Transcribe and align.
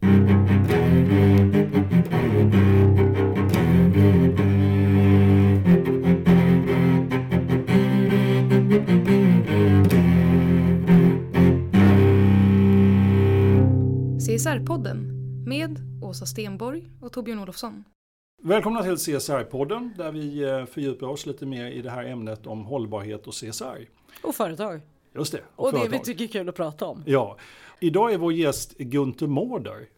CSR-podden 0.00 0.16
med 15.46 15.78
Åsa 16.02 16.26
Stenborg 16.26 16.88
och 17.00 17.12
Torbjörn 17.12 17.38
Olofsson. 17.38 17.84
Välkomna 18.42 18.82
till 18.82 18.94
CSR-podden 18.94 19.90
där 19.96 20.12
vi 20.12 20.42
eh, 20.42 20.66
fördjupar 20.66 21.06
oss 21.06 21.26
lite 21.26 21.46
mer 21.46 21.66
i 21.70 21.82
det 21.82 21.90
här 21.90 22.04
ämnet 22.04 22.46
om 22.46 22.64
hållbarhet 22.64 23.26
och 23.26 23.34
CSR. 23.34 23.88
Och 24.22 24.34
företag. 24.34 24.80
Just 25.14 25.32
det. 25.32 25.40
Och, 25.56 25.72
det 25.72 25.88
vi 25.88 25.98
tycker 25.98 26.24
är 26.24 26.28
kul 26.28 26.48
att 26.48 26.54
prata 26.54 26.86
om. 26.86 27.02
Ja. 27.06 27.36
Idag 27.80 28.12
är 28.12 28.18
vår 28.18 28.32
gäst 28.32 28.78
Gunther 28.78 29.26
Mårder. 29.26 29.88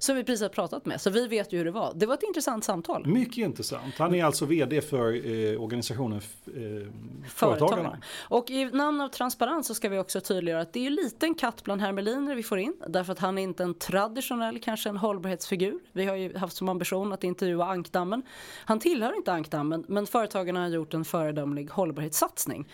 Som 0.00 0.16
vi 0.16 0.24
precis 0.24 0.42
har 0.42 0.48
pratat 0.48 0.86
med, 0.86 1.00
så 1.00 1.10
vi 1.10 1.26
vet 1.26 1.52
ju 1.52 1.58
hur 1.58 1.64
det 1.64 1.70
var. 1.70 1.92
Det 1.94 2.06
var 2.06 2.14
ett 2.14 2.22
intressant 2.22 2.64
samtal. 2.64 3.06
Mycket 3.06 3.38
intressant. 3.38 3.94
Han 3.98 4.14
är 4.14 4.24
alltså 4.24 4.46
VD 4.46 4.80
för 4.80 5.06
eh, 5.06 5.62
organisationen 5.62 6.18
eh, 6.18 6.22
Företagarna. 6.44 6.88
Företagarna. 7.28 7.98
Och 8.18 8.50
i 8.50 8.64
namn 8.64 9.00
av 9.00 9.08
transparens 9.08 9.66
så 9.66 9.74
ska 9.74 9.88
vi 9.88 9.98
också 9.98 10.20
tydliggöra 10.20 10.60
att 10.60 10.72
det 10.72 10.80
är 10.80 10.84
ju 10.84 10.90
liten 10.90 11.34
katt 11.34 11.64
bland 11.64 11.80
hermeliner 11.80 12.34
vi 12.34 12.42
får 12.42 12.58
in. 12.58 12.76
Därför 12.88 13.12
att 13.12 13.18
han 13.18 13.38
är 13.38 13.42
inte 13.42 13.62
en 13.62 13.74
traditionell, 13.74 14.60
kanske 14.60 14.88
en 14.88 14.96
hållbarhetsfigur. 14.96 15.78
Vi 15.92 16.04
har 16.04 16.16
ju 16.16 16.36
haft 16.36 16.56
som 16.56 16.68
ambition 16.68 17.12
att 17.12 17.24
intervjua 17.24 17.64
ankdammen. 17.64 18.22
Han 18.64 18.80
tillhör 18.80 19.16
inte 19.16 19.32
ankdammen, 19.32 19.84
men 19.88 20.06
Företagarna 20.06 20.60
har 20.60 20.68
gjort 20.68 20.94
en 20.94 21.04
föredömlig 21.04 21.70
hållbarhetssatsning. 21.70 22.68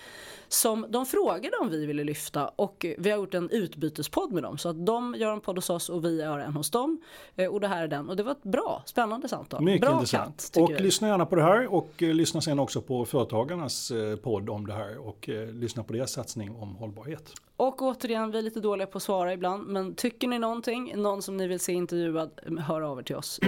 Som 0.49 0.87
de 0.89 1.07
frågade 1.07 1.57
om 1.61 1.71
vi 1.71 1.87
ville 1.87 2.05
lyfta 2.05 2.49
och 2.49 2.87
vi 2.99 3.11
har 3.11 3.19
gjort 3.19 3.35
en 3.35 3.51
utbytespodd 3.51 4.33
med 4.33 4.43
dem. 4.43 4.59
Så 4.59 4.69
att 4.69 4.87
de 4.87 5.15
gör 5.19 5.33
en 5.33 5.41
podd 5.41 5.57
hos 5.59 5.71
oss 5.71 5.89
och 5.89 6.05
vi 6.05 6.21
gör 6.21 6.39
en 6.39 6.53
hos 6.53 6.71
dem. 6.71 7.01
Eh, 7.37 7.47
Och 7.51 7.61
det 7.61 7.69
här 7.69 7.83
är 7.83 7.89
den. 7.89 8.09
Och 8.09 8.17
det 8.17 8.23
var 8.23 8.33
ett 8.33 8.43
bra, 8.43 8.83
spännande 8.87 9.29
samtal. 9.29 9.63
Mycket 9.63 9.81
bra 9.81 9.93
intressant. 9.93 10.37
katt, 10.37 10.53
tycker 10.53 10.63
och 10.65 10.71
vi. 10.71 10.83
lyssna 10.83 11.09
gärna 11.09 11.27
på 11.27 11.37
det 11.37 11.43
här 11.43 11.75
och 11.75 12.03
eh, 12.03 12.15
lyssna 12.15 12.41
sen 12.41 12.59
också 12.59 12.81
på 12.83 13.05
Företagarnas 13.05 13.91
eh, 13.91 14.17
podd 14.17 14.51
om 14.51 14.67
det 14.67 14.73
här 14.75 14.99
och 15.07 15.29
lyssna 15.53 15.83
på 15.85 15.93
deras 15.93 16.13
satsning 16.13 16.57
om 16.57 16.77
hållbarhet. 16.77 17.33
Och 17.57 17.83
återigen, 17.83 18.31
vi 18.31 18.39
är 18.39 18.43
lite 18.43 18.61
dåliga 18.61 18.87
på 18.87 18.97
att 18.99 19.03
svara 19.03 19.33
ibland. 19.33 19.67
Men 19.67 19.95
tycker 19.95 20.29
ni 20.29 20.39
någonting, 20.39 20.93
någon 20.97 21.23
som 21.23 21.37
ni 21.37 21.47
vill 21.47 21.61
se 21.61 21.73
intervjuad, 21.73 22.31
hör 22.67 22.81
av 22.81 22.99
er 22.99 23.03
till 23.03 23.17
oss. 23.17 23.41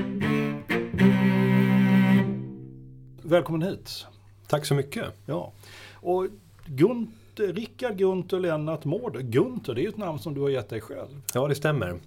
Välkommen 3.22 3.62
hit. 3.62 4.06
Tack 4.48 4.66
så 4.66 4.74
mycket. 4.74 5.04
Ja. 5.26 5.52
Och 5.94 6.26
Gunther, 6.68 7.52
Rickard 7.52 7.96
Gunther 7.96 8.40
Lennart 8.40 8.84
Mårder. 8.84 9.20
Gunther, 9.20 9.74
det 9.74 9.80
är 9.80 9.82
ju 9.82 9.88
ett 9.88 9.96
namn 9.96 10.18
som 10.18 10.34
du 10.34 10.40
har 10.40 10.48
gett 10.48 10.68
dig 10.68 10.80
själv. 10.80 11.22
Ja, 11.34 11.48
det 11.48 11.54
stämmer. 11.54 11.98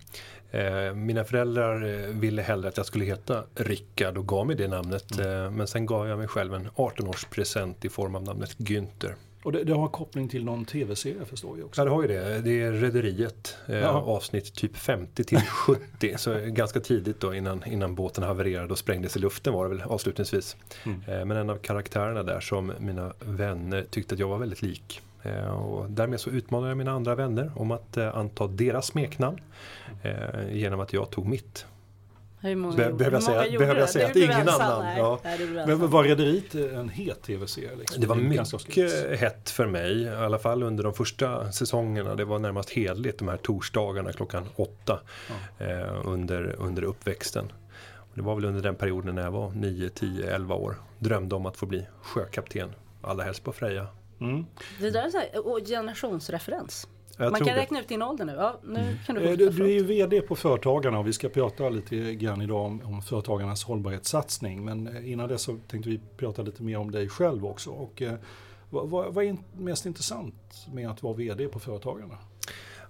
Eh, 0.52 0.94
mina 0.94 1.24
föräldrar 1.24 1.84
eh, 1.84 2.08
ville 2.08 2.42
hellre 2.42 2.70
att 2.70 2.78
jag 2.78 2.86
skulle 2.86 3.06
heta 3.06 3.44
Rickard 3.56 4.18
och 4.18 4.28
gav 4.28 4.48
mig 4.48 4.56
det 4.56 4.68
namnet. 4.68 5.20
Eh, 5.20 5.52
men 5.52 5.68
sen 5.68 5.86
gav 5.86 6.08
jag 6.08 6.18
mig 6.18 6.28
själv 6.28 6.54
en 6.54 6.70
18-årspresent 6.70 7.86
i 7.86 7.90
form 7.90 8.16
av 8.16 8.24
namnet 8.24 8.58
Günther. 8.58 9.14
Och 9.44 9.52
det, 9.52 9.64
det 9.64 9.74
har 9.74 9.88
koppling 9.88 10.30
till 10.30 10.46
någon 10.46 10.66
tv-serie 10.66 11.26
förstår 11.26 11.58
jag 11.58 11.66
också. 11.66 11.82
Ja, 11.82 11.86
det 11.86 11.92
har 11.92 12.02
ju 12.02 12.08
det. 12.08 12.42
Det 12.42 12.62
är 12.62 12.72
Rederiet. 12.72 13.58
Eh, 13.68 13.96
avsnitt 13.96 14.56
typ 14.56 14.78
50 14.78 15.24
till 15.24 15.42
70. 15.42 16.18
så 16.18 16.40
ganska 16.46 16.80
tidigt 16.80 17.20
då 17.20 17.34
innan, 17.34 17.64
innan 17.68 17.96
båten 17.96 18.24
havererade 18.24 18.72
och 18.72 18.78
sprängdes 18.78 19.16
i 19.16 19.20
luften 19.20 19.54
var 19.54 19.64
det 19.64 19.76
väl 19.76 19.82
avslutningsvis. 19.82 20.56
Eh, 20.86 21.26
men 21.26 21.32
en 21.32 21.50
av 21.50 21.58
karaktärerna 21.58 22.24
där 22.24 22.40
som 22.40 22.74
mina 22.80 23.14
vänner 23.20 23.86
tyckte 23.90 24.16
att 24.16 24.20
jag 24.20 24.28
var 24.28 24.38
väldigt 24.38 24.62
lik. 24.62 25.02
Eh, 25.24 25.50
och 25.50 25.90
därmed 25.90 26.20
så 26.20 26.30
utmanade 26.30 26.70
jag 26.70 26.78
mina 26.78 26.92
andra 26.92 27.16
vänner 27.16 27.52
om 27.56 27.72
att 27.72 27.98
eh, 27.98 28.18
anta 28.18 28.48
deras 28.48 28.88
smeknamn. 28.88 29.40
Eh, 30.04 30.56
genom 30.56 30.80
att 30.80 30.94
jag 30.94 31.10
tog 31.10 31.26
mitt. 31.26 31.66
Hur 32.42 32.56
många, 32.56 32.76
Be- 32.78 32.94
behöver 32.94 33.16
jag 33.18 33.24
säga- 33.24 33.60
behöver 33.60 33.80
jag 33.80 33.88
det? 33.88 33.92
säga 33.92 34.06
Det 34.06 34.12
att 34.12 34.16
ingen 34.38 34.50
annan? 34.50 34.98
Ja. 34.98 35.20
nej, 35.24 35.48
Men 35.68 35.90
var 35.90 36.04
Rederiet 36.04 36.56
en 36.56 36.90
het 36.90 37.22
tv-serie? 37.22 37.76
Liksom? 37.76 38.02
Det 38.02 38.08
var 38.08 38.16
mycket 38.16 39.20
hett 39.20 39.50
för 39.50 39.66
mig, 39.68 40.02
i 40.02 40.10
alla 40.10 40.40
fall 40.40 40.64
under 40.64 40.84
de 40.84 40.94
första 40.94 41.52
säsongerna. 41.52 42.16
Det 42.16 42.26
var 42.26 42.40
närmast 42.40 42.70
hedligt 42.70 43.20
de 43.20 43.28
här 43.28 43.38
torsdagarna 43.38 44.14
klockan 44.14 44.50
åtta 44.56 45.00
eh, 45.60 46.02
under, 46.08 46.56
under 46.60 46.84
uppväxten. 46.84 47.52
Och 47.96 48.16
det 48.18 48.22
var 48.22 48.36
väl 48.36 48.46
under 48.46 48.62
den 48.62 48.76
perioden 48.76 49.16
när 49.16 49.22
jag 49.24 49.32
var 49.32 49.52
9, 49.52 49.90
10, 49.90 50.36
11 50.36 50.56
år. 50.56 50.76
Drömde 51.00 51.36
om 51.36 51.46
att 51.46 51.58
få 51.58 51.66
bli 51.66 51.86
sjökapten, 52.02 52.70
allra 53.02 53.24
helst 53.24 53.44
på 53.44 53.52
Freja. 53.54 53.88
Mm. 54.22 54.46
Det 54.80 54.90
där 54.90 55.04
är 55.06 55.10
så 55.10 55.18
här, 55.18 55.48
och 55.48 55.60
generationsreferens. 55.68 56.88
Jag 57.26 57.32
Man 57.32 57.40
kan 57.40 57.48
det. 57.56 57.62
räkna 57.62 57.80
ut 57.80 57.88
din 57.88 58.02
ålder 58.02 58.26
nu. 58.26 58.34
Ja, 58.34 58.60
nu 58.64 58.98
kan 59.06 59.16
du 59.16 59.22
Eh. 59.22 59.38
Du, 59.38 59.50
du 59.50 59.64
är 59.64 59.70
ju. 59.70 59.84
VD 59.84 60.22
på 60.22 60.36
Företagarna 60.36 61.00
och 61.00 61.08
vi 61.08 61.14
ska 61.14 61.30
prata 61.30 61.70
lite 61.70 62.16
grann 62.16 62.42
idag 62.42 62.66
om, 62.66 62.82
om 62.86 63.02
Företagarnas 63.02 63.64
hållbarhetssatsning. 63.64 64.66
Men 64.66 64.88
eh, 64.88 65.12
innan 65.12 65.30
dess 65.30 65.42
så 65.42 65.58
tänkte 65.68 65.90
vi 65.90 66.00
prata 66.18 66.42
lite 66.42 66.64
mer 66.64 66.78
om 66.78 66.92
dig 66.92 67.10
själv 67.10 67.46
också. 67.46 67.70
Och, 67.70 68.02
eh, 68.02 68.14
vad, 68.70 68.90
vad, 68.90 69.14
vad 69.14 69.26
är 69.26 69.38
mest 69.58 69.86
intressant 69.86 70.68
med 70.74 70.90
att 70.90 71.04
vara 71.04 71.14
VD 71.14 71.48
på 71.48 71.60
Företagarna? 71.60 72.18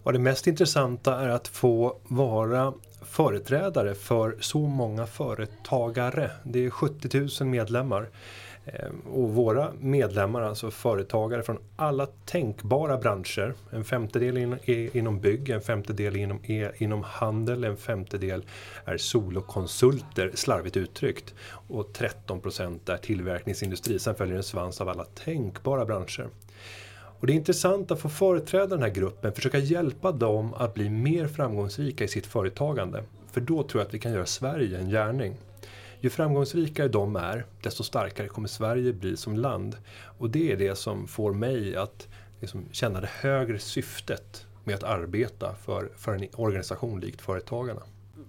Och 0.03 0.14
det 0.14 0.20
mest 0.20 0.47
intressanta 0.47 1.20
är 1.20 1.30
att 1.30 1.47
få 1.47 1.97
vara 2.03 2.74
företrädare 3.06 3.96
för 3.96 4.38
så 4.40 4.59
många 4.59 5.06
företagare. 5.08 6.31
Det 6.44 6.66
är 6.66 6.70
70 6.70 7.44
000 7.44 7.50
medlemmar. 7.50 8.09
Eh, 8.66 8.89
och 9.13 9.29
våra 9.29 9.72
medlemmar, 9.79 10.41
alltså 10.41 10.72
företagare 10.72 11.44
från 11.44 11.57
alla 11.75 12.07
tänkbara 12.25 12.97
branscher. 12.97 13.53
En 13.69 13.83
femtedel 13.83 14.38
in- 14.38 14.59
är 14.66 14.97
inom 14.97 15.19
bygg, 15.19 15.49
en 15.49 15.61
femtedel 15.61 16.16
inom, 16.16 16.39
är 16.44 16.83
inom 16.83 17.03
handel, 17.03 17.63
en 17.63 17.77
femtedel 17.77 18.44
är 18.85 18.97
solokonsulter, 18.97 20.31
slarvigt 20.33 20.77
uttryckt. 20.77 21.33
Och 21.67 21.94
13 21.94 22.39
procent 22.39 22.89
är 22.89 22.97
tillverkningsindustri. 22.97 23.99
Sen 23.99 24.16
följer 24.16 24.35
en 24.35 24.44
svans 24.44 24.81
av 24.81 24.89
alla 24.89 25.03
tänkbara 25.03 25.85
branscher. 25.85 26.28
Och 27.19 27.28
det 27.28 27.33
är 27.33 27.35
intressant 27.35 27.91
att 27.91 27.99
få 27.99 28.09
företräda 28.09 28.67
den 28.67 28.81
här 28.81 28.89
gruppen, 28.89 29.33
försöka 29.33 29.57
hjälpa 29.57 30.11
dem 30.11 30.53
att 30.53 30.73
bli 30.73 30.89
mer 30.89 31.28
framgångsrika 31.28 32.03
i 32.03 32.07
sitt 32.07 32.25
företagande. 32.25 33.03
För 33.31 33.41
då 33.41 33.64
tror 33.64 33.81
jag 33.81 33.87
att 33.87 33.93
vi 33.93 33.99
kan 33.99 34.11
göra 34.14 34.25
Sverige 34.25 34.78
en 34.78 34.90
gärning. 34.90 35.37
Ju 36.03 36.09
framgångsrikare 36.09 36.88
de 36.88 37.16
är, 37.16 37.46
desto 37.64 37.84
starkare 37.84 38.28
kommer 38.28 38.48
Sverige 38.48 38.94
bli 38.94 39.18
som 39.18 39.38
land. 39.38 39.78
Och 40.18 40.30
det 40.30 40.52
är 40.52 40.58
det 40.58 40.76
som 40.76 41.08
får 41.08 41.34
mig 41.34 41.76
att 41.76 42.08
liksom 42.40 42.66
känna 42.72 43.02
det 43.02 43.09
högre 43.22 43.59
syftet 43.59 44.46
med 44.64 44.76
att 44.76 44.84
arbeta 44.84 45.56
för, 45.56 45.92
för 45.98 46.14
en 46.14 46.28
organisation 46.36 47.00
likt 47.00 47.22
Företagarna. 47.22 47.82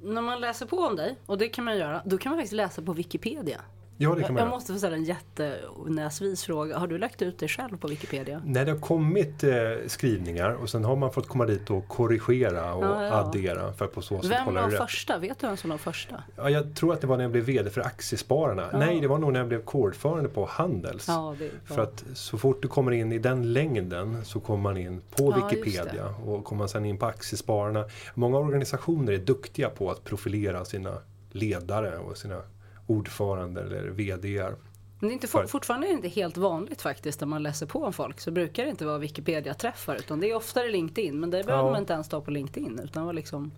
När 0.02 0.22
man 0.22 0.40
läser 0.40 0.66
på 0.66 0.76
om 0.76 0.96
dig, 0.96 1.16
och 1.26 1.38
det 1.38 1.48
kan 1.48 1.64
man 1.64 1.76
göra, 1.76 2.02
då 2.04 2.18
kan 2.18 2.30
man 2.30 2.38
faktiskt 2.38 2.52
läsa 2.52 2.82
på 2.82 2.92
Wikipedia. 2.92 3.60
Ja, 4.02 4.14
det 4.14 4.22
kan 4.22 4.34
man 4.34 4.42
Jag 4.42 4.50
måste 4.50 4.72
få 4.72 4.78
ställa 4.78 4.96
en 4.96 5.04
jättenäsvis 5.04 6.44
fråga. 6.44 6.78
Har 6.78 6.86
du 6.86 6.98
lagt 6.98 7.22
ut 7.22 7.38
det 7.38 7.48
själv 7.48 7.76
på 7.76 7.88
Wikipedia? 7.88 8.42
När 8.44 8.64
det 8.64 8.70
har 8.72 8.78
kommit 8.78 9.44
eh, 9.44 9.50
skrivningar 9.86 10.50
och 10.50 10.70
sen 10.70 10.84
har 10.84 10.96
man 10.96 11.12
fått 11.12 11.28
komma 11.28 11.46
dit 11.46 11.70
och 11.70 11.88
korrigera 11.88 12.74
och 12.74 12.84
Ja, 12.84 13.04
ja. 13.04 13.12
addera 13.12 13.72
för 13.72 13.84
att 13.84 13.92
på 13.94 14.02
så 14.02 14.22
sätt 14.22 14.30
Vem 14.30 14.54
var 14.54 14.68
rätt. 14.68 14.78
första? 14.78 15.18
Vet 15.18 15.38
du 15.38 15.46
vem 15.46 15.56
som 15.56 15.70
var 15.70 15.78
första? 15.78 16.22
Ja, 16.36 16.50
jag 16.50 16.74
tror 16.74 16.92
att 16.92 17.00
det 17.00 17.06
var 17.06 17.16
när 17.16 17.24
jag 17.24 17.30
blev 17.32 17.44
VD 17.44 17.70
för 17.70 17.80
Aktiespararna. 17.80 18.68
Nej, 18.72 19.00
det 19.00 19.06
var 19.08 19.18
nog 19.18 19.32
när 19.32 19.40
jag 19.40 19.48
blev 19.48 19.62
kårordförande 19.64 20.28
på 20.28 20.44
Handels. 20.46 21.08
Ja, 21.08 21.34
För 21.64 21.82
att 21.82 22.04
så 22.14 22.38
fort 22.38 22.62
du 22.62 22.68
kommer 22.68 22.92
in 22.92 23.12
i 23.12 23.18
den 23.18 23.52
längden 23.52 24.24
så 24.24 24.40
kommer 24.40 24.62
man 24.62 24.76
in 24.76 25.00
på 25.16 25.34
Ja, 25.38 25.48
Wikipedia 25.48 26.14
och 26.26 26.44
kommer 26.44 26.58
man 26.58 26.68
sen 26.68 26.84
in 26.84 26.98
på 26.98 27.06
Aktiespararna. 27.06 27.84
Många 28.14 28.38
organisationer 28.38 29.12
är 29.12 29.18
duktiga 29.18 29.68
på 29.70 29.90
att 29.90 30.04
profilera 30.04 30.64
sina 30.64 30.94
ledare 31.32 31.98
och 31.98 32.16
sina 32.16 32.40
ordförande 32.96 33.60
eller 33.60 33.82
VDR. 33.90 34.54
Men 34.98 35.08
det 35.08 35.12
är 35.12 35.14
inte, 35.14 35.26
För- 35.26 35.46
fortfarande 35.46 35.86
är 35.86 35.88
det 35.88 35.94
inte 35.94 36.08
helt 36.08 36.36
vanligt 36.36 36.82
faktiskt 36.82 37.20
när 37.20 37.26
man 37.26 37.42
läser 37.42 37.66
på 37.66 37.84
om 37.84 37.92
folk 37.92 38.20
så 38.20 38.30
brukar 38.30 38.64
det 38.64 38.70
inte 38.70 38.84
vara 38.86 38.98
Wikipedia-träffar 38.98 39.96
utan 39.96 40.20
det 40.20 40.30
är 40.30 40.34
oftare 40.36 40.70
LinkedIn 40.70 41.20
men 41.20 41.30
det 41.30 41.44
behöver 41.44 41.52
Ja. 41.52 41.60
Mm. 41.60 41.72
man 41.72 41.80
inte 41.82 41.92
ens 41.92 42.08
ta 42.08 42.20
på 42.20 42.30
LinkedIn 42.30 42.80
utan 42.84 43.06
var 43.06 43.12
liksom 43.12 43.52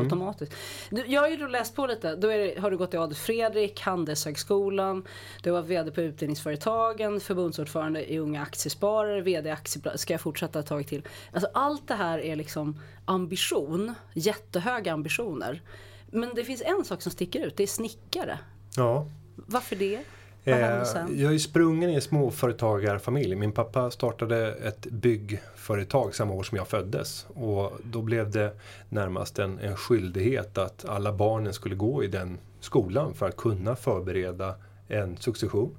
automatiskt. 0.00 0.52
Du, 0.90 1.06
jag 1.06 1.20
har 1.20 1.28
ju 1.28 1.36
då 1.36 1.46
läst 1.46 1.76
på 1.76 1.86
lite, 1.86 2.16
då 2.16 2.28
det, 2.28 2.58
har 2.58 2.70
du 2.70 2.76
gått 2.76 2.90
till 2.90 2.98
Adolf 3.00 3.18
Fredrik, 3.18 3.80
Handelshögskolan, 3.80 5.04
du 5.42 5.50
var 5.50 5.62
VD 5.62 5.90
på 5.90 6.00
Utbildningsföretagen, 6.00 7.20
förbundsordförande 7.20 8.12
i 8.12 8.18
Unga 8.18 8.42
Aktiesparare, 8.42 9.20
VD 9.20 9.48
i 9.48 9.52
Aktiebladet, 9.52 10.00
ska 10.00 10.14
jag 10.14 10.20
fortsätta 10.20 10.58
ett 10.58 10.66
tag 10.66 10.86
till. 10.86 11.02
Alltså 11.32 11.48
allt 11.54 11.88
det 11.88 11.94
här 11.94 12.18
är 12.18 12.36
liksom 12.36 12.80
ambition, 13.04 13.94
jättehöga 14.14 14.92
ambitioner. 14.92 15.62
Men 16.10 16.32
det 16.34 16.44
finns 16.44 16.62
en 16.62 16.84
sak 16.84 17.02
som 17.02 17.12
sticker 17.12 17.46
ut, 17.46 17.56
det 17.56 17.62
är 17.62 17.66
snickare. 17.66 18.38
Ja, 18.76 19.06
Varför 19.36 19.76
det? 19.76 20.00
Vad 20.44 20.54
hände 20.56 20.76
Eh, 20.78 20.84
sen? 20.84 21.20
jag 21.20 21.34
är 21.34 21.38
sprungen 21.38 21.90
i 21.90 21.94
en 21.94 22.00
småföretagarfamilj. 22.00 23.34
Min 23.34 23.52
pappa 23.52 23.90
startade 23.90 24.52
ett 24.52 24.86
byggföretag 24.86 26.14
samma 26.14 26.32
år 26.34 26.42
som 26.42 26.56
jag 26.56 26.68
föddes. 26.68 27.26
Och 27.34 27.72
då 27.82 28.02
blev 28.02 28.30
det 28.30 28.52
närmast 28.88 29.38
en, 29.38 29.58
en 29.58 29.76
skyldighet 29.76 30.58
att 30.58 30.84
alla 30.88 31.12
barnen 31.12 31.52
skulle 31.52 31.74
gå 31.74 32.04
i 32.04 32.06
den 32.06 32.38
skolan 32.60 33.14
för 33.14 33.28
att 33.28 33.36
kunna 33.36 33.76
förbereda 33.76 34.54
en 34.88 35.16
succession. 35.16 35.76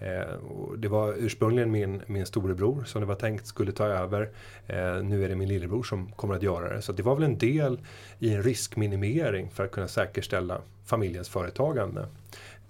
Eh, 0.00 0.34
det 0.78 0.88
var 0.88 1.14
ursprungligen 1.18 1.70
min, 1.70 2.02
min 2.06 2.26
storebror 2.26 2.84
som 2.84 3.00
det 3.00 3.06
var 3.06 3.14
tänkt 3.14 3.46
skulle 3.46 3.72
ta 3.72 3.84
över. 3.86 4.30
Eh, 4.66 5.02
nu 5.02 5.24
är 5.24 5.28
det 5.28 5.36
min 5.36 5.48
lillebror 5.48 5.82
som 5.82 6.12
kommer 6.12 6.34
att 6.34 6.42
göra 6.42 6.74
det. 6.74 6.82
Så 6.82 6.92
det 6.92 7.02
var 7.02 7.14
väl 7.14 7.24
en 7.24 7.38
del 7.38 7.78
i 8.18 8.34
en 8.34 8.42
riskminimering 8.42 9.50
för 9.50 9.64
att 9.64 9.70
kunna 9.70 9.88
säkerställa 9.88 10.60
familjens 10.86 11.28
företagande. 11.28 12.06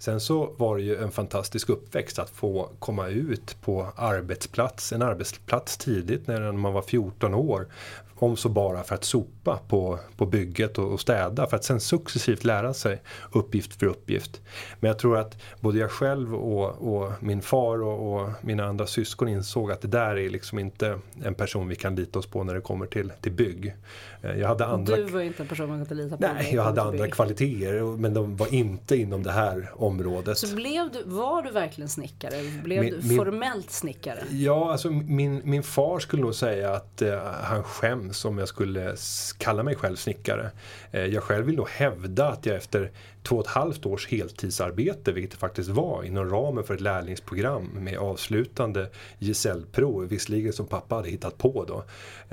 Sen 0.01 0.19
så 0.19 0.53
var 0.57 0.77
det 0.77 0.83
ju 0.83 0.95
en 0.95 1.11
fantastisk 1.11 1.69
uppväxt 1.69 2.19
att 2.19 2.29
få 2.29 2.69
komma 2.79 3.07
ut 3.07 3.57
på 3.61 3.87
arbetsplats, 3.95 4.93
en 4.93 5.01
arbetsplats 5.01 5.77
tidigt 5.77 6.27
när 6.27 6.51
man 6.51 6.73
var 6.73 6.81
14 6.81 7.33
år. 7.33 7.67
Om 8.15 8.37
så 8.37 8.49
bara 8.49 8.83
för 8.83 8.95
att 8.95 9.03
sopa 9.03 9.59
på, 9.67 9.99
på 10.17 10.25
bygget 10.25 10.77
och, 10.77 10.93
och 10.93 10.99
städa 10.99 11.47
för 11.47 11.57
att 11.57 11.63
sen 11.63 11.79
successivt 11.79 12.43
lära 12.43 12.73
sig 12.73 13.01
uppgift 13.31 13.79
för 13.79 13.85
uppgift. 13.85 14.41
Men 14.79 14.87
jag 14.87 14.99
tror 14.99 15.17
att 15.17 15.37
både 15.59 15.79
jag 15.79 15.91
själv 15.91 16.35
och, 16.35 16.95
och 16.95 17.11
min 17.19 17.41
far 17.41 17.81
och, 17.83 18.13
och 18.13 18.29
mina 18.41 18.65
andra 18.65 18.87
syskon 18.87 19.27
insåg 19.27 19.71
att 19.71 19.81
det 19.81 19.87
där 19.87 20.17
är 20.17 20.29
liksom 20.29 20.59
inte 20.59 20.99
en 21.23 21.35
person 21.35 21.67
vi 21.67 21.75
kan 21.75 21.95
lita 21.95 22.19
oss 22.19 22.27
på 22.27 22.43
när 22.43 22.53
det 22.53 22.61
kommer 22.61 22.85
till, 22.85 23.11
till 23.21 23.31
bygg. 23.31 23.75
Eh, 24.23 24.39
Jag 24.39 24.47
hade 24.47 24.65
andra 24.65 24.95
Du 24.95 25.03
var 25.03 25.21
inte 25.21 25.43
en 25.43 25.47
person 25.49 25.69
man 25.69 25.85
kunde 25.85 26.03
lita 26.03 26.17
på. 26.17 26.23
Nej, 26.33 26.49
jag 26.55 26.63
hade 26.63 26.81
andra 26.81 27.07
kvaliteter 27.07 27.97
men 27.97 28.13
de 28.13 28.35
var 28.35 28.53
inte 28.53 28.95
inom 28.95 29.23
det 29.23 29.31
här 29.31 29.69
området. 29.75 30.37
Så 30.37 30.55
blev 30.55 30.91
du, 30.91 31.03
var 31.05 31.41
du 31.41 31.51
verkligen 31.51 31.89
snickare? 31.89 32.35
Blev 32.63 32.81
Min- 32.83 32.93
du 33.01 33.15
formellt 33.15 33.71
snickare? 33.71 34.19
Ja, 34.31 34.71
alltså 34.71 34.89
min, 34.89 35.41
min 35.43 35.63
far 35.63 35.99
skulle 35.99 36.21
nog 36.21 36.35
säga 36.35 36.73
att 36.73 37.01
eh, 37.01 37.19
han 37.43 37.63
skäms 37.63 38.25
om 38.25 38.37
jag 38.37 38.47
skulle 38.47 38.95
kalla 39.37 39.63
mig 39.63 39.75
själv 39.75 39.95
snickare. 39.95 40.51
Eh, 40.91 41.05
jag 41.05 41.23
själv 41.23 41.45
vill 41.45 41.55
nog 41.55 41.69
hävda 41.69 42.27
att 42.29 42.45
jag 42.45 42.55
efter 42.55 42.91
två 43.23 43.35
och 43.35 43.45
ett 43.45 43.51
halvt 43.51 43.85
års 43.85 44.07
heltidsarbete, 44.07 45.11
vilket 45.11 45.31
det 45.31 45.37
faktiskt 45.37 45.69
var, 45.69 46.03
inom 46.03 46.29
ramen 46.29 46.63
för 46.63 46.73
ett 46.73 46.81
lärlingsprogram 46.81 47.69
med 47.73 47.97
avslutande 47.97 48.89
gesällprov, 49.19 50.07
visserligen 50.07 50.53
som 50.53 50.67
pappa 50.67 50.95
hade 50.95 51.09
hittat 51.09 51.37
på 51.37 51.65
då. 51.67 51.83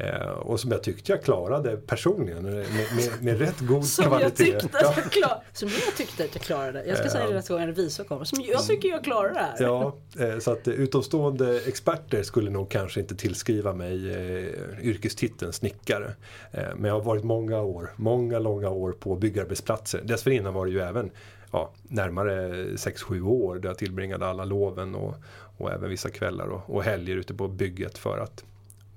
Eh, 0.02 0.28
och 0.28 0.60
som 0.60 0.70
jag 0.70 0.82
tyckte 0.82 1.12
jag 1.12 1.22
klarade 1.22 1.76
personligen 1.76 2.42
med, 2.42 2.54
med, 2.96 3.22
med 3.22 3.38
rätt 3.38 3.60
god 3.60 3.84
Som 3.84 4.04
kvalitet. 4.04 4.50
jag, 4.50 4.60
tyckte 4.60 4.78
att 4.78 4.96
jag 4.96 5.12
klar, 5.12 5.42
som 5.52 5.68
jag 5.68 5.96
tyckte 5.96 6.24
att 6.24 6.34
jag 6.34 6.42
klarade. 6.42 6.84
Jag 6.84 6.98
ska 6.98 7.08
säga 7.10 7.28
det 7.28 7.34
nästa 7.34 7.54
gång 7.54 7.62
en 7.62 7.68
revisor 7.68 8.04
kommer. 8.04 8.24
Som 8.24 8.40
jag 8.40 8.66
tycker 8.66 8.88
jag 8.88 9.04
klarar 9.04 9.34
det 9.34 9.40
här. 9.40 9.56
Ja, 9.58 9.96
eh, 10.18 10.38
så 10.38 10.52
att 10.52 10.68
eh, 10.68 10.74
utomstående 10.74 11.60
experter 11.66 12.22
skulle 12.22 12.50
nog 12.50 12.70
kanske 12.70 13.00
inte 13.00 13.16
tillskriva 13.16 13.72
mig 13.72 14.10
eh, 14.10 14.86
yrkestiteln 14.86 15.52
snickare. 15.52 16.14
Eh, 16.52 16.62
men 16.76 16.84
jag 16.84 16.94
har 16.94 17.04
varit 17.04 17.24
många 17.24 17.62
år, 17.62 17.90
många 17.96 18.38
långa 18.38 18.70
år 18.70 18.92
på 18.92 19.16
byggarbetsplatser. 19.16 20.00
Dessförinnan 20.04 20.54
var 20.54 20.66
det 20.66 20.72
ju 20.72 20.77
även 20.80 21.10
ja, 21.52 21.70
närmare 21.82 22.64
6-7 22.64 23.20
år 23.22 23.58
där 23.58 23.68
jag 23.68 23.78
tillbringade 23.78 24.26
alla 24.26 24.44
loven 24.44 24.94
och, 24.94 25.14
och 25.58 25.72
även 25.72 25.90
vissa 25.90 26.10
kvällar 26.10 26.46
och, 26.46 26.74
och 26.74 26.82
helger 26.82 27.16
ute 27.16 27.34
på 27.34 27.48
bygget 27.48 27.98
för 27.98 28.18
att 28.18 28.44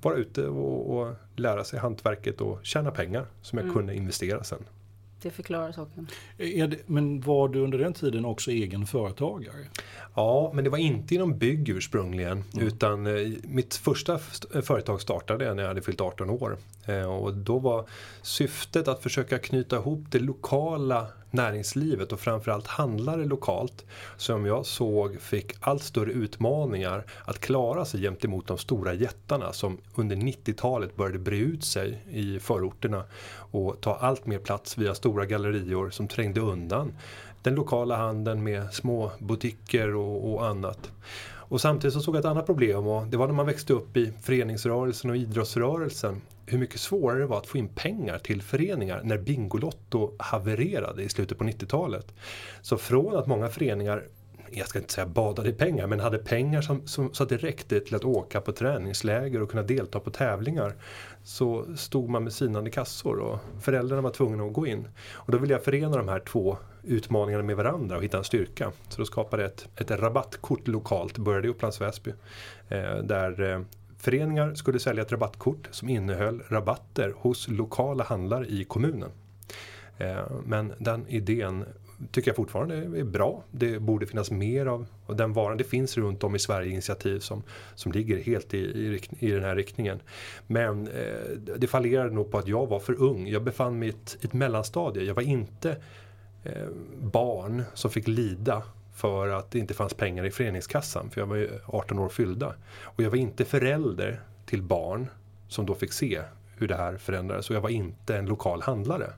vara 0.02 0.16
ute 0.16 0.48
och, 0.48 0.98
och 0.98 1.16
lära 1.36 1.64
sig 1.64 1.80
hantverket 1.80 2.42
och 2.42 2.60
tjäna 2.64 2.92
pengar 2.92 3.26
som 3.42 3.60
jag 3.60 3.74
kunde 3.74 3.96
investera 3.96 4.44
sen. 4.44 4.66
Det 5.22 5.32
förklarar 5.32 5.72
saken. 5.72 6.08
Är 6.38 6.68
det, 6.68 6.78
men 6.86 7.22
var 7.22 7.50
du 7.50 7.60
under 7.60 7.78
den 7.78 7.94
tiden 7.94 8.26
också 8.26 8.52
egen 8.52 8.86
företagare? 8.86 9.56
Ja, 10.16 10.52
men 10.54 10.64
det 10.64 10.70
var 10.70 10.78
inte 10.78 11.16
inom 11.16 11.38
bygg 11.38 11.70
ursprungligen. 11.70 12.44
Utan 12.60 13.08
eh, 13.08 13.28
mitt 13.44 13.76
första 13.76 14.20
företag 14.64 15.02
startade 15.02 15.46
jag 15.46 15.56
när 15.56 15.64
jag 15.64 15.68
hade 15.68 15.82
fyllt 15.82 16.02
18 16.02 16.30
år. 16.30 16.58
Eh, 16.86 17.16
och 17.16 17.34
då 17.34 17.60
var 17.60 17.86
syftet 18.22 18.88
att 18.88 19.04
försöka 19.04 19.40
knyta 19.40 19.76
ihop 19.76 20.00
det 20.10 20.20
lokala 20.20 21.08
näringslivet 21.34 22.12
och 22.12 22.20
framförallt 22.20 22.68
handlare 22.68 23.26
lokalt 23.26 23.86
som 24.18 24.46
jag 24.46 24.66
såg 24.66 25.22
fick 25.22 25.54
allt 25.60 25.84
större 25.84 26.12
utmaningar 26.12 27.06
att 27.26 27.40
klara 27.40 27.86
sig 27.86 28.02
gentemot 28.02 28.48
de 28.48 28.58
stora 28.58 28.94
jättarna 28.94 29.54
som 29.54 29.78
under 29.96 30.16
90-talet 30.16 30.96
började 30.96 31.20
bre 31.20 31.38
ut 31.38 31.64
sig 31.64 32.06
i 32.10 32.40
förorterna 32.40 33.04
och 33.52 33.82
ta 33.82 33.96
allt 33.96 34.26
mer 34.26 34.40
plats 34.40 34.78
via 34.78 34.96
stora 34.96 35.26
gallerior 35.26 35.90
som 35.90 36.08
trängde 36.08 36.42
undan 36.42 36.94
den 37.42 37.56
lokala 37.56 37.96
handeln 37.98 38.44
med 38.44 38.74
små 38.74 39.12
butiker 39.20 39.96
och, 39.96 40.34
och 40.34 40.48
annat. 40.48 40.92
Och 41.52 41.62
samtidigt 41.62 41.94
så 41.94 42.00
såg 42.00 42.16
jag 42.16 42.20
ett 42.20 42.26
annat 42.26 42.46
problem 42.46 42.88
och 42.88 43.08
det 43.08 43.18
var 43.18 43.28
när 43.28 43.34
man 43.34 43.46
växte 43.46 43.74
upp 43.74 43.98
i 43.98 44.14
föreningsrörelsen 44.22 45.10
och 45.10 45.18
idrottsrörelsen 45.18 46.22
hur 46.52 46.58
mycket 46.58 46.80
svårare 46.80 47.20
det 47.20 47.26
var 47.26 47.38
att 47.38 47.48
få 47.48 47.58
in 47.58 47.68
pengar 47.68 48.18
till 48.18 48.42
föreningar 48.42 49.02
när 49.04 49.18
Bingolotto 49.18 50.16
havererade 50.20 51.04
i 51.04 51.10
slutet 51.10 51.38
på 51.38 51.44
90-talet. 51.44 52.14
Så 52.62 52.78
från 52.78 53.16
att 53.16 53.28
många 53.28 53.50
föreningar 53.50 54.04
jag 54.54 54.68
ska 54.68 54.80
inte 54.80 54.94
säga 54.94 55.08
badade 55.08 55.50
i 55.50 55.54
pengar, 55.54 55.88
men 55.88 56.00
hade 56.00 56.18
pengar 56.18 56.62
som, 56.62 56.88
som, 56.88 57.14
så 57.14 57.24
att 57.24 57.30
det 57.30 57.38
räckte 57.38 57.80
till 57.80 57.96
att 57.96 58.06
åka 58.06 58.42
på 58.42 58.52
träningsläger 58.52 59.42
och 59.42 59.52
kunna 59.52 59.64
delta 59.64 60.00
på 60.00 60.10
tävlingar. 60.10 60.76
Så 61.24 61.66
stod 61.78 62.10
man 62.10 62.24
med 62.24 62.34
sinande 62.34 62.70
kassor 62.70 63.20
och 63.20 63.40
föräldrarna 63.62 64.02
var 64.02 64.12
tvungna 64.12 64.44
att 64.44 64.54
gå 64.54 64.68
in. 64.68 64.88
Och 65.14 65.32
då 65.32 65.38
ville 65.38 65.54
jag 65.54 65.64
förena 65.64 65.98
de 65.98 66.08
här 66.08 66.20
två 66.20 66.58
utmaningarna 66.84 67.44
med 67.44 67.56
varandra 67.56 67.98
och 67.98 68.04
hitta 68.04 68.18
en 68.18 68.24
styrka. 68.24 68.72
Så 68.90 68.98
då 68.98 69.06
skapade 69.06 69.44
jag 69.44 69.52
ett, 69.52 69.68
ett 69.76 69.92
rabattkort 69.92 70.68
lokalt, 70.68 71.18
började 71.18 71.48
i 71.48 71.52
Upplands 71.52 71.82
Väsby. 71.82 72.14
Eh, 72.70 72.96
där 73.04 73.42
eh, 73.42 73.62
föreningar 74.02 74.56
skulle 74.56 74.80
sälja 74.80 75.02
ett 75.02 75.12
rabattkort 75.12 75.68
som 75.72 75.90
innehöll 75.90 76.44
rabatter 76.50 77.14
hos 77.18 77.48
lokala 77.48 78.04
handlare 78.04 78.46
i 78.46 78.64
kommunen. 78.64 79.10
Eh, 79.98 80.26
men 80.46 80.74
den 80.78 81.08
idén 81.08 81.66
tycker 82.12 82.30
jag 82.30 82.36
fortfarande 82.36 82.76
är 82.76 83.04
bra. 83.04 83.44
Det 83.52 83.80
borde 83.80 84.06
finnas 84.06 84.32
mer 84.32 84.66
av 84.66 84.86
och 85.06 85.16
den 85.16 85.34
varan. 85.34 85.58
Det 85.58 85.64
finns 85.64 85.98
runt 85.98 86.24
om 86.24 86.36
i 86.36 86.40
Sverige 86.40 86.72
initiativ 86.72 87.20
som, 87.20 87.44
som 87.76 87.92
ligger 87.92 88.24
helt 88.24 88.54
i, 88.54 88.58
i, 88.58 89.02
i 89.20 89.32
den 89.32 89.44
här 89.44 89.56
riktningen. 89.56 90.00
Men 90.48 90.88
eh, 90.88 91.56
det 91.58 91.68
fallerade 91.68 92.12
nog 92.12 92.32
på 92.32 92.38
att 92.38 92.48
jag 92.48 92.68
var 92.68 92.80
för 92.80 93.02
ung. 93.02 93.28
Jag 93.28 93.44
befann 93.44 93.80
mig 93.80 93.88
i 93.88 93.92
ett, 93.92 94.18
ett 94.22 94.34
mellanstadie. 94.34 95.04
Jag 95.04 95.16
var 95.16 95.24
inte 95.24 95.78
eh, 96.44 96.68
barn 97.02 97.64
som 97.74 97.92
fick 97.92 98.08
lida 98.08 98.64
för 98.94 99.28
att 99.28 99.52
det 99.52 99.60
inte 99.60 99.74
fanns 99.74 99.94
pengar 99.94 100.26
i 100.26 100.32
föreningskassan. 100.32 101.10
För 101.10 101.22
jag 101.22 101.28
var 101.28 101.36
ju 101.36 101.50
18 101.66 102.00
år 102.00 102.10
fyllda. 102.10 102.54
Och 102.84 103.04
jag 103.04 103.10
var 103.10 103.18
inte 103.18 103.46
förälder 103.46 104.22
till 104.46 104.62
barn 104.62 105.08
som 105.48 105.66
då 105.66 105.76
fick 105.76 105.94
se 105.94 106.22
hur 106.58 106.68
det 106.68 106.76
här 106.76 106.98
förändrades. 106.98 107.50
Och 107.50 107.56
jag 107.56 107.62
var 107.62 107.70
inte 107.70 108.18
en 108.18 108.26
lokal 108.26 108.62
handlare. 108.62 109.14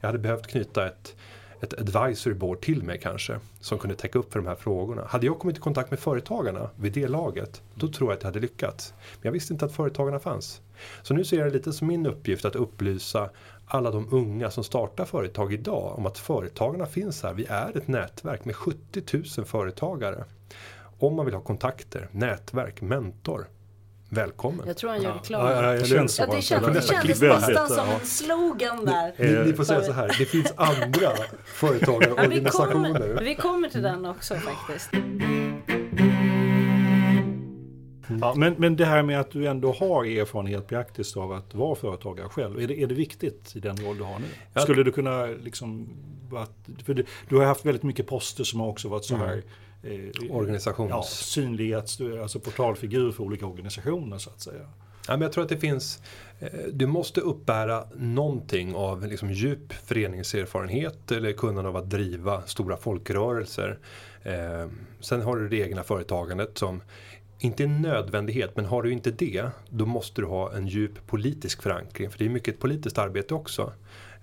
Jag 0.00 0.08
hade 0.08 0.18
behövt 0.18 0.46
knyta 0.46 0.86
ett, 0.86 1.16
ett 1.60 1.74
advisory 1.80 2.34
board 2.34 2.60
till 2.60 2.82
mig 2.82 3.00
kanske. 3.02 3.38
Som 3.60 3.78
kunde 3.78 3.96
täcka 3.96 4.18
upp 4.18 4.32
för 4.32 4.38
de 4.38 4.48
här 4.48 4.54
frågorna. 4.54 5.04
Hade 5.08 5.26
jag 5.26 5.38
kommit 5.38 5.56
i 5.56 5.60
kontakt 5.60 5.90
med 5.90 5.98
företagarna 5.98 6.70
vid 6.76 6.92
det 6.92 7.08
laget. 7.08 7.62
Då 7.74 7.88
tror 7.88 8.10
jag 8.10 8.16
att 8.16 8.22
jag 8.22 8.28
hade 8.28 8.40
lyckats. 8.40 8.94
Men 8.98 9.20
jag 9.22 9.32
visste 9.32 9.52
inte 9.52 9.64
att 9.64 9.72
företagarna 9.72 10.18
fanns. 10.18 10.60
Så 11.02 11.14
nu 11.14 11.24
ser 11.24 11.38
jag 11.38 11.46
det 11.46 11.52
lite 11.52 11.72
som 11.72 11.86
min 11.86 12.06
uppgift 12.06 12.44
att 12.44 12.56
upplysa 12.56 13.30
alla 13.70 13.90
de 13.90 14.08
unga 14.10 14.50
som 14.50 14.64
startar 14.64 15.04
företag 15.04 15.52
idag 15.52 15.98
om 15.98 16.06
att 16.06 16.18
företagarna 16.18 16.86
finns 16.86 17.22
här. 17.22 17.34
Vi 17.34 17.46
är 17.48 17.76
ett 17.76 17.88
nätverk 17.88 18.44
med 18.44 18.56
70 18.56 19.02
000 19.36 19.46
företagare. 19.46 20.24
Om 20.98 21.14
man 21.16 21.24
vill 21.26 21.34
ha 21.34 21.40
kontakter, 21.42 22.08
nätverk, 22.12 22.80
mentor. 22.80 23.46
Välkommen! 24.08 24.66
Jag 24.66 24.76
tror 24.76 24.90
han 24.90 25.02
gör 25.02 25.12
reklam. 25.12 25.46
Ja, 25.46 25.62
ja, 25.62 25.74
jag 25.74 25.86
känns 25.86 26.18
Ja, 26.18 26.26
det 26.26 26.42
kändes, 26.42 26.66
det 26.66 26.72
nästan 26.72 26.96
kändes 26.96 27.20
nästan 27.20 27.68
som 27.68 27.88
en 27.88 28.06
slogan 28.06 28.84
där. 28.84 29.14
Ni, 29.18 29.50
ni 29.50 29.56
får 29.56 29.64
säga 29.64 29.82
så 29.82 29.92
här, 29.92 30.08
det 30.18 30.24
finns 30.24 30.52
andra 30.56 31.02
Ja, 31.02 31.12
vi, 31.18 31.36
företagarorganisationer. 31.44 32.92
kommer, 32.92 33.20
vi 33.24 33.34
kommer 33.34 33.68
till 33.68 33.82
den 33.82 34.06
också 34.06 34.34
faktiskt. 34.34 34.90
Ja, 38.20 38.34
men, 38.36 38.54
men 38.58 38.76
det 38.76 38.84
här 38.84 39.02
med 39.02 39.20
att 39.20 39.30
du 39.30 39.46
ändå 39.46 39.72
har 39.72 40.04
erfarenhet 40.04 40.66
praktiskt 40.66 41.16
av 41.16 41.32
att 41.32 41.54
vara 41.54 41.74
företagare 41.74 42.28
själv. 42.28 42.60
Är 42.60 42.68
det, 42.68 42.82
är 42.82 42.86
det 42.86 42.94
viktigt 42.94 43.56
i 43.56 43.60
den 43.60 43.76
roll 43.76 43.98
du 43.98 44.04
har 44.04 44.18
nu? 44.18 44.26
Ja. 44.54 44.60
Skulle 44.60 44.82
du 44.82 44.92
kunna 44.92 45.26
liksom... 45.26 45.88
För 46.84 46.94
du, 46.94 47.04
du 47.28 47.36
har 47.36 47.44
haft 47.44 47.64
väldigt 47.64 47.82
mycket 47.82 48.06
poster 48.06 48.44
som 48.44 48.60
har 48.60 48.68
också 48.68 48.88
varit 48.88 49.04
så 49.04 49.16
här... 49.16 49.42
Eh, 49.82 49.90
Organisations- 50.30 50.88
Ja, 50.88 51.04
är 52.00 52.22
alltså 52.22 52.40
portalfigur 52.40 53.12
för 53.12 53.24
olika 53.24 53.46
organisationer 53.46 54.18
så 54.18 54.30
att 54.30 54.40
säga. 54.40 54.66
Ja, 55.08 55.16
men 55.16 55.20
jag 55.20 55.32
tror 55.32 55.44
att 55.44 55.50
det 55.50 55.56
finns, 55.56 56.02
eh, 56.38 56.48
du 56.72 56.86
måste 56.86 57.20
uppbära 57.20 57.84
någonting 57.96 58.74
av 58.74 59.06
liksom 59.06 59.32
djup 59.32 59.72
föreningserfarenhet 59.72 61.12
eller 61.12 61.32
kunnande 61.32 61.70
av 61.70 61.76
att 61.76 61.90
driva 61.90 62.42
stora 62.42 62.76
folkrörelser. 62.76 63.78
Eh, 64.22 64.68
sen 65.00 65.22
har 65.22 65.36
du 65.36 65.48
det 65.48 65.56
egna 65.56 65.82
företagandet 65.82 66.58
som 66.58 66.82
inte 67.40 67.64
en 67.64 67.82
nödvändighet, 67.82 68.56
men 68.56 68.64
har 68.64 68.82
du 68.82 68.92
inte 68.92 69.10
det, 69.10 69.50
då 69.68 69.86
måste 69.86 70.20
du 70.20 70.26
ha 70.26 70.52
en 70.52 70.66
djup 70.66 71.06
politisk 71.06 71.62
förankring. 71.62 72.10
För 72.10 72.18
det 72.18 72.24
är 72.24 72.28
mycket 72.28 72.54
ett 72.54 72.60
politiskt 72.60 72.98
arbete 72.98 73.34
också. 73.34 73.72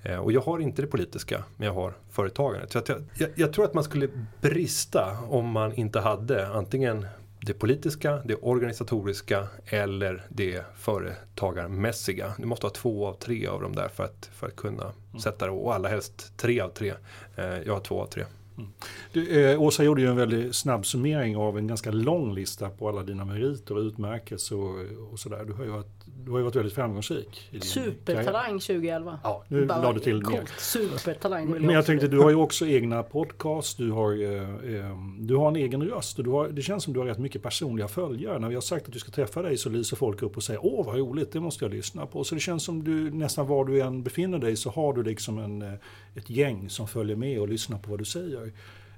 Eh, 0.04 0.18
Och 0.18 0.32
jag 0.32 0.42
har 0.42 0.60
inte 0.60 0.82
det 0.82 0.88
politiska, 0.88 1.44
men 1.58 1.66
jag 1.66 1.74
har 1.74 1.94
företagandet. 2.12 2.72
Så 2.72 2.82
jag, 3.18 3.30
jag, 3.36 3.54
tror 3.54 3.66
att 3.66 3.74
man 3.74 3.84
skulle 3.84 4.10
brista 4.42 5.18
om 5.30 5.46
man 5.50 5.74
inte 5.74 6.00
hade 6.00 6.48
antingen 6.48 7.08
det 7.42 7.54
politiska, 7.54 8.22
det 8.26 8.36
organisatoriska 8.36 9.48
eller 9.66 10.26
det 10.30 10.64
företagarmässiga. 10.76 12.34
Du 12.38 12.46
måste 12.46 12.66
ha 12.66 12.72
två 12.72 13.08
av 13.08 13.14
tre 13.14 13.48
av 13.48 13.62
dem 13.62 13.76
där 13.76 13.88
för 13.88 14.04
att, 14.04 14.30
för 14.34 14.48
att 14.48 14.56
kunna 14.56 14.92
sätta 15.24 15.46
det. 15.46 15.52
Och 15.52 15.76
allra 15.76 15.90
helst 15.90 16.34
tre 16.38 16.60
av 16.60 16.70
tre. 16.70 16.94
Eh, 17.36 17.46
Jag 17.66 17.74
har 17.74 17.80
två 17.80 18.02
av 18.02 18.08
tre. 18.08 18.26
Mm. 18.58 18.70
Du, 19.14 19.52
eh, 19.52 19.62
Åsa 19.62 19.84
gjorde 19.84 20.02
ju 20.02 20.08
en 20.08 20.16
väldigt 20.16 20.56
snabb 20.56 20.86
summering 20.86 21.38
av 21.38 21.58
en 21.58 21.68
ganska 21.68 21.92
lång 21.92 22.36
lista 22.36 22.70
på 22.70 22.90
alla 22.90 23.04
dina 23.04 23.26
meriter 23.26 23.76
och 23.76 23.82
utmärkelser 23.82 24.56
och, 24.56 25.12
och 25.12 25.20
sådär. 25.20 25.46
Du 25.46 25.54
har 25.54 25.64
ju 25.64 25.70
varit, 25.70 25.97
du 26.26 26.32
har 26.32 26.38
ju 26.38 26.44
varit 26.44 26.56
väldigt 26.56 26.74
framgångsrik. 26.74 27.50
Supertalang 27.62 28.60
2011. 28.60 29.20
Ja, 29.24 29.44
nu 29.48 29.66
Bara 29.66 29.82
la 29.82 29.94
du 29.94 30.00
till 30.00 30.28
mer. 30.28 30.44
Supertalang. 30.58 31.50
Men 31.50 31.70
jag 31.70 31.86
tänkte, 31.86 32.08
du 32.08 32.20
har 32.20 32.30
ju 32.30 32.36
också 32.36 32.68
egna 32.68 33.04
podcast, 33.04 33.78
du 33.78 33.92
har, 33.92 34.12
eh, 34.24 34.42
eh, 34.76 34.98
du 35.20 35.36
har 35.36 35.48
en 35.48 35.56
egen 35.56 35.84
röst 35.84 36.18
och 36.18 36.24
du 36.24 36.30
har, 36.32 36.48
det 36.48 36.62
känns 36.62 36.84
som 36.84 36.94
du 36.94 37.00
har 37.00 37.08
rätt 37.08 37.18
mycket 37.18 37.44
personliga 37.44 37.88
följare. 37.88 38.40
När 38.40 38.50
vi 38.50 38.56
har 38.56 38.62
sagt 38.62 38.86
att 38.88 38.94
du 38.94 39.00
ska 39.00 39.12
träffa 39.12 39.42
dig 39.42 39.58
så 39.58 39.70
lyser 39.70 39.98
folk 39.98 40.22
upp 40.22 40.38
och 40.38 40.44
säger 40.44 40.66
åh 40.66 40.86
vad 40.86 40.96
roligt, 40.98 41.32
det 41.32 41.40
måste 41.40 41.66
jag 41.66 41.74
lyssna 41.74 42.06
på. 42.06 42.24
Så 42.24 42.36
det 42.36 42.42
känns 42.42 42.64
som 42.64 42.84
du 42.84 43.12
nästan 43.12 43.48
var 43.48 43.66
du 43.66 43.82
än 43.82 44.04
befinner 44.04 44.40
dig 44.40 44.56
så 44.56 44.70
har 44.70 44.94
du 44.94 45.04
liksom 45.04 45.38
en, 45.38 45.62
eh, 45.62 45.74
ett 46.16 46.30
gäng 46.30 46.70
som 46.70 46.88
följer 46.88 47.16
med 47.16 47.40
och 47.40 47.48
lyssnar 47.48 47.78
på 47.78 47.90
vad 47.90 48.00
du 48.00 48.06
säger. 48.06 48.52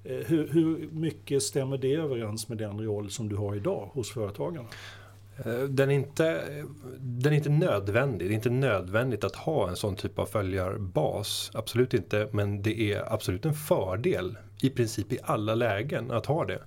Eh, 0.04 0.18
Hur, 0.26 0.48
hur 0.48 0.90
mycket 0.92 1.44
stämmer 1.44 1.78
det 1.78 1.94
överens 1.94 2.50
med 2.50 2.58
den 2.58 2.86
roll 2.86 3.10
som 3.10 3.30
du 3.30 3.36
har 3.36 3.56
idag 3.56 3.90
hos 3.94 4.12
företagarna? 4.12 4.68
Eh, 5.46 5.64
den 5.64 5.92
är, 5.92 5.96
inte, 5.96 6.42
den 7.00 7.34
är 7.34 7.38
inte 7.38 7.50
nödvändig. 7.50 8.28
Det 8.28 8.34
är 8.34 8.36
inte 8.36 8.50
nödvändigt 8.50 9.24
att 9.24 9.36
ha 9.36 9.70
en 9.70 9.76
sån 9.76 9.96
typ 9.96 10.20
av 10.20 10.26
följarbas. 10.26 11.52
Absolut 11.54 11.94
inte. 11.94 12.28
Men 12.32 12.62
det 12.62 12.94
är 12.94 13.14
absolut 13.14 13.46
en 13.46 13.54
fördel 13.54 14.38
i 14.62 14.70
princip 14.70 15.14
i 15.14 15.20
alla 15.24 15.56
lägen 15.56 16.12
att 16.12 16.26
ha 16.26 16.46
det. 16.46 16.62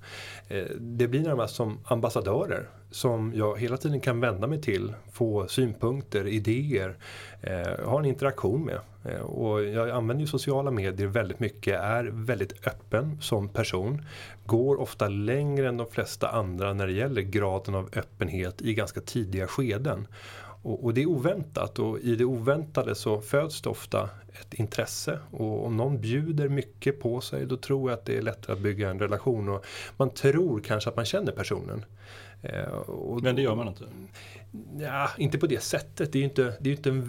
Eh, 0.49 0.67
det 0.79 1.09
blir 1.09 1.21
närmast 1.21 1.55
som 1.55 1.79
ambassadörer 1.85 2.69
som 2.93 3.33
jag 3.35 3.59
hela 3.61 3.77
tiden 3.77 4.01
kan 4.01 4.21
vända 4.21 4.47
mig 4.47 4.61
till, 4.61 4.95
få 5.13 5.49
synpunkter, 5.49 6.27
idéer, 6.27 6.97
eh, 7.41 7.85
ha 7.85 7.99
en 7.99 8.05
interaktion 8.05 8.65
med. 8.65 8.79
Eh, 9.05 9.21
Och 9.21 9.65
jag 9.65 9.91
använder 9.91 10.21
ju 10.21 10.27
sociala 10.27 10.71
medier 10.71 11.07
väldigt 11.07 11.41
mycket, 11.41 11.81
är 11.81 12.05
väldigt 12.05 12.67
öppen 12.67 13.19
som 13.21 13.49
person. 13.49 14.03
Går 14.47 14.81
ofta 14.81 15.09
längre 15.09 15.69
än 15.69 15.77
de 15.77 15.87
flesta 15.87 16.29
andra 16.29 16.73
när 16.73 16.87
det 16.87 16.93
gäller 16.93 17.23
graden 17.23 17.75
av 17.75 17.89
öppenhet 17.97 18.63
i 18.63 18.75
ganska 18.75 19.01
tidiga 19.01 19.47
skeden. 19.47 20.07
Och, 20.63 20.85
och 20.85 20.95
det 20.95 21.03
är 21.03 21.07
oväntat 21.07 21.79
och 21.79 21.99
i 21.99 22.17
det 22.17 22.25
oväntade 22.25 22.95
så 22.95 23.21
föds 23.21 23.63
det 23.63 23.71
ofta 23.71 24.09
ett 24.41 24.55
intresse. 24.55 25.19
Och 25.31 25.67
om 25.67 25.77
någon 25.77 26.01
bjuder 26.01 26.49
mycket 26.49 27.01
på 27.01 27.21
sig 27.21 27.47
då 27.47 27.57
tror 27.57 27.91
jag 27.91 27.99
att 27.99 28.07
det 28.07 28.17
är 28.17 28.23
lättare 28.23 28.57
att 28.57 28.63
bygga 28.63 28.91
en 28.91 28.99
relation. 28.99 29.49
Och 29.49 29.65
man 29.97 30.11
tror 30.11 30.61
kanske 30.61 30.91
att 30.91 30.97
man 30.97 31.05
känner 31.05 31.33
personen. 31.33 31.85
Eh, 32.43 32.73
och, 32.73 33.23
Men 33.23 33.37
det 33.37 33.43
gör 33.43 33.55
man 33.55 33.69
inte. 33.69 33.85
Ja, 34.79 35.11
inte 35.19 35.39
på 35.39 35.47
det 35.47 35.63
sättet. 35.63 36.13
Det 36.13 36.19
är 36.19 36.23
inte, 36.23 36.55
det 36.61 36.71
är 36.71 36.73
inte, 36.73 37.03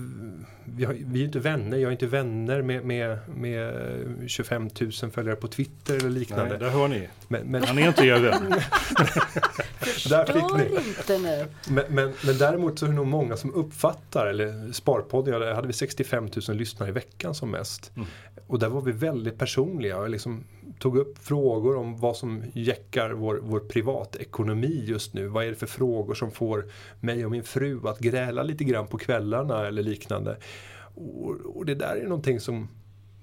vi, 0.66 0.86
har, 0.86 0.94
vi 0.94 1.22
är 1.22 1.26
inte 1.26 1.40
vänner. 1.40 1.78
Jag 1.78 1.88
är 1.88 1.92
inte 1.92 2.08
vänner 2.08 2.62
med, 2.62 2.86
med, 2.86 3.18
med 3.36 3.74
25 4.28 4.70
000 4.82 4.92
följare 4.92 5.36
på 5.36 5.48
Twitter 5.48 5.96
eller 5.96 6.10
liknande. 6.10 6.50
Nej, 6.50 6.60
där 6.60 6.70
hör 6.70 6.88
ni. 6.88 7.08
Men, 7.28 7.48
men, 7.48 7.64
Han 7.64 7.78
är 7.78 7.88
inte 7.88 8.06
er 8.06 8.20
vän. 8.20 8.50
där 10.10 10.26
fick 10.26 10.72
ni. 10.72 10.78
inte 10.88 11.18
nu. 11.18 11.46
Men, 11.70 11.86
men, 11.90 12.14
men 12.26 12.38
däremot 12.38 12.80
så 12.80 12.86
är 12.86 12.90
det 12.90 12.96
nog 12.96 13.08
många 13.08 13.38
som 13.38 13.54
uppfattar, 13.54 14.28
eller 14.28 14.72
Sparpodden, 14.72 15.40
där 15.40 15.54
hade 15.54 15.68
vi 15.68 15.74
65 15.74 16.30
000 16.48 16.58
lyssnare 16.58 16.90
i 16.90 16.92
veckan 16.92 17.36
som 17.36 17.52
mest. 17.52 17.92
Och 18.48 18.60
där 18.60 18.70
var 18.70 18.82
vi 18.82 18.92
väldigt 18.92 19.38
personliga 19.38 19.98
och 19.98 20.10
liksom 20.10 20.44
tog 20.80 20.98
upp 20.98 21.18
frågor 21.18 21.76
om 21.76 21.98
vad 21.98 22.18
som 22.18 22.44
jäckar 22.54 23.12
vår, 23.12 23.40
vår 23.44 23.60
privatekonomi 23.60 24.84
just 24.88 25.14
nu. 25.14 25.28
Vad 25.28 25.46
är 25.46 25.50
det 25.50 25.56
för 25.56 25.68
frågor 25.68 26.14
som 26.14 26.32
får 26.32 26.66
mig 27.00 27.26
och 27.26 27.32
min 27.32 27.44
fru 27.44 27.88
att 27.88 28.00
gräla 28.00 28.44
lite 28.44 28.64
grann 28.64 28.88
på 28.88 28.98
kvällarna 28.98 29.68
eller 29.68 29.84
liknande. 29.84 30.38
Och, 30.96 31.32
och 31.32 31.66
det 31.66 31.76
där 31.76 31.96
är 31.96 32.04
någonting 32.04 32.40
som 32.40 32.68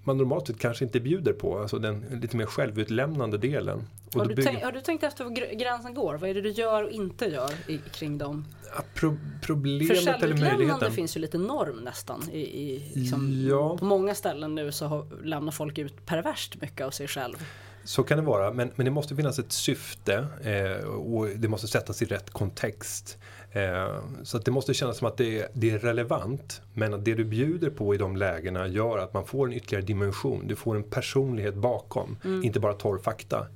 man 0.04 0.16
normalt 0.16 0.46
sett 0.46 0.58
kanske 0.58 0.84
inte 0.84 1.00
bjuder 1.00 1.32
på, 1.32 1.58
alltså 1.58 1.78
den 1.78 2.04
lite 2.22 2.36
mer 2.36 2.46
självutlämnande 2.46 3.38
delen. 3.38 3.82
Har 4.14 4.24
du, 4.26 4.34
bygger- 4.34 4.42
tänkt, 4.50 4.64
har 4.64 4.72
du 4.72 4.80
tänkt 4.80 5.02
efter 5.04 5.24
var 5.24 5.30
gr- 5.30 5.54
gränsen 5.54 5.94
går? 5.94 6.14
Vad 6.14 6.30
är 6.30 6.34
det 6.34 6.40
du 6.40 6.50
gör 6.50 6.84
och 6.84 6.90
inte 6.90 7.24
gör 7.24 7.50
i, 7.66 7.78
kring 7.92 8.18
dem? 8.18 8.44
Ja, 8.76 8.82
pro, 8.94 9.10
För 9.10 9.46
problemet 9.46 9.90
eller 9.90 10.12
självutlämnande 10.18 10.90
finns 10.90 11.16
ju 11.16 11.20
lite 11.20 11.38
norm 11.38 11.76
nästan. 11.84 12.22
I, 12.32 12.38
i, 12.40 12.92
liksom, 12.94 13.46
Ja. 13.48 13.78
På 13.78 13.84
många 13.84 14.14
ställen 14.14 14.54
nu 14.54 14.72
så 14.72 14.86
har, 14.86 15.06
lämnar 15.24 15.52
folk 15.52 15.78
ut 15.78 16.06
perverst 16.06 16.60
mycket 16.60 16.86
av 16.86 16.90
sig 16.90 17.08
själv. 17.08 17.36
Så 17.84 18.02
kan 18.02 18.18
det 18.18 18.24
vara, 18.24 18.52
men, 18.52 18.70
men 18.76 18.84
det 18.84 18.90
måste 18.90 19.16
finnas 19.16 19.38
ett 19.38 19.52
syfte 19.52 20.26
eh, 20.42 20.86
och 20.88 21.28
det 21.28 21.48
måste 21.48 21.68
sättas 21.68 22.02
i 22.02 22.04
rätt 22.04 22.30
kontext. 22.30 23.18
Eh, 23.52 23.96
så 24.22 24.38
det 24.38 24.50
måste 24.50 24.74
kännas 24.74 24.98
som 24.98 25.08
att 25.08 25.16
det 25.16 25.40
är, 25.40 25.48
det 25.52 25.70
är 25.70 25.78
relevant, 25.78 26.62
men 26.74 26.94
att 26.94 27.04
det 27.04 27.14
du 27.14 27.24
bjuder 27.24 27.70
på 27.70 27.94
i 27.94 27.98
de 27.98 28.16
lägena 28.16 28.66
gör 28.66 28.98
att 28.98 29.14
man 29.14 29.26
får 29.26 29.46
en 29.46 29.52
ytterligare 29.52 29.84
dimension. 29.84 30.46
Du 30.46 30.56
får 30.56 30.76
en 30.76 30.82
personlighet 30.82 31.54
bakom, 31.54 32.16
inte 32.44 32.60
bara 32.60 32.74
torr 32.74 32.98
fakta. 32.98 33.46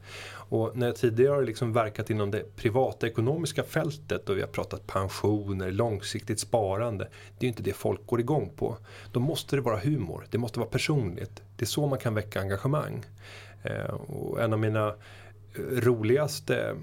Och 0.49 0.77
när 0.77 0.87
jag 0.87 0.97
tidigare 0.97 1.35
har 1.35 1.43
liksom 1.43 1.73
verkat 1.73 2.11
inom 2.11 2.31
det 2.31 2.57
privatekonomiska 2.57 3.63
fältet 3.63 4.29
och 4.29 4.37
vi 4.37 4.41
har 4.41 4.49
pratat 4.49 4.87
pensioner, 4.87 5.71
långsiktigt 5.71 6.41
sparande. 6.41 7.05
Det 7.39 7.45
är 7.45 7.45
ju 7.45 7.49
inte 7.49 7.63
det 7.63 7.73
folk 7.73 8.07
går 8.07 8.21
igång 8.21 8.53
på. 8.57 8.77
Då 9.13 9.21
måste 9.21 9.57
det 9.57 9.63
vara 9.63 9.79
humor, 9.79 10.27
det 10.31 10.39
måste 10.39 10.59
vara 10.59 10.71
personligt. 10.71 11.43
Det 11.57 11.65
är 11.65 11.67
så 11.67 11.87
man 11.87 11.99
kan 11.99 12.15
väcka 12.15 12.41
engagemang. 12.41 13.05
Eh, 13.63 13.95
och 13.95 14.43
en 14.43 14.53
av 14.53 14.59
mina 14.59 14.95
roligaste 15.57 16.77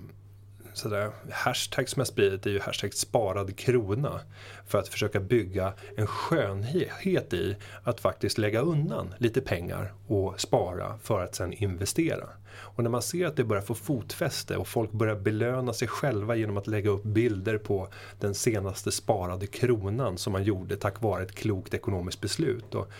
sådär, 0.73 1.11
hashtag 1.31 1.89
som 1.89 1.99
jag 1.99 2.07
spridit 2.07 2.45
är 2.45 2.49
ju 2.49 2.59
hashtag 2.59 2.93
sparad 2.93 3.57
krona. 3.57 4.19
För 4.67 4.79
att 4.79 4.87
försöka 4.87 5.19
bygga 5.19 5.73
en 5.97 6.07
skönhet 6.07 7.33
i 7.33 7.55
att 7.83 7.99
faktiskt 7.99 8.37
lägga 8.37 8.61
undan 8.61 9.13
lite 9.17 9.41
pengar 9.41 9.93
och 10.07 10.41
spara 10.41 10.97
för 11.03 11.23
att 11.23 11.35
sen 11.35 11.53
investera. 11.53 12.29
Och 12.53 12.83
när 12.83 12.89
man 12.89 13.01
ser 13.01 13.27
att 13.27 13.35
det 13.35 13.43
börjar 13.43 13.63
få 13.63 13.73
fotfäste 13.73 14.57
och 14.57 14.67
folk 14.67 14.91
börjar 14.91 15.15
belöna 15.15 15.73
sig 15.73 15.87
själva 15.87 16.35
genom 16.35 16.57
att 16.57 16.67
lägga 16.67 16.89
upp 16.89 17.03
bilder 17.03 17.57
på 17.57 17.87
den 18.19 18.33
senaste 18.33 18.91
sparade 18.91 19.47
kronan 19.47 20.17
som 20.17 20.33
man 20.33 20.43
gjorde 20.43 20.75
tack 20.77 21.01
vare 21.01 21.23
ett 21.23 21.35
klokt 21.35 21.73
ekonomiskt 21.73 22.21
beslut. 22.21 22.75
Och 22.75 22.91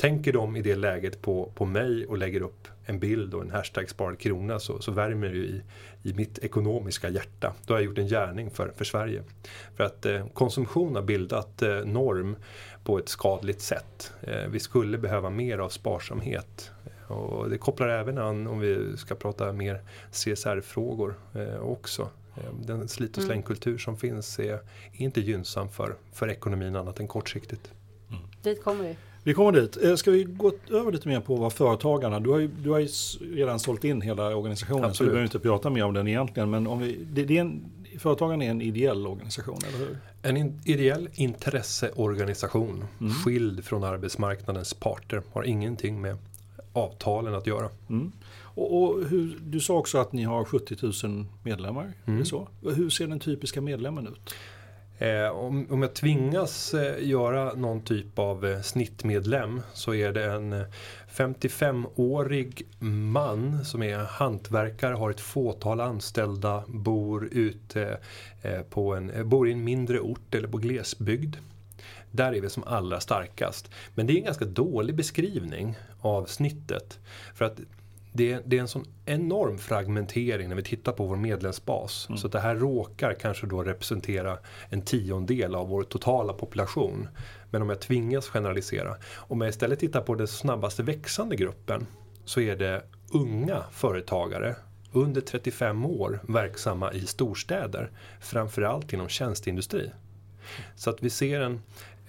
Tänker 0.00 0.32
de 0.32 0.56
i 0.56 0.62
det 0.62 0.76
läget 0.76 1.22
på, 1.22 1.52
på 1.54 1.64
mig 1.64 2.06
och 2.06 2.18
lägger 2.18 2.42
upp 2.42 2.68
en 2.84 2.98
bild 2.98 3.34
och 3.34 3.42
en 3.42 3.50
hashtag 3.50 3.90
sparad 3.90 4.18
krona 4.18 4.58
så, 4.58 4.80
så 4.80 4.92
värmer 4.92 5.28
det 5.28 5.34
ju 5.34 5.44
i, 5.44 5.62
i 6.02 6.14
mitt 6.14 6.38
ekonomiska 6.38 7.08
hjärta. 7.08 7.54
Då 7.66 7.74
har 7.74 7.78
jag 7.80 7.84
gjort 7.86 7.98
en 7.98 8.06
gärning 8.06 8.50
för, 8.50 8.72
för 8.76 8.84
Sverige. 8.84 9.22
För 9.76 9.84
att 9.84 10.06
eh, 10.06 10.26
konsumtion 10.28 10.94
har 10.94 11.02
bildat 11.02 11.62
eh, 11.62 11.84
norm 11.84 12.36
på 12.84 12.98
ett 12.98 13.08
skadligt 13.08 13.60
sätt. 13.60 14.12
Eh, 14.22 14.46
vi 14.50 14.60
skulle 14.60 14.98
behöva 14.98 15.30
mer 15.30 15.58
av 15.58 15.68
sparsamhet. 15.68 16.70
Och 17.06 17.50
det 17.50 17.58
kopplar 17.58 17.88
även 17.88 18.18
an 18.18 18.46
om 18.46 18.60
vi 18.60 18.96
ska 18.96 19.14
prata 19.14 19.52
mer 19.52 19.80
CSR-frågor 20.12 21.14
eh, 21.34 21.60
också. 21.60 22.08
Eh, 22.36 22.54
Den 22.66 22.88
slit 22.88 23.16
och 23.16 23.22
slängkultur 23.22 23.78
som 23.78 23.96
finns 23.96 24.38
är, 24.38 24.52
är 24.52 24.60
inte 24.92 25.20
gynnsam 25.20 25.68
för, 25.68 25.94
för 26.12 26.30
ekonomin 26.30 26.76
annat 26.76 27.00
än 27.00 27.08
kortsiktigt. 27.08 27.72
Dit 28.42 28.64
kommer 28.64 28.84
vi. 28.84 28.96
Vi 29.24 29.34
kommer 29.34 29.52
dit. 29.52 29.76
Eh, 29.82 29.94
Ska 29.94 30.10
vi 30.10 30.24
gå 30.24 30.52
över 30.70 30.92
lite 30.92 31.08
mer 31.08 31.20
på 31.20 31.36
vad 31.36 31.52
företagarna, 31.52 32.20
du 32.20 32.30
har 32.30 32.38
ju, 32.38 32.48
du 32.62 32.70
har 32.70 32.78
ju 32.78 32.88
redan 33.34 33.58
sålt 33.58 33.84
in 33.84 34.00
hela 34.00 34.36
organisationen 34.36 34.82
så 34.82 34.86
vi 34.86 34.90
Absolut. 34.90 35.10
behöver 35.12 35.24
inte 35.24 35.38
prata 35.38 35.70
mer 35.70 35.84
om 35.84 35.94
den 35.94 36.08
egentligen. 36.08 36.50
Men 36.50 36.66
om 36.66 36.78
vi, 36.78 36.98
det, 37.12 37.24
det 37.24 37.36
är 37.36 37.40
en, 37.40 37.64
företagarna 37.98 38.44
är 38.44 38.50
en 38.50 38.62
ideell 38.62 39.06
organisation, 39.06 39.58
eller 39.68 39.78
hur? 39.78 39.98
En 40.22 40.36
in, 40.36 40.60
ideell 40.64 41.08
intresseorganisation 41.14 42.84
skild 43.24 43.64
från 43.64 43.84
arbetsmarknadens 43.84 44.74
parter 44.74 45.22
har 45.32 45.42
ingenting 45.42 46.00
med 46.00 46.16
avtalen 46.72 47.34
att 47.34 47.46
göra. 47.46 47.68
Mm. 47.88 48.12
Och, 48.54 48.82
och 48.82 49.04
hur, 49.04 49.38
du 49.42 49.60
sa 49.60 49.74
också 49.74 49.98
att 49.98 50.12
ni 50.12 50.24
har 50.24 50.44
70 50.44 51.06
000 51.06 51.26
medlemmar. 51.42 51.92
Det 52.04 52.24
så? 52.24 52.48
Hur 52.62 52.90
ser 52.90 53.06
den 53.06 53.20
typiska 53.20 53.60
medlemmen 53.60 54.06
ut? 54.06 54.34
Eh, 55.00 55.28
om, 55.28 55.66
om 55.70 55.82
jag 55.82 55.94
tvingas 55.94 56.74
eh, 56.74 57.08
göra 57.08 57.54
någon 57.54 57.80
typ 57.80 58.18
av 58.18 58.46
eh, 58.46 58.60
snittmedlem 58.60 59.62
så 59.72 59.94
är 59.94 60.12
det 60.12 60.24
en 60.24 60.64
55-årig 61.12 62.66
man 62.78 63.64
som 63.64 63.82
är 63.82 63.98
hantverkare, 63.98 64.94
har 64.94 65.10
ett 65.10 65.20
fåtal 65.20 65.80
anställda, 65.80 66.64
bor 66.68 67.28
ute 67.32 67.98
på 68.70 68.94
en, 68.94 69.28
bor 69.28 69.48
i 69.48 69.52
en 69.52 69.64
mindre 69.64 70.00
ort 70.00 70.34
eller 70.34 70.48
på 70.48 70.58
glesbygd. 70.58 71.36
Där 72.10 72.32
är 72.32 72.40
vi 72.40 72.50
som 72.50 72.64
allra 72.66 73.00
starkast. 73.00 73.70
Men 73.94 74.06
det 74.06 74.12
är 74.12 74.16
en 74.16 74.24
ganska 74.24 74.44
dålig 74.44 74.94
beskrivning 74.94 75.76
av 76.00 76.24
snittet. 76.24 76.98
För 77.34 77.44
att 77.44 77.60
det 78.12 78.32
är, 78.32 78.42
det 78.46 78.56
är 78.56 78.60
en 78.60 78.68
sån 78.68 78.84
enorm 79.06 79.58
fragmentering 79.58 80.48
när 80.48 80.56
vi 80.56 80.62
tittar 80.62 80.92
på 80.92 81.06
vår 81.06 81.16
medlemsbas. 81.16 82.08
Så 82.16 82.26
att 82.26 82.32
det 82.32 82.40
här 82.40 82.56
råkar 82.56 83.14
kanske 83.14 83.46
då 83.46 83.62
representera 83.62 84.38
en 84.68 84.82
tiondel 84.82 85.54
av 85.54 85.68
vår 85.68 85.82
totala 85.82 86.32
population. 86.32 87.08
Men 87.50 87.62
om 87.62 87.68
jag 87.68 87.80
tvingas 87.80 88.28
generalisera. 88.28 88.96
Om 89.16 89.40
jag 89.40 89.50
istället 89.50 89.78
tittar 89.78 90.00
på 90.00 90.14
den 90.14 90.28
snabbaste 90.28 90.82
växande 90.82 91.36
gruppen 91.36 91.86
så 92.24 92.40
är 92.40 92.56
det 92.56 92.82
unga 93.12 93.64
företagare 93.72 94.56
under 94.92 95.20
35 95.20 95.86
år 95.86 96.20
verksamma 96.28 96.92
i 96.92 97.06
storstäder. 97.06 97.90
Framförallt 98.20 98.92
inom 98.92 99.08
tjänsteindustri. 99.08 99.90
Så 100.76 100.90
att 100.90 101.02
vi 101.02 101.10
ser 101.10 101.40
en, 101.40 101.62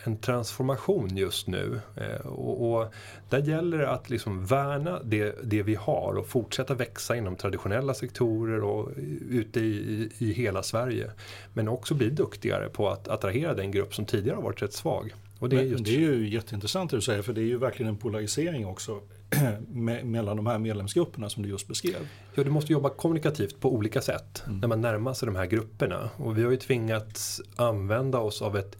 en 0.03 0.17
transformation 0.17 1.17
just 1.17 1.47
nu. 1.47 1.81
Eh, 1.95 2.27
och, 2.27 2.71
och 2.71 2.93
där 3.29 3.41
gäller 3.41 3.77
det 3.77 3.89
att 3.89 4.09
liksom 4.09 4.45
värna 4.45 4.99
det, 5.03 5.35
det 5.43 5.63
vi 5.63 5.75
har 5.75 6.13
och 6.17 6.27
fortsätta 6.27 6.73
växa 6.73 7.15
inom 7.15 7.35
traditionella 7.35 7.93
sektorer 7.93 8.63
och 8.63 8.89
ute 9.29 9.59
i, 9.59 9.63
i, 9.63 10.25
i 10.25 10.33
hela 10.33 10.63
Sverige. 10.63 11.11
Men 11.53 11.67
också 11.67 11.93
bli 11.93 12.09
duktigare 12.09 12.69
på 12.69 12.89
att 12.89 13.07
attrahera 13.07 13.53
den 13.53 13.71
grupp 13.71 13.95
som 13.95 14.05
tidigare 14.05 14.35
har 14.35 14.43
varit 14.43 14.61
rätt 14.61 14.73
svag. 14.73 15.13
Och 15.41 15.49
det 15.49 15.59
är 15.59 15.63
just 15.63 15.85
det 15.85 15.95
är 15.95 15.99
ju 15.99 16.29
jätteintressant 16.29 16.91
det 16.91 16.97
du 16.97 17.01
säger, 17.01 17.21
för 17.21 17.33
det 17.33 17.41
är 17.41 17.45
ju 17.45 17.57
verkligen 17.57 17.89
en 17.89 17.97
polarisering 17.97 18.65
också 18.65 19.01
me- 19.73 20.03
mellan 20.03 20.37
de 20.37 20.47
här 20.47 20.59
medlemsgrupperna 20.59 21.29
som 21.29 21.43
du 21.43 21.49
just 21.49 21.67
beskrev. 21.67 22.07
Ja, 22.35 22.43
du 22.43 22.49
måste 22.49 22.71
jobba 22.71 22.89
kommunikativt 22.89 23.59
på 23.59 23.73
olika 23.73 24.01
sätt 24.01 24.43
när 24.61 24.67
man 24.67 24.81
närmar 24.81 25.13
sig 25.13 25.25
de 25.25 25.35
här 25.35 25.45
grupperna. 25.45 26.09
Och 26.17 26.37
vi 26.37 26.43
har 26.43 26.51
ju 26.51 26.57
tvingats 26.57 27.41
använda 27.55 28.19
oss 28.19 28.41
av 28.41 28.57
ett, 28.57 28.77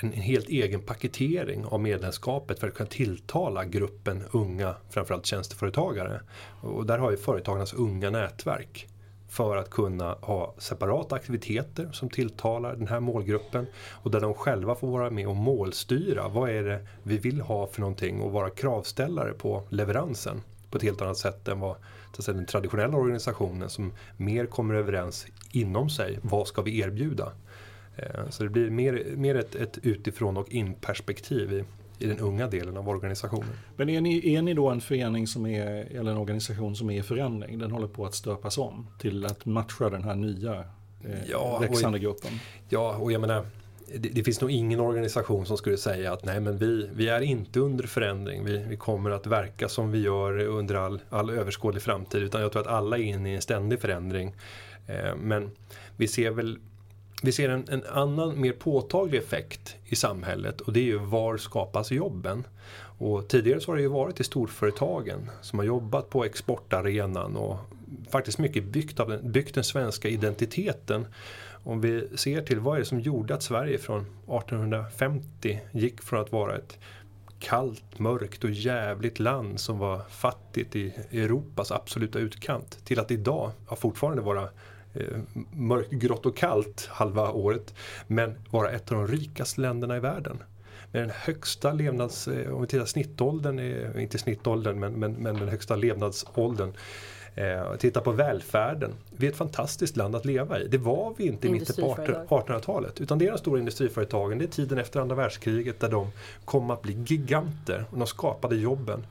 en, 0.00 0.12
en 0.12 0.20
helt 0.20 0.48
egen 0.48 0.80
paketering 0.80 1.64
av 1.64 1.80
medlemskapet 1.80 2.58
för 2.58 2.68
att 2.68 2.74
kunna 2.74 2.88
tilltala 2.88 3.64
gruppen 3.64 4.24
unga, 4.30 4.74
framförallt 4.90 5.26
tjänsteföretagare. 5.26 6.20
Och 6.60 6.86
där 6.86 6.98
har 6.98 7.10
ju 7.10 7.16
företagarnas 7.16 7.74
unga 7.74 8.10
nätverk 8.10 8.88
för 9.28 9.56
att 9.56 9.70
kunna 9.70 10.16
ha 10.20 10.54
separata 10.58 11.14
aktiviteter 11.14 11.88
som 11.92 12.10
tilltalar 12.10 12.76
den 12.76 12.88
här 12.88 13.00
målgruppen 13.00 13.66
och 13.90 14.10
där 14.10 14.20
de 14.20 14.34
själva 14.34 14.74
får 14.74 14.88
vara 14.88 15.10
med 15.10 15.28
och 15.28 15.36
målstyra. 15.36 16.28
Vad 16.28 16.50
är 16.50 16.62
det 16.62 16.86
vi 17.02 17.18
vill 17.18 17.40
ha 17.40 17.66
för 17.66 17.80
någonting 17.80 18.20
och 18.20 18.32
vara 18.32 18.50
kravställare 18.50 19.32
på 19.32 19.62
leveransen 19.68 20.42
på 20.70 20.76
ett 20.76 20.82
helt 20.84 21.02
annat 21.02 21.18
sätt 21.18 21.48
än 21.48 21.60
vad 21.60 21.76
säga, 22.18 22.36
den 22.36 22.46
traditionella 22.46 22.96
organisationen 22.96 23.70
som 23.70 23.92
mer 24.16 24.46
kommer 24.46 24.74
överens 24.74 25.26
inom 25.52 25.90
sig. 25.90 26.18
Vad 26.22 26.48
ska 26.48 26.62
vi 26.62 26.80
erbjuda? 26.80 27.32
Eh, 27.96 28.28
så 28.30 28.42
det 28.42 28.48
blir 28.48 28.70
mer, 28.70 29.04
mer 29.16 29.34
ett, 29.34 29.54
ett 29.54 29.78
utifrån 29.82 30.36
och 30.36 30.48
in 30.48 30.74
perspektiv 30.74 31.52
i, 31.52 31.64
i 31.98 32.06
den 32.06 32.18
unga 32.18 32.46
delen 32.46 32.76
av 32.76 32.88
organisationen. 32.88 33.48
Men 33.76 33.88
är 33.88 34.00
ni, 34.00 34.34
är 34.34 34.42
ni 34.42 34.54
då 34.54 34.68
en 34.70 34.80
förening 34.80 35.26
som 35.26 35.46
är, 35.46 35.96
eller 35.96 36.10
en 36.10 36.16
organisation 36.16 36.76
som 36.76 36.90
är 36.90 36.98
i 36.98 37.02
förändring? 37.02 37.58
Den 37.58 37.70
håller 37.70 37.88
på 37.88 38.06
att 38.06 38.14
stöpas 38.14 38.58
om 38.58 38.86
till 38.98 39.26
att 39.26 39.46
matcha 39.46 39.90
den 39.90 40.02
här 40.04 40.14
nya 40.14 40.54
eh, 41.04 41.10
Ja, 41.30 41.58
växande 41.58 41.98
och- 41.98 42.02
gruppen. 42.02 42.30
Ja, 42.68 42.96
och 42.96 43.12
jag 43.12 43.20
menar, 43.20 43.46
det, 43.96 44.08
det 44.08 44.24
finns 44.24 44.40
nog 44.40 44.50
ingen 44.50 44.80
organisation 44.80 45.46
som 45.46 45.56
skulle 45.56 45.76
säga 45.76 46.12
att 46.12 46.24
nej 46.24 46.40
men 46.40 46.58
vi, 46.58 46.88
vi 46.94 47.08
är 47.08 47.20
inte 47.20 47.60
under 47.60 47.86
förändring. 47.86 48.44
Vi, 48.44 48.58
vi 48.68 48.76
kommer 48.76 49.10
att 49.10 49.26
verka 49.26 49.68
som 49.68 49.90
vi 49.92 49.98
gör 50.02 50.38
under 50.38 50.74
all, 50.74 51.00
all 51.10 51.30
överskådlig 51.30 51.82
framtid. 51.82 52.22
Utan 52.22 52.40
jag 52.40 52.52
tror 52.52 52.62
att 52.62 52.68
alla 52.68 52.98
är 52.98 53.02
inne 53.02 53.32
i 53.32 53.34
en 53.34 53.42
ständig 53.42 53.80
förändring. 53.80 54.34
Eh, 54.86 55.16
men 55.16 55.50
vi 55.96 56.08
ser 56.08 56.30
väl 56.30 56.58
vi 57.22 57.32
ser 57.32 57.48
en, 57.48 57.64
en 57.68 57.84
annan 57.84 58.40
mer 58.40 58.52
påtaglig 58.52 59.18
effekt 59.18 59.76
i 59.84 59.96
samhället 59.96 60.60
och 60.60 60.72
det 60.72 60.80
är 60.80 60.84
ju 60.84 60.98
var 60.98 61.36
skapas 61.36 61.90
jobben? 61.90 62.46
Och 62.98 63.28
tidigare 63.28 63.60
så 63.60 63.70
har 63.70 63.76
det 63.76 63.82
ju 63.82 63.88
varit 63.88 64.20
i 64.20 64.24
storföretagen 64.24 65.30
som 65.42 65.58
har 65.58 65.66
jobbat 65.66 66.10
på 66.10 66.24
exportarenan 66.24 67.36
och 67.36 67.56
faktiskt 68.10 68.38
mycket 68.38 68.64
byggt, 68.64 69.00
av 69.00 69.08
den, 69.08 69.32
byggt 69.32 69.54
den 69.54 69.64
svenska 69.64 70.08
identiteten. 70.08 71.06
Om 71.64 71.80
vi 71.80 72.08
ser 72.16 72.42
till 72.42 72.60
vad 72.60 72.74
är 72.74 72.78
det 72.78 72.86
som 72.86 73.00
gjorde 73.00 73.34
att 73.34 73.42
Sverige 73.42 73.78
från 73.78 74.00
1850 74.00 75.60
gick 75.72 76.02
från 76.02 76.20
att 76.20 76.32
vara 76.32 76.56
ett 76.56 76.78
kallt, 77.38 77.98
mörkt 77.98 78.44
och 78.44 78.50
jävligt 78.50 79.18
land 79.18 79.60
som 79.60 79.78
var 79.78 80.00
fattigt 80.10 80.76
i 80.76 80.94
Europas 81.10 81.72
absoluta 81.72 82.18
utkant 82.18 82.84
till 82.84 83.00
att 83.00 83.10
idag 83.10 83.50
ja, 83.68 83.76
fortfarande 83.76 84.22
vara 84.22 84.48
mörkt, 85.52 85.90
grått 85.90 86.26
och 86.26 86.36
kallt 86.36 86.86
halva 86.90 87.30
året 87.30 87.74
men 88.06 88.34
vara 88.50 88.70
ett 88.70 88.92
av 88.92 88.98
de 88.98 89.06
rikaste 89.08 89.60
länderna 89.60 89.96
i 89.96 90.00
världen. 90.00 90.42
Med 90.92 91.02
den 91.02 91.10
högsta 91.14 91.72
levnads... 91.72 92.28
eh, 92.28 92.54
Om 92.54 92.60
vi 92.60 92.66
tittar 92.66 92.84
snittåldern, 92.86 93.58
är, 93.58 93.98
inte 93.98 94.18
snittåldern 94.18 94.80
men, 94.80 94.92
men, 94.92 95.12
men 95.12 95.34
den 95.38 95.48
högsta 95.48 95.76
levnadsåldern. 95.76 96.72
Eh, 97.34 97.74
titta 97.78 98.00
på 98.00 98.12
välfärden. 98.12 98.94
Vi 99.16 99.26
är 99.26 99.30
ett 99.30 99.36
fantastiskt 99.36 99.96
land 99.96 100.16
att 100.16 100.24
leva 100.24 100.60
i. 100.60 100.68
Det 100.68 100.78
var 100.78 101.14
vi 101.16 101.26
inte 101.26 101.46
i 101.48 101.50
mitten 101.50 101.76
på 101.76 101.82
Industriföretag. 101.82 102.26
1800-talet. 102.46 103.00
Utan 103.00 103.18
det 103.18 103.26
är 103.26 103.30
de 103.30 103.38
stora 103.38 103.58
industriföretagen. 103.58 104.38
Det 104.38 104.44
är 104.44 104.48
tiden 104.48 104.78
efter 104.78 105.00
andra 105.00 105.16
världskriget 105.16 105.80
där 105.80 105.88
de 105.88 106.10
kom 106.44 106.70
att 106.70 106.82
bli 106.82 107.04
giganter. 107.06 107.84
Och 107.90 107.98
de 107.98 108.06
skapade 108.06 108.56
jobben. 108.56 109.06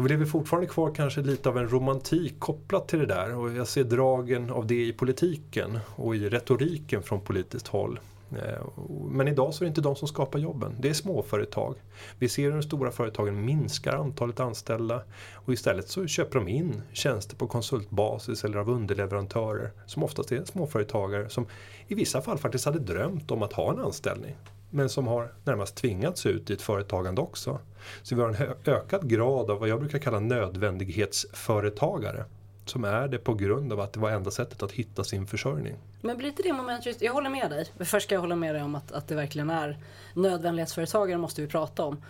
Och 0.00 0.06
vi 0.06 0.10
lever 0.10 0.26
fortfarande 0.26 0.68
kvar 0.68 0.94
kanske 0.94 1.20
lite 1.20 1.48
av 1.48 1.58
en 1.58 1.68
romantik 1.68 2.34
kopplat 2.38 2.88
till 2.88 2.98
det 2.98 3.06
där. 3.06 3.34
Och 3.34 3.52
jag 3.52 3.68
ser 3.68 3.84
dragen 3.84 4.50
av 4.50 4.66
det 4.66 4.86
i 4.86 4.92
politiken 4.92 5.78
och 5.96 6.16
i 6.16 6.28
retoriken 6.28 7.02
från 7.02 7.20
politiskt 7.20 7.68
håll. 7.68 8.00
Eh, 8.32 8.66
men 9.10 9.28
idag 9.28 9.54
så 9.54 9.64
är 9.64 9.66
det 9.66 9.68
inte 9.68 9.80
de 9.80 9.96
som 9.96 10.08
skapar 10.08 10.38
jobben. 10.38 10.76
Det 10.78 10.88
är 10.88 10.94
småföretag. 10.94 11.74
Vi 12.18 12.28
ser 12.28 12.42
hur 12.42 12.52
de 12.52 12.62
stora 12.62 12.90
företagen 12.90 13.44
minskar 13.44 13.96
antalet 13.96 14.40
anställda 14.40 15.02
och 15.34 15.52
istället 15.52 15.88
så 15.88 16.06
köper 16.06 16.38
de 16.38 16.48
in 16.48 16.82
tjänster 16.92 17.36
på 17.36 17.46
konsultbasis 17.46 18.44
eller 18.44 18.58
av 18.58 18.70
underleverantörer 18.70 19.70
som 19.86 20.02
oftast 20.02 20.32
är 20.32 20.44
småföretagare 20.44 21.28
som 21.28 21.46
i 21.88 21.94
vissa 21.94 22.22
fall 22.22 22.38
faktiskt 22.38 22.64
hade 22.64 22.78
drömt 22.78 23.30
om 23.30 23.42
att 23.42 23.52
ha 23.52 23.72
en 23.72 23.78
anställning 23.78 24.36
men 24.70 24.88
som 24.88 25.06
har 25.06 25.32
närmast 25.44 25.76
tvingats 25.76 26.26
ut 26.26 26.50
i 26.50 26.52
ett 26.52 26.62
företagande 26.62 27.20
också. 27.20 27.58
Så 28.02 28.14
vi 28.14 28.22
har 28.22 28.28
en 28.28 28.54
ökad 28.64 29.08
grad 29.08 29.50
av 29.50 29.58
vad 29.58 29.68
jag 29.68 29.80
brukar 29.80 29.98
kalla 29.98 30.20
nödvändighetsföretagare 30.20 32.24
som 32.64 32.84
är 32.84 33.08
det 33.08 33.18
på 33.18 33.34
grund 33.34 33.72
av 33.72 33.80
att 33.80 33.92
det 33.92 34.00
var 34.00 34.10
enda 34.10 34.30
sättet 34.30 34.62
att 34.62 34.72
hitta 34.72 35.04
sin 35.04 35.26
försörjning. 35.26 35.76
Men 36.00 36.16
blir 36.16 36.28
inte 36.28 36.42
det 36.42 36.52
moment 36.52 36.86
jag 37.00 37.12
håller 37.12 37.30
med 37.30 37.50
dig. 37.50 37.66
Först 37.78 38.06
ska 38.06 38.14
jag 38.14 38.20
hålla 38.20 38.36
med 38.36 38.54
dig 38.54 38.62
om 38.62 38.74
att, 38.74 38.92
att 38.92 39.08
det 39.08 39.14
verkligen 39.14 39.50
är 39.50 39.78
nödvändighetsföretagare 40.14 41.18
måste 41.18 41.42
vi 41.42 41.48
prata 41.48 41.84
om. 41.84 42.02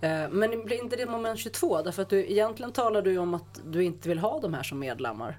Eh, 0.00 0.28
men 0.30 0.64
blir 0.64 0.82
inte 0.82 0.96
det 0.96 1.06
moment 1.06 1.40
22? 1.40 1.82
Därför 1.82 2.02
att 2.02 2.08
du 2.08 2.30
egentligen 2.30 2.72
talar 2.72 3.02
du 3.02 3.18
om 3.18 3.34
att 3.34 3.60
du 3.64 3.84
inte 3.84 4.08
vill 4.08 4.18
ha 4.18 4.40
de 4.40 4.54
här 4.54 4.62
som 4.62 4.78
medlemmar. 4.78 5.38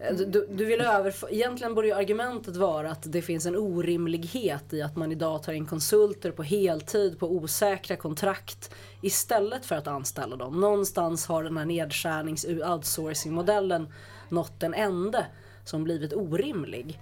Alltså, 0.00 0.24
du, 0.24 0.46
du- 0.50 0.64
vill 0.64 0.80
överföra, 0.80 1.30
egentligen 1.30 1.74
borde 1.74 1.86
ju 1.86 1.94
argumentet 1.94 2.56
vara 2.56 2.90
att 2.90 3.12
det 3.12 3.22
finns 3.22 3.46
en 3.46 3.56
orimlighet 3.56 4.72
i 4.72 4.82
att 4.82 4.96
man 4.96 5.12
idag 5.12 5.42
tar 5.42 5.52
in 5.52 5.66
konsulter 5.66 6.30
på 6.30 6.42
heltid 6.42 7.18
på 7.18 7.32
osäkra 7.32 7.96
kontrakt 7.96 8.74
istället 9.00 9.66
för 9.66 9.76
att 9.76 9.86
anställa 9.86 10.36
dem. 10.36 10.60
Någonstans 10.60 11.26
har 11.26 11.44
den 11.44 11.56
här 11.56 11.64
nedskärnings 11.64 12.44
outsourcing-modellen 12.44 13.92
nått 14.28 14.62
en 14.62 14.74
ände 14.74 15.26
som 15.64 15.84
blivit 15.84 16.12
orimlig. 16.12 17.00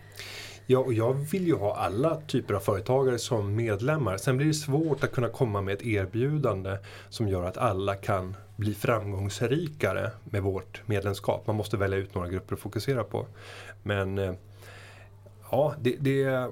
Ja, 0.67 0.79
och 0.79 0.93
jag 0.93 1.13
vill 1.15 1.47
ju 1.47 1.55
ha 1.57 1.77
alla 1.77 2.21
typer 2.21 2.55
av 2.55 2.61
företagare 2.61 3.19
som 3.19 3.57
medlemmar. 3.57 4.17
Sen 4.17 4.37
blir 4.37 4.47
det 4.47 4.55
svårt 4.55 5.05
att 5.05 5.13
kunna 5.13 5.29
komma 5.29 5.61
med 5.61 5.75
ett 5.75 5.83
erbjudande 5.83 6.77
som 7.09 7.29
gör 7.29 7.45
att 7.45 7.57
alla 7.57 7.95
kan 7.95 8.37
bli 8.63 8.75
framgångsrikare 8.75 10.11
med 10.25 10.43
vårt 10.43 10.83
medlemskap. 10.87 11.47
Man 11.47 11.57
måste 11.57 11.77
välja 11.77 11.99
ut 11.99 12.15
några 12.15 12.29
grupper 12.29 12.55
att 12.55 12.61
fokusera 12.61 13.05
på. 13.05 13.27
Men 13.83 14.19
eh, 14.19 14.35
Ja, 15.53 15.75
det, 15.81 15.97
det, 16.01 16.49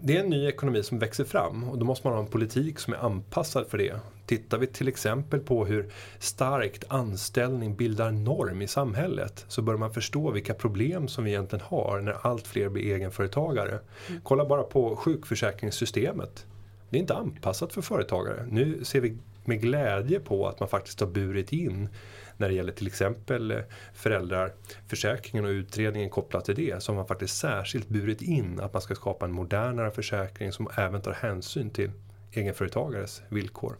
det 0.00 0.16
är 0.16 0.20
en 0.20 0.30
ny 0.30 0.46
ekonomi 0.46 0.82
som 0.82 0.98
växer 0.98 1.24
fram 1.24 1.64
och 1.64 1.78
då 1.78 1.84
måste 1.84 2.06
man 2.06 2.16
ha 2.16 2.22
en 2.22 2.30
politik 2.30 2.78
som 2.78 2.94
är 2.94 2.98
anpassad 2.98 3.66
för 3.66 3.78
det. 3.78 4.00
Tittar 4.26 4.58
vi 4.58 4.66
till 4.66 4.88
exempel 4.88 5.40
på 5.40 5.66
hur 5.66 5.92
starkt 6.18 6.84
anställning 6.88 7.76
bildar 7.76 8.10
norm 8.10 8.62
i 8.62 8.68
samhället 8.68 9.44
så 9.48 9.62
bör 9.62 9.76
man 9.76 9.94
förstå 9.94 10.30
vilka 10.30 10.54
problem 10.54 11.08
som 11.08 11.24
vi 11.24 11.30
egentligen 11.30 11.64
har 11.68 12.00
när 12.00 12.26
allt 12.26 12.46
fler 12.46 12.68
blir 12.68 12.94
egenföretagare. 12.94 13.78
Mm. 14.08 14.20
Kolla 14.24 14.44
bara 14.44 14.62
på 14.62 14.96
sjukförsäkringssystemet. 14.96 16.46
Det 16.90 16.96
är 16.96 17.00
inte 17.00 17.14
anpassat 17.14 17.72
för 17.72 17.82
företagare. 17.82 18.46
Nu 18.50 18.84
ser 18.84 19.00
vi 19.00 19.18
med 19.50 19.60
glädje 19.60 20.20
på 20.20 20.48
att 20.48 20.60
man 20.60 20.68
faktiskt 20.68 21.00
har 21.00 21.06
burit 21.06 21.52
in 21.52 21.88
när 22.36 22.48
det 22.48 22.54
gäller 22.54 22.72
till 22.72 22.86
exempel 22.86 23.50
eh, 23.50 23.58
föräldraförsäkringen 23.94 25.44
och 25.44 25.50
utredningen 25.50 26.10
kopplat 26.10 26.44
till 26.44 26.54
det 26.54 26.82
så 26.82 26.92
har 26.92 26.96
man 26.96 27.06
faktiskt 27.06 27.36
särskilt 27.36 27.88
burit 27.88 28.22
in 28.22 28.60
att 28.60 28.72
man 28.72 28.82
ska 28.82 28.94
skapa 28.94 29.24
en 29.24 29.32
modernare 29.32 29.90
försäkring 29.90 30.52
som 30.52 30.68
även 30.76 31.02
tar 31.02 31.12
hänsyn 31.12 31.70
till 31.70 31.90
egenföretagares 32.32 33.22
villkor. 33.28 33.76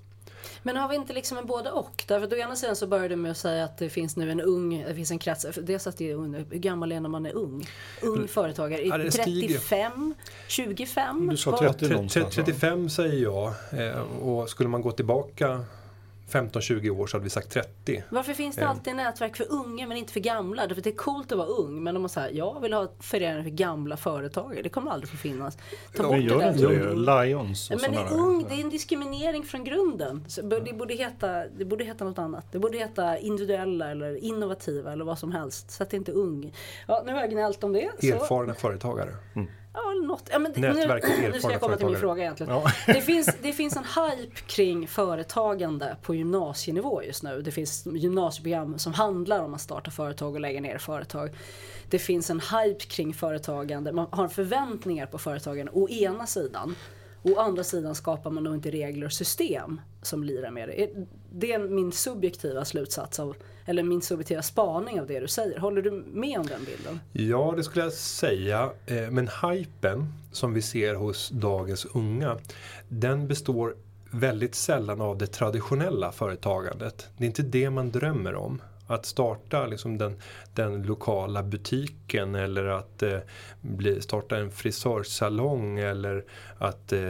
Men 0.62 0.76
har 0.76 0.88
vi 0.88 0.96
inte 0.96 1.12
liksom 1.12 1.38
en 1.38 1.46
både 1.46 1.70
och? 1.70 2.04
Därför 2.06 2.26
att 2.26 2.32
å 2.32 2.36
ena 2.36 2.56
sidan 2.56 2.76
så 2.76 2.86
börjar 2.86 3.08
du 3.08 3.16
med 3.16 3.30
att 3.30 3.36
säga 3.36 3.64
att 3.64 3.78
det 3.78 3.88
finns 3.88 4.16
nu 4.16 4.30
en 4.30 4.40
ung, 4.40 4.84
det 4.88 4.94
finns 4.94 5.10
en 5.10 5.18
krets, 5.18 5.46
dels 5.62 5.86
att 5.86 5.96
det 5.96 6.10
är 6.10 6.16
hur 6.16 6.44
gammal 6.58 6.92
är 6.92 7.00
när 7.00 7.08
man 7.08 7.26
är 7.26 7.36
ung? 7.36 7.66
Ung 8.02 8.28
företagare, 8.28 8.82
ja, 8.82 8.98
35, 8.98 10.14
25? 10.48 11.28
Du 11.30 11.36
sa 11.36 11.58
30 11.58 11.88
någonstans 11.88 12.34
35 12.34 12.90
säger 12.90 13.22
jag 13.22 13.54
eh, 13.72 14.00
och 14.00 14.50
skulle 14.50 14.68
man 14.68 14.82
gå 14.82 14.92
tillbaka 14.92 15.64
15-20 16.30 16.90
år 16.90 17.06
så 17.06 17.16
hade 17.16 17.24
vi 17.24 17.30
sagt 17.30 17.50
30. 17.50 18.02
Varför 18.08 18.32
finns 18.32 18.56
det 18.56 18.62
eh. 18.62 18.70
alltid 18.70 18.96
nätverk 18.96 19.36
för 19.36 19.52
unga 19.52 19.86
men 19.86 19.96
inte 19.96 20.12
för 20.12 20.20
gamla? 20.20 20.68
För 20.68 20.82
det 20.82 20.90
är 20.90 20.94
coolt 20.94 21.32
att 21.32 21.38
vara 21.38 21.48
ung 21.48 21.82
men 21.82 21.96
om 21.96 22.02
man 22.02 22.08
säger 22.08 22.38
jag 22.38 22.60
vill 22.60 22.72
ha 22.72 22.92
föreningar 23.00 23.42
för 23.42 23.50
gamla 23.50 23.96
företagare. 23.96 24.62
Det 24.62 24.68
kommer 24.68 24.90
aldrig 24.90 25.10
få 25.10 25.16
finnas. 25.16 25.58
Ta 25.96 26.02
bort 26.02 26.18
gör 26.18 26.38
det 26.38 26.48
inte 26.48 26.66
det? 26.66 27.24
Lions 27.24 27.70
och 27.70 27.80
Men 27.80 27.92
det 27.92 27.98
är 27.98 28.12
ung, 28.12 28.46
det 28.48 28.54
är 28.54 28.60
en 28.60 28.70
diskriminering 28.70 29.42
från 29.42 29.64
grunden. 29.64 30.24
Så 30.28 30.42
det, 30.42 30.72
borde 30.72 30.94
heta, 30.94 31.48
det 31.48 31.64
borde 31.64 31.84
heta 31.84 32.04
något 32.04 32.18
annat. 32.18 32.52
Det 32.52 32.58
borde 32.58 32.78
heta 32.78 33.18
individuella 33.18 33.90
eller 33.90 34.24
innovativa 34.24 34.92
eller 34.92 35.04
vad 35.04 35.18
som 35.18 35.32
helst. 35.32 35.70
Så 35.70 35.82
att 35.82 35.90
det 35.90 35.96
inte 35.96 36.12
är 36.12 36.16
ung. 36.16 36.54
Ja, 36.88 37.02
nu 37.06 37.12
har 37.12 37.20
jag 37.20 37.30
gnällt 37.30 37.64
om 37.64 37.72
det. 37.72 37.84
Erfarna 37.84 38.54
så. 38.54 38.60
företagare. 38.60 39.14
Mm. 39.34 39.48
Ja, 39.72 39.80
något. 40.06 40.28
Ja, 40.30 40.38
men 40.38 40.52
nu, 40.56 40.72
nu 41.32 41.38
ska 41.38 41.52
jag 41.52 41.60
komma 41.60 41.76
till 41.76 41.86
min 41.86 41.96
fråga 41.96 42.22
egentligen. 42.22 42.52
Ja. 42.52 42.72
Det, 42.86 43.00
finns, 43.00 43.36
det 43.42 43.52
finns 43.52 43.76
en 43.76 43.84
hype 43.84 44.36
kring 44.46 44.88
företagande 44.88 45.96
på 46.02 46.14
gymnasienivå 46.14 47.02
just 47.02 47.22
nu. 47.22 47.42
Det 47.42 47.50
finns 47.50 47.86
gymnasieprogram 47.86 48.78
som 48.78 48.92
handlar 48.94 49.40
om 49.40 49.54
att 49.54 49.60
starta 49.60 49.90
företag 49.90 50.34
och 50.34 50.40
lägga 50.40 50.60
ner 50.60 50.78
företag. 50.78 51.30
Det 51.90 51.98
finns 51.98 52.30
en 52.30 52.40
hype 52.40 52.84
kring 52.84 53.14
företagande. 53.14 53.92
Man 53.92 54.06
har 54.10 54.28
förväntningar 54.28 55.06
på 55.06 55.18
företagen 55.18 55.68
å 55.72 55.88
ena 55.88 56.26
sidan. 56.26 56.76
Å 57.22 57.38
andra 57.38 57.64
sidan 57.64 57.94
skapar 57.94 58.30
man 58.30 58.44
nog 58.44 58.54
inte 58.54 58.70
regler 58.70 59.06
och 59.06 59.12
system 59.12 59.80
som 60.02 60.24
lirar 60.24 60.50
med 60.50 60.68
det. 60.68 60.90
Det 61.32 61.52
är 61.52 61.58
min 61.58 61.92
subjektiva 61.92 62.64
slutsats 62.64 63.20
av, 63.20 63.36
eller 63.64 63.82
min 63.82 64.02
subjektiva 64.02 64.42
spaning 64.42 65.00
av 65.00 65.06
det 65.06 65.20
du 65.20 65.28
säger. 65.28 65.58
Håller 65.58 65.82
du 65.82 65.90
med 65.90 66.38
om 66.38 66.46
den 66.46 66.64
bilden? 66.64 67.00
Ja, 67.12 67.54
det 67.56 67.64
skulle 67.64 67.84
jag 67.84 67.92
säga. 67.92 68.70
Eh, 68.86 69.10
men 69.10 69.28
hypen 69.42 70.12
som 70.32 70.54
vi 70.54 70.62
ser 70.62 70.94
hos 70.94 71.28
dagens 71.28 71.84
unga, 71.84 72.38
den 72.88 73.28
består 73.28 73.74
väldigt 74.10 74.54
sällan 74.54 75.00
av 75.00 75.18
det 75.18 75.26
traditionella 75.26 76.12
företagandet. 76.12 77.08
Det 77.16 77.24
är 77.24 77.26
inte 77.26 77.42
det 77.42 77.70
man 77.70 77.90
drömmer 77.90 78.34
om. 78.34 78.62
Att 78.90 79.06
starta 79.06 79.66
liksom 79.66 79.98
den, 79.98 80.16
den 80.54 80.82
lokala 80.82 81.42
butiken 81.42 82.34
eller 82.34 82.64
att 82.64 83.02
eh, 83.02 83.18
bli, 83.60 84.00
starta 84.00 84.36
en 84.36 84.50
frisörsalong 84.50 85.78
eller 85.78 86.24
att 86.58 86.92
eh, 86.92 87.00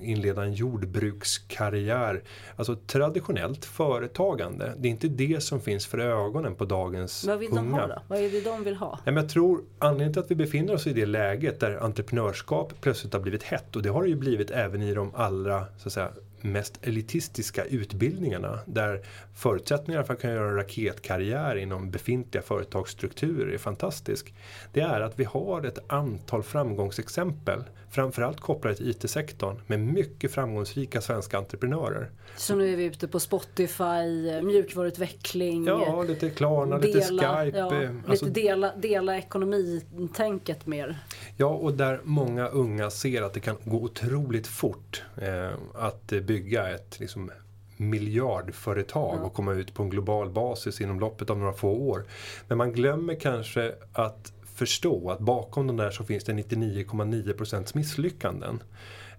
inleda 0.00 0.42
en 0.44 0.52
jordbrukskarriär. 0.52 2.22
Alltså 2.56 2.76
traditionellt 2.86 3.64
företagande, 3.64 4.74
det 4.78 4.88
är 4.88 4.90
inte 4.90 5.08
det 5.08 5.42
som 5.42 5.60
finns 5.60 5.86
för 5.86 5.98
ögonen 5.98 6.54
på 6.54 6.64
dagens 6.64 7.24
unga. 7.24 7.32
Vad 7.32 7.40
vill 7.40 7.50
unga. 7.50 7.60
de 7.60 7.72
ha 7.72 7.86
då? 7.86 8.02
Vad 8.08 8.18
är 8.18 8.30
det 8.30 8.44
de 8.44 8.64
vill 8.64 8.76
ha? 8.76 8.98
Ja, 9.04 9.12
men 9.12 9.16
jag 9.22 9.28
tror 9.28 9.64
anledningen 9.78 10.12
till 10.12 10.22
att 10.22 10.30
vi 10.30 10.34
befinner 10.34 10.74
oss 10.74 10.86
i 10.86 10.92
det 10.92 11.06
läget 11.06 11.60
där 11.60 11.76
entreprenörskap 11.76 12.72
plötsligt 12.80 13.12
har 13.12 13.20
blivit 13.20 13.42
hett 13.42 13.76
och 13.76 13.82
det 13.82 13.88
har 13.88 14.02
det 14.02 14.08
ju 14.08 14.16
blivit 14.16 14.50
även 14.50 14.82
i 14.82 14.94
de 14.94 15.14
allra 15.14 15.66
så 15.78 15.88
att 15.88 15.92
säga, 15.92 16.10
mest 16.44 16.86
elitistiska 16.86 17.64
utbildningarna 17.64 18.58
där 18.66 19.00
förutsättningarna 19.34 20.04
för 20.04 20.14
att 20.14 20.20
kunna 20.20 20.32
göra 20.32 20.48
en 20.48 20.56
raketkarriär 20.56 21.56
inom 21.56 21.90
befintliga 21.90 22.42
företagsstrukturer 22.42 23.54
är 23.54 23.58
fantastisk. 23.58 24.34
Det 24.72 24.80
är 24.80 25.00
att 25.00 25.18
vi 25.18 25.24
har 25.24 25.62
ett 25.62 25.92
antal 25.92 26.42
framgångsexempel, 26.42 27.64
framförallt 27.92 28.40
kopplade 28.40 28.76
till 28.76 28.90
IT-sektorn, 28.90 29.60
med 29.66 29.80
mycket 29.80 30.32
framgångsrika 30.32 31.00
svenska 31.00 31.38
entreprenörer. 31.38 32.10
Så 32.36 32.56
nu 32.56 32.72
är 32.72 32.76
vi 32.76 32.84
ute 32.84 33.08
på 33.08 33.20
Spotify, 33.20 34.42
mjukvaruutveckling, 34.42 35.64
Ja, 35.64 36.02
lite 36.02 36.30
Klarna, 36.30 36.78
dela, 36.78 36.96
lite 36.96 37.44
Skype. 37.44 37.58
Ja, 37.58 37.88
alltså, 38.08 38.26
lite 38.26 38.40
dela, 38.40 38.76
dela 38.76 39.18
ekonomitänket 39.18 40.66
mer. 40.66 40.98
Ja, 41.36 41.46
och 41.46 41.74
där 41.74 42.00
många 42.04 42.48
unga 42.48 42.90
ser 42.90 43.22
att 43.22 43.34
det 43.34 43.40
kan 43.40 43.56
gå 43.64 43.76
otroligt 43.76 44.46
fort 44.46 45.02
eh, 45.16 45.50
att 45.74 46.06
bygga 46.06 46.68
ett 46.74 47.00
liksom, 47.00 47.30
miljardföretag 47.76 49.18
ja. 49.20 49.26
och 49.26 49.34
komma 49.34 49.52
ut 49.52 49.74
på 49.74 49.82
en 49.82 49.90
global 49.90 50.30
basis 50.30 50.80
inom 50.80 51.00
loppet 51.00 51.30
av 51.30 51.38
några 51.38 51.52
få 51.52 51.70
år. 51.70 52.04
Men 52.48 52.58
man 52.58 52.72
glömmer 52.72 53.14
kanske 53.14 53.72
att 53.92 54.32
förstå 54.62 55.10
att 55.10 55.18
bakom 55.18 55.66
de 55.66 55.76
där 55.76 55.90
så 55.90 56.04
finns 56.04 56.24
det 56.24 56.32
99,9% 56.32 57.76
misslyckanden. 57.76 58.62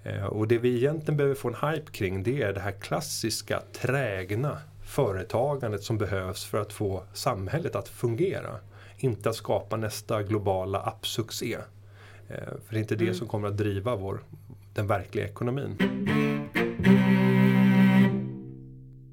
Eh, 0.04 0.26
och 0.26 0.48
det 0.48 0.58
vi 0.58 0.78
egentligen 0.78 1.18
behöver 1.18 1.36
få 1.36 1.48
en 1.48 1.70
hype 1.70 1.92
kring 1.92 2.24
det 2.24 2.42
är 2.42 2.54
det 2.54 2.60
här 2.60 2.72
klassiska 2.72 3.62
trägna 3.74 4.58
företagandet 4.86 5.84
som 5.84 5.98
behövs 5.98 6.46
för 6.46 6.62
att 6.62 6.74
få 6.74 7.04
samhället 7.14 7.76
att 7.76 7.88
fungera. 7.88 8.56
Inte 8.98 9.30
att 9.30 9.36
skapa 9.36 9.78
nästa 9.78 10.24
globala 10.24 10.80
appsuccé. 10.80 11.58
Eh, 12.30 12.38
för 12.66 12.74
det 12.74 12.78
är 12.78 12.82
inte 12.82 12.96
det 12.96 13.04
mm. 13.04 13.16
som 13.16 13.28
kommer 13.28 13.48
att 13.48 13.58
driva 13.58 13.96
vår, 13.96 14.24
den 14.74 14.88
verkliga 14.88 15.26
ekonomin. 15.26 15.78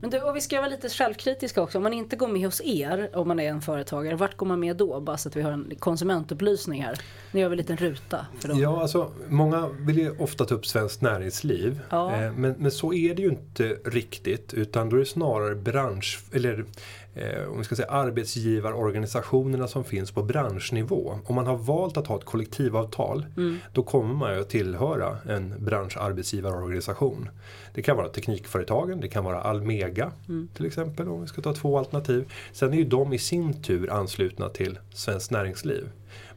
Men 0.00 0.10
du, 0.10 0.20
och 0.20 0.36
vi 0.36 0.40
ska 0.40 0.60
vara 0.60 0.70
lite 0.70 0.88
självkritiska 0.88 1.62
också. 1.62 1.78
Om 1.78 1.82
man 1.82 1.92
inte 1.92 2.16
går 2.16 2.28
med 2.28 2.42
hos 2.42 2.60
er, 2.64 3.10
om 3.12 3.28
man 3.28 3.40
är 3.40 3.48
en 3.48 3.62
företagare, 3.62 4.16
vart 4.16 4.36
går 4.36 4.46
man 4.46 4.60
med 4.60 4.76
då? 4.76 5.00
Bara 5.00 5.16
så 5.16 5.28
att 5.28 5.36
vi 5.36 5.42
har 5.42 5.52
en 5.52 5.72
konsumentupplysning 5.78 6.82
här. 6.82 6.98
Nu 7.32 7.40
gör 7.40 7.48
vi 7.48 7.52
en 7.52 7.58
liten 7.58 7.76
ruta. 7.76 8.26
För 8.38 8.48
dem. 8.48 8.58
Ja, 8.58 8.82
alltså 8.82 9.12
många 9.28 9.68
vill 9.68 9.98
ju 9.98 10.18
ofta 10.18 10.44
ta 10.44 10.54
upp 10.54 10.66
Svenskt 10.66 11.00
Näringsliv. 11.00 11.80
Ja. 11.90 12.14
Eh, 12.14 12.32
men, 12.32 12.54
men 12.58 12.70
så 12.70 12.92
är 12.92 13.14
det 13.14 13.22
ju 13.22 13.28
inte 13.28 13.76
riktigt. 13.84 14.54
Utan 14.54 14.88
då 14.88 14.96
är 14.96 15.00
det 15.00 15.06
snarare 15.06 15.54
bransch, 15.54 16.20
eller 16.32 16.64
eh, 17.14 17.48
om 17.50 17.58
vi 17.58 17.64
ska 17.64 17.76
säga 17.76 17.88
arbetsgivarorganisationerna 17.88 19.68
som 19.68 19.84
finns 19.84 20.10
på 20.10 20.22
branschnivå. 20.22 21.18
Om 21.24 21.34
man 21.34 21.46
har 21.46 21.56
valt 21.56 21.96
att 21.96 22.06
ha 22.06 22.16
ett 22.16 22.24
kollektivavtal 22.24 23.26
mm. 23.36 23.58
då 23.72 23.82
kommer 23.82 24.14
man 24.14 24.34
ju 24.34 24.40
att 24.40 24.48
tillhöra 24.48 25.18
en 25.28 25.54
branscharbetsgivarorganisation. 25.58 27.28
Det 27.74 27.82
kan 27.82 27.96
vara 27.96 28.08
Teknikföretagen, 28.08 29.00
det 29.00 29.08
kan 29.08 29.24
vara 29.24 29.40
Almega 29.40 30.12
mm. 30.28 30.48
till 30.54 30.66
exempel 30.66 31.08
om 31.08 31.20
vi 31.20 31.26
ska 31.26 31.42
ta 31.42 31.54
två 31.54 31.78
alternativ. 31.78 32.32
Sen 32.52 32.72
är 32.72 32.76
ju 32.76 32.84
de 32.84 33.12
i 33.12 33.18
sin 33.18 33.62
tur 33.62 33.90
anslutna 33.90 34.48
till 34.48 34.78
Svenskt 34.94 35.30
Näringsliv. 35.30 35.88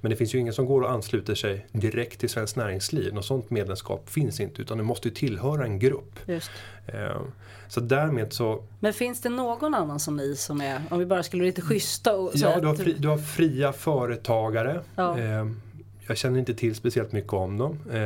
Men 0.03 0.09
det 0.09 0.15
finns 0.15 0.35
ju 0.35 0.39
ingen 0.39 0.53
som 0.53 0.65
går 0.65 0.81
och 0.81 0.91
ansluter 0.91 1.35
sig 1.35 1.67
direkt 1.71 2.19
till 2.19 2.29
Svenskt 2.29 2.55
Näringsliv. 2.55 3.13
Något 3.13 3.25
sånt 3.25 3.49
medlemskap 3.49 4.09
finns 4.09 4.39
inte 4.39 4.61
utan 4.61 4.77
du 4.77 4.83
måste 4.83 5.07
ju 5.07 5.13
tillhöra 5.13 5.63
en 5.63 5.79
grupp. 5.79 6.19
Just. 6.25 6.51
Eh, 6.87 7.21
så 7.67 7.79
därmed 7.79 8.33
så... 8.33 8.63
Men 8.79 8.93
finns 8.93 9.21
det 9.21 9.29
någon 9.29 9.73
annan 9.73 9.99
som 9.99 10.17
ni 10.17 10.35
som 10.35 10.61
är, 10.61 10.81
om 10.89 10.99
vi 10.99 11.05
bara 11.05 11.23
skulle 11.23 11.41
vara 11.41 11.47
lite 11.47 11.61
schyssta? 11.61 12.15
Och 12.15 12.31
ja, 12.33 12.59
du 12.59 12.67
har, 12.67 12.75
fri, 12.75 12.95
du 12.99 13.07
har 13.07 13.17
fria 13.17 13.73
företagare. 13.73 14.81
Ja. 14.95 15.19
Eh, 15.19 15.47
jag 16.07 16.17
känner 16.17 16.39
inte 16.39 16.53
till 16.53 16.75
speciellt 16.75 17.11
mycket 17.11 17.33
om 17.33 17.57
dem. 17.57 17.79
Eh, 17.91 17.99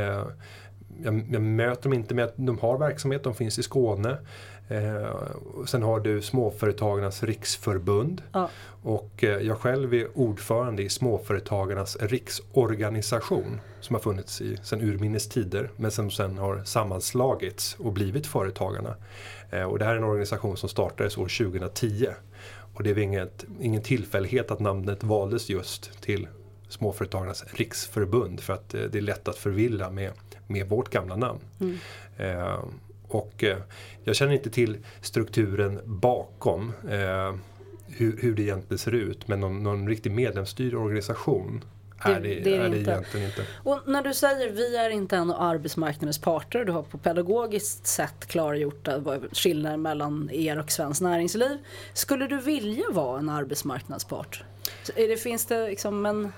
jag, 1.03 1.25
jag 1.31 1.41
möter 1.41 1.83
dem 1.83 1.93
inte 1.93 2.13
med 2.13 2.25
att 2.25 2.33
de 2.35 2.59
har 2.59 2.77
verksamhet, 2.77 3.23
de 3.23 3.35
finns 3.35 3.59
i 3.59 3.63
Skåne. 3.63 4.17
Eh, 4.67 5.11
sen 5.65 5.83
har 5.83 5.99
du 5.99 6.21
Småföretagarnas 6.21 7.23
riksförbund. 7.23 8.21
Ja. 8.31 8.49
Och 8.83 9.23
eh, 9.23 9.41
jag 9.41 9.57
själv 9.57 9.93
är 9.93 10.17
ordförande 10.17 10.83
i 10.83 10.89
Småföretagarnas 10.89 11.97
riksorganisation. 11.99 13.59
Som 13.79 13.93
har 13.93 14.01
funnits 14.01 14.41
i, 14.41 14.57
sedan 14.63 14.81
urminnes 14.81 15.29
tider. 15.29 15.69
Men 15.75 15.91
som 15.91 16.11
sen 16.11 16.37
har 16.37 16.63
sammanslagits 16.63 17.75
och 17.79 17.93
blivit 17.93 18.27
Företagarna. 18.27 18.95
Eh, 19.51 19.63
och 19.63 19.79
det 19.79 19.85
här 19.85 19.93
är 19.93 19.97
en 19.97 20.03
organisation 20.03 20.57
som 20.57 20.69
startades 20.69 21.17
år 21.17 21.45
2010. 21.51 22.07
Och 22.73 22.83
det 22.83 22.89
är 22.89 22.97
inget, 22.97 23.45
ingen 23.61 23.81
tillfällighet 23.81 24.51
att 24.51 24.59
namnet 24.59 25.03
valdes 25.03 25.49
just 25.49 26.01
till 26.01 26.27
Småföretagarnas 26.69 27.45
riksförbund. 27.53 28.39
För 28.39 28.53
att 28.53 28.69
det 28.69 28.95
är 28.95 29.01
lätt 29.01 29.27
att 29.27 29.37
förvilla 29.37 29.89
med, 29.89 30.11
med 30.47 30.69
vårt 30.69 30.89
gamla 30.89 31.15
namn. 31.15 31.39
Mm. 31.59 31.77
Och 33.07 33.43
eh, 33.43 33.57
jag 34.03 34.15
känner 34.15 34.33
inte 34.33 34.49
till 34.49 34.77
strukturen 35.01 35.79
bakom 35.85 36.73
eh, 36.89 37.35
hur, 37.87 38.17
hur, 38.21 38.35
det 38.35 38.41
egentligen 38.41 38.77
ser 38.77 38.95
ut. 38.95 39.27
Men 39.27 39.39
någon, 39.39 39.63
någon 39.63 39.87
riktig 39.87 40.11
medlemsstyrd 40.11 40.73
organisation 40.73 41.63
Nej, 42.05 42.21
det, 42.21 42.39
det 42.39 42.55
är 42.55 42.59
är 42.59 42.69
det 42.69 42.77
inte. 42.77 42.91
egentligen 42.91 43.25
inte. 43.25 43.45
Och 43.63 43.79
när 43.85 44.01
du 44.01 44.13
säger 44.13 44.49
vi 44.51 44.77
är 44.77 44.89
inte 44.89 45.15
en 45.15 45.31
arbetsmarknadens 45.31 46.19
parter, 46.19 46.65
du 46.65 46.71
har 46.71 46.83
på 46.83 46.97
pedagogiskt 46.97 47.87
sätt 47.87 48.25
klargjort 48.27 48.87
skillnaden 49.31 49.81
mellan 49.81 50.29
er 50.33 50.59
och 50.59 50.71
svenskt 50.71 51.01
näringsliv. 51.01 51.57
Skulle 51.93 52.27
du 52.27 52.41
vilja 52.41 52.91
vara 52.91 53.19
en 53.19 53.29
arbetsmarknadspart? 53.29 54.43
Är 54.95 55.07
det, 55.07 55.17
finns 55.17 55.45
det 55.45 55.67
liksom 55.67 56.05
en... 56.05 56.31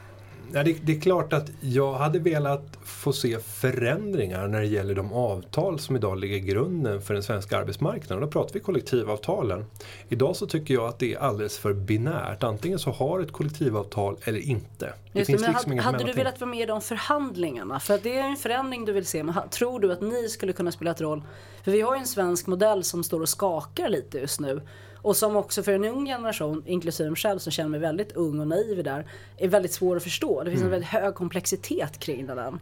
Ja, 0.54 0.64
det, 0.64 0.78
det 0.82 0.96
är 0.96 1.02
klart 1.02 1.34
att 1.34 1.52
jag 1.62 1.94
hade 1.94 2.20
velat 2.20 2.78
få 2.84 3.14
se 3.14 3.40
förändringar 3.40 4.48
när 4.48 4.60
det 4.60 4.68
gäller 4.68 4.96
de 4.96 5.14
avtal 5.14 5.80
som 5.80 5.96
idag 5.96 6.20
ligger 6.20 6.38
grunden 6.38 7.02
för 7.02 7.14
den 7.14 7.24
svenska 7.24 7.58
arbetsmarknaden. 7.58 8.26
Då 8.26 8.32
pratar 8.32 8.54
vi 8.54 8.60
kollektivavtalen. 8.60 9.66
Idag 10.10 10.36
så 10.36 10.48
tycker 10.48 10.74
jag 10.74 10.86
att 10.88 11.00
det 11.00 11.14
är 11.14 11.20
alldeles 11.20 11.58
för 11.58 11.74
binärt. 11.74 12.44
Antingen 12.44 12.80
så 12.80 12.92
har 12.92 13.20
ett 13.20 13.32
kollektivavtal 13.32 14.18
eller 14.24 14.40
inte. 14.40 14.94
Det 15.14 15.20
Just 15.20 15.30
liksom 15.30 15.54
hade, 15.54 15.82
hade 15.82 16.04
du 16.04 16.14
velat 16.14 16.40
vara 16.40 16.50
med 16.50 16.60
i 16.60 16.66
de 16.66 16.82
förhandlingarna? 16.82 17.80
För 17.80 18.00
det 18.04 18.18
är 18.18 18.28
en 18.28 18.38
förändring 18.38 18.86
du 18.86 18.92
vill 18.92 19.06
se. 19.06 19.24
Men 19.24 19.36
tror 19.50 19.80
du 19.80 19.92
att 19.92 20.02
ni 20.02 20.30
skulle 20.30 20.54
kunna 20.54 20.72
spela 20.72 20.92
ett 20.92 21.02
roll? 21.02 21.22
För 21.64 21.72
vi 21.72 21.82
har 21.82 21.96
ju 21.96 22.00
en 22.00 22.08
svensk 22.08 22.48
modell 22.48 22.84
som 22.84 23.04
står 23.04 23.22
och 23.22 23.30
skakar 23.30 23.90
lite 23.90 24.18
just 24.18 24.40
nu. 24.40 24.62
Och 25.02 25.18
som 25.18 25.36
också 25.36 25.64
för 25.64 25.72
en 25.72 25.86
ung 25.86 26.06
generation, 26.06 26.64
inklusive 26.66 27.10
mig 27.10 27.18
själv 27.18 27.40
som 27.40 27.52
känner 27.52 27.70
mig 27.70 27.80
väldigt 27.80 28.12
ung 28.12 28.40
och 28.40 28.48
naiv 28.48 28.84
där, 28.84 29.06
är 29.38 29.48
väldigt 29.48 29.72
svår 29.74 29.96
att 29.96 30.04
förstå. 30.04 30.44
Det 30.44 30.50
finns 30.52 30.62
Mm. 30.62 30.66
en 30.74 30.80
väldigt 30.80 30.90
hög 30.90 31.16
komplexitet 31.16 32.00
kring 32.00 32.26
den. 32.26 32.60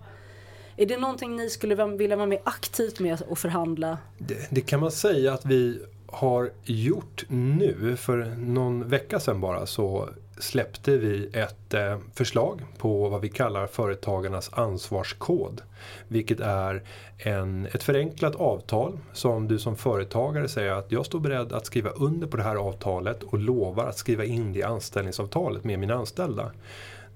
Är 0.78 0.86
det 0.86 0.98
någonting 0.98 1.36
ni 1.36 1.50
skulle 1.50 1.86
vilja 1.86 2.16
vara 2.16 2.28
med 2.28 2.40
aktivt 2.44 3.00
med 3.00 3.22
och 3.28 3.38
förhandla? 3.38 3.98
Det, 4.18 4.48
det 4.50 4.62
kan 4.62 4.80
man 4.80 4.92
säga 4.92 5.34
att 5.34 5.46
vi 5.46 5.80
har 6.08 6.52
gjort 6.64 7.26
nu. 7.28 7.96
För 8.00 8.18
någon 8.38 8.90
vecka 8.90 9.20
sedan 9.20 9.42
bara 9.42 9.66
så 9.66 10.10
släppte 10.40 10.98
vi 10.98 11.30
ett 11.34 11.74
eh, 11.74 11.98
förslag 12.14 12.66
på 12.78 13.10
vad 13.10 13.22
vi 13.22 13.30
kallar 13.30 13.68
företagarnas 13.68 14.50
ansvarskod. 14.54 15.62
Vilket 16.08 16.40
är 16.40 16.84
en, 17.18 17.66
ett 17.66 17.84
förenklat 17.84 18.36
avtal 18.36 19.00
som 19.14 19.48
du 19.48 19.60
som 19.60 19.76
företagare 19.76 20.48
säger 20.48 20.72
att 20.72 20.92
jag 20.92 21.06
står 21.06 21.20
beredd 21.20 21.54
att 21.54 21.66
skriva 21.66 21.90
under 21.90 22.28
på 22.28 22.38
det 22.38 22.44
här 22.44 22.56
avtalet 22.56 23.24
och 23.24 23.40
lovar 23.40 23.86
att 23.86 23.98
skriva 23.98 24.26
in 24.26 24.54
det 24.54 24.60
i 24.60 24.64
anställningsavtalet 24.64 25.64
med 25.64 25.80
mina 25.80 25.94
anställda. 25.94 26.52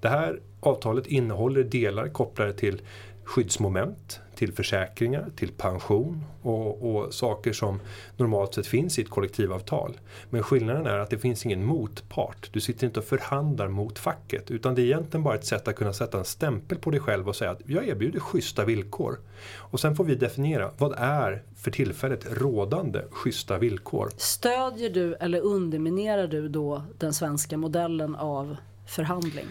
Det 0.01 0.09
här 0.09 0.39
avtalet 0.59 1.07
innehåller 1.07 1.63
delar 1.63 2.07
kopplade 2.07 2.53
till 2.53 2.81
skyddsmoment, 3.23 4.19
till 4.41 4.53
försäkringar, 4.53 5.31
till 5.35 5.51
pension 5.51 6.23
och, 6.41 6.95
och 6.95 7.13
saker 7.13 7.53
som 7.53 7.79
normalt 8.17 8.53
sett 8.53 8.67
finns 8.67 8.99
i 8.99 9.01
ett 9.01 9.09
kollektivavtal. 9.09 9.99
Men 10.29 10.43
skillnaden 10.43 10.85
är 10.85 10.97
att 10.97 11.09
det 11.09 11.17
finns 11.17 11.45
ingen 11.45 11.65
motpart. 11.65 12.49
Du 12.53 12.61
sitter 12.61 12.87
inte 12.87 12.99
och 12.99 13.05
förhandlar 13.05 13.67
mot 13.67 13.99
facket 13.99 14.51
utan 14.51 14.75
det 14.75 14.81
är 14.81 14.83
egentligen 14.83 15.23
bara 15.23 15.35
ett 15.35 15.45
sätt 15.45 15.67
att 15.67 15.75
kunna 15.75 15.93
sätta 15.93 16.17
en 16.17 16.25
stämpel 16.25 16.77
på 16.77 16.91
dig 16.91 16.99
själv 16.99 17.27
och 17.29 17.35
säga 17.35 17.51
att 17.51 17.61
jag 17.65 17.87
erbjuder 17.87 18.19
schyssta 18.19 18.65
villkor. 18.65 19.19
Och 19.57 19.79
sen 19.79 19.95
får 19.95 20.03
vi 20.03 20.15
definiera 20.15 20.71
vad 20.77 20.93
är 20.97 21.43
för 21.57 21.71
tillfället 21.71 22.25
rådande 22.31 23.01
schyssta 23.11 23.57
villkor. 23.57 24.09
Stödjer 24.17 24.89
du 24.89 25.15
eller 25.15 25.41
underminerar 25.41 26.27
du 26.27 26.49
då 26.49 26.83
den 26.97 27.13
svenska 27.13 27.57
modellen 27.57 28.15
av 28.15 28.55
förhandling? 28.87 29.47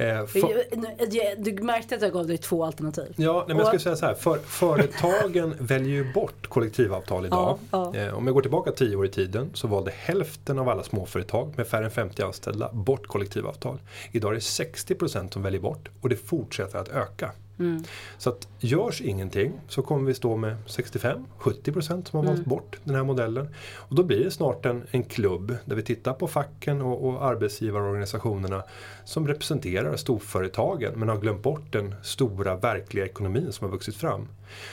Eh, 0.00 0.26
för- 0.26 1.36
Du 1.42 1.62
märkte 1.62 1.94
att 1.94 2.02
jag 2.02 2.12
gav 2.12 2.26
dig 2.26 2.38
två 2.38 2.64
alternativ. 2.64 3.12
Ja, 3.16 3.32
nej, 3.38 3.44
men 3.46 3.56
jag 3.56 3.66
skulle 3.66 3.80
säga 3.80 3.96
så 3.96 4.06
här. 4.06 4.14
För, 4.14 4.38
företagen 4.38 5.54
väljer 5.60 5.88
ju 5.94 6.12
bort 6.12 6.46
kollektivavtal 6.48 7.26
idag. 7.26 7.58
Ja, 7.70 7.94
Eh, 7.96 8.14
om 8.14 8.26
jag 8.26 8.34
går 8.34 8.42
tillbaka 8.42 8.72
tio 8.72 8.96
år 8.96 9.06
i 9.06 9.10
tiden 9.10 9.50
så 9.54 9.66
valde 9.68 9.90
hälften 9.96 10.58
av 10.58 10.68
alla 10.68 10.82
småföretag 10.82 11.52
med 11.56 11.66
färre 11.66 11.84
än 11.84 11.90
50 11.90 12.22
anställda 12.22 12.70
bort 12.72 13.06
kollektivavtal. 13.06 13.78
Idag 14.12 14.30
är 14.30 14.34
det 14.34 14.40
60% 14.40 15.32
som 15.32 15.42
väljer 15.42 15.60
bort 15.60 15.88
och 16.00 16.08
det 16.08 16.16
fortsätter 16.16 16.78
att 16.78 16.88
öka. 16.88 17.30
Mm. 17.60 17.84
Så 18.18 18.30
att 18.30 18.48
görs 18.60 19.00
ingenting 19.00 19.52
så 19.68 19.82
kommer 19.82 20.06
vi 20.06 20.14
stå 20.14 20.36
med 20.36 20.56
65-70% 20.66 22.10
som 22.10 22.16
har 22.18 22.22
valt 22.26 22.38
Mm. 22.38 22.48
bort 22.48 22.76
den 22.84 22.94
här 22.96 23.04
modellen. 23.04 23.48
Och 23.74 23.94
då 23.94 24.02
blir 24.02 24.24
det 24.24 24.30
snart 24.30 24.66
en, 24.66 24.86
en 24.90 25.02
klubb 25.02 25.56
där 25.64 25.76
vi 25.76 25.82
tittar 25.82 26.12
på 26.12 26.28
facken 26.28 26.80
och, 26.82 27.08
och 27.08 27.24
arbetsgivarorganisationerna 27.24 28.62
som 29.04 29.28
representerar 29.28 29.96
storföretagen 29.96 30.92
men 30.96 31.08
har 31.08 31.16
glömt 31.16 31.42
bort 31.42 31.72
den 31.72 31.94
stora 32.02 32.56
verkliga 32.56 33.04
ekonomin 33.04 33.52
som 33.52 33.64
har 33.64 33.72
vuxit 33.72 33.96
fram. 33.96 34.28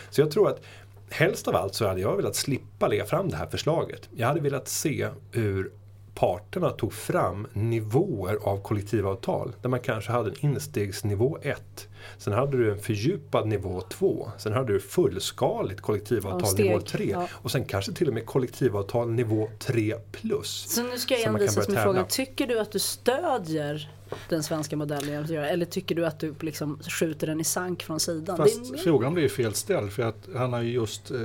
Så 0.09 0.21
jag 0.21 0.31
tror 0.31 0.49
att 0.49 0.61
helst 1.09 1.47
av 1.47 1.55
allt 1.55 1.73
så 1.75 1.87
hade 1.87 2.01
jag 2.01 2.15
velat 2.15 2.35
slippa 2.35 2.87
lägga 2.87 3.05
fram 3.05 3.29
det 3.29 3.37
här 3.37 3.47
förslaget. 3.47 4.09
Jag 4.15 4.27
hade 4.27 4.39
velat 4.39 4.67
se 4.67 5.09
hur 5.31 5.71
parterna 6.19 6.69
tog 6.69 6.93
fram 6.93 7.47
nivåer 7.53 8.37
av 8.43 8.61
kollektivavtal. 8.61 9.53
Där 9.61 9.69
man 9.69 9.79
kanske 9.79 10.11
hade 10.11 10.29
en 10.29 10.35
instegsnivå 10.39 11.37
1. 11.41 11.87
Sen 12.17 12.33
hade 12.33 12.57
du 12.57 12.71
en 12.71 12.79
fördjupad 12.79 13.47
nivå 13.47 13.81
2. 13.81 14.31
Sen 14.37 14.53
hade 14.53 14.73
du 14.73 14.79
fullskaligt 14.79 15.81
kollektivavtal 15.81 16.47
steg, 16.47 16.65
nivå 16.65 16.81
3. 16.81 17.09
ja. 17.09 17.27
Och 17.31 17.51
sen 17.51 17.65
kanske 17.65 17.91
till 17.91 18.07
och 18.07 18.13
med 18.13 18.25
kollektivavtal 18.25 19.11
nivå 19.11 19.49
3 19.59 19.95
plus. 20.11 20.65
Så 20.69 20.83
nu 20.83 20.97
ska 20.97 21.13
jag 21.13 21.23
envisas 21.23 21.67
med 21.67 21.83
frågan. 21.83 22.05
Tycker 22.09 22.47
du 22.47 22.59
att 22.59 22.71
du 22.71 22.79
stödjer 22.79 23.91
den 24.29 24.43
svenska 24.43 24.75
modellen 24.75 25.09
genom 25.09 25.23
att 25.23 25.29
göra 25.29 25.49
Eller 25.49 25.65
tycker 25.65 25.95
du 25.95 26.05
att 26.05 26.19
du 26.19 26.35
liksom 26.39 26.79
skjuter 26.83 27.27
den 27.27 27.39
i 27.39 27.43
sank 27.43 27.83
från 27.83 27.99
sidan? 27.99 28.37
Fast 28.37 28.71
det 28.71 28.79
är, 28.79 28.83
frågan 28.83 29.13
blir 29.13 29.29
fel 29.29 29.53
ställd 29.53 29.91
för 29.91 30.03
att 30.03 30.27
han 30.35 30.53
har 30.53 30.61
ju 30.61 30.71
just 30.71 31.11
eh, 31.11 31.17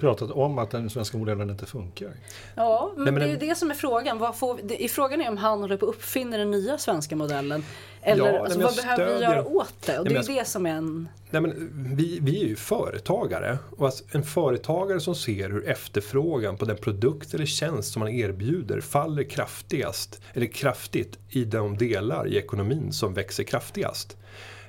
pratat 0.00 0.30
om 0.30 0.58
att 0.58 0.70
den 0.70 0.90
svenska 0.90 1.18
modellen 1.18 1.50
inte 1.50 1.66
funkar. 1.66 2.10
ja, 2.54 2.92
men, 2.96 3.04
Nej, 3.04 3.12
men 3.12 3.22
det 3.22 3.28
är 3.28 3.40
ju 3.42 3.48
det 3.48 3.54
som 3.58 3.70
är 3.70 3.74
frågan. 3.74 4.18
Vad 4.18 4.36
får, 4.36 4.54
vi- 4.54 4.62
det, 4.78 4.88
frågan 4.88 5.20
är 5.20 5.28
om 5.28 5.36
han 5.36 5.60
håller 5.60 5.76
på 5.76 5.86
att 5.88 5.94
uppfinna 5.94 6.36
den 6.36 6.50
nya 6.50 6.78
svenska 6.78 7.16
modellen. 7.16 7.64
Eller 8.02 8.32
Ja, 8.32 8.40
alltså, 8.40 8.58
vad 8.60 8.68
jag 8.68 8.76
behöver 8.76 9.04
vi 9.06 9.10
stödjer- 9.12 9.30
göra 9.30 9.44
åt 9.46 9.74
det? 9.86 9.98
Och 9.98 10.04
Nej, 10.04 10.14
det 10.14 10.20
är 10.20 10.28
ju 10.32 10.38
det 10.38 10.44
som 10.44 10.66
är 10.66 10.70
en... 10.70 11.08
Nej, 11.30 11.42
men 11.42 11.70
vi, 11.96 12.18
vi 12.22 12.42
är 12.44 12.46
ju 12.48 12.56
företagare 12.56 13.58
och 13.76 13.86
alltså 13.86 14.04
en 14.12 14.22
företagare 14.22 15.00
som 15.00 15.14
ser 15.14 15.50
hur 15.50 15.68
efterfrågan 15.68 16.56
på 16.56 16.64
den 16.64 16.76
produkt 16.76 17.34
eller 17.34 17.46
tjänst 17.46 17.92
som 17.92 18.00
man 18.00 18.08
erbjuder 18.08 18.80
faller 18.80 19.22
kraftigast 19.22 20.20
eller 20.34 20.46
kraftigt 20.46 21.18
i 21.30 21.44
de 21.44 21.76
delar 21.78 22.28
i 22.28 22.36
ekonomin 22.36 22.92
som 22.92 23.14
växer 23.14 23.44
kraftigast. 23.44 24.16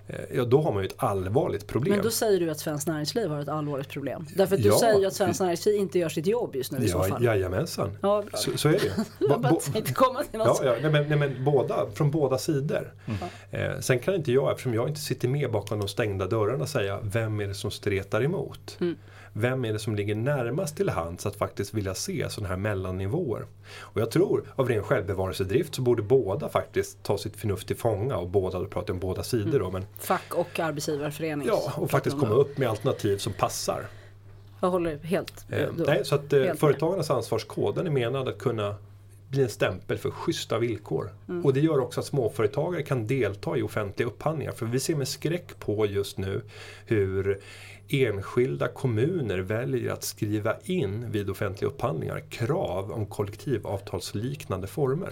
Eh, 0.09 0.15
Ja, 0.37 0.45
då 0.45 0.61
har 0.61 0.71
man 0.73 0.83
ju 0.83 0.87
ett 0.87 0.95
allvarligt 0.97 1.67
problem. 1.67 1.95
Men 1.95 2.03
då 2.03 2.11
säger 2.11 2.39
du 2.39 2.49
att 2.49 2.59
svenskt 2.59 2.87
näringsliv 2.87 3.29
har 3.29 3.39
ett 3.41 3.47
allvarligt 3.49 3.89
problem. 3.89 4.25
Därför 4.35 4.55
att 4.55 4.61
du 4.63 4.67
Ja, 4.69 4.79
säger 4.79 4.99
ju 4.99 5.05
att 5.05 5.13
svenskt 5.13 5.41
näringsliv 5.41 5.75
inte 5.75 5.99
gör 5.99 6.09
sitt 6.09 6.27
jobb 6.27 6.55
just 6.55 6.71
nu 6.71 6.85
i 6.85 6.87
så 6.87 6.97
ja, 6.97 7.03
fall. 7.03 7.23
jajamensan. 7.23 7.97
Ja. 8.01 8.23
Så, 8.33 8.57
så 8.57 8.67
är 8.69 8.71
det 8.73 8.83
ju. 8.83 8.89
Bo- 8.89 9.03
Jag 9.29 9.41
bara 9.41 9.51
bo- 9.53 9.59
tänkte 9.73 9.93
komma 9.93 10.23
till 10.23 10.37
något 10.39 10.47
Ja, 10.47 10.55
som- 10.55 10.65
ja 10.65 10.75
nej, 10.81 10.91
men, 10.91 11.09
nej, 11.09 11.17
men 11.17 11.43
båda, 11.45 11.85
från 11.93 12.11
båda 12.11 12.37
sidor. 12.37 12.93
Eh, 13.51 13.79
sen 13.79 13.99
kan 13.99 14.15
inte 14.15 14.31
jag, 14.31 14.51
eftersom 14.51 14.73
jag 14.73 14.87
inte 14.89 15.01
sitter 15.01 15.27
med 15.27 15.51
bakom 15.51 15.79
de 15.79 15.87
stängda 15.87 16.27
dörrarna, 16.27 16.65
säga 16.67 16.99
vem 17.03 17.39
är 17.39 17.47
det 17.47 17.53
som 17.53 17.71
stretar 17.71 18.23
emot. 18.23 18.77
Mm. 18.79 18.95
Vem 19.33 19.65
är 19.65 19.73
det 19.73 19.79
som 19.79 19.95
ligger 19.95 20.15
närmast 20.15 20.77
till 20.77 20.89
hands 20.89 21.25
att 21.25 21.35
faktiskt 21.35 21.73
vilja 21.73 21.95
se 21.95 22.29
sådana 22.29 22.49
här 22.49 22.57
mellannivåer? 22.57 23.45
Och 23.79 24.01
jag 24.01 24.11
tror, 24.11 24.43
av 24.55 24.69
ren 24.69 24.83
självbevarelsedrift, 24.83 25.75
så 25.75 25.81
borde 25.81 26.01
båda 26.01 26.49
faktiskt 26.49 27.03
ta 27.03 27.17
sitt 27.17 27.35
förnuft 27.35 27.67
till 27.67 27.77
fånga 27.77 28.17
och 28.17 28.29
båda, 28.29 28.59
då 28.59 28.65
pratar 28.65 28.93
om 28.93 28.99
båda 28.99 29.23
sidor 29.23 29.59
då, 29.59 29.71
men 29.71 29.85
Fack 29.99 30.33
och 30.35 30.59
arbetsgivarförening. 30.59 31.47
ja, 31.47 31.73
och 31.75 31.91
faktiskt 31.91 32.19
komma 32.19 32.33
upp 32.35 32.57
med 32.57 32.69
alternativ 32.69 33.17
som 33.17 33.33
passar. 33.33 33.87
Jag 34.61 34.69
håller 34.69 34.97
helt... 34.97 35.45
Eh, 35.49 35.69
nej, 35.75 36.05
så 36.05 36.15
att 36.15 36.33
eh, 36.33 36.53
företagarnas 36.53 37.09
ansvarskod 37.09 37.75
den 37.75 37.87
är 37.87 37.91
menad 37.91 38.27
att 38.27 38.37
kunna 38.37 38.75
bli 39.29 39.43
en 39.43 39.49
stämpel 39.49 39.97
för 39.97 40.11
schyssta 40.11 40.57
villkor. 40.57 41.09
Och 41.43 41.53
det 41.53 41.59
gör 41.59 41.79
också 41.79 41.99
att 41.99 42.05
småföretagare 42.05 42.83
kan 42.83 43.07
delta 43.07 43.57
i 43.57 43.61
offentliga 43.61 44.07
upphandlingar. 44.07 44.51
För 44.51 44.65
vi 44.65 44.79
ser 44.79 44.95
med 44.95 45.07
skräck 45.07 45.59
på 45.59 45.85
just 45.85 46.17
nu 46.17 46.41
hur 46.85 47.39
enskilda 47.89 48.67
kommuner 48.67 49.39
väljer 49.39 49.93
att 49.93 50.03
skriva 50.03 50.55
in 50.63 51.11
vid 51.11 51.29
offentliga 51.29 51.69
upphandlingar 51.69 52.19
krav 52.29 52.91
om 52.91 53.05
kollektivavtalsliknande 53.05 54.67
former. 54.67 55.11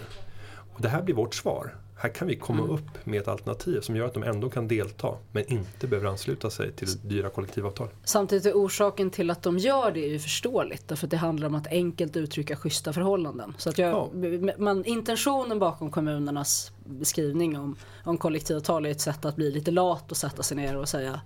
Och 0.73 0.81
det 0.81 0.89
här 0.89 1.01
blir 1.01 1.15
vårt 1.15 1.35
svar. 1.35 1.75
Här 1.99 2.09
kan 2.09 2.27
vi 2.27 2.35
komma 2.35 2.63
upp 2.63 3.05
med 3.05 3.21
ett 3.21 3.27
alternativ 3.27 3.81
som 3.81 3.95
gör 3.95 4.05
att 4.05 4.13
de 4.13 4.23
ändå 4.23 4.49
kan 4.49 4.67
delta 4.67 5.13
men 5.31 5.51
inte 5.51 5.87
behöver 5.87 6.09
ansluta 6.09 6.49
sig 6.49 6.71
till 6.71 6.87
dyra 7.07 7.29
kollektivavtal. 7.29 7.87
Samtidigt 8.03 8.45
är 8.45 8.53
orsaken 8.53 9.09
till 9.09 9.29
att 9.29 9.43
de 9.43 9.57
gör 9.57 9.91
det 9.91 9.99
ju 9.99 10.19
förståeligt. 10.19 10.87
Därför 10.87 11.07
att 11.07 11.11
det 11.11 11.17
handlar 11.17 11.47
om 11.47 11.55
att 11.55 11.67
enkelt 11.67 12.17
uttrycka 12.17 12.55
schyssta 12.55 12.93
förhållanden. 12.93 13.53
Så 13.57 13.69
att 13.69 13.77
jag, 13.77 13.89
Ja. 13.89 14.09
man, 14.57 14.85
intentionen 14.85 15.59
bakom 15.59 15.91
kommunernas 15.91 16.71
beskrivning 16.85 17.57
om, 17.57 17.75
om 18.03 18.17
kollektivavtal 18.17 18.85
är 18.85 18.89
ett 18.89 19.01
sätt 19.01 19.25
att 19.25 19.35
bli 19.35 19.51
lite 19.51 19.71
lat 19.71 20.11
och 20.11 20.17
sätta 20.17 20.43
sig 20.43 20.57
ner 20.57 20.77
och 20.77 20.89
säga 20.89 21.21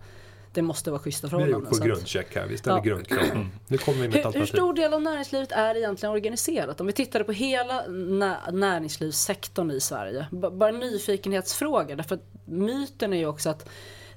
det 0.54 0.62
måste 0.62 0.92
vara 0.92 1.00
schyssta 1.02 1.28
Vi 1.28 1.32
har 1.34 1.40
förhållanden. 1.40 1.72
gjort 1.72 1.80
vår 1.82 1.86
grundcheck 1.88 2.36
här, 2.36 2.48
vi 2.48 2.58
ställer 2.58 2.78
Ja. 2.78 2.84
grundkrav. 2.84 3.26
Nu 3.68 3.78
kommer 3.78 3.98
vi 4.02 4.08
med 4.08 4.26
Hur, 4.26 4.40
hur 4.40 4.46
stor 4.46 4.74
del 4.74 4.94
av 4.94 5.02
näringslivet 5.02 5.52
är 5.52 5.78
egentligen 5.78 6.14
organiserat? 6.14 6.82
Om 6.82 6.88
vi 6.88 6.94
tittar 6.94 7.24
på 7.24 7.32
hela 7.32 7.88
nä- 7.88 8.52
näringslivssektorn 8.52 9.72
i 9.72 9.80
Sverige. 9.80 10.26
B- 10.32 10.50
bara 10.50 10.70
en 10.70 10.80
nyfikenhetsfråga. 10.80 11.96
Därför 11.96 12.16
att 12.16 12.24
myten 12.46 13.14
är 13.14 13.18
ju 13.18 13.26
också 13.26 13.50
att 13.50 13.70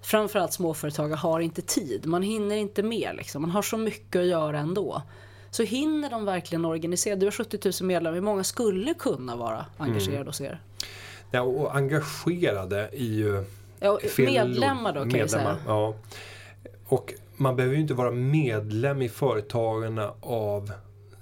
framförallt 0.03 0.53
småföretagare 0.53 1.17
har 1.17 1.41
inte 1.41 1.63
tid. 1.63 2.07
Man 2.07 2.23
hinner 2.23 2.57
inte 2.57 2.83
med. 2.83 3.11
Liksom. 3.17 3.43
Man 3.43 3.51
har 3.51 3.63
så 3.63 3.77
mycket 3.77 4.21
att 4.21 4.27
göra 4.27 4.59
ändå. 4.59 5.03
Så 5.51 5.63
hinner 5.63 6.11
de 6.11 6.25
verkligen 6.25 6.65
organisera? 6.65 7.17
Du 7.17 7.27
har 7.27 7.31
70 7.31 7.59
000 7.83 7.87
medlemmar. 7.89 8.15
Hur 8.15 8.23
många 8.23 8.45
skulle 8.45 8.95
kunna 8.95 9.37
vara 9.37 9.67
engagerade 9.79 10.25
hos 10.29 10.41
er? 10.41 10.61
Ja, 11.31 11.41
och 11.41 11.77
engagerade 11.77 12.89
är 12.93 12.97
ju 13.05 13.45
Ja, 13.81 13.99
medlemmar 14.19 14.93
då, 14.93 15.01
kan 15.01 15.11
vi 15.11 15.29
säga. 15.29 15.57
Ja. 15.67 15.95
Och 16.87 17.15
man 17.37 17.57
behöver 17.57 17.75
ju 17.75 17.81
inte 17.81 17.95
vara 17.95 18.11
medlem 18.11 19.03
i 19.03 19.09
företagarna 19.09 20.13
av 20.21 20.73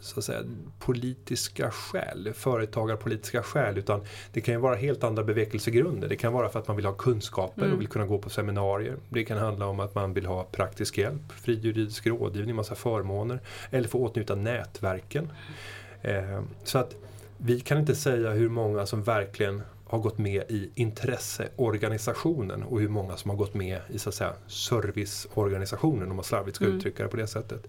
så 0.00 0.18
att 0.18 0.24
säga, 0.24 0.40
politiska 0.78 1.70
skäl, 1.70 2.32
företagarpolitiska 2.34 3.42
skäl, 3.42 3.78
utan 3.78 4.00
det 4.32 4.40
kan 4.40 4.54
ju 4.54 4.60
vara 4.60 4.74
helt 4.74 5.04
andra 5.04 5.24
bevekelsegrunder. 5.24 6.08
Det 6.08 6.16
kan 6.16 6.32
vara 6.32 6.48
för 6.48 6.58
att 6.58 6.66
man 6.68 6.76
vill 6.76 6.86
ha 6.86 6.92
kunskaper 6.92 7.62
Mm. 7.62 7.74
och 7.74 7.80
vill 7.80 7.88
kunna 7.88 8.06
gå 8.06 8.18
på 8.18 8.30
seminarier. 8.30 8.96
Det 9.08 9.24
kan 9.24 9.38
handla 9.38 9.66
om 9.66 9.80
att 9.80 9.94
man 9.94 10.12
vill 10.12 10.26
ha 10.26 10.44
praktisk 10.44 10.98
hjälp, 10.98 11.32
fri 11.32 11.54
juridisk 11.54 12.06
rådgivning, 12.06 12.56
massa 12.56 12.74
förmåner, 12.74 13.40
eller 13.70 13.88
få 13.88 13.98
åtnjuta 13.98 14.34
nätverken. 14.34 15.32
Eh, 16.02 16.42
så 16.64 16.78
att 16.78 16.94
vi 17.38 17.60
kan 17.60 17.78
inte 17.78 17.94
säga 17.94 18.30
hur 18.30 18.48
många 18.48 18.86
som 18.86 19.02
verkligen 19.02 19.62
har 19.92 19.98
gått 19.98 20.18
med 20.18 20.42
i 20.48 20.70
intresseorganisationen 20.74 22.62
och 22.62 22.80
hur 22.80 22.88
många 22.88 23.16
som 23.16 23.30
har 23.30 23.36
gått 23.36 23.54
med 23.54 23.80
i 23.88 23.98
så 23.98 24.08
att 24.08 24.14
säga, 24.14 24.32
serviceorganisationen 24.46 26.10
om 26.10 26.16
man 26.16 26.24
slarvigt 26.24 26.56
ska 26.56 26.64
Mm. 26.64 26.76
uttrycka 26.78 27.02
det 27.02 27.08
på 27.08 27.16
det 27.16 27.26
sättet. 27.26 27.66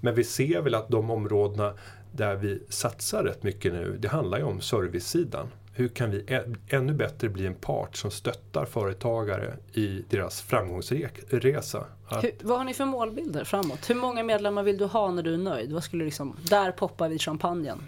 Men 0.00 0.14
vi 0.14 0.24
ser 0.24 0.60
väl 0.62 0.74
att 0.74 0.88
de 0.88 1.10
områdena 1.10 1.74
där 2.12 2.34
vi 2.36 2.62
satsar 2.68 3.24
rätt 3.24 3.42
mycket 3.42 3.72
nu, 3.72 3.96
det 4.00 4.08
handlar 4.08 4.38
ju 4.38 4.44
om 4.44 4.60
servicesidan. 4.60 5.48
Hur 5.74 5.88
kan 5.88 6.10
vi 6.10 6.40
ännu 6.68 6.92
bättre 6.92 7.28
bli 7.28 7.46
en 7.46 7.54
part 7.54 7.96
som 7.96 8.10
stöttar 8.10 8.64
företagare 8.64 9.56
i 9.72 10.04
deras 10.10 10.40
framgångsresa? 10.42 11.84
Att, 12.06 12.24
Hur, 12.24 12.32
vad 12.42 12.58
har 12.58 12.64
ni 12.64 12.74
för 12.74 12.84
målbilder 12.84 13.44
framåt? 13.44 13.90
Hur 13.90 13.94
många 13.94 14.22
medlemmar 14.22 14.62
vill 14.62 14.78
du 14.78 14.84
ha 14.84 15.10
när 15.10 15.22
du 15.22 15.34
är 15.34 15.38
nöjd? 15.38 15.72
Vad 15.72 15.84
skulle 15.84 16.04
liksom, 16.04 16.36
där 16.48 16.72
poppar 16.72 17.08
vi 17.08 17.18
champagnen. 17.18 17.78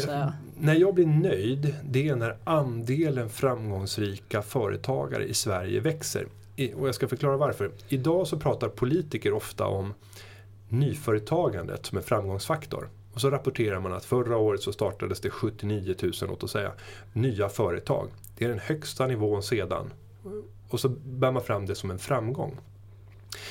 Säga? 0.00 0.32
när 0.58 0.74
jag 0.74 0.94
blir 0.94 1.06
nöjd, 1.06 1.74
det 1.84 2.08
är 2.08 2.16
när 2.16 2.36
andelen 2.44 3.30
framgångsrika 3.30 4.42
företagare 4.42 5.24
i 5.24 5.34
Sverige 5.34 5.80
växer. 5.80 6.26
I, 6.56 6.74
och 6.74 6.88
jag 6.88 6.94
ska 6.94 7.08
förklara 7.08 7.36
varför. 7.36 7.70
Idag 7.88 8.26
så 8.26 8.38
pratar 8.38 8.68
politiker 8.68 9.32
ofta 9.32 9.66
om 9.66 9.94
nyföretagandet 10.68 11.86
som 11.86 11.98
en 11.98 12.04
framgångsfaktor. 12.04 12.88
Och 13.16 13.22
så 13.22 13.30
rapporterar 13.30 13.80
man 13.80 13.92
att 13.92 14.04
förra 14.04 14.36
året 14.36 14.62
så 14.62 14.72
startades 14.72 15.20
det 15.20 15.30
79 15.30 15.94
000, 16.02 16.12
låt 16.20 16.42
oss 16.42 16.52
säga, 16.52 16.72
nya 17.12 17.48
företag. 17.48 18.08
Det 18.38 18.44
är 18.44 18.48
den 18.48 18.58
högsta 18.58 19.06
nivån 19.06 19.42
sedan. 19.42 19.92
Och 20.68 20.80
så 20.80 20.88
bär 20.88 21.32
man 21.32 21.42
fram 21.42 21.66
det 21.66 21.74
som 21.74 21.90
en 21.90 21.98
framgång. 21.98 22.56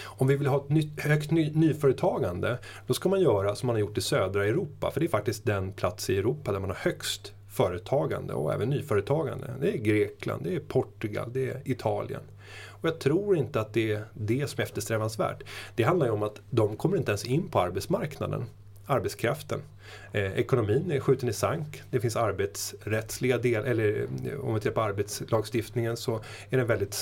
Om 0.03 0.27
vi 0.27 0.35
vill 0.35 0.47
ha 0.47 0.57
ett 0.57 0.69
nytt, 0.69 0.99
högt 0.99 1.31
ny, 1.31 1.51
nyföretagande, 1.51 2.59
då 2.87 2.93
ska 2.93 3.09
man 3.09 3.21
göra 3.21 3.55
som 3.55 3.67
man 3.67 3.75
har 3.75 3.79
gjort 3.79 3.97
i 3.97 4.01
södra 4.01 4.45
Europa. 4.45 4.91
För 4.91 4.99
det 4.99 5.05
är 5.05 5.09
faktiskt 5.09 5.45
den 5.45 5.73
plats 5.73 6.09
i 6.09 6.17
Europa 6.17 6.51
där 6.51 6.59
man 6.59 6.69
har 6.69 6.77
högst 6.77 7.33
företagande 7.49 8.33
och 8.33 8.53
även 8.53 8.69
nyföretagande. 8.69 9.53
Det 9.61 9.73
är 9.73 9.77
Grekland, 9.77 10.43
det 10.43 10.55
är 10.55 10.59
Portugal, 10.59 11.33
det 11.33 11.49
är 11.49 11.61
Italien. 11.65 12.21
Och 12.67 12.87
jag 12.87 12.99
tror 12.99 13.37
inte 13.37 13.61
att 13.61 13.73
det 13.73 13.91
är 13.91 14.03
det 14.13 14.49
som 14.49 14.61
är 14.61 14.63
eftersträvansvärt. 14.63 15.43
Det 15.75 15.83
handlar 15.83 16.05
ju 16.05 16.11
om 16.11 16.23
att 16.23 16.41
de 16.49 16.77
kommer 16.77 16.97
inte 16.97 17.11
ens 17.11 17.25
in 17.25 17.49
på 17.49 17.59
arbetsmarknaden 17.59 18.45
arbetskraften. 18.85 19.61
Eh, 20.11 20.39
ekonomin 20.39 20.91
är 20.91 20.99
skjuten 20.99 21.29
i 21.29 21.33
sank. 21.33 21.83
Det 21.89 21.99
finns 21.99 22.15
arbetsrättsliga 22.15 23.37
delar, 23.37 23.63
eller 23.65 24.07
eh, 24.25 24.39
om 24.39 24.53
vi 24.53 24.59
tittar 24.59 24.73
på 24.73 24.81
arbetslagstiftningen 24.81 25.97
så 25.97 26.21
är 26.49 26.57
den 26.57 26.67
väldigt 26.67 26.93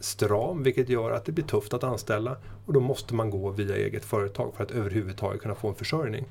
stram 0.00 0.62
vilket 0.62 0.88
gör 0.88 1.10
att 1.10 1.24
det 1.24 1.32
blir 1.32 1.44
tufft 1.44 1.74
att 1.74 1.84
anställa 1.84 2.36
och 2.66 2.72
då 2.72 2.80
måste 2.80 3.14
man 3.14 3.30
gå 3.30 3.50
via 3.50 3.76
eget 3.76 4.04
företag 4.04 4.52
för 4.56 4.64
att 4.64 4.70
överhuvudtaget 4.70 5.42
kunna 5.42 5.54
få 5.54 5.68
en 5.68 5.74
försörjning. 5.74 6.24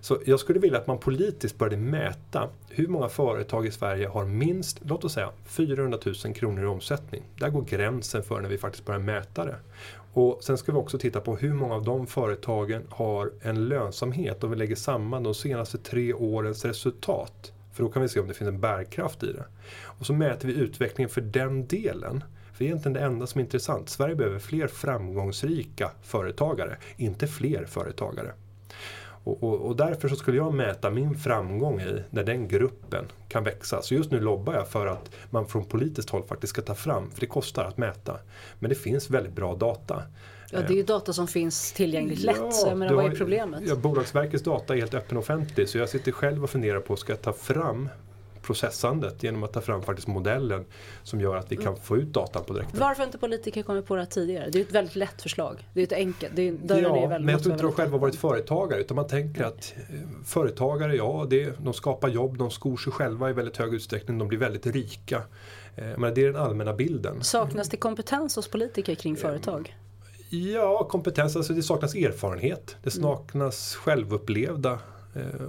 Så 0.00 0.18
jag 0.24 0.40
skulle 0.40 0.58
vilja 0.58 0.78
att 0.78 0.86
man 0.86 0.98
politiskt 0.98 1.58
började 1.58 1.76
mäta 1.76 2.48
hur 2.68 2.86
många 2.86 3.08
företag 3.08 3.66
i 3.66 3.70
Sverige 3.70 4.08
har 4.08 4.24
minst, 4.24 4.80
låt 4.84 5.04
oss 5.04 5.12
säga 5.12 5.30
400 5.44 5.98
000 6.24 6.34
kronor 6.34 6.64
i 6.64 6.66
omsättning. 6.66 7.22
Där 7.38 7.50
går 7.50 7.62
gränsen 7.62 8.22
för 8.22 8.40
när 8.40 8.48
vi 8.48 8.58
faktiskt 8.58 8.84
börjar 8.84 9.00
mäta 9.00 9.44
det. 9.44 9.56
Och 10.12 10.38
sen 10.40 10.58
ska 10.58 10.72
vi 10.72 10.78
också 10.78 10.98
titta 10.98 11.20
på 11.20 11.36
hur 11.36 11.52
många 11.52 11.74
av 11.74 11.84
de 11.84 12.06
företagen 12.06 12.82
har 12.90 13.32
en 13.40 13.68
lönsamhet 13.68 14.44
om 14.44 14.50
vi 14.50 14.56
lägger 14.56 14.76
samman 14.76 15.22
de 15.22 15.34
senaste 15.34 15.78
tre 15.78 16.14
årens 16.14 16.64
resultat. 16.64 17.52
För 17.72 17.82
då 17.82 17.90
kan 17.90 18.02
vi 18.02 18.08
se 18.08 18.20
om 18.20 18.28
det 18.28 18.34
finns 18.34 18.48
en 18.48 18.60
bärkraft 18.60 19.22
i 19.22 19.32
det. 19.32 19.44
Och 19.82 20.06
så 20.06 20.12
mäter 20.12 20.48
vi 20.48 20.54
utvecklingen 20.54 21.10
för 21.10 21.20
den 21.20 21.66
delen. 21.66 22.24
För 22.52 22.58
det 22.58 22.64
är 22.64 22.66
egentligen 22.66 22.92
det 22.92 23.00
enda 23.00 23.26
som 23.26 23.38
är 23.38 23.44
intressant. 23.44 23.88
Sverige 23.88 24.14
behöver 24.14 24.38
fler 24.38 24.66
framgångsrika 24.66 25.90
företagare, 26.02 26.76
inte 26.96 27.26
fler 27.26 27.64
företagare. 27.64 28.32
Och, 29.28 29.42
och, 29.42 29.60
och 29.60 29.76
därför 29.76 30.08
så 30.08 30.16
skulle 30.16 30.36
jag 30.36 30.54
mäta 30.54 30.90
min 30.90 31.14
framgång 31.14 31.80
i 31.80 32.02
när 32.10 32.24
den 32.24 32.48
gruppen 32.48 33.04
kan 33.28 33.44
växa. 33.44 33.82
Så 33.82 33.94
just 33.94 34.10
nu 34.10 34.20
lobbar 34.20 34.54
jag 34.54 34.68
för 34.68 34.86
att 34.86 35.10
man 35.30 35.46
från 35.46 35.64
politiskt 35.64 36.10
håll 36.10 36.22
faktiskt 36.28 36.50
ska 36.50 36.62
ta 36.62 36.74
fram, 36.74 37.10
för 37.10 37.20
det 37.20 37.26
kostar 37.26 37.64
att 37.64 37.78
mäta. 37.78 38.18
Men 38.58 38.68
det 38.68 38.74
finns 38.74 39.10
väldigt 39.10 39.32
bra 39.32 39.54
data. 39.54 40.02
Ja, 40.50 40.60
det 40.60 40.72
är 40.72 40.76
ju 40.76 40.82
data 40.82 41.12
som 41.12 41.28
finns 41.28 41.72
tillgängligt 41.72 42.22
lätt. 42.22 42.54
så 42.54 42.68
jag 42.68 42.78
menar, 42.78 42.94
vad 42.94 43.04
är 43.04 43.16
problemet? 43.16 43.62
Ja, 43.66 43.76
Bolagsverkets 43.76 44.44
data 44.44 44.74
är 44.74 44.78
helt 44.78 44.94
öppen 44.94 45.16
och 45.16 45.22
offentlig 45.22 45.68
så 45.68 45.78
jag 45.78 45.88
sitter 45.88 46.12
själv 46.12 46.44
och 46.44 46.50
funderar 46.50 46.80
på, 46.80 46.96
ska 46.96 47.12
jag 47.12 47.22
ta 47.22 47.32
fram 47.32 47.88
processandet 48.48 49.22
genom 49.22 49.42
att 49.42 49.52
ta 49.52 49.60
fram 49.60 49.82
faktiskt 49.82 50.08
modellen 50.08 50.64
som 51.02 51.20
gör 51.20 51.36
att 51.36 51.52
vi 51.52 51.56
kan 51.56 51.76
få 51.76 51.96
ut 51.96 52.12
datan 52.12 52.44
på 52.44 52.52
direkten. 52.52 52.80
Varför 52.80 53.04
inte 53.04 53.18
politiker 53.18 53.62
kommit 53.62 53.86
på 53.86 53.94
det 53.94 54.00
här 54.00 54.06
tidigare? 54.06 54.50
Det 54.50 54.58
är 54.58 54.62
ett 54.62 54.72
väldigt 54.72 54.96
lätt 54.96 55.22
förslag. 55.22 55.68
Det 55.74 55.80
är 55.80 55.84
ett 55.84 55.92
enkelt. 55.92 56.32
Det 56.36 56.48
är, 56.48 56.52
dörren 56.52 56.84
är 56.84 56.88
Ja, 56.88 57.06
väldigt, 57.06 57.26
men 57.26 57.32
jag 57.32 57.42
tror 57.42 57.52
inte 57.52 57.64
de 57.64 57.72
själva 57.72 57.92
har 57.92 57.98
varit 57.98 58.16
företagare 58.16 58.80
utan 58.80 58.94
man 58.94 59.06
tänker 59.06 59.44
att 59.44 59.74
eh, 59.76 59.94
företagare, 60.24 60.96
ja, 60.96 61.26
det, 61.30 61.52
de 61.64 61.72
skapar 61.74 62.08
jobb, 62.08 62.38
de 62.38 62.50
skor 62.50 62.76
sig 62.76 62.92
själva 62.92 63.30
i 63.30 63.32
väldigt 63.32 63.56
hög 63.56 63.74
utsträckning, 63.74 64.18
de 64.18 64.28
blir 64.28 64.38
väldigt 64.38 64.66
rika. 64.66 65.22
Eh, 65.76 65.84
Men 65.98 66.14
det 66.14 66.22
är 66.22 66.26
den 66.32 66.42
allmänna 66.42 66.72
bilden. 66.72 67.22
Saknas 67.24 67.68
det 67.68 67.76
kompetens 67.76 68.36
hos 68.36 68.48
politiker 68.48 68.94
kring 68.94 69.16
företag? 69.16 69.76
Ja, 70.30 70.84
kompetens, 70.84 71.36
alltså 71.36 71.52
det 71.52 71.62
saknas 71.62 71.94
erfarenhet. 71.94 72.76
Det 72.82 72.90
saknas 72.90 73.74
självupplevda 73.74 74.72
eh, 74.72 74.78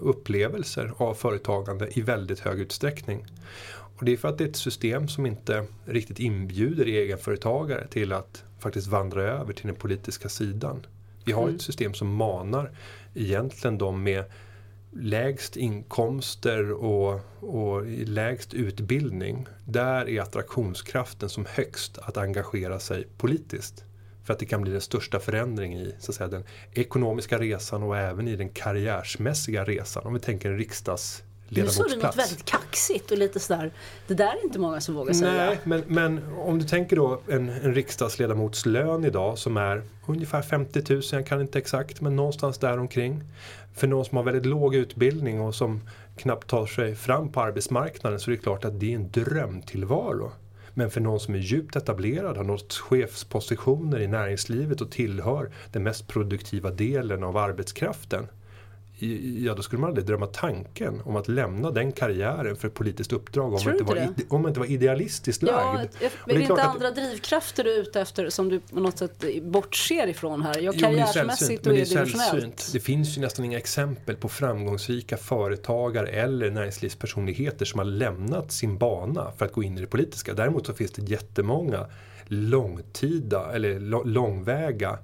upplevelser 0.01 0.93
av 0.97 1.13
företagande 1.13 1.99
i 1.99 2.01
väldigt 2.01 2.39
hög 2.39 2.59
utsträckning. 2.59 3.25
Och 3.97 4.05
det 4.05 4.13
är 4.13 4.17
för 4.17 4.27
att 4.27 4.37
det 4.37 4.43
är 4.43 4.47
ett 4.47 4.55
system 4.55 5.07
som 5.07 5.25
inte 5.25 5.65
riktigt 5.85 6.19
inbjuder 6.19 6.85
egenföretagare 6.85 7.87
till 7.87 8.13
att 8.13 8.43
faktiskt 8.59 8.87
vandra 8.87 9.23
över 9.23 9.53
till 9.53 9.67
den 9.67 9.75
politiska 9.75 10.29
sidan. 10.29 10.85
Vi 11.25 11.31
har 11.31 11.49
ett 11.49 11.61
system 11.61 11.93
som 11.93 12.15
manar 12.15 12.71
egentligen 13.13 13.77
de 13.77 14.03
med 14.03 14.23
lägst 14.91 15.57
inkomster 15.57 16.71
och, 16.71 17.21
och 17.39 17.85
lägst 17.87 18.53
utbildning. 18.53 19.45
Där 19.65 20.09
är 20.09 20.21
attraktionskraften 20.21 21.29
som 21.29 21.45
högst 21.49 21.97
att 21.97 22.17
engagera 22.17 22.79
sig 22.79 23.07
politiskt. 23.17 23.83
För 24.29 24.33
att 24.33 24.39
det 24.39 24.45
kan 24.45 24.61
bli 24.61 24.71
den 24.71 24.81
största 24.81 25.19
förändringen 25.19 25.79
i 25.79 25.95
så 25.99 26.11
att 26.11 26.15
säga, 26.15 26.27
den 26.27 26.43
ekonomiska 26.73 27.39
resan 27.39 27.83
och 27.83 27.97
även 27.97 28.27
i 28.27 28.35
den 28.35 28.49
karriärsmässiga 28.49 29.63
resan. 29.63 30.05
Om 30.05 30.13
vi 30.13 30.19
tänker 30.19 30.49
en 30.49 30.57
Nu 30.57 30.61
sa 30.61 30.69
du 30.69 31.57
något 31.57 31.57
riksdagsledamotsplats. 31.57 32.17
väldigt 32.17 32.45
kaxigt 32.45 33.11
och 33.11 33.17
lite 33.17 33.39
sådär. 33.39 33.71
Det 34.07 34.13
där 34.13 34.25
är 34.25 34.43
inte 34.43 34.59
många 34.59 34.81
som 34.81 34.95
vågar 34.95 35.13
säga. 35.13 35.31
Nej, 35.31 35.59
men, 35.63 35.83
men 35.87 36.33
om 36.37 36.59
du 36.59 36.65
tänker 36.65 36.95
då 36.95 37.21
en, 37.27 37.49
en 37.49 37.75
riksdagsledamotslön 37.75 39.05
idag 39.05 39.37
som 39.37 39.57
är 39.57 39.83
ungefär 40.05 40.41
50 40.41 40.93
000, 40.93 41.01
jag 41.11 41.27
kan 41.27 41.41
inte 41.41 41.57
exakt, 41.57 42.01
men 42.01 42.15
någonstans 42.15 42.57
där 42.57 42.77
omkring. 42.77 43.23
För 43.75 43.87
någon 43.87 44.05
som 44.05 44.17
har 44.17 44.23
väldigt 44.23 44.45
låg 44.45 44.75
utbildning 44.75 45.41
och 45.41 45.55
som 45.55 45.81
knappt 46.17 46.47
tar 46.47 46.65
sig 46.65 46.95
fram 46.95 47.31
på 47.31 47.41
arbetsmarknaden 47.41 48.19
så 48.19 48.31
är 48.31 48.35
det 48.35 48.41
klart 48.41 48.65
att 48.65 48.79
det 48.79 48.91
är 48.91 48.95
en 48.95 49.11
drömtillvaro. 49.11 50.31
Men 50.79 50.89
för 50.89 51.01
någon 51.01 51.19
som 51.19 51.35
är 51.35 51.39
djupt 51.39 51.75
etablerad, 51.75 52.37
har 52.37 52.43
nått 52.43 52.73
chefspositioner 52.73 53.99
i 53.99 54.07
näringslivet 54.07 54.81
och 54.81 54.91
tillhör 54.91 55.51
den 55.71 55.83
mest 55.83 56.07
produktiva 56.07 56.71
delen 56.71 57.23
av 57.23 57.37
arbetskraften 57.37 58.27
ja 59.45 59.53
då 59.55 59.61
skulle 59.61 59.79
man 59.81 59.87
aldrig 59.89 60.05
drömma 60.07 60.25
tanken 60.27 61.01
om 61.05 61.15
att 61.15 61.27
lämna 61.27 61.71
den 61.71 61.91
karriären 61.91 62.55
för 62.55 62.67
ett 62.67 62.73
politiskt 62.73 63.13
uppdrag 63.13 63.45
om 63.53 63.59
man, 63.65 63.73
inte 63.73 63.83
var, 63.83 63.95
ide- 63.95 64.23
om 64.29 64.41
man 64.41 64.49
inte 64.49 64.59
var 64.59 64.67
idealistiskt 64.67 65.43
Ja, 65.43 65.73
lagd. 65.73 65.89
är 66.01 66.05
Och 66.07 66.11
det, 66.25 66.31
är 66.31 66.35
inte 66.35 66.45
klart 66.45 66.59
att- 66.59 66.75
andra 66.75 66.91
drivkrafter 66.91 67.63
du 67.63 67.73
är 67.75 67.79
ute 67.81 68.01
efter 68.01 68.29
som 68.29 68.49
du 68.49 68.59
på 68.59 68.79
något 68.79 68.97
sätt 68.97 69.23
bortser 69.43 70.07
ifrån 70.07 70.41
här? 70.41 70.59
Ja, 70.59 70.71
Jo, 70.75 70.81
men 70.81 70.81
det 70.81 70.85
är 70.85 70.89
karriärsmässigt 71.05 71.39
sällsynt, 71.39 71.59
och 71.67 71.73
men 72.41 72.49
det. 72.49 72.73
Det 72.73 72.79
finns 72.79 73.17
ju 73.17 73.21
nästan 73.21 73.45
inga 73.45 73.57
exempel 73.57 74.15
på 74.15 74.29
framgångsrika 74.29 75.17
företagare 75.17 76.07
eller 76.07 76.51
näringslivspersonligheter 76.51 77.65
som 77.65 77.77
har 77.79 77.85
lämnat 77.85 78.51
sin 78.51 78.77
bana 78.77 79.31
för 79.37 79.45
att 79.45 79.53
gå 79.53 79.63
in 79.63 79.77
i 79.77 79.81
det 79.81 79.87
politiska. 79.87 80.33
Däremot 80.33 80.65
så 80.65 80.73
finns 80.73 80.91
det 80.91 81.01
jättemånga 81.11 81.85
långtida 82.27 83.51
eller 83.53 83.79
långväga 84.05 84.99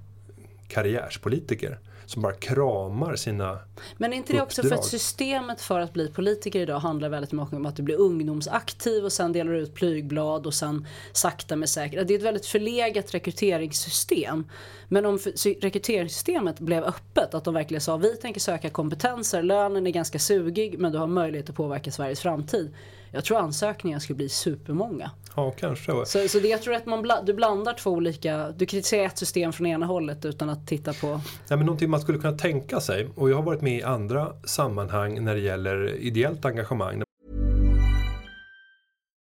karriärspolitiker 0.68 1.80
som 2.06 2.22
bara 2.22 2.34
kramar 2.34 3.16
sina 3.16 3.60
Men 3.98 4.14
är 4.14 4.18
inte 4.18 4.34
det 4.34 4.42
också 4.42 4.64
för 4.64 4.76
att 4.76 4.86
systemet 4.86 5.62
för 5.62 5.80
att 5.80 5.94
bli 5.94 6.08
politiker 6.08 6.60
idag 6.60 6.80
handlar 6.80 7.10
väldigt 7.10 7.32
mycket 7.32 7.54
om 7.54 7.66
att 7.66 7.76
du 7.76 7.84
blir 7.84 7.96
ungdomsaktiv 8.00 9.06
och 9.06 9.12
sen 9.12 9.32
delar 9.32 9.52
du 9.52 9.60
ut 9.60 9.74
plygblad 9.74 10.48
och 10.48 10.54
sen 10.54 10.88
sakta 11.12 11.56
men 11.56 11.68
säkert. 11.68 12.08
Det 12.08 12.14
är 12.14 12.18
ett 12.18 12.26
väldigt 12.26 12.46
förlegat 12.46 13.14
rekryteringssystem. 13.14 14.48
Men 14.88 15.06
om 15.06 15.18
rekryteringssystemet 15.62 16.60
blev 16.60 16.84
öppet, 16.84 17.34
att 17.34 17.44
de 17.44 17.54
verkligen 17.54 17.82
sa 17.82 17.98
vi 17.98 18.16
tänker 18.16 18.40
söka 18.40 18.70
kompetenser, 18.70 19.44
lönen 19.44 19.88
är 19.88 19.92
ganska 19.92 20.20
sugig 20.20 20.80
men 20.80 20.92
du 20.92 20.98
har 20.98 21.08
möjlighet 21.08 21.50
att 21.50 21.56
påverka 21.56 21.92
Sveriges 21.92 22.20
framtid. 22.20 22.74
Jag 23.16 23.24
tror 23.24 23.38
ansökningarna 23.38 24.00
skulle 24.00 24.18
bli 24.18 24.30
supermånga. 24.30 25.12
Ja, 25.36 25.52
kanske. 25.52 26.06
Så, 26.06 26.28
så 26.28 26.40
det, 26.40 26.48
jag 26.48 26.62
tror 26.62 26.74
att 26.74 26.86
man 26.86 27.02
bla, 27.02 27.22
du 27.22 27.34
blandar 27.34 27.74
två 27.74 27.92
olika, 27.92 28.52
du 28.52 28.66
kritiserar 28.66 29.06
ett 29.06 29.18
system 29.18 29.54
från 29.54 29.68
ena 29.68 29.86
hållet 29.86 30.26
utan 30.26 30.50
att 30.50 30.68
titta 30.68 30.94
på... 30.94 31.22
Ja, 31.48 31.56
men 31.56 31.66
någonting 31.66 31.90
man 31.90 32.00
skulle 32.00 32.18
kunna 32.18 32.38
tänka 32.38 32.80
sig, 32.80 33.10
och 33.16 33.30
jag 33.30 33.36
har 33.36 33.44
varit 33.44 33.62
med 33.62 33.78
i 33.78 33.84
andra 33.84 34.34
sammanhang 34.44 35.24
när 35.24 35.36
det 35.36 35.42
gäller 35.42 35.96
ideellt 35.96 36.46
engagemang. 36.46 37.04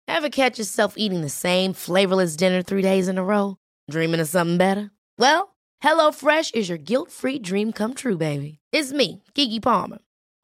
Ever 0.08 0.30
catch 0.30 0.60
yourself 0.60 0.94
eating 0.98 1.22
the 1.22 1.30
same 1.30 1.74
flavorless 1.74 2.38
dinner 2.38 2.64
three 2.64 2.82
days 2.82 3.08
in 3.08 3.18
a 3.18 3.24
row? 3.24 3.56
Dreaming 3.92 4.22
of 4.22 4.30
something 4.30 4.58
better? 4.58 4.90
Well, 5.20 5.56
HelloFresh 5.84 6.56
is 6.56 6.70
your 6.70 6.80
guilt-free 6.80 7.40
dream 7.40 7.72
come 7.72 7.94
true, 7.94 8.18
baby. 8.18 8.58
It's 8.74 8.94
me, 8.94 9.22
Gigi 9.36 9.60
Palmer. 9.60 9.98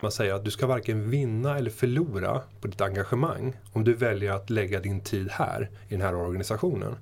Man 0.00 0.12
säger 0.12 0.34
att 0.34 0.44
du 0.44 0.50
ska 0.50 0.66
varken 0.66 1.10
vinna 1.10 1.58
eller 1.58 1.70
förlora 1.70 2.42
på 2.60 2.68
ditt 2.68 2.80
engagemang 2.80 3.56
om 3.72 3.84
du 3.84 3.94
väljer 3.94 4.32
att 4.32 4.50
lägga 4.50 4.80
din 4.80 5.00
tid 5.00 5.28
här 5.30 5.70
i 5.88 5.92
den 5.92 6.00
här 6.00 6.14
organisationen. 6.14 6.96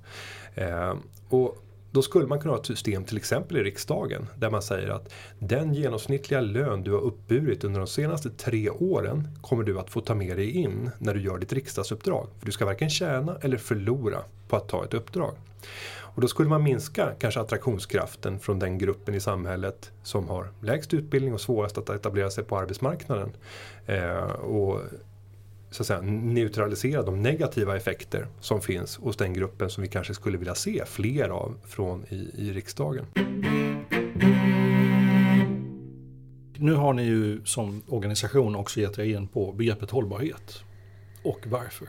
Eh, 0.55 0.93
och 1.29 1.63
då 1.91 2.01
skulle 2.01 2.27
man 2.27 2.39
kunna 2.39 2.53
ha 2.53 2.59
ett 2.59 2.65
system 2.65 3.03
till 3.03 3.17
exempel 3.17 3.57
i 3.57 3.63
riksdagen 3.63 4.27
där 4.35 4.49
man 4.49 4.61
säger 4.61 4.89
att 4.89 5.13
den 5.39 5.73
genomsnittliga 5.73 6.41
lön 6.41 6.83
du 6.83 6.91
har 6.91 6.99
uppburit 6.99 7.63
under 7.63 7.79
de 7.79 7.87
senaste 7.87 8.29
tre 8.29 8.69
åren 8.69 9.27
kommer 9.41 9.63
du 9.63 9.79
att 9.79 9.89
få 9.89 10.01
ta 10.01 10.15
med 10.15 10.37
dig 10.37 10.51
in 10.51 10.91
när 10.97 11.13
du 11.13 11.21
gör 11.21 11.37
ditt 11.37 11.53
riksdagsuppdrag. 11.53 12.27
För 12.39 12.45
du 12.45 12.51
ska 12.51 12.65
varken 12.65 12.89
tjäna 12.89 13.37
eller 13.41 13.57
förlora 13.57 14.19
på 14.47 14.55
att 14.55 14.67
ta 14.67 14.85
ett 14.85 14.93
uppdrag. 14.93 15.33
Och 16.15 16.21
då 16.21 16.27
skulle 16.27 16.49
man 16.49 16.63
minska 16.63 17.13
kanske 17.19 17.39
attraktionskraften 17.39 18.39
från 18.39 18.59
den 18.59 18.77
gruppen 18.77 19.15
i 19.15 19.19
samhället 19.19 19.91
som 20.03 20.29
har 20.29 20.47
lägst 20.61 20.93
utbildning 20.93 21.33
och 21.33 21.41
svårast 21.41 21.77
att 21.77 21.89
etablera 21.89 22.29
sig 22.29 22.43
på 22.43 22.57
arbetsmarknaden. 22.57 23.31
Eh, 23.85 24.23
och 24.31 24.81
så 25.71 25.83
att 25.83 25.87
säga, 25.87 26.01
neutralisera 26.01 27.03
de 27.03 27.21
negativa 27.21 27.77
effekter 27.77 28.27
som 28.39 28.61
finns 28.61 28.97
hos 28.97 29.17
den 29.17 29.33
gruppen 29.33 29.69
som 29.69 29.83
vi 29.83 29.89
kanske 29.89 30.13
skulle 30.13 30.37
vilja 30.37 30.55
se 30.55 30.83
fler 30.85 31.29
av 31.29 31.55
från 31.65 32.05
i, 32.09 32.31
i 32.33 32.53
riksdagen. 32.53 33.05
Nu 36.57 36.73
har 36.73 36.93
ni 36.93 37.03
ju 37.03 37.45
som 37.45 37.81
organisation 37.87 38.55
också 38.55 38.79
gett 38.79 38.99
er 38.99 39.03
in 39.03 39.27
på 39.27 39.51
begreppet 39.51 39.91
hållbarhet. 39.91 40.63
Och 41.23 41.39
varför? 41.45 41.87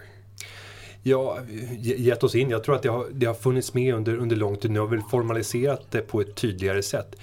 Ja, 1.03 1.39
gett 1.81 2.25
oss 2.25 2.35
in. 2.35 2.51
Jag 2.51 2.65
tror 2.65 2.75
att 2.75 2.83
det 2.83 2.89
har, 2.89 3.07
det 3.13 3.27
har 3.27 3.35
funnits 3.35 3.75
med 3.75 3.95
under, 3.95 4.17
under 4.17 4.37
lång 4.37 4.57
tid. 4.57 4.71
Nu 4.71 4.81
har 4.81 4.87
vi 4.87 5.01
formaliserat 5.11 5.91
det 5.91 6.01
på 6.01 6.21
ett 6.21 6.35
tydligare 6.35 6.83
sätt. 6.83 7.17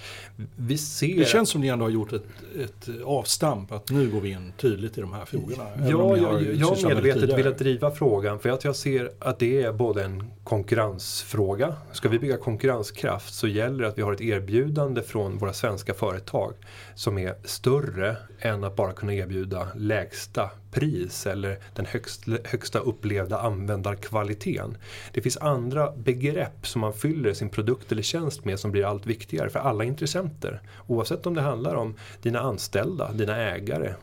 Vi 0.55 0.77
ser... 0.77 1.17
Det 1.17 1.25
känns 1.25 1.49
som 1.49 1.61
ni 1.61 1.67
ändå 1.67 1.85
har 1.85 1.89
gjort 1.89 2.13
ett, 2.13 2.25
ett 2.59 2.89
avstamp 3.05 3.71
att 3.71 3.91
nu 3.91 4.09
går 4.09 4.21
vi 4.21 4.29
in 4.29 4.53
tydligt 4.57 4.97
i 4.97 5.01
de 5.01 5.13
här 5.13 5.25
frågorna. 5.25 5.63
Ja, 5.89 6.17
jag, 6.17 6.55
jag 6.55 6.67
har 6.67 6.87
medvetet 6.87 7.39
velat 7.39 7.57
driva 7.57 7.91
frågan 7.91 8.39
för 8.39 8.49
att 8.49 8.63
jag 8.63 8.75
ser 8.75 9.11
att 9.19 9.39
det 9.39 9.61
är 9.61 9.73
både 9.73 10.03
en 10.03 10.23
konkurrensfråga. 10.47 11.75
Ska 11.91 12.09
vi 12.09 12.19
bygga 12.19 12.37
konkurrenskraft 12.37 13.33
så 13.33 13.47
gäller 13.47 13.83
det 13.83 13.89
att 13.89 13.97
vi 13.97 14.01
har 14.01 14.13
ett 14.13 14.21
erbjudande 14.21 15.01
från 15.01 15.37
våra 15.37 15.53
svenska 15.53 15.93
företag 15.93 16.53
som 16.95 17.17
är 17.17 17.35
större 17.43 18.17
än 18.39 18.63
att 18.63 18.75
bara 18.75 18.93
kunna 18.93 19.13
erbjuda 19.13 19.67
lägsta 19.75 20.49
pris 20.71 21.27
eller 21.27 21.59
den 21.75 21.85
högst, 21.85 22.23
högsta 22.43 22.79
upplevda 22.79 23.39
användarkvaliteten. 23.39 24.77
Det 25.13 25.21
finns 25.21 25.37
andra 25.37 25.91
begrepp 25.91 26.67
som 26.67 26.81
man 26.81 26.93
fyller 26.93 27.33
sin 27.33 27.49
produkt 27.49 27.91
eller 27.91 28.01
tjänst 28.01 28.45
med 28.45 28.59
som 28.59 28.71
blir 28.71 28.85
allt 28.85 29.05
viktigare 29.05 29.49
för 29.49 29.59
alla 29.59 29.83
intressenter. 29.83 30.61
Oavsett 30.87 31.25
om 31.25 31.33
det 31.33 31.41
handlar 31.41 31.75
om 31.75 31.95
dina 32.21 32.39
anställda, 32.39 33.11
dina 33.11 33.37
ägare, 33.37 33.93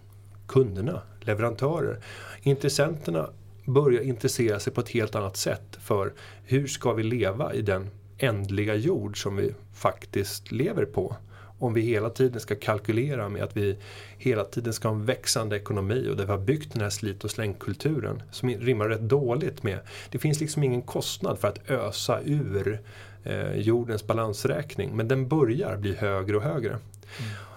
kunderna, 0.49 1.01
leverantörer. 1.20 2.01
Intressenterna 2.42 3.28
börjar 3.64 4.02
intressera 4.02 4.60
sig 4.60 4.72
på 4.72 4.80
ett 4.80 4.88
helt 4.88 5.14
annat 5.14 5.36
sätt 5.36 5.78
för 5.80 6.12
hur 6.44 6.66
ska 6.66 6.92
vi 6.92 7.02
leva 7.02 7.54
i 7.54 7.62
den 7.62 7.90
ändliga 8.18 8.74
jord 8.74 9.22
som 9.22 9.36
vi 9.36 9.54
faktiskt 9.74 10.52
lever 10.52 10.84
på 10.84 11.16
om 11.58 11.74
vi 11.74 11.80
hela 11.80 12.10
tiden 12.10 12.40
ska 12.40 12.54
kalkylera 12.54 13.28
med 13.28 13.42
att 13.42 13.56
vi 13.56 13.78
hela 14.18 14.44
tiden 14.44 14.72
ska 14.72 14.88
ha 14.88 14.94
en 14.94 15.04
växande 15.04 15.56
ekonomi 15.56 16.08
och 16.10 16.16
där 16.16 16.24
vi 16.24 16.30
har 16.30 16.38
byggt 16.38 16.72
den 16.72 16.82
här 16.82 16.90
slit 16.90 17.24
och 17.24 17.30
slängkulturen 17.30 18.22
som 18.30 18.48
rimmar 18.48 18.88
rätt 18.88 19.00
dåligt 19.00 19.62
med. 19.62 19.78
Det 20.10 20.18
finns 20.18 20.40
liksom 20.40 20.62
ingen 20.62 20.82
kostnad 20.82 21.38
för 21.38 21.48
att 21.48 21.70
ösa 21.70 22.20
ur 22.24 22.80
eh, 23.24 23.54
jordens 23.54 24.06
balansräkning 24.06 24.96
men 24.96 25.08
den 25.08 25.28
börjar 25.28 25.76
bli 25.76 25.94
högre 25.94 26.36
och 26.36 26.42
högre. 26.42 26.70
Mm. 26.70 26.80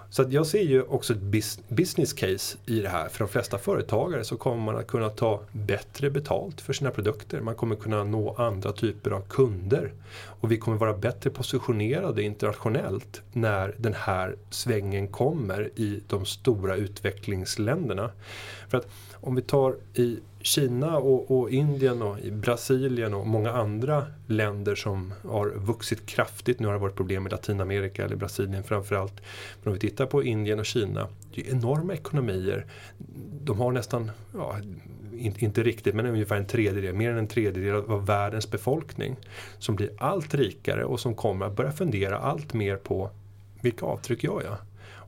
Så 0.09 0.21
att 0.21 0.31
jag 0.31 0.47
ser 0.47 0.61
ju 0.61 0.81
också 0.81 1.13
ett 1.13 1.21
business 1.69 2.13
case 2.13 2.57
i 2.65 2.79
det 2.79 2.89
här. 2.89 3.09
För 3.09 3.19
de 3.19 3.27
flesta 3.27 3.57
företagare 3.57 4.23
så 4.23 4.37
kommer 4.37 4.63
man 4.63 4.77
att 4.77 4.87
kunna 4.87 5.09
ta 5.09 5.41
bättre 5.51 6.09
betalt 6.09 6.61
för 6.61 6.73
sina 6.73 6.91
produkter. 6.91 7.41
Man 7.41 7.55
kommer 7.55 7.75
kunna 7.75 8.03
nå 8.03 8.35
andra 8.37 8.71
typer 8.71 9.11
av 9.11 9.21
kunder. 9.21 9.93
Och 10.39 10.51
vi 10.51 10.57
kommer 10.57 10.77
vara 10.77 10.93
bättre 10.93 11.29
positionerade 11.29 12.23
internationellt 12.23 13.21
när 13.33 13.75
den 13.77 13.93
här 13.93 14.35
svängen 14.49 15.07
kommer 15.07 15.69
i 15.75 16.01
de 16.07 16.25
stora 16.25 16.75
utvecklingsländerna. 16.75 18.11
För 18.67 18.77
att 18.77 18.87
om 19.13 19.35
vi 19.35 19.41
tar 19.41 19.75
i 19.93 20.19
Kina 20.41 20.97
och, 20.97 21.39
och, 21.39 21.49
Indien 21.49 22.01
och 22.01 22.19
i 22.19 22.31
Brasilien 22.31 23.13
och 23.13 23.27
många 23.27 23.51
andra 23.51 24.05
länder 24.27 24.75
som 24.75 25.13
har 25.23 25.49
vuxit 25.49 26.05
kraftigt. 26.05 26.59
Nu 26.59 26.67
har 26.67 26.73
det 26.73 26.79
varit 26.79 26.95
problem 26.95 27.27
i 27.27 27.29
Latinamerika 27.29 28.05
eller 28.05 28.15
Brasilien 28.15 28.63
framförallt. 28.63 29.13
Men 29.63 29.67
om 29.67 29.73
vi 29.73 29.79
tittar 29.79 30.05
på 30.05 30.23
Indien 30.23 30.59
och 30.59 30.65
Kina. 30.65 31.07
Det 31.35 31.47
är 31.47 31.51
enorma 31.51 31.93
ekonomier. 31.93 32.65
De 33.43 33.59
har 33.59 33.71
nästan, 33.71 34.11
ja, 34.33 34.57
inte 35.17 35.63
riktigt 35.63 35.95
men 35.95 36.05
ungefär 36.05 36.35
en 36.35 36.47
tredjedel, 36.47 36.95
mer 36.95 37.11
än 37.11 37.17
en 37.17 37.27
tredjedel 37.27 37.75
av 37.75 38.05
världens 38.05 38.51
befolkning. 38.51 39.15
Som 39.59 39.75
blir 39.75 39.89
allt 39.97 40.33
rikare 40.33 40.85
och 40.85 40.99
som 40.99 41.15
kommer 41.15 41.45
att 41.45 41.55
börja 41.55 41.71
fundera 41.71 42.17
allt 42.17 42.53
mer 42.53 42.75
på 42.75 43.09
vilka 43.61 43.85
avtryck 43.85 44.23
gör 44.23 44.41
jag? 44.43 44.57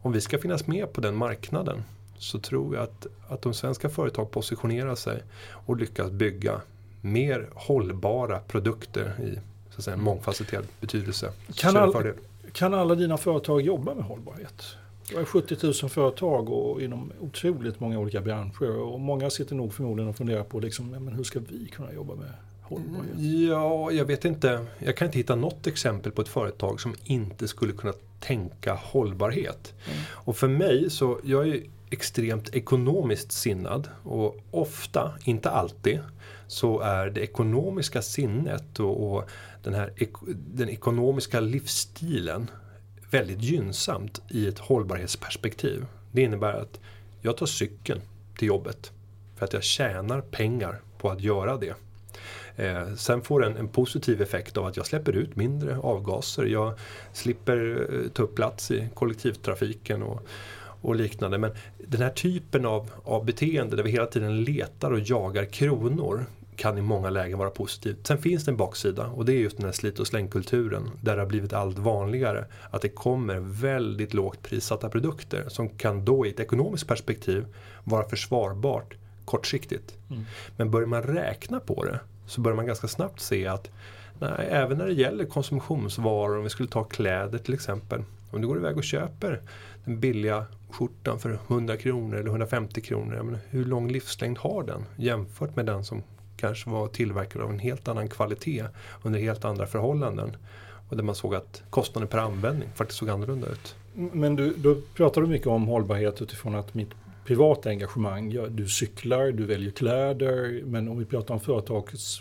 Om 0.02 0.12
vi 0.12 0.22
ska 0.22 0.38
finnas 0.38 0.68
med 0.68 0.94
på 0.94 1.02
den 1.02 1.16
marknaden 1.16 1.84
så 2.20 2.40
tror 2.40 2.76
jag 2.76 2.84
att, 2.84 3.08
att 3.28 3.42
de 3.42 3.54
svenska 3.54 3.90
företag 3.90 4.32
positionerar 4.32 4.96
sig 4.96 5.24
och 5.66 5.78
lyckas 5.78 6.12
bygga 6.12 6.62
mer 7.02 7.50
hållbara 7.54 8.40
produkter 8.40 9.16
i 9.20 9.40
så 9.70 9.78
att 9.78 9.84
säga, 9.84 9.98
en 9.98 10.04
mångfacetterad 10.04 10.66
betydelse. 10.80 11.32
Kan, 11.56 11.78
all, 11.78 12.14
kan 12.52 12.74
alla 12.74 12.96
dina 12.96 13.18
företag 13.18 13.62
jobba 13.62 13.94
med 13.94 14.04
hållbarhet? 14.04 14.64
Det 15.10 15.16
är 15.16 15.26
70 15.26 15.58
000 15.64 15.74
företag 15.74 16.50
och 16.50 16.82
inom 16.82 17.12
otroligt 17.20 17.80
många 17.80 18.00
olika 18.00 18.22
branscher 18.22 18.80
och 18.80 19.00
många 19.00 19.30
sitter 19.30 19.56
nog 19.56 19.74
förmodligen 19.74 20.10
och 20.10 20.16
funderar 20.16 20.44
på 20.44 20.60
liksom, 20.60 20.90
men 20.90 21.08
hur 21.08 21.24
ska 21.24 21.40
vi 21.40 21.68
kunna 21.68 21.94
jobba 21.94 22.16
med 22.16 22.32
hållbarhet? 22.62 23.20
Ja, 23.50 23.92
jag 23.92 24.06
vet 24.06 24.26
inte. 24.26 24.66
Jag 24.80 24.98
kan 24.98 25.06
inte 25.06 25.18
hitta 25.18 25.36
något 25.36 25.68
exempel 25.68 26.12
på 26.12 26.22
ett 26.22 26.28
företag 26.28 26.82
som 26.82 26.96
inte 27.04 27.48
skulle 27.48 27.74
kunna 27.74 27.94
tänka 28.20 28.74
hållbarhet. 28.74 29.74
Mm. 29.86 30.00
Och 30.12 30.38
för 30.38 30.48
mig 30.48 30.90
så, 30.90 31.20
jag 31.24 31.48
är 31.48 31.64
extremt 31.90 32.56
ekonomiskt 32.56 33.32
sinnad 33.32 33.90
och 34.04 34.38
ofta, 34.52 35.14
inte 35.24 35.50
alltid, 35.50 36.00
så 36.48 36.80
är 36.80 37.10
det 37.10 37.22
ekonomiska 37.22 38.02
sinnet 38.02 38.80
och, 38.80 39.14
och 39.14 39.30
den 39.64 39.74
här 39.74 39.94
den 40.54 40.70
ekonomiska 40.70 41.40
livsstilen 41.40 42.52
väldigt 43.12 43.42
gynnsamt 43.42 44.22
i 44.30 44.48
ett 44.48 44.60
hållbarhetsperspektiv. 44.60 45.86
Det 46.12 46.22
innebär 46.22 46.54
att 46.54 46.80
jag 47.22 47.38
tar 47.38 47.46
cykeln 47.46 48.02
till 48.38 48.48
jobbet 48.48 48.92
för 49.36 49.46
att 49.46 49.54
jag 49.54 49.64
tjänar 49.64 50.22
pengar 50.22 50.82
på 50.98 51.10
att 51.10 51.22
göra 51.22 51.58
det. 51.58 51.76
Eh, 52.56 52.96
sen 52.96 53.22
får 53.22 53.40
den 53.40 53.52
en, 53.52 53.58
en, 53.58 53.68
positiv 53.68 54.22
effekt 54.22 54.58
av 54.58 54.66
att 54.66 54.78
jag 54.78 54.86
släpper 54.86 55.14
ut 55.14 55.36
mindre 55.36 55.78
avgaser. 55.78 56.46
Jag 56.46 56.74
slipper 57.14 57.88
eh, 57.94 58.10
ta 58.10 58.24
upp 58.24 58.36
plats 58.36 58.72
i 58.72 58.90
kollektivtrafiken 58.94 60.04
och, 60.04 60.28
och 60.82 60.96
liknande. 60.96 61.38
Men 61.38 61.52
den 61.78 62.02
här 62.02 62.10
typen 62.10 62.66
av, 62.66 62.90
av 63.04 63.26
beteende 63.26 63.76
där 63.76 63.84
vi 63.84 63.92
hela 63.92 64.06
tiden 64.06 64.44
letar 64.44 64.92
och 64.92 65.00
jagar 65.00 65.46
kronor 65.46 66.26
kan 66.56 66.78
i 66.78 66.82
många 66.82 67.10
lägen 67.10 67.38
vara 67.38 67.50
positivt. 67.50 68.08
Sen 68.08 68.18
finns 68.18 68.46
det 68.46 68.52
en 68.52 68.58
baksida 68.58 69.06
och 69.06 69.26
det 69.26 69.34
är 69.34 69.38
just 69.38 69.58
den 69.58 69.66
här 69.66 69.72
slit 69.72 70.00
och 70.00 70.08
slängkulturen 70.08 70.90
där 71.02 71.16
det 71.16 71.22
har 71.22 71.28
blivit 71.28 71.54
allt 71.54 71.78
vanligare 71.78 72.46
att 72.72 72.82
det 72.82 72.90
kommer 72.90 73.40
väldigt 73.40 74.14
lågt 74.14 74.42
prissatta 74.44 74.90
produkter 74.90 75.46
som 75.48 75.70
kan 75.70 76.06
då 76.06 76.26
i 76.26 76.30
ett 76.30 76.40
ekonomiskt 76.40 76.88
perspektiv 76.88 77.46
vara 77.84 78.10
försvarbart 78.10 78.94
kortsiktigt. 79.26 79.98
Mm. 80.10 80.26
Men 80.58 80.72
börjar 80.72 80.88
man 80.88 81.04
räkna 81.04 81.60
på 81.60 81.86
det 81.86 82.00
så 82.26 82.42
börjar 82.42 82.56
man 82.56 82.66
ganska 82.66 82.88
snabbt 82.88 83.20
se 83.20 83.48
att 83.48 83.70
nej, 84.20 84.48
även 84.50 84.78
när 84.78 84.88
det 84.88 84.94
gäller 84.94 85.26
konsumtionsvaror, 85.26 86.38
om 86.38 86.44
vi 86.44 86.50
skulle 86.50 86.70
ta 86.70 86.84
kläder 86.84 87.38
till 87.38 87.54
exempel. 87.54 88.04
Om 88.32 88.42
du 88.42 88.48
går 88.48 88.58
iväg 88.58 88.78
och 88.78 88.84
köper 88.84 89.42
den 89.86 90.00
billiga 90.00 90.46
skjortan 90.70 91.20
för 91.20 91.40
100 91.48 91.78
kronor 91.78 92.18
eller 92.18 92.30
150 92.30 92.82
kronor. 92.82 93.22
Men 93.24 93.38
hur 93.50 93.66
lång 93.66 93.92
livslängd 93.92 94.38
har 94.38 94.64
den 94.64 94.86
jämfört 94.98 95.56
med 95.56 95.66
den 95.66 95.84
som 95.84 96.04
kanske 96.38 96.70
var 96.70 96.88
tillverkad 96.88 97.42
av 97.42 97.50
en 97.50 97.60
helt 97.60 97.88
annan 97.88 98.08
kvalitet 98.08 98.66
under 99.04 99.20
helt 99.20 99.46
andra 99.46 99.68
förhållanden. 99.68 100.36
Och 100.90 100.98
där 100.98 101.04
man 101.04 101.16
såg 101.16 101.36
att 101.36 101.64
kostnaden 101.70 102.08
per 102.08 102.18
användning 102.18 102.70
faktiskt 102.76 103.00
såg 103.00 103.10
annorlunda 103.10 103.48
ut. 103.48 103.76
Men 103.94 104.36
du, 104.36 104.54
då 104.58 104.76
pratar 104.96 105.22
du 105.22 105.28
mycket 105.28 105.48
om 105.48 105.68
hållbarhet 105.68 106.22
utifrån 106.22 106.56
att 106.56 106.74
mitt 106.74 106.90
privata 107.26 107.70
engagemang, 107.70 108.38
du 108.50 108.68
cyklar, 108.68 109.32
du 109.32 109.46
väljer 109.46 109.72
kläder, 109.72 110.64
men 110.66 110.88
om 110.88 111.00
vi 111.00 111.06
pratar 111.06 111.34
om 111.34 111.40
företagets, 111.40 112.20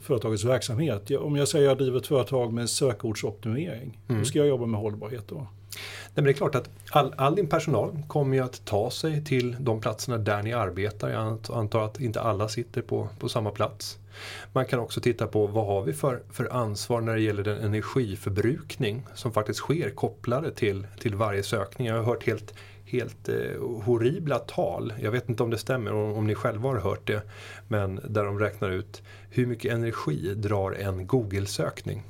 företagets 0.00 0.44
verksamhet. 0.44 1.10
Om 1.10 1.36
jag 1.36 1.48
säger 1.48 1.64
att 1.64 1.70
jag 1.70 1.78
driver 1.78 1.98
ett 1.98 2.06
företag 2.06 2.52
med 2.52 2.70
sökordsoptimering, 2.70 3.98
mm. 4.08 4.18
hur 4.18 4.24
ska 4.24 4.38
jag 4.38 4.48
jobba 4.48 4.66
med 4.66 4.80
hållbarhet 4.80 5.28
då? 5.28 5.46
Nej, 5.74 6.12
men 6.14 6.24
det 6.24 6.30
är 6.30 6.34
klart 6.34 6.54
att 6.54 6.70
all, 6.90 7.14
all, 7.16 7.34
din 7.34 7.46
personal 7.46 8.02
kommer 8.08 8.36
ju 8.36 8.42
att 8.42 8.64
ta 8.64 8.90
sig 8.90 9.24
till 9.24 9.56
de 9.60 9.80
platserna 9.80 10.18
där 10.18 10.42
ni 10.42 10.52
arbetar. 10.52 11.08
Jag 11.08 11.38
antar 11.56 11.84
att 11.84 12.00
inte 12.00 12.20
alla 12.20 12.48
sitter 12.48 12.82
på, 12.82 13.08
på 13.18 13.28
samma 13.28 13.50
plats. 13.50 13.98
Man 14.52 14.66
kan 14.66 14.80
också 14.80 15.00
titta 15.00 15.26
på 15.26 15.46
vad 15.46 15.66
har 15.66 15.82
vi 15.82 15.92
för, 15.92 16.22
för 16.30 16.52
ansvar 16.52 17.00
när 17.00 17.14
det 17.14 17.20
gäller 17.20 17.42
den 17.42 17.58
energiförbrukning 17.58 19.06
som 19.14 19.32
faktiskt 19.32 19.58
sker 19.58 19.90
kopplade 19.90 20.50
till, 20.52 20.86
till 20.98 21.14
varje 21.14 21.42
sökning. 21.42 21.88
Jag 21.88 21.96
har 21.96 22.02
hört 22.02 22.26
helt, 22.26 22.54
helt 22.84 23.28
eh, 23.28 23.36
horribla 23.84 24.38
tal. 24.38 24.92
Jag 25.00 25.10
vet 25.10 25.28
inte 25.28 25.42
om 25.42 25.50
det 25.50 25.58
stämmer, 25.58 25.92
om, 25.92 26.12
om 26.12 26.26
ni 26.26 26.34
själva 26.34 26.68
har 26.68 26.80
hört 26.80 27.06
det. 27.06 27.22
Men 27.68 28.00
där 28.08 28.24
de 28.24 28.38
räknar 28.38 28.70
ut 28.70 29.02
hur 29.30 29.46
mycket 29.46 29.72
energi 29.72 30.34
drar 30.34 30.72
en 30.72 31.06
Google-sökning 31.06 32.02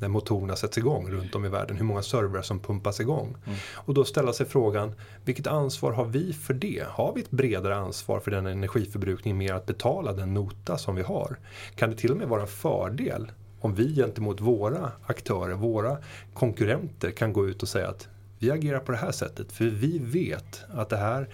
när 0.00 0.08
motorerna 0.08 0.56
sätts 0.56 0.78
igång 0.78 1.10
runt 1.10 1.34
om 1.34 1.44
i 1.44 1.48
världen, 1.48 1.76
hur 1.76 1.84
många 1.84 2.02
servrar 2.02 2.42
som 2.42 2.60
pumpas 2.60 3.00
igång. 3.00 3.36
Mm. 3.46 3.58
Och 3.74 3.94
då 3.94 4.04
ställa 4.04 4.32
sig 4.32 4.46
frågan, 4.46 4.92
vilket 5.24 5.46
ansvar 5.46 5.92
har 5.92 6.04
vi 6.04 6.32
för 6.32 6.54
det? 6.54 6.84
Har 6.88 7.12
vi 7.14 7.20
ett 7.20 7.30
bredare 7.30 7.76
ansvar 7.76 8.20
för 8.20 8.30
den 8.30 8.46
energiförbrukningen 8.46 9.38
mer 9.38 9.54
att 9.54 9.66
betala 9.66 10.12
den 10.12 10.34
nota 10.34 10.78
som 10.78 10.96
vi 10.96 11.02
har? 11.02 11.36
Kan 11.74 11.90
det 11.90 11.96
till 11.96 12.10
och 12.10 12.16
med 12.16 12.28
vara 12.28 12.42
en 12.42 12.48
fördel 12.48 13.32
om 13.60 13.74
vi 13.74 13.94
gentemot 13.94 14.40
våra 14.40 14.92
aktörer, 15.06 15.54
våra 15.54 15.98
konkurrenter 16.34 17.10
kan 17.10 17.32
gå 17.32 17.48
ut 17.48 17.62
och 17.62 17.68
säga 17.68 17.88
att 17.88 18.08
vi 18.38 18.50
agerar 18.50 18.80
på 18.80 18.92
det 18.92 18.98
här 18.98 19.12
sättet 19.12 19.52
för 19.52 19.64
vi 19.64 19.98
vet 19.98 20.64
att 20.74 20.88
det 20.88 20.96
här 20.96 21.28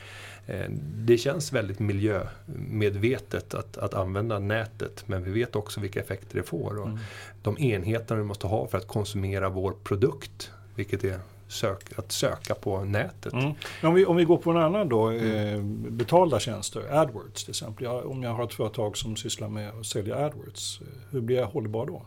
det 0.81 1.19
känns 1.19 1.53
väldigt 1.53 1.79
miljömedvetet 1.79 3.55
att, 3.55 3.77
att 3.77 3.95
använda 3.95 4.39
nätet 4.39 5.05
men 5.07 5.25
vi 5.25 5.31
vet 5.31 5.57
också 5.57 5.81
vilka 5.81 6.01
effekter 6.01 6.37
det 6.37 6.43
får. 6.43 6.79
Och 6.79 6.87
mm. 6.87 6.99
De 7.43 7.59
enheter 7.59 8.17
vi 8.17 8.23
måste 8.23 8.47
ha 8.47 8.67
för 8.67 8.79
att 8.79 8.87
konsumera 8.87 9.49
vår 9.49 9.75
produkt, 9.85 10.51
vilket 10.75 11.05
är 11.05 11.21
sök, 11.49 11.99
att 11.99 12.13
söka 12.13 12.55
på 12.55 12.85
nätet. 12.85 13.33
Mm. 13.33 13.53
Om, 13.83 13.95
vi, 13.95 14.07
om 14.07 14.17
vi 14.17 14.25
går 14.25 14.37
på 14.37 14.51
en 14.51 14.57
annan 14.57 14.89
då, 14.89 15.09
mm. 15.09 15.55
eh, 15.55 15.61
betalda 15.91 16.41
tjänster, 16.41 16.83
AdWords 16.91 17.45
till 17.45 17.51
exempel. 17.51 17.85
Jag, 17.85 18.07
om 18.07 18.23
jag 18.23 18.31
har 18.31 18.45
ett 18.45 18.55
företag 18.55 18.97
som 18.97 19.17
sysslar 19.17 19.49
med 19.49 19.71
att 19.81 19.87
sälja 19.87 20.17
AdWords, 20.17 20.81
eh, 20.81 20.87
hur 21.11 21.21
blir 21.21 21.37
jag 21.37 21.47
hållbar 21.47 21.87
då? 21.87 22.03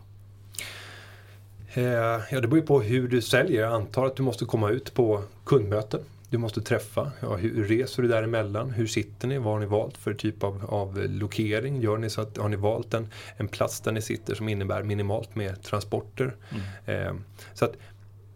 Eh, 1.73 1.83
ja, 1.83 2.21
det 2.31 2.41
beror 2.41 2.57
ju 2.57 2.65
på 2.65 2.81
hur 2.81 3.07
du 3.07 3.21
säljer. 3.21 3.61
Jag 3.61 3.73
antar 3.73 4.05
att 4.05 4.15
du 4.15 4.23
måste 4.23 4.45
komma 4.45 4.69
ut 4.69 4.93
på 4.93 5.23
kundmöten 5.45 6.01
du 6.29 6.37
måste 6.37 6.61
träffa. 6.61 7.11
Ja, 7.21 7.35
hur 7.35 7.63
reser 7.63 8.01
du 8.03 8.09
däremellan? 8.09 8.71
Hur 8.71 8.87
sitter 8.87 9.27
ni? 9.27 9.37
Vad 9.37 9.53
har 9.53 9.59
ni 9.59 9.65
valt 9.65 9.97
för 9.97 10.13
typ 10.13 10.43
av, 10.43 10.65
av 10.67 10.97
lokering? 10.97 11.81
Gör 11.81 11.97
ni 11.97 12.09
så 12.09 12.21
att, 12.21 12.37
har 12.37 12.49
ni 12.49 12.55
valt 12.55 12.93
en, 12.93 13.07
en 13.37 13.47
plats 13.47 13.81
där 13.81 13.91
ni 13.91 14.01
sitter 14.01 14.35
som 14.35 14.49
innebär 14.49 14.83
minimalt 14.83 15.35
med 15.35 15.63
transporter? 15.63 16.35
Mm. 16.85 17.07
Eh, 17.07 17.13
så 17.53 17.65
att, 17.65 17.73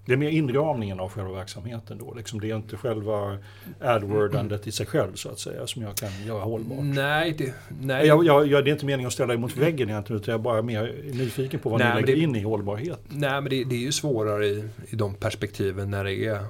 det 0.05 0.13
är 0.13 0.17
mer 0.17 0.29
inramningen 0.29 0.99
av 0.99 1.09
själva 1.09 1.31
verksamheten 1.31 1.97
då? 1.97 2.13
Liksom 2.13 2.41
det 2.41 2.51
är 2.51 2.55
inte 2.55 2.77
själva 2.77 3.37
AdWordandet 3.79 4.67
i 4.67 4.71
sig 4.71 4.85
själv 4.85 5.13
så 5.15 5.29
att 5.29 5.39
säga 5.39 5.67
som 5.67 5.81
jag 5.81 5.95
kan 5.95 6.25
göra 6.25 6.43
hållbart? 6.43 6.79
Nej, 6.81 7.35
det, 7.37 7.53
nej. 7.81 8.07
Jag, 8.07 8.25
jag, 8.25 8.47
jag, 8.47 8.65
det 8.65 8.69
är 8.69 8.73
inte 8.73 8.85
meningen 8.85 9.07
att 9.07 9.13
ställa 9.13 9.27
dig 9.27 9.37
mot 9.37 9.57
väggen 9.57 9.89
egentligen 9.89 10.21
utan 10.21 10.31
jag 10.31 10.39
är 10.39 10.43
bara 10.43 10.61
mer 10.61 10.95
nyfiken 11.13 11.59
på 11.59 11.69
vad 11.69 11.79
nej, 11.79 11.89
ni 11.89 12.01
lägger 12.01 12.15
det, 12.15 12.21
in 12.21 12.35
i 12.35 12.41
hållbarhet. 12.41 12.99
Nej, 13.09 13.41
men 13.41 13.49
det, 13.49 13.63
det 13.63 13.75
är 13.75 13.79
ju 13.79 13.91
svårare 13.91 14.45
i, 14.45 14.63
i 14.89 14.95
de 14.95 15.13
perspektiven 15.15 15.91
när 15.91 16.03
det 16.03 16.15
är 16.25 16.45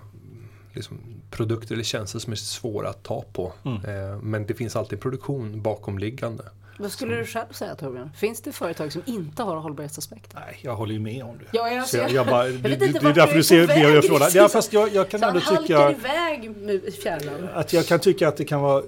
liksom 0.74 0.98
produkter 1.30 1.74
eller 1.74 1.84
tjänster 1.84 2.20
som 2.20 2.32
är 2.32 2.38
svåra 2.38 2.90
att 2.90 3.04
ta 3.04 3.26
på. 3.34 3.54
Mm. 3.66 3.86
Eh, 3.86 4.18
men 4.22 4.46
det 4.46 4.54
finns 4.54 4.76
alltid 4.76 5.02
produktion 5.02 5.62
bakomliggande. 5.62 6.44
Vad 6.78 6.92
skulle 6.92 7.16
du 7.16 7.26
själv 7.26 7.52
säga 7.52 7.76
Torbjörn? 7.76 8.10
Finns 8.16 8.42
det 8.42 8.52
företag 8.52 8.92
som 8.92 9.02
inte 9.06 9.44
har 9.44 9.56
hållbarhetsaspekter? 9.56 10.40
Nej, 10.46 10.60
jag 10.62 10.76
håller 10.76 10.94
ju 10.94 11.00
med 11.00 11.24
om 11.24 11.38
det. 11.38 11.46
Ja, 11.52 11.70
jag, 11.70 11.88
ser, 11.88 12.02
jag, 12.02 12.12
jag, 12.12 12.26
bara, 12.28 12.48
jag 12.48 12.56
inte 12.56 12.88
det 12.88 13.10
är 13.10 13.14
därför 13.14 13.36
du 13.36 13.44
ser 13.44 13.68
det 13.68 13.80
jag 13.80 14.06
frågar. 14.06 14.30
Ja, 14.34 14.50
fast 14.50 14.74
jag, 14.74 14.94
jag 14.94 15.10
kan 15.10 15.20
så 15.20 15.26
ändå 15.26 15.40
tycka... 15.40 15.92
iväg 15.92 16.52
i 16.88 16.92
fjärran. 16.92 17.50
Att 17.54 17.74
jag 17.74 17.86
kan 17.86 18.00
tycka 18.00 18.28
att 18.28 18.38
det 18.38 18.46
kan 18.46 18.62
vara 18.62 18.84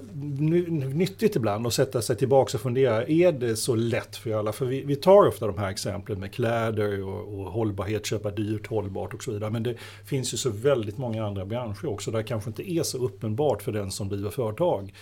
nyttigt 0.94 1.36
ibland 1.36 1.66
att 1.66 1.74
sätta 1.74 2.02
sig 2.02 2.16
tillbaka 2.16 2.56
och 2.56 2.60
fundera. 2.60 3.06
Är 3.06 3.32
det 3.32 3.56
så 3.56 3.74
lätt 3.74 4.16
för 4.16 4.38
alla? 4.38 4.52
För 4.52 4.66
vi, 4.66 4.82
vi 4.82 4.96
tar 4.96 5.26
ofta 5.26 5.46
de 5.46 5.58
här 5.58 5.70
exemplen 5.70 6.20
med 6.20 6.32
kläder 6.32 7.04
och, 7.04 7.40
och 7.40 7.52
hållbarhet, 7.52 8.06
köpa 8.06 8.30
dyrt, 8.30 8.66
hållbart 8.66 9.14
och 9.14 9.22
så 9.22 9.32
vidare. 9.32 9.50
Men 9.50 9.62
det 9.62 9.74
finns 10.04 10.34
ju 10.34 10.36
så 10.36 10.50
väldigt 10.50 10.98
många 10.98 11.26
andra 11.26 11.44
branscher 11.44 11.86
också 11.86 12.10
där 12.10 12.18
det 12.18 12.24
kanske 12.24 12.50
inte 12.50 12.70
är 12.70 12.82
så 12.82 12.98
uppenbart 12.98 13.62
för 13.62 13.72
den 13.72 13.90
som 13.90 14.08
driver 14.08 14.30
företag 14.30 14.92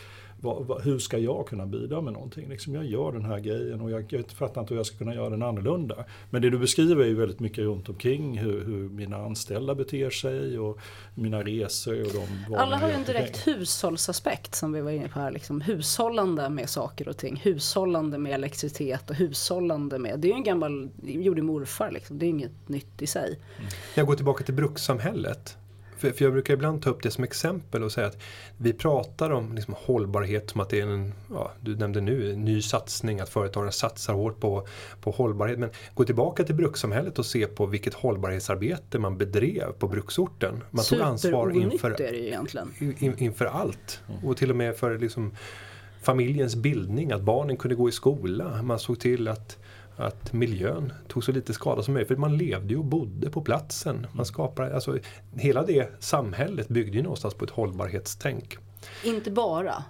vad, 0.44 0.66
vad, 0.66 0.82
hur 0.82 0.98
ska 0.98 1.18
jag 1.18 1.46
kunna 1.46 1.66
bidra 1.66 2.00
med 2.00 2.12
någonting? 2.12 2.48
Liksom 2.48 2.74
jag 2.74 2.84
gör 2.84 3.12
den 3.12 3.24
här 3.24 3.38
grejen 3.38 3.80
och 3.80 3.90
jag, 3.90 4.04
jag 4.08 4.30
fattar 4.30 4.60
inte 4.60 4.74
hur 4.74 4.78
jag 4.78 4.86
ska 4.86 4.96
kunna 4.96 5.14
göra 5.14 5.30
den 5.30 5.42
annorlunda. 5.42 6.04
Men 6.30 6.42
det 6.42 6.50
du 6.50 6.58
beskriver 6.58 7.04
är 7.04 7.08
ju 7.08 7.14
väldigt 7.14 7.40
mycket 7.40 7.58
runt 7.58 7.88
omkring 7.88 8.38
hur, 8.38 8.64
hur 8.64 8.88
mina 8.88 9.16
anställda 9.16 9.74
beter 9.74 10.10
sig 10.10 10.58
och 10.58 10.78
mina 11.14 11.42
resor. 11.42 12.00
Och 12.00 12.12
de 12.12 12.54
Alla 12.54 12.76
har 12.76 12.88
ju 12.88 12.94
en 12.94 13.04
direkt 13.04 13.46
hushållsaspekt 13.46 14.54
som 14.54 14.72
vi 14.72 14.80
var 14.80 14.90
inne 14.90 15.08
på 15.08 15.18
här. 15.18 15.30
Liksom. 15.30 15.60
Hushållande 15.60 16.48
med 16.48 16.68
saker 16.68 17.08
och 17.08 17.16
ting. 17.16 17.40
Hushållande 17.44 18.18
med 18.18 18.32
elektricitet 18.32 19.10
och 19.10 19.16
hushållande 19.16 19.98
med, 19.98 20.20
det 20.20 20.28
är 20.28 20.30
ju 20.30 20.36
en 20.36 20.44
gammal, 20.44 20.90
gjorde 21.02 21.42
morfar 21.42 21.90
liksom. 21.90 22.18
Det 22.18 22.26
är 22.26 22.28
inget 22.28 22.68
nytt 22.68 23.02
i 23.02 23.06
sig. 23.06 23.38
Mm. 23.58 23.70
Jag 23.94 24.06
går 24.06 24.14
tillbaka 24.14 24.44
till 24.44 24.54
brukssamhället. 24.54 25.56
För, 26.04 26.12
för 26.12 26.24
jag 26.24 26.32
brukar 26.32 26.54
ibland 26.54 26.82
ta 26.82 26.90
upp 26.90 27.02
det 27.02 27.10
som 27.10 27.24
exempel 27.24 27.82
och 27.82 27.92
säga 27.92 28.06
att 28.06 28.18
vi 28.56 28.72
pratar 28.72 29.30
om 29.30 29.54
liksom 29.54 29.74
hållbarhet 29.78 30.50
som 30.50 30.60
att 30.60 30.68
det 30.68 30.80
är 30.80 30.86
en, 30.86 31.12
ja, 31.30 31.52
du 31.60 31.76
nämnde 31.76 32.00
nu, 32.00 32.32
en 32.32 32.44
ny 32.44 32.62
satsning, 32.62 33.20
att 33.20 33.28
företagen 33.28 33.72
satsar 33.72 34.14
hårt 34.14 34.40
på, 34.40 34.66
på 35.00 35.10
hållbarhet. 35.10 35.58
Men 35.58 35.70
gå 35.94 36.04
tillbaka 36.04 36.44
till 36.44 36.54
brukssamhället 36.54 37.18
och 37.18 37.26
se 37.26 37.46
på 37.46 37.66
vilket 37.66 37.94
hållbarhetsarbete 37.94 38.98
man 38.98 39.18
bedrev 39.18 39.72
på 39.72 39.88
bruksorten. 39.88 40.64
Man 40.70 40.84
tog 40.84 41.00
ansvar 41.00 41.50
inför, 41.50 42.02
in, 42.78 43.14
inför 43.18 43.46
allt. 43.46 44.00
Och 44.24 44.36
till 44.36 44.50
och 44.50 44.56
med 44.56 44.76
för 44.76 44.98
liksom, 44.98 45.36
familjens 46.02 46.56
bildning, 46.56 47.12
att 47.12 47.22
barnen 47.22 47.56
kunde 47.56 47.74
gå 47.74 47.88
i 47.88 47.92
skola. 47.92 48.62
Man 48.62 48.78
såg 48.78 49.00
till 49.00 49.28
att 49.28 49.58
att 49.96 50.32
miljön 50.32 50.92
tog 51.08 51.24
så 51.24 51.32
lite 51.32 51.54
skada 51.54 51.82
som 51.82 51.94
möjligt. 51.94 52.08
För 52.08 52.16
man 52.16 52.36
levde 52.36 52.68
ju 52.68 52.78
och 52.78 52.84
bodde 52.84 53.30
på 53.30 53.42
platsen. 53.42 54.06
Man 54.12 54.26
skapade, 54.26 54.74
alltså, 54.74 54.98
hela 55.36 55.62
det 55.62 55.88
samhället 55.98 56.68
byggde 56.68 56.96
ju 56.96 57.02
någonstans 57.02 57.34
på 57.34 57.44
ett 57.44 57.50
hållbarhetstänk. 57.50 58.56
Inte 59.04 59.30
bara. 59.30 59.84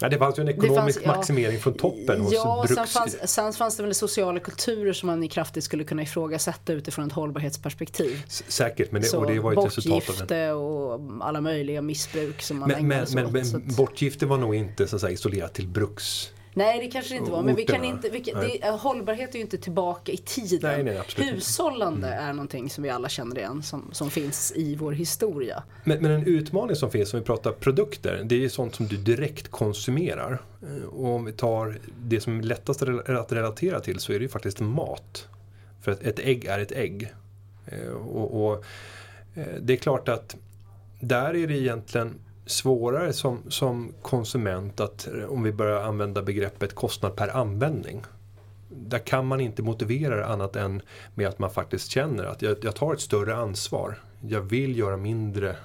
Ja, 0.00 0.08
det 0.08 0.18
fanns 0.18 0.38
ju 0.38 0.42
en 0.42 0.48
ekonomisk 0.48 1.04
fanns, 1.04 1.16
maximering 1.16 1.54
ja, 1.54 1.60
från 1.60 1.74
toppen 1.74 2.20
hos 2.20 2.32
Ja, 2.32 2.64
bruks... 2.66 2.74
sen, 2.74 2.86
fanns, 2.86 3.32
sen 3.32 3.52
fanns 3.52 3.76
det 3.76 3.82
väl 3.82 3.94
sociala 3.94 4.40
kulturer 4.40 4.92
som 4.92 5.06
man 5.06 5.28
kraftigt 5.28 5.64
skulle 5.64 5.84
kunna 5.84 6.02
ifrågasätta 6.02 6.72
utifrån 6.72 7.06
ett 7.06 7.12
hållbarhetsperspektiv. 7.12 8.22
S 8.26 8.44
säkert, 8.48 8.92
men 8.92 9.02
det, 9.02 9.12
och 9.12 9.26
det 9.26 9.40
var 9.40 9.52
ju 9.52 9.58
ett 9.58 9.66
resultat 9.66 10.20
av 10.20 10.26
det. 10.26 10.52
och 10.52 11.00
alla 11.20 11.40
möjliga 11.40 11.82
missbruk 11.82 12.42
som 12.42 12.58
man 12.58 12.68
men, 12.68 12.78
ägnade 12.78 13.00
men, 13.00 13.06
sig 13.06 13.14
men, 13.14 13.26
åt. 13.26 13.52
Men 13.52 13.74
bortgifte 13.76 14.26
var 14.26 14.38
nog 14.38 14.54
inte 14.54 14.86
så 14.86 14.96
att 14.96 15.00
säga, 15.00 15.12
isolerat 15.12 15.54
till 15.54 15.68
bruks 15.68 16.30
Nej 16.54 16.80
det 16.80 16.90
kanske 16.90 17.14
det 17.14 17.18
inte 17.18 17.30
var. 17.30 17.42
Men 17.42 17.54
vi 17.54 17.64
kan 17.64 17.84
inte, 17.84 18.08
vi 18.08 18.20
kan, 18.20 18.40
det, 18.40 18.70
hållbarhet 18.70 19.30
är 19.30 19.34
ju 19.34 19.40
inte 19.40 19.58
tillbaka 19.58 20.12
i 20.12 20.16
tiden. 20.16 20.84
Nej, 20.84 20.84
nej, 21.16 21.30
Hushållande 21.30 22.08
mm. 22.08 22.28
är 22.28 22.32
någonting 22.32 22.70
som 22.70 22.84
vi 22.84 22.90
alla 22.90 23.08
känner 23.08 23.38
igen 23.38 23.62
som, 23.62 23.88
som 23.92 24.10
finns 24.10 24.52
i 24.56 24.76
vår 24.76 24.92
historia. 24.92 25.62
Men, 25.84 26.02
men 26.02 26.10
en 26.10 26.26
utmaning 26.26 26.76
som 26.76 26.90
finns 26.90 27.14
om 27.14 27.20
vi 27.20 27.26
pratar 27.26 27.52
produkter 27.52 28.22
det 28.24 28.44
är 28.44 28.48
sånt 28.48 28.74
som 28.74 28.86
du 28.86 28.96
direkt 28.96 29.50
konsumerar. 29.50 30.42
Eh, 30.62 30.84
och 30.84 31.14
om 31.14 31.24
vi 31.24 31.32
tar 31.32 31.78
det 32.02 32.20
som 32.20 32.38
är 32.38 32.42
lättast 32.42 32.82
att 32.82 33.32
relatera 33.32 33.80
till 33.80 33.98
så 33.98 34.12
är 34.12 34.18
det 34.18 34.22
ju 34.22 34.28
faktiskt 34.28 34.60
mat. 34.60 35.28
För 35.82 35.92
att 35.92 36.02
ett 36.02 36.18
ägg 36.18 36.44
är 36.44 36.58
ett 36.58 36.72
ägg. 36.72 37.14
Eh, 37.66 37.90
och, 37.90 38.46
och 38.46 38.64
eh, 39.34 39.44
det 39.60 39.72
är 39.72 39.76
klart 39.76 40.08
att 40.08 40.36
där 41.00 41.36
är 41.36 41.46
det 41.46 41.58
egentligen 41.58 42.14
svårare 42.50 43.12
som, 43.12 43.38
som 43.48 43.92
konsument 44.02 44.80
att, 44.80 45.08
om 45.28 45.42
vi 45.42 45.52
börjar 45.52 45.82
använda 45.82 46.22
begreppet 46.22 46.74
kostnad 46.74 47.16
per 47.16 47.36
användning. 47.36 48.02
Där 48.68 48.98
kan 48.98 49.26
man 49.26 49.40
inte 49.40 49.62
motivera 49.62 50.16
det 50.16 50.26
annat 50.26 50.56
än 50.56 50.82
med 51.14 51.28
att 51.28 51.38
man 51.38 51.50
faktiskt 51.50 51.90
känner 51.90 52.24
att 52.24 52.42
jag, 52.42 52.56
jag 52.62 52.76
tar 52.76 52.94
ett 52.94 53.00
större 53.00 53.36
ansvar. 53.36 53.98
Jag 54.20 54.40
vill 54.40 54.78
göra 54.78 54.96
mindre 54.96 55.56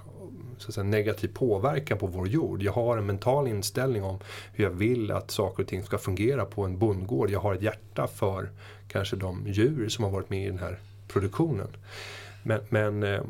så 0.57 0.67
att 0.67 0.73
säga, 0.73 0.83
negativ 0.83 1.27
påverkan 1.33 1.97
på 1.97 2.07
vår 2.07 2.27
jord. 2.27 2.63
Jag 2.63 2.71
har 2.71 2.97
en 2.97 3.05
mental 3.05 3.47
inställning 3.47 4.03
om 4.03 4.19
hur 4.53 4.63
jag 4.63 4.71
vill 4.71 5.11
att 5.11 5.31
saker 5.31 5.63
och 5.63 5.69
ting 5.69 5.83
ska 5.83 5.97
fungera 5.97 6.45
på 6.45 6.63
en 6.63 6.77
bondgård. 6.77 7.29
Jag 7.29 7.39
har 7.39 7.53
ett 7.53 7.61
hjärta 7.61 8.07
för 8.07 8.49
kanske 8.87 9.15
de 9.15 9.47
djur 9.47 9.89
som 9.89 10.03
har 10.03 10.11
varit 10.11 10.29
med 10.29 10.45
i 10.45 10.49
den 10.49 10.59
här 10.59 10.79
produktionen. 11.07 11.67
Men, 12.43 12.61
men 12.69 13.03
eh, 13.03 13.21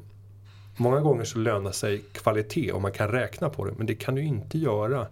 Många 0.78 1.00
gånger 1.00 1.24
så 1.24 1.40
lönar 1.40 1.72
sig 1.72 2.02
kvalitet 2.12 2.72
och 2.72 2.82
man 2.82 2.92
kan 2.92 3.08
räkna 3.08 3.50
på 3.50 3.66
det 3.66 3.74
men 3.78 3.86
det 3.86 3.96
kan 3.96 4.16
du 4.16 4.24
inte 4.24 4.58
göra 4.58 5.08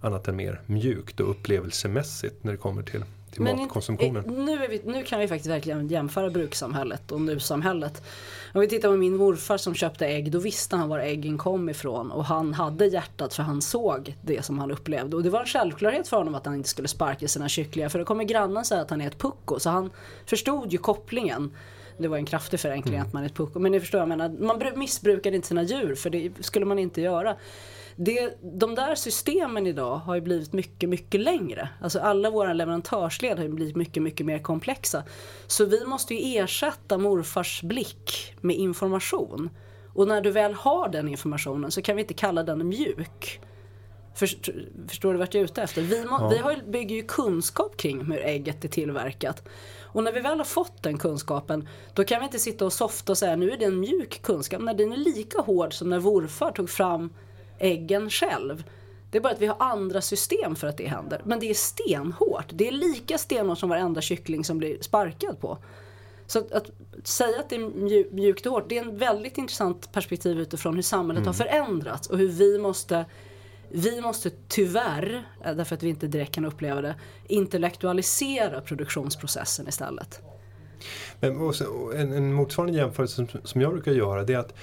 annat 0.00 0.28
än 0.28 0.36
mer 0.36 0.60
mjukt 0.66 1.20
och 1.20 1.30
upplevelsemässigt 1.30 2.44
när 2.44 2.52
det 2.52 2.58
kommer 2.58 2.82
till, 2.82 3.04
till 3.30 3.42
men 3.42 3.56
matkonsumtionen. 3.56 4.24
In, 4.26 4.44
nu, 4.44 4.66
vi, 4.66 4.82
nu, 4.84 5.02
kan 5.02 5.20
vi 5.20 5.28
faktiskt 5.28 5.50
verkligen 5.50 5.88
jämföra 5.88 6.30
brukssamhället 6.30 7.12
och 7.12 7.20
nusamhället. 7.20 8.02
Om 8.54 8.60
vi 8.60 8.68
tittar 8.68 8.88
på 8.88 8.96
min 8.96 9.16
morfar 9.16 9.56
som 9.56 9.74
köpte 9.74 10.06
ägg, 10.06 10.32
då 10.32 10.38
visste 10.38 10.76
han 10.76 10.88
var 10.88 10.98
äggen 10.98 11.38
kom 11.38 11.68
ifrån 11.68 12.10
och 12.10 12.24
han 12.24 12.54
hade 12.54 12.86
hjärtat 12.86 13.34
för 13.34 13.42
han 13.42 13.62
såg 13.62 14.16
det 14.22 14.44
som 14.44 14.58
han 14.58 14.70
upplevde. 14.70 15.16
Och 15.16 15.22
det 15.22 15.30
var 15.30 15.40
en 15.40 15.46
självklarhet 15.46 16.08
för 16.08 16.16
honom 16.16 16.34
att 16.34 16.46
han 16.46 16.54
inte 16.54 16.68
skulle 16.68 16.88
sparka 16.88 17.28
sina 17.28 17.48
kycklingar 17.48 17.88
för 17.88 17.98
då 17.98 18.04
kommer 18.04 18.24
grannen 18.24 18.64
säga 18.64 18.80
att 18.80 18.90
han 18.90 19.00
är 19.00 19.06
ett 19.06 19.18
pucko. 19.18 19.58
Så 19.58 19.70
han 19.70 19.90
förstod 20.26 20.72
ju 20.72 20.78
kopplingen. 20.78 21.52
Det 21.98 22.08
var 22.08 22.16
en 22.16 22.26
kraftig 22.26 22.60
förenkling 22.60 22.94
mm. 22.94 23.06
att 23.06 23.12
man 23.12 23.22
är 23.22 23.26
ett 23.26 23.34
pucko. 23.34 23.58
Men 23.58 23.72
ni 23.72 23.80
förstår, 23.80 24.00
jag 24.00 24.08
menar, 24.08 24.28
man 24.28 24.78
missbrukar 24.78 25.32
inte 25.32 25.48
sina 25.48 25.62
djur 25.62 25.94
för 25.94 26.10
det 26.10 26.32
skulle 26.40 26.66
man 26.66 26.78
inte 26.78 27.00
göra. 27.00 27.36
Det, 27.96 28.38
de 28.42 28.74
där 28.74 28.94
systemen 28.94 29.66
idag 29.66 29.96
har 29.96 30.14
ju 30.14 30.20
blivit 30.20 30.52
mycket, 30.52 30.88
mycket 30.88 31.20
längre. 31.20 31.68
Alltså 31.80 31.98
alla 31.98 32.30
våra 32.30 32.52
leverantörsled 32.52 33.36
har 33.36 33.44
ju 33.44 33.52
blivit 33.52 33.76
mycket, 33.76 34.02
mycket 34.02 34.26
mer 34.26 34.38
komplexa. 34.38 35.02
Så 35.46 35.64
vi 35.64 35.84
måste 35.84 36.14
ju 36.14 36.38
ersätta 36.38 36.98
morfars 36.98 37.62
blick 37.62 38.34
med 38.40 38.56
information. 38.56 39.50
Och 39.94 40.08
när 40.08 40.20
du 40.20 40.30
väl 40.30 40.54
har 40.54 40.88
den 40.88 41.08
informationen 41.08 41.70
så 41.70 41.82
kan 41.82 41.96
vi 41.96 42.02
inte 42.02 42.14
kalla 42.14 42.42
den 42.42 42.68
mjuk. 42.68 43.40
Förstår, 44.14 44.54
förstår 44.88 45.12
du 45.12 45.18
vart 45.18 45.34
jag 45.34 45.40
är 45.40 45.44
ute 45.44 45.62
efter? 45.62 45.82
Vi, 45.82 46.04
må, 46.04 46.16
ja. 46.20 46.28
vi 46.28 46.38
har, 46.38 46.56
bygger 46.66 46.96
ju 46.96 47.02
kunskap 47.02 47.76
kring 47.76 48.04
hur 48.04 48.20
ägget 48.20 48.64
är 48.64 48.68
tillverkat. 48.68 49.48
Och 49.86 50.04
när 50.04 50.12
vi 50.12 50.20
väl 50.20 50.38
har 50.38 50.44
fått 50.44 50.82
den 50.82 50.98
kunskapen 50.98 51.68
då 51.94 52.04
kan 52.04 52.20
vi 52.20 52.24
inte 52.24 52.38
sitta 52.38 52.64
och 52.64 52.72
softa 52.72 53.12
och 53.12 53.18
säga 53.18 53.36
nu 53.36 53.50
är 53.50 53.56
det 53.56 53.64
en 53.64 53.80
mjuk 53.80 54.22
kunskap. 54.22 54.62
När 54.62 54.74
den 54.74 54.92
är 54.92 54.96
lika 54.96 55.40
hård 55.40 55.74
som 55.74 55.90
när 55.90 55.98
Vorfar 55.98 56.52
tog 56.52 56.70
fram 56.70 57.10
äggen 57.58 58.10
själv. 58.10 58.64
Det 59.10 59.18
är 59.18 59.22
bara 59.22 59.32
att 59.32 59.40
vi 59.40 59.46
har 59.46 59.56
andra 59.58 60.00
system 60.00 60.56
för 60.56 60.66
att 60.66 60.76
det 60.76 60.86
händer. 60.86 61.22
Men 61.24 61.40
det 61.40 61.50
är 61.50 61.54
stenhårt. 61.54 62.46
Det 62.48 62.68
är 62.68 62.72
lika 62.72 63.18
stenhårt 63.18 63.58
som 63.58 63.68
varenda 63.68 64.00
kyckling 64.00 64.44
som 64.44 64.58
blir 64.58 64.78
sparkad 64.80 65.40
på. 65.40 65.58
Så 66.26 66.38
att, 66.38 66.52
att 66.52 66.70
säga 67.04 67.40
att 67.40 67.48
det 67.48 67.56
är 67.56 68.14
mjukt 68.14 68.46
och 68.46 68.52
hårt, 68.52 68.68
det 68.68 68.78
är 68.78 68.82
en 68.82 68.98
väldigt 68.98 69.38
intressant 69.38 69.92
perspektiv 69.92 70.40
utifrån 70.40 70.74
hur 70.74 70.82
samhället 70.82 71.20
mm. 71.20 71.26
har 71.26 71.34
förändrats 71.34 72.10
och 72.10 72.18
hur 72.18 72.28
vi 72.28 72.58
måste 72.58 73.04
vi 73.76 74.00
måste 74.00 74.30
tyvärr, 74.48 75.26
eh, 75.44 75.54
därför 75.54 75.74
att 75.74 75.82
vi 75.82 75.88
inte 75.88 76.06
direkt 76.06 76.34
kan 76.34 76.44
uppleva 76.44 76.80
det, 76.80 76.94
intellektualisera 77.28 78.60
produktionsprocessen 78.60 79.68
istället. 79.68 80.20
Men 81.20 81.52
en, 81.94 82.12
en 82.12 82.32
motsvarande 82.32 82.78
jämförelse 82.78 83.14
som, 83.14 83.28
som 83.44 83.60
jag 83.60 83.72
brukar 83.72 83.92
göra 83.92 84.24
det 84.24 84.34
är 84.34 84.38
att 84.38 84.54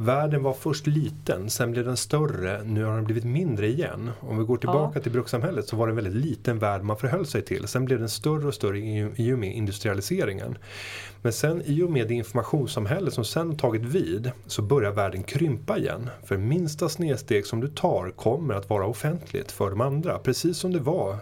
Världen 0.00 0.42
var 0.42 0.52
först 0.52 0.86
liten, 0.86 1.50
sen 1.50 1.70
blev 1.70 1.84
den 1.84 1.96
större, 1.96 2.62
nu 2.64 2.84
har 2.84 2.94
den 2.94 3.04
blivit 3.04 3.24
mindre 3.24 3.66
igen. 3.66 4.10
Om 4.20 4.38
vi 4.38 4.44
går 4.44 4.56
tillbaka 4.56 4.98
ja. 4.98 5.02
till 5.02 5.12
brukssamhället 5.12 5.68
så 5.68 5.76
var 5.76 5.86
det 5.86 5.90
en 5.90 5.96
väldigt 5.96 6.26
liten 6.26 6.58
värld 6.58 6.82
man 6.82 6.96
förhöll 6.96 7.26
sig 7.26 7.42
till. 7.42 7.68
Sen 7.68 7.84
blev 7.84 7.98
den 7.98 8.08
större 8.08 8.46
och 8.48 8.54
större 8.54 8.78
i 9.16 9.32
och 9.34 9.38
med 9.38 9.54
industrialiseringen. 9.54 10.58
Men 11.22 11.32
sen 11.32 11.62
i 11.64 11.82
och 11.82 11.90
med 11.90 12.08
det 12.08 12.14
informationssamhälle 12.14 13.10
som 13.10 13.24
sen 13.24 13.56
tagit 13.56 13.82
vid 13.82 14.30
så 14.46 14.62
börjar 14.62 14.90
världen 14.90 15.22
krympa 15.22 15.78
igen. 15.78 16.10
För 16.24 16.36
minsta 16.36 16.88
snedsteg 16.88 17.46
som 17.46 17.60
du 17.60 17.68
tar 17.68 18.10
kommer 18.10 18.54
att 18.54 18.70
vara 18.70 18.86
offentligt 18.86 19.52
för 19.52 19.70
de 19.70 19.80
andra. 19.80 20.18
Precis 20.18 20.58
som 20.58 20.72
det 20.72 20.80
var 20.80 21.16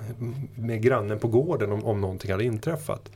med 0.55 0.83
grannen 0.83 1.19
på 1.19 1.29
gården 1.29 1.73
om, 1.73 1.85
om 1.85 2.01
någonting 2.01 2.31
hade 2.31 2.45
inträffat. 2.45 3.11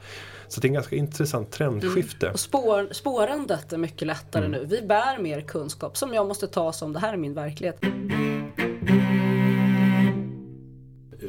Så 0.51 0.61
det 0.61 0.67
är 0.67 0.69
en 0.69 0.75
ganska 0.75 0.97
intressant 0.97 1.51
trendskifte. 1.51 2.27
Mm. 2.27 2.33
Och 2.33 2.41
spår, 2.41 2.89
spårandet 2.93 3.73
är 3.73 3.79
mycket 3.79 4.07
lättare 4.07 4.45
mm. 4.45 4.61
nu. 4.61 4.67
Vi 4.67 4.83
bär 4.83 5.19
mer 5.19 5.41
kunskap 5.41 5.97
som 5.97 6.15
jag 6.15 6.29
måste 6.29 6.47
ta 6.47 6.73
som 6.73 6.93
det 6.93 6.99
här 6.99 7.13
är 7.13 7.17
min 7.17 7.35
verklighet. 7.35 7.81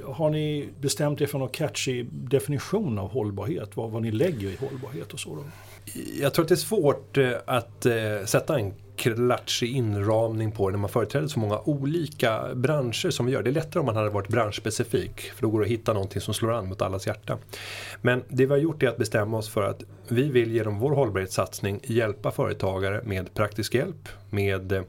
Har 0.06 0.30
ni 0.30 0.70
bestämt 0.80 1.22
er 1.22 1.26
för 1.26 1.40
någon 1.40 1.50
catchy 1.50 2.06
definition 2.12 3.00
av 3.00 3.12
hållbarhet? 3.12 3.70
Vad, 3.76 3.92
vad 3.92 4.02
ni 4.02 4.12
lägger 4.12 4.50
i 4.50 4.56
hållbarhet 4.56 5.14
och 5.14 5.20
så? 5.20 5.36
Då? 5.36 5.44
Jag 6.22 6.34
tror 6.34 6.46
att 6.46 6.50
det 6.50 6.54
är 6.54 6.56
svårt 6.56 7.18
eh, 7.18 7.32
att 7.46 7.86
eh, 7.86 7.94
sätta 8.26 8.60
en 8.60 8.74
klatschig 9.02 9.76
inramning 9.76 10.52
på 10.52 10.70
det 10.70 10.72
när 10.72 10.80
man 10.80 10.90
företräder 10.90 11.28
så 11.28 11.40
många 11.40 11.60
olika 11.60 12.56
branscher 12.56 13.10
som 13.10 13.26
vi 13.26 13.32
gör. 13.32 13.44
Det 13.44 13.50
är 13.50 13.54
lättare 13.54 13.80
om 13.80 13.86
man 13.86 13.96
hade 13.96 14.10
varit 14.10 14.28
branschspecifik 14.28 15.22
för 15.22 15.42
då 15.42 15.50
går 15.50 15.60
det 15.60 15.66
att 15.66 15.72
hitta 15.72 15.94
någonting 15.94 16.22
som 16.22 16.34
slår 16.34 16.52
an 16.52 16.68
mot 16.68 16.82
allas 16.82 17.08
hjärta. 17.08 17.38
Men 18.02 18.24
det 18.30 18.46
vi 18.46 18.52
har 18.52 18.58
gjort 18.58 18.84
är 18.84 18.88
att 18.88 18.98
bestämma 18.98 19.38
oss 19.38 19.50
för 19.50 19.64
att 19.64 19.84
vi 20.08 20.30
vill 20.30 20.52
genom 20.52 20.80
vår 20.80 20.92
hållbarhetssatsning 20.92 21.80
hjälpa 21.84 22.32
företagare 22.32 23.02
med 23.04 23.34
praktisk 23.34 23.76
hjälp, 23.76 24.10
med 24.30 24.72
eh, 24.72 24.84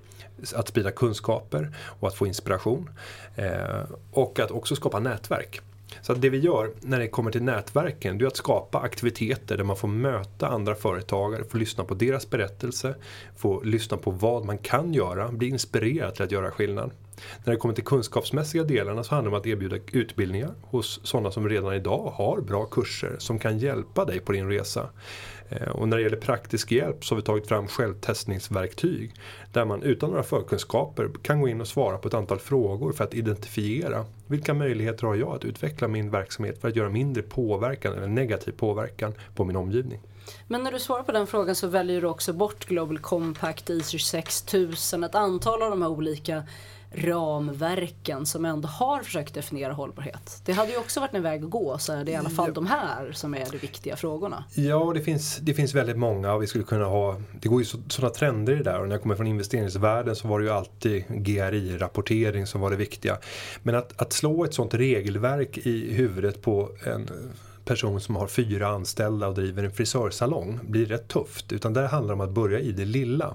att 0.55 0.69
sprida 0.69 0.91
kunskaper 0.91 1.77
och 2.01 2.09
att 2.09 2.15
få 2.15 2.27
inspiration. 2.27 2.91
Eh, 3.37 3.83
och 4.11 4.41
att 4.41 4.51
också 4.51 4.77
skapa 4.77 4.99
nätverk. 4.99 5.61
Så 6.03 6.15
det 6.15 6.31
vi 6.31 6.39
gör 6.39 6.71
när 6.81 6.99
det 6.99 7.09
kommer 7.09 7.31
till 7.31 7.43
nätverken, 7.43 8.19
det 8.19 8.25
är 8.25 8.27
att 8.27 8.37
skapa 8.37 8.79
aktiviteter 8.79 9.57
där 9.57 9.65
man 9.65 9.77
får 9.77 9.89
möta 9.89 10.49
andra 10.49 10.75
företagare, 10.75 11.45
få 11.45 11.59
lyssna 11.59 11.85
på 11.85 11.95
deras 11.95 12.31
berättelse, 12.31 12.95
få 13.37 13.63
lyssna 13.63 13.97
på 13.97 14.11
vad 14.11 14.45
man 14.45 14.59
kan 14.59 14.95
göra, 14.95 15.33
bli 15.33 15.49
inspirerad 15.49 16.15
till 16.15 16.25
att 16.25 16.31
göra 16.31 16.51
skillnad. 16.51 16.91
När 17.45 17.53
det 17.53 17.59
kommer 17.59 17.75
till 17.75 17.85
kunskapsmässiga 17.85 18.65
delarna 18.65 19.05
så 19.05 19.15
handlar 19.15 19.31
det 19.31 19.37
om 19.37 19.41
att 19.41 19.47
erbjuda 19.47 19.77
utbildningar 19.93 20.55
hos 20.63 21.01
sådana 21.05 21.31
som 21.31 21.49
redan 21.49 21.75
idag 21.75 22.13
har 22.15 22.41
bra 22.41 22.65
kurser 22.65 23.17
som 23.19 23.39
kan 23.39 23.59
hjälpa 23.59 24.05
dig 24.05 24.21
på 24.21 24.33
din 24.33 24.49
resa. 24.49 24.89
Eh, 25.53 25.69
och 25.69 25.89
när 25.89 25.97
det 25.97 26.03
gäller 26.03 26.17
praktisk 26.17 26.73
hjälp 26.73 27.05
så 27.05 27.15
har 27.15 27.17
vi 27.17 27.25
tagit 27.25 27.47
fram 27.47 27.69
självtestningsverktyg 27.69 29.15
där 29.53 29.65
man 29.65 29.83
utan 29.83 30.11
några 30.11 30.23
förkunskaper 30.23 31.11
kan 31.23 31.41
gå 31.41 31.49
in 31.49 31.61
och 31.61 31.69
svara 31.69 31.99
på 31.99 32.09
ett 32.09 32.15
antal 32.15 32.39
frågor 32.39 32.93
för 32.93 33.05
att 33.05 33.15
identifiera 33.15 34.05
vilka 34.27 34.55
möjligheter 34.55 35.07
har 35.07 35.15
jag 35.15 35.37
att 35.37 35.45
utveckla 35.45 35.89
min 35.89 36.11
verksamhet 36.11 36.61
för 36.61 36.69
att 36.69 36.77
göra 36.77 36.89
mindre 36.89 37.23
påverkan 37.23 37.93
eller 37.93 38.07
negativ 38.07 38.53
påverkan 38.53 39.15
på 39.35 39.45
min 39.45 39.57
omgivning. 39.57 40.01
Men 40.49 40.63
när 40.63 40.73
du 40.73 40.79
svarar 40.79 41.03
på 41.03 41.13
den 41.13 41.27
frågan 41.27 41.55
så 41.55 41.67
väljer 41.67 42.01
du 42.01 42.07
också 42.07 42.33
bort 42.33 42.67
Global 42.67 42.99
Compact, 42.99 43.71
ISO 43.71 43.99
6000, 43.99 45.05
ett 45.05 45.15
antal 45.15 45.63
av 45.63 45.71
de 45.71 45.83
här 45.83 45.89
olika 45.89 46.43
ramverken 46.95 48.27
som 48.27 48.45
ändå 48.45 48.69
har 48.69 49.03
försökt 49.03 49.35
definiera 49.35 49.73
hållbarhet. 49.73 50.43
Det 50.45 50.53
hade 50.53 50.73
ju 50.73 50.79
också 50.79 51.01
varit 51.01 51.15
en 51.15 51.23
väg 51.23 51.45
att 51.45 51.51
gå 51.51 51.79
så 51.79 51.93
är 51.93 52.05
det 52.05 52.13
i 52.13 52.17
alla 52.17 52.31
fall 52.31 52.49
ja. 52.49 52.55
de 52.55 52.67
här 52.67 53.13
som 53.13 53.35
är 53.35 53.47
de 53.51 53.59
viktiga 53.59 53.97
frågorna. 53.97 54.45
Ja, 54.55 54.93
det 54.95 55.01
finns, 55.01 55.37
det 55.37 55.55
finns 55.55 55.75
väldigt 55.75 55.99
många 55.99 56.33
och 56.33 56.43
vi 56.43 56.47
skulle 56.47 56.65
kunna 56.65 56.85
ha, 56.85 57.17
det 57.41 57.49
går 57.49 57.63
ju 57.63 57.65
sådana 57.89 58.15
trender 58.15 58.53
i 58.53 58.57
det 58.57 58.63
där 58.63 58.81
och 58.81 58.89
när 58.89 58.95
jag 58.95 59.03
kommer 59.03 59.15
från 59.15 59.27
investeringsvärlden 59.27 60.17
så 60.17 60.29
var 60.29 60.41
det 60.41 60.47
ju 60.47 60.53
alltid 60.53 61.05
GRI-rapportering 61.09 62.47
som 62.47 62.61
var 62.61 62.71
det 62.71 62.77
viktiga. 62.77 63.19
Men 63.63 63.75
att, 63.75 64.03
att 64.03 64.13
slå 64.13 64.45
ett 64.45 64.55
sånt 64.55 64.75
regelverk 64.75 65.59
i 65.59 65.95
huvudet 65.95 66.43
på 66.43 66.71
en 66.85 67.11
person 67.65 68.01
som 68.01 68.17
har 68.17 68.27
fyra 68.27 68.69
anställda 68.69 69.29
och 69.29 69.35
driver 69.35 69.65
en 69.65 69.73
frisörsalong 69.73 70.61
blir 70.63 70.87
rätt 70.87 71.09
tufft. 71.09 71.53
Utan 71.53 71.73
där 71.73 71.87
handlar 71.89 72.15
det 72.15 72.23
om 72.23 72.29
att 72.29 72.35
börja 72.35 72.59
i 72.59 72.73
det 72.73 72.85
lilla. 72.85 73.35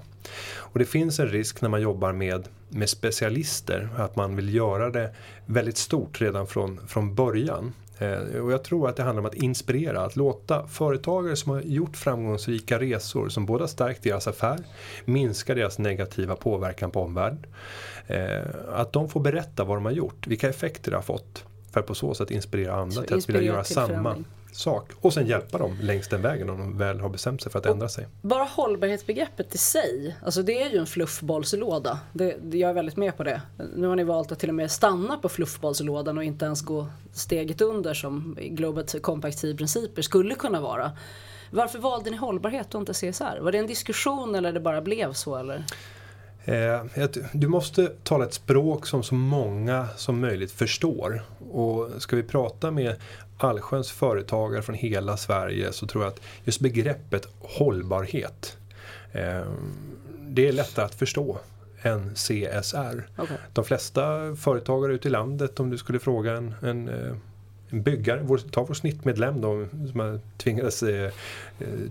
Och 0.54 0.78
det 0.78 0.84
finns 0.84 1.20
en 1.20 1.28
risk 1.28 1.60
när 1.60 1.68
man 1.68 1.82
jobbar 1.82 2.12
med, 2.12 2.48
med 2.68 2.88
specialister 2.88 3.88
att 3.96 4.16
man 4.16 4.36
vill 4.36 4.54
göra 4.54 4.90
det 4.90 5.14
väldigt 5.46 5.78
stort 5.78 6.20
redan 6.20 6.46
från, 6.46 6.80
från 6.88 7.14
början. 7.14 7.72
Eh, 7.98 8.40
och 8.40 8.52
jag 8.52 8.64
tror 8.64 8.88
att 8.88 8.96
det 8.96 9.02
handlar 9.02 9.20
om 9.20 9.26
att 9.26 9.34
inspirera, 9.34 10.04
att 10.04 10.16
låta 10.16 10.66
företagare 10.66 11.36
som 11.36 11.52
har 11.52 11.60
gjort 11.60 11.96
framgångsrika 11.96 12.80
resor 12.80 13.28
som 13.28 13.46
både 13.46 13.62
har 13.62 13.68
stärkt 13.68 14.02
deras 14.02 14.26
affär, 14.26 14.58
minskar 15.04 15.54
deras 15.54 15.78
negativa 15.78 16.36
påverkan 16.36 16.90
på 16.90 17.02
omvärlden. 17.02 17.46
Eh, 18.06 18.40
att 18.72 18.92
de 18.92 19.08
får 19.08 19.20
berätta 19.20 19.64
vad 19.64 19.76
de 19.76 19.84
har 19.84 19.92
gjort, 19.92 20.26
vilka 20.26 20.48
effekter 20.48 20.90
det 20.90 20.96
har 20.96 21.02
fått. 21.02 21.44
För 21.72 21.80
att 21.80 21.86
på 21.86 21.94
så 21.94 22.14
sätt 22.14 22.30
inspirera 22.30 22.74
andra 22.74 22.94
så 22.94 23.02
till 23.02 23.16
att 23.16 23.28
vilja 23.28 23.42
göra 23.42 23.64
samma 23.64 23.86
förändring. 23.86 24.24
sak. 24.52 24.90
Och 25.00 25.14
sen 25.14 25.26
hjälpa 25.26 25.58
dem 25.58 25.76
längs 25.82 26.08
den 26.08 26.22
vägen 26.22 26.50
om 26.50 26.58
de 26.58 26.78
väl 26.78 27.00
har 27.00 27.08
bestämt 27.08 27.42
sig 27.42 27.52
för 27.52 27.58
att 27.58 27.66
och 27.66 27.72
ändra 27.72 27.88
sig. 27.88 28.06
Bara 28.22 28.44
hållbarhetsbegreppet 28.44 29.54
i 29.54 29.58
sig, 29.58 30.16
alltså 30.24 30.42
det 30.42 30.62
är 30.62 30.70
ju 30.70 30.78
en 30.78 30.86
fluffbollslåda. 30.86 32.00
Det, 32.12 32.36
jag 32.52 32.70
är 32.70 32.74
väldigt 32.74 32.96
med 32.96 33.16
på 33.16 33.24
det. 33.24 33.42
Nu 33.76 33.86
har 33.86 33.96
ni 33.96 34.04
valt 34.04 34.32
att 34.32 34.38
till 34.38 34.48
och 34.48 34.54
med 34.54 34.70
stanna 34.70 35.16
på 35.16 35.28
fluffbollslådan 35.28 36.18
och 36.18 36.24
inte 36.24 36.44
ens 36.44 36.62
gå 36.62 36.86
steget 37.12 37.60
under 37.60 37.94
som 37.94 38.36
Global 38.40 38.84
Compact-principer 38.84 40.02
skulle 40.02 40.34
kunna 40.34 40.60
vara. 40.60 40.92
Varför 41.50 41.78
valde 41.78 42.10
ni 42.10 42.16
hållbarhet 42.16 42.74
och 42.74 42.80
inte 42.80 42.92
CSR? 42.92 43.38
Var 43.40 43.52
det 43.52 43.58
en 43.58 43.66
diskussion 43.66 44.34
eller 44.34 44.52
det 44.52 44.60
bara 44.60 44.82
blev 44.82 45.12
så? 45.12 45.36
Eller? 45.36 45.64
Eh, 46.44 47.08
du 47.32 47.48
måste 47.48 47.86
tala 47.86 48.24
ett 48.24 48.34
språk 48.34 48.86
som 48.86 49.02
så 49.02 49.14
många 49.14 49.88
som 49.96 50.20
möjligt 50.20 50.52
förstår. 50.52 51.22
Och 51.50 52.02
ska 52.02 52.16
vi 52.16 52.22
prata 52.22 52.70
med 52.70 52.96
allsköns 53.38 53.90
företagare 53.90 54.62
från 54.62 54.74
hela 54.74 55.16
Sverige 55.16 55.72
så 55.72 55.86
tror 55.86 56.04
jag 56.04 56.12
att 56.12 56.20
just 56.44 56.60
begreppet 56.60 57.28
hållbarhet 57.40 58.56
eh, 59.12 59.42
det 60.20 60.48
är 60.48 60.52
lättare 60.52 60.84
att 60.84 60.94
förstå 60.94 61.38
än 61.82 62.14
CSR. 62.14 63.08
Okay. 63.18 63.36
De 63.52 63.64
flesta 63.64 64.36
företagare 64.36 64.94
ute 64.94 65.08
i 65.08 65.10
landet, 65.10 65.60
om 65.60 65.70
du 65.70 65.78
skulle 65.78 65.98
fråga 65.98 66.32
en, 66.32 66.54
en 66.62 66.88
eh, 66.88 66.94
en 66.94 67.16
byggare, 67.70 68.20
vår, 68.22 68.38
ta 68.38 68.64
vår 68.64 68.74
snittmedlem 68.74 69.40
då, 69.40 69.66
som 69.70 69.92
man 69.94 70.20
tvingades 70.36 70.82
eh, 70.82 71.10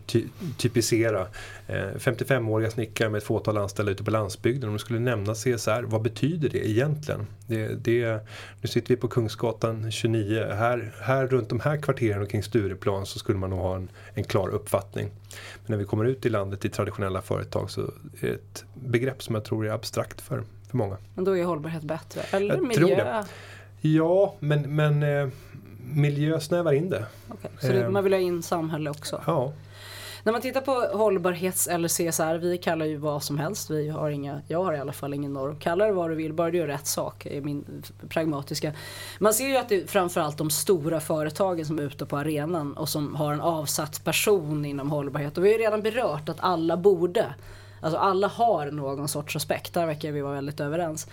ty, 0.06 0.26
typisera. 0.58 1.28
Eh, 1.68 1.76
55-åriga 1.76 2.70
snickare 2.70 3.10
med 3.10 3.18
ett 3.18 3.24
fåtal 3.24 3.58
anställda 3.58 3.92
ute 3.92 4.04
på 4.04 4.12
landsbygden. 4.12 4.70
Om 4.70 4.74
du 4.74 4.80
skulle 4.80 5.00
nämna 5.00 5.34
CSR, 5.34 5.84
vad 5.84 6.02
betyder 6.02 6.50
det 6.50 6.70
egentligen? 6.70 7.28
Det, 7.48 7.68
det, 7.68 8.28
nu 8.62 8.68
sitter 8.68 8.90
vi 8.90 8.96
på 8.96 9.08
Kungsgatan 9.08 9.92
29. 9.92 10.46
Här, 10.54 10.94
här 11.02 11.28
runt 11.28 11.50
de 11.50 11.60
här 11.60 11.78
kvarteren 11.78 12.22
och 12.22 12.30
kring 12.30 12.44
Stureplan 12.44 13.06
så 13.06 13.20
skulle 13.20 13.38
man 13.38 13.50
nog 13.50 13.60
ha 13.60 13.76
en, 13.76 13.90
en 14.14 14.24
klar 14.24 14.50
uppfattning. 14.50 15.10
Men 15.66 15.72
när 15.72 15.78
vi 15.78 15.86
kommer 15.86 16.06
ut 16.06 16.26
i 16.26 16.30
landet 16.30 16.66
i 16.66 16.70
traditionella 16.70 17.22
företag 17.22 17.70
så 17.70 17.82
är 17.82 17.88
det 18.22 18.30
ett 18.30 18.66
begrepp 18.74 19.24
som 19.24 19.36
jag 19.36 19.46
tror 19.46 19.68
är 19.68 19.72
abstrakt 19.72 20.22
för, 20.22 20.44
för 20.70 20.78
många. 20.78 20.98
Men 21.16 21.26
då 21.26 21.38
är 21.38 21.44
hållbarhet 21.44 21.84
bättre? 21.84 22.22
Eller 22.22 22.56
jag 22.56 22.68
miljö? 22.68 23.24
Ja, 23.82 24.36
men, 24.40 24.76
men 24.76 25.04
eh, 25.04 25.30
miljö 25.96 26.40
snävar 26.40 26.74
in 26.74 26.90
det. 26.90 27.06
Okay, 27.30 27.52
så 27.62 27.68
det, 27.68 27.90
man 27.90 28.04
vill 28.04 28.14
ha 28.14 28.20
in 28.20 28.44
samhälle 28.44 28.90
också? 28.90 29.22
Ja. 29.28 29.54
När 30.28 30.32
man 30.32 30.42
tittar 30.42 30.62
på 30.62 30.98
hållbarhets 30.98 31.68
eller 31.68 31.88
CSR, 31.88 32.38
vi 32.38 32.58
kallar 32.58 32.86
ju 32.86 32.98
vad 32.98 33.24
som 33.24 33.38
helst. 33.38 33.70
Vi 33.70 33.90
har 33.90 34.10
inga, 34.10 34.42
jag 34.48 34.64
har 34.64 34.74
i 34.74 34.80
alla 34.80 34.94
fall 34.94 35.14
ingen 35.14 35.34
norm. 35.34 35.60
Kalla 35.60 35.86
det 35.86 35.92
vad 35.92 36.10
du 36.10 36.16
vill, 36.16 36.34
bara 36.34 36.52
du 36.52 36.58
gör 36.58 36.68
rätt 36.68 36.88
sak. 36.88 37.26
är 37.26 37.42
min 37.42 37.84
pragmatiska. 38.10 38.74
Man 39.20 39.34
ser 39.34 39.48
ju 39.48 39.58
att 39.58 39.70
det 39.70 39.84
är 39.84 39.88
framförallt 39.88 40.38
de 40.38 40.50
stora 40.50 41.00
företagen 41.00 41.66
som 41.66 41.80
är 41.80 41.84
ute 41.84 42.06
på 42.06 42.18
arenan 42.18 42.74
och 42.74 42.90
som 42.90 43.16
har 43.16 43.34
en 43.34 43.42
avsatt 43.42 44.04
person 44.04 44.66
inom 44.66 44.92
hållbarhet. 44.92 45.38
Och 45.38 45.46
vi 45.46 45.50
har 45.50 45.58
ju 45.58 45.64
redan 45.64 45.82
berört 45.82 46.30
att 46.30 46.38
alla 46.40 46.78
borde, 46.78 47.34
alltså 47.82 48.00
alla 48.00 48.28
har 48.28 48.72
någon 48.72 49.08
sorts 49.08 49.36
aspekt. 49.36 49.74
Där 49.74 49.86
verkar 49.86 50.12
vi 50.12 50.22
vara 50.22 50.34
väldigt 50.34 50.60
överens. 50.60 51.08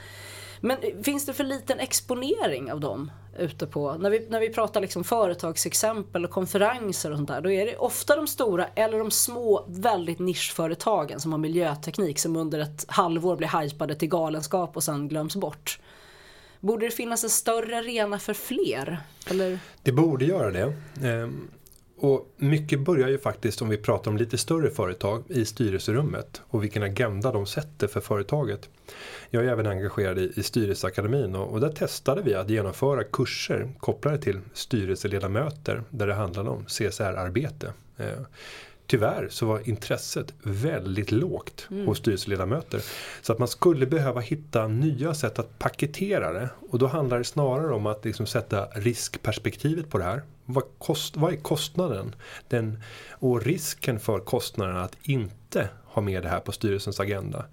Men 0.61 0.79
eh, 0.83 1.03
finns 1.03 1.27
det 1.27 1.33
för 1.33 1.45
liten 1.45 1.81
exponering 1.81 2.73
av 2.73 2.81
dem 2.81 3.11
ute 3.39 3.67
på, 3.67 3.93
när 3.93 4.11
vi, 4.11 4.27
när 4.31 4.41
vi 4.41 4.49
pratar 4.49 4.81
liksom 4.81 5.05
företagsexempel 5.05 6.25
och 6.25 6.31
konferenser 6.31 7.11
och 7.11 7.17
sånt 7.17 7.29
där, 7.29 7.41
då 7.41 7.51
är 7.51 7.67
det 7.67 7.77
ofta 7.77 8.17
de 8.17 8.27
stora 8.27 8.67
eller 8.75 8.99
de 8.99 9.11
små 9.11 9.65
väldigt 9.69 10.19
nischföretagen 10.19 11.21
som 11.21 11.33
har 11.33 11.39
miljöteknik 11.39 12.19
som 12.19 12.37
under 12.37 12.59
ett 12.59 12.85
halvår 12.89 13.37
blir 13.37 13.61
hypade 13.61 13.95
till 13.95 14.09
galenskap 14.09 14.77
och 14.77 14.85
sen 14.85 15.09
glöms 15.09 15.37
bort. 15.37 15.81
Borde 16.61 16.87
det 16.87 16.91
finnas 16.91 17.25
en 17.25 17.31
större 17.31 17.79
arena 17.79 18.19
för 18.19 18.35
fler? 18.35 19.01
Eller? 19.31 19.59
Det 19.83 19.93
borde 19.93 20.25
göra 20.25 20.51
det. 20.51 20.75
Ehm, 21.03 21.49
och 22.05 22.35
mycket 22.37 22.81
börjar 22.81 23.09
ju 23.09 23.19
faktiskt 23.19 23.63
om 23.63 23.69
vi 23.69 23.77
pratar 23.77 24.11
om 24.11 24.17
lite 24.17 24.39
större 24.39 24.71
företag 24.71 25.25
i 25.29 25.45
styrelserummet 25.45 26.43
och 26.49 26.63
vilken 26.63 26.83
agenda 26.83 27.33
de 27.33 27.47
sätter 27.47 27.87
för 27.87 28.01
företaget. 28.01 28.69
Jag 29.31 29.45
är 29.45 29.49
även 29.49 29.67
engagerad 29.67 30.19
i, 30.19 30.33
i 30.37 30.43
Styrelseakademin 30.43 31.35
och, 31.35 31.53
och 31.53 31.61
där 31.61 31.69
testade 31.69 32.23
vi 32.23 32.35
att 32.35 32.51
genomföra 32.51 33.05
kurser 33.05 33.73
kopplade 33.79 34.19
till 34.19 34.41
styrelseledamöter 34.55 35.83
där 35.91 36.07
det 36.07 36.15
handlade 36.15 36.51
om 36.51 36.65
CSR-arbete. 36.65 37.73
Eh, 37.97 38.21
tyvärr 38.87 39.29
så 39.31 39.47
var 39.47 39.69
intresset 39.69 40.35
väldigt 40.43 41.13
lågt 41.13 41.67
mm. 41.71 41.87
hos 41.87 41.99
styrelseledamöter. 41.99 42.83
Så 43.23 43.33
att 43.33 43.39
man 43.39 43.49
skulle 43.49 43.87
behöva 43.87 44.21
hitta 44.21 44.69
nya 44.69 45.15
sätt 45.15 45.39
att 45.39 45.59
paketera 45.59 46.33
det. 46.33 46.49
Och 46.71 46.79
då 46.79 46.87
handlar 46.87 47.19
det 47.19 47.25
snarare 47.25 47.75
om 47.75 47.87
att 47.87 48.05
liksom 48.05 48.27
sätta 48.27 48.67
riskperspektivet 48.67 49.91
på 49.91 49.99
det 49.99 50.05
här. 50.05 50.23
Vad, 50.45 50.65
kost, 50.79 51.17
vad 51.17 51.33
är 51.33 51.37
kostnaden? 51.37 52.15
Den, 52.49 52.83
och 53.11 53.43
risken 53.43 54.01
för 54.01 54.19
kostnaden 54.19 54.77
att 54.77 54.97
inte 55.03 55.69
ha 55.85 56.03
med 56.03 56.23
det 56.23 56.29
här 56.29 56.41
på 56.41 56.53
styrelsens 56.53 57.01
agenda. 57.01 57.45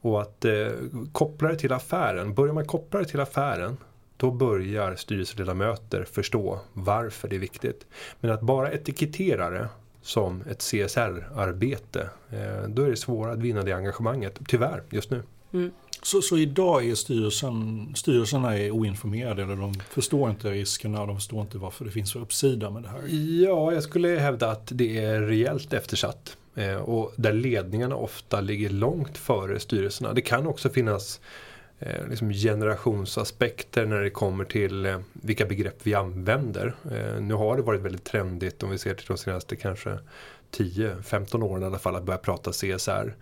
Och 0.00 0.22
att 0.22 0.44
eh, 0.44 0.68
koppla 1.12 1.48
det 1.48 1.56
till 1.56 1.72
affären. 1.72 2.34
Börjar 2.34 2.54
man 2.54 2.66
koppla 2.66 3.00
det 3.00 3.06
till 3.06 3.20
affären 3.20 3.76
då 4.18 4.30
börjar 4.30 4.96
styrelseledamöter 4.96 6.04
förstå 6.04 6.60
varför 6.72 7.28
det 7.28 7.36
är 7.36 7.40
viktigt. 7.40 7.86
Men 8.20 8.30
att 8.30 8.40
bara 8.40 8.72
etikettera 8.72 9.50
det 9.50 9.68
som 10.02 10.42
ett 10.50 10.58
CSR-arbete, 10.58 12.10
eh, 12.30 12.68
då 12.68 12.82
är 12.82 12.90
det 12.90 12.96
svårare 12.96 13.32
att 13.32 13.38
vinna 13.38 13.62
det 13.62 13.72
engagemanget, 13.72 14.38
tyvärr, 14.48 14.82
just 14.90 15.10
nu. 15.10 15.22
Mm. 15.52 15.70
Så, 16.02 16.22
så 16.22 16.38
idag 16.38 16.88
är 16.88 16.94
styrelsen, 16.94 17.88
styrelserna 17.96 18.58
är 18.58 18.70
oinformerade 18.70 19.42
eller 19.42 19.56
de 19.56 19.74
förstår 19.74 20.30
inte 20.30 20.50
riskerna 20.50 21.00
och 21.00 21.06
de 21.06 21.16
förstår 21.16 21.40
inte 21.40 21.58
varför 21.58 21.84
det 21.84 21.90
finns 21.90 22.12
för 22.12 22.20
uppsida 22.20 22.70
med 22.70 22.82
det 22.82 22.88
här? 22.88 23.00
Ja, 23.44 23.72
jag 23.72 23.82
skulle 23.82 24.08
hävda 24.08 24.50
att 24.50 24.68
det 24.74 25.04
är 25.04 25.20
rejält 25.20 25.72
eftersatt. 25.72 26.36
Eh, 26.54 26.76
och 26.76 27.12
där 27.16 27.32
ledningarna 27.32 27.96
ofta 27.96 28.40
ligger 28.40 28.70
långt 28.70 29.18
före 29.18 29.60
styrelserna. 29.60 30.12
Det 30.12 30.20
kan 30.20 30.46
också 30.46 30.68
finnas 30.68 31.20
eh, 31.78 32.08
liksom 32.08 32.32
generationsaspekter 32.32 33.86
när 33.86 34.00
det 34.00 34.10
kommer 34.10 34.44
till 34.44 34.86
eh, 34.86 35.00
vilka 35.12 35.46
begrepp 35.46 35.76
vi 35.82 35.94
använder. 35.94 36.74
Eh, 36.90 37.20
nu 37.20 37.34
har 37.34 37.56
det 37.56 37.62
varit 37.62 37.80
väldigt 37.80 38.04
trendigt 38.04 38.62
om 38.62 38.70
vi 38.70 38.78
ser 38.78 38.94
till 38.94 39.06
de 39.06 39.18
senaste 39.18 39.56
kanske 39.56 39.98
10-15 40.56 41.42
åren 41.42 41.62
i 41.62 41.66
alla 41.66 41.78
fall 41.78 41.96
att 41.96 42.04
börja 42.04 42.18
prata 42.18 42.52
CSR. 42.52 43.14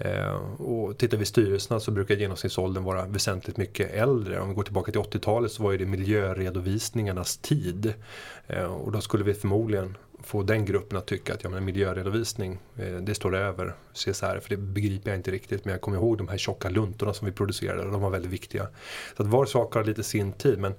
Eh, 0.00 0.60
och 0.60 0.98
tittar 0.98 1.16
vi 1.16 1.24
styrelserna 1.24 1.80
så 1.80 1.90
brukar 1.90 2.14
genomsnittsåldern 2.14 2.84
vara 2.84 3.06
väsentligt 3.06 3.56
mycket 3.56 3.90
äldre. 3.90 4.40
Om 4.40 4.48
vi 4.48 4.54
går 4.54 4.62
tillbaka 4.62 4.92
till 4.92 5.00
80-talet 5.00 5.52
så 5.52 5.62
var 5.62 5.72
det 5.72 5.86
miljöredovisningarnas 5.86 7.36
tid. 7.36 7.94
Eh, 8.46 8.64
och 8.64 8.92
då 8.92 9.00
skulle 9.00 9.24
vi 9.24 9.34
förmodligen 9.34 9.96
få 10.22 10.42
den 10.42 10.64
gruppen 10.64 10.98
att 10.98 11.06
tycka 11.06 11.34
att 11.34 11.44
ja, 11.44 11.50
men 11.50 11.64
miljöredovisning, 11.64 12.58
eh, 12.76 12.96
det 12.96 13.14
står 13.14 13.36
över 13.36 13.74
CSR. 13.92 14.40
För 14.40 14.48
det 14.48 14.56
begriper 14.56 15.10
jag 15.10 15.18
inte 15.18 15.30
riktigt. 15.30 15.64
Men 15.64 15.72
jag 15.72 15.80
kommer 15.80 15.96
ihåg 15.96 16.18
de 16.18 16.28
här 16.28 16.38
tjocka 16.38 16.68
luntorna 16.68 17.14
som 17.14 17.26
vi 17.26 17.32
producerade. 17.32 17.90
De 17.90 18.00
var 18.00 18.10
väldigt 18.10 18.32
viktiga. 18.32 18.68
Så 19.16 19.22
att 19.22 19.28
var 19.28 19.46
sak 19.46 19.74
har 19.74 19.84
lite 19.84 20.02
sin 20.02 20.32
tid. 20.32 20.58
Men 20.58 20.74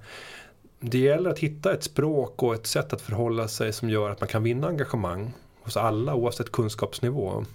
det 0.80 0.98
gäller 0.98 1.30
att 1.30 1.40
hitta 1.40 1.74
ett 1.74 1.84
språk 1.84 2.44
och 2.44 2.56
ett 2.56 2.68
sätt 2.68 2.94
att 2.94 3.02
förhålla 3.02 3.48
sig 3.48 3.74
som 3.74 3.90
gör 3.90 4.10
att 4.10 4.22
man 4.22 4.28
kan 4.28 4.44
vinna 4.44 4.68
engagemang 4.68 5.34
hos 5.62 5.78
alla 5.78 6.16
oavsett 6.16 6.52
kunskapsnivå. 6.52 7.46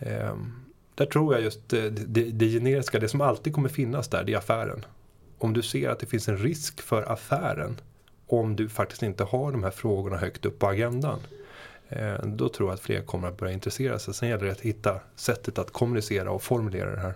Ehm, 0.00 0.52
där 0.94 1.06
tror 1.06 1.34
jag 1.34 1.42
just 1.42 1.72
eh, 1.72 1.82
det, 1.82 1.90
det, 1.90 2.22
det 2.22 2.48
generiska, 2.48 2.98
det 2.98 3.08
som 3.08 3.20
alltid 3.20 3.54
kommer 3.54 3.68
finnas 3.68 4.08
där, 4.08 4.24
det 4.24 4.32
är 4.32 4.38
affären. 4.38 4.84
Om 5.38 5.52
du 5.52 5.62
ser 5.62 5.88
att 5.88 5.98
det 5.98 6.06
finns 6.06 6.28
en 6.28 6.38
risk 6.38 6.80
för 6.80 7.12
affären 7.12 7.80
om 8.26 8.56
du 8.56 8.68
faktiskt 8.68 9.02
inte 9.02 9.24
har 9.24 9.52
de 9.52 9.64
här 9.64 9.70
frågorna 9.70 10.16
högt 10.16 10.44
upp 10.44 10.58
på 10.58 10.66
agendan. 10.66 11.18
Eh, 11.88 12.22
då 12.24 12.48
tror 12.48 12.68
jag 12.68 12.74
att 12.74 12.80
fler 12.80 13.02
kommer 13.02 13.28
att 13.28 13.36
börja 13.36 13.52
intressera 13.52 13.98
sig. 13.98 14.14
Sen 14.14 14.28
gäller 14.28 14.44
det 14.44 14.52
att 14.52 14.60
hitta 14.60 15.00
sättet 15.16 15.58
att 15.58 15.70
kommunicera 15.70 16.30
och 16.30 16.42
formulera 16.42 16.90
det 16.94 17.00
här. 17.00 17.14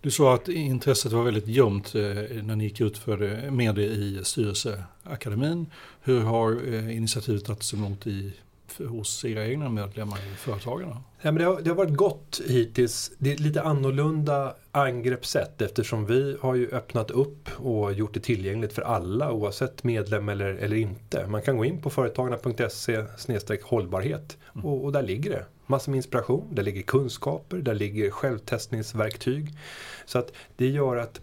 Du 0.00 0.10
sa 0.10 0.34
att 0.34 0.48
intresset 0.48 1.12
var 1.12 1.22
väldigt 1.22 1.46
ljumt 1.46 1.94
eh, 1.94 2.02
när 2.42 2.56
ni 2.56 2.64
gick 2.64 2.80
ut 2.80 2.98
för, 2.98 3.50
med 3.50 3.74
det 3.74 3.84
i 3.84 4.20
Styrelseakademin. 4.24 5.66
Hur 6.00 6.20
har 6.20 6.74
initiativet 6.90 7.44
tagits 7.44 7.74
emot 7.74 8.06
i 8.06 8.32
hos 8.78 9.24
era 9.24 9.46
egna 9.46 9.68
medlemmar 9.68 10.18
i 10.18 10.36
Företagarna? 10.36 10.96
Ja, 11.22 11.32
men 11.32 11.34
det, 11.34 11.44
har, 11.44 11.60
det 11.60 11.70
har 11.70 11.76
varit 11.76 11.96
gott 11.96 12.40
hittills. 12.48 13.12
Det 13.18 13.30
är 13.30 13.34
ett 13.34 13.40
lite 13.40 13.62
annorlunda 13.62 14.54
angreppssätt 14.72 15.62
eftersom 15.62 16.06
vi 16.06 16.36
har 16.40 16.54
ju 16.54 16.70
öppnat 16.70 17.10
upp 17.10 17.48
och 17.56 17.92
gjort 17.92 18.14
det 18.14 18.20
tillgängligt 18.20 18.72
för 18.72 18.82
alla 18.82 19.32
oavsett 19.32 19.84
medlem 19.84 20.28
eller, 20.28 20.54
eller 20.54 20.76
inte. 20.76 21.26
Man 21.26 21.42
kan 21.42 21.56
gå 21.56 21.64
in 21.64 21.82
på 21.82 21.90
företagarna.se 21.90 23.58
hållbarhet 23.62 24.38
mm. 24.54 24.66
och, 24.66 24.84
och, 24.84 24.92
där 24.92 25.02
ligger 25.02 25.30
det. 25.30 25.44
massor 25.66 25.92
med 25.92 25.96
inspiration, 25.96 26.54
där 26.54 26.62
ligger 26.62 26.82
kunskaper, 26.82 27.56
där 27.56 27.74
ligger 27.74 28.10
självtestningsverktyg. 28.10 29.54
Så 30.06 30.18
att 30.18 30.32
det 30.56 30.68
gör 30.68 30.96
att 30.96 31.20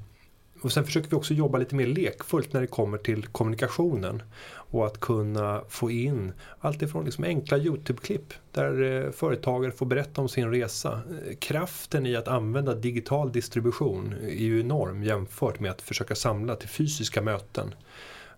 och 0.62 0.72
sen 0.72 0.86
försöker 0.86 1.10
vi 1.10 1.16
också 1.16 1.34
jobba 1.34 1.58
lite 1.58 1.76
mer 1.76 1.88
lekfullt 1.88 2.54
när 2.54 2.62
det 2.62 2.68
kommer 2.68 2.98
till 2.98 3.26
kommunikationen. 3.26 4.24
Och 4.70 4.86
att 4.86 5.00
kunna 5.00 5.62
få 5.70 5.92
in 5.92 6.34
allt 6.60 6.82
ifrån 6.82 7.06
liksom 7.06 7.24
enkla 7.24 7.58
Youtube-klipp 7.58 8.34
där 8.52 9.06
eh, 9.06 9.12
företagare 9.12 9.72
får 9.72 9.86
berätta 9.86 10.22
om 10.22 10.30
sin 10.30 10.52
resa. 10.52 11.02
Eh, 11.28 11.36
kraften 11.36 12.06
i 12.06 12.16
att 12.16 12.28
använda 12.28 12.74
digital 12.74 13.32
distribution 13.32 14.16
är 14.24 14.46
ju 14.46 14.60
enorm 14.60 15.04
jämfört 15.04 15.60
med 15.60 15.72
att 15.72 15.82
försöka 15.82 16.16
samla 16.16 16.56
till 16.56 16.70
fysiska 16.70 17.22
möten. 17.22 17.74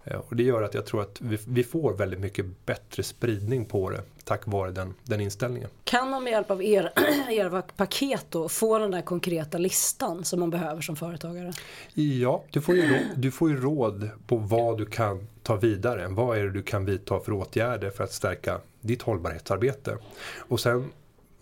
Eh, 0.04 0.18
och 0.18 0.36
det 0.36 0.44
gör 0.44 0.62
att 0.62 0.74
jag 0.74 0.86
tror 0.86 1.02
att 1.02 1.22
vi, 1.22 1.38
vi, 1.48 1.64
får 1.64 1.94
väldigt 1.94 2.20
mycket 2.20 2.66
bättre 2.66 3.04
spridning 3.04 3.66
på 3.66 3.90
det 3.90 4.02
tack 4.24 4.42
vare 4.46 4.72
den, 4.72 4.94
den 5.04 5.22
inställningen. 5.22 5.70
Kan 5.84 6.10
man 6.10 6.24
med 6.24 6.32
hjälp 6.32 6.52
av 6.52 6.64
er, 6.64 6.92
era 7.30 7.62
paket 7.62 8.26
då 8.30 8.50
få 8.50 8.80
den 8.80 8.92
där 8.92 9.02
konkreta 9.02 9.58
listan 9.58 10.24
som 10.24 10.40
man 10.40 10.50
behöver 10.50 10.82
som 10.82 10.96
företagare? 10.96 11.54
Ja, 11.94 12.44
du 12.52 12.62
får 12.62 12.76
ju 12.76 12.82
råd, 12.82 13.00
du 13.16 13.32
får 13.32 13.50
ju 13.50 13.62
råd 13.62 14.10
på 14.28 14.38
vad 14.38 14.78
du 14.78 14.86
kan 14.86 15.28
ta 15.50 15.56
vidare. 15.56 16.08
Vad 16.08 16.38
är 16.38 16.44
det 16.44 16.52
du 16.52 16.62
kan 16.62 16.86
vidta 16.86 17.20
för 17.20 17.32
åtgärder 17.32 17.90
för 17.90 18.04
att 18.04 18.14
stärka 18.14 18.60
ditt 18.82 19.02
hållbarhetsarbete? 19.02 19.98
Och 20.38 20.60
sen 20.60 20.92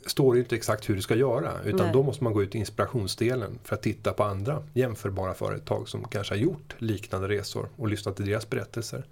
står 0.05 0.33
det 0.33 0.39
inte 0.39 0.55
exakt 0.55 0.89
hur 0.89 0.95
du 0.95 1.01
ska 1.01 1.15
göra. 1.15 1.51
Utan 1.65 1.85
Nej. 1.85 1.93
då 1.93 2.03
måste 2.03 2.23
man 2.23 2.33
gå 2.33 2.43
ut 2.43 2.55
i 2.55 2.57
inspirationsdelen 2.57 3.59
för 3.63 3.75
att 3.75 3.81
titta 3.81 4.13
på 4.13 4.23
andra 4.23 4.63
jämförbara 4.73 5.33
företag 5.33 5.89
som 5.89 6.03
kanske 6.03 6.33
har 6.33 6.39
gjort 6.39 6.75
liknande 6.77 7.27
resor 7.27 7.69
och 7.75 7.87
lyssnat 7.87 8.15
till 8.15 8.25
deras 8.25 8.49
berättelser. 8.49 9.05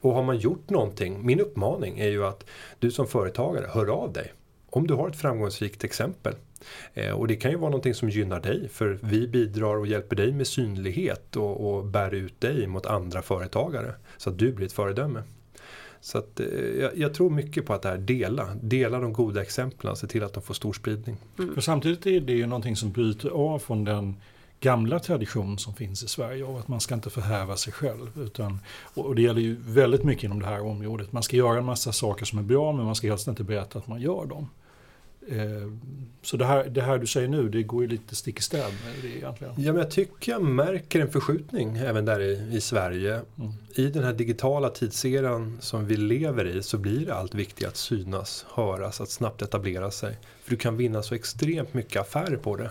Och 0.00 0.14
har 0.14 0.22
man 0.22 0.38
gjort 0.38 0.70
någonting, 0.70 1.26
min 1.26 1.40
uppmaning 1.40 1.98
är 1.98 2.08
ju 2.08 2.24
att 2.24 2.44
du 2.78 2.90
som 2.90 3.06
företagare, 3.06 3.66
hör 3.70 3.86
av 3.86 4.12
dig. 4.12 4.32
Om 4.70 4.86
du 4.86 4.94
har 4.94 5.08
ett 5.08 5.16
framgångsrikt 5.16 5.84
exempel. 5.84 6.34
Eh, 6.94 7.10
och 7.10 7.28
det 7.28 7.36
kan 7.36 7.50
ju 7.50 7.56
vara 7.56 7.70
någonting 7.70 7.94
som 7.94 8.10
gynnar 8.10 8.40
dig 8.40 8.68
för 8.68 8.98
vi 9.02 9.28
bidrar 9.28 9.76
och 9.76 9.86
hjälper 9.86 10.16
dig 10.16 10.32
med 10.32 10.46
synlighet 10.46 11.36
och, 11.36 11.70
och 11.70 11.84
bär 11.84 12.14
ut 12.14 12.40
dig 12.40 12.66
mot 12.66 12.86
andra 12.86 13.22
företagare. 13.22 13.94
Så 14.16 14.30
att 14.30 14.38
du 14.38 14.52
blir 14.52 14.66
ett 14.66 14.72
föredöme. 14.72 15.22
Så 16.00 16.18
att, 16.18 16.40
eh, 16.40 16.46
jag, 16.80 16.98
jag, 16.98 17.14
tror 17.14 17.30
mycket 17.30 17.66
på 17.66 17.74
att 17.74 17.82
det 17.82 17.88
här 17.88 17.98
dela, 17.98 18.48
dela 18.62 19.00
de 19.00 19.12
goda 19.12 19.42
exemplen, 19.42 19.96
se 19.96 20.06
till 20.06 20.24
att 20.24 20.32
de 20.32 20.42
får 20.42 20.54
stor 20.54 20.72
spridning. 20.72 21.16
Mm. 21.38 21.54
För 21.54 21.60
samtidigt 21.60 22.06
är 22.06 22.20
det 22.20 22.32
ju 22.32 22.46
någonting 22.46 22.76
som 22.76 22.92
bryter 22.92 23.28
av 23.28 23.58
från 23.58 23.84
den 23.84 24.16
gamla 24.60 24.98
tradition 24.98 25.58
som 25.58 25.74
finns 25.74 26.02
i 26.02 26.08
Sverige 26.08 26.44
av 26.44 26.56
att 26.56 26.68
man 26.68 26.80
ska 26.80 26.94
inte 26.94 27.10
förhäva 27.10 27.56
sig 27.56 27.72
själv. 27.72 28.22
Utan, 28.22 28.58
och 28.94 29.14
det 29.14 29.22
gäller 29.22 29.40
ju 29.40 29.56
väldigt 29.60 30.04
mycket 30.04 30.24
inom 30.24 30.40
det 30.40 30.46
här 30.46 30.60
området. 30.60 31.12
Man 31.12 31.22
ska 31.22 31.36
göra 31.36 31.58
en 31.58 31.64
massa 31.64 31.92
saker 31.92 32.24
som 32.24 32.38
är 32.38 32.42
bra 32.42 32.72
men 32.72 32.84
man 32.84 32.94
ska 32.94 33.08
helst 33.08 33.28
inte 33.28 33.44
berätta 33.44 33.78
att 33.78 33.86
man 33.86 34.00
gör 34.00 34.26
dem. 34.26 34.48
Eh, 35.30 35.72
så 36.22 36.36
det 36.36 36.44
här, 36.44 36.64
det 36.64 36.82
här 36.82 36.98
du 36.98 37.06
säger 37.06 37.28
nu, 37.28 37.48
det 37.48 37.62
går 37.62 37.82
ju 37.82 37.88
lite 37.88 38.16
stick 38.16 38.38
i 38.38 38.42
stäv 38.42 38.72
med 38.84 38.94
det 39.02 39.16
egentligen. 39.16 39.54
Ja, 39.56 39.72
men 39.72 39.82
jag 39.82 39.90
tycker 39.90 40.32
jag 40.32 40.42
märker 40.42 41.00
en 41.00 41.10
förskjutning 41.10 41.76
även 41.76 42.04
där 42.04 42.20
i, 42.20 42.56
i 42.56 42.60
Sverige. 42.60 43.12
Mm. 43.12 43.52
I 43.74 43.86
den 43.86 44.04
här 44.04 44.12
digitala 44.12 44.70
tidseran 44.70 45.58
som 45.60 45.86
vi 45.86 45.96
lever 45.96 46.44
i 46.56 46.62
så 46.62 46.78
blir 46.78 47.06
det 47.06 47.14
allt 47.14 47.34
viktigare 47.34 47.70
att 47.70 47.76
synas, 47.76 48.46
höras, 48.54 49.00
att 49.00 49.10
snabbt 49.10 49.42
etablera 49.42 49.90
sig. 49.90 50.16
För 50.42 50.50
du 50.50 50.56
kan 50.56 50.76
vinna 50.76 51.02
så 51.02 51.14
extremt 51.14 51.74
mycket 51.74 52.02
affärer 52.02 52.36
på 52.36 52.56
det. 52.56 52.70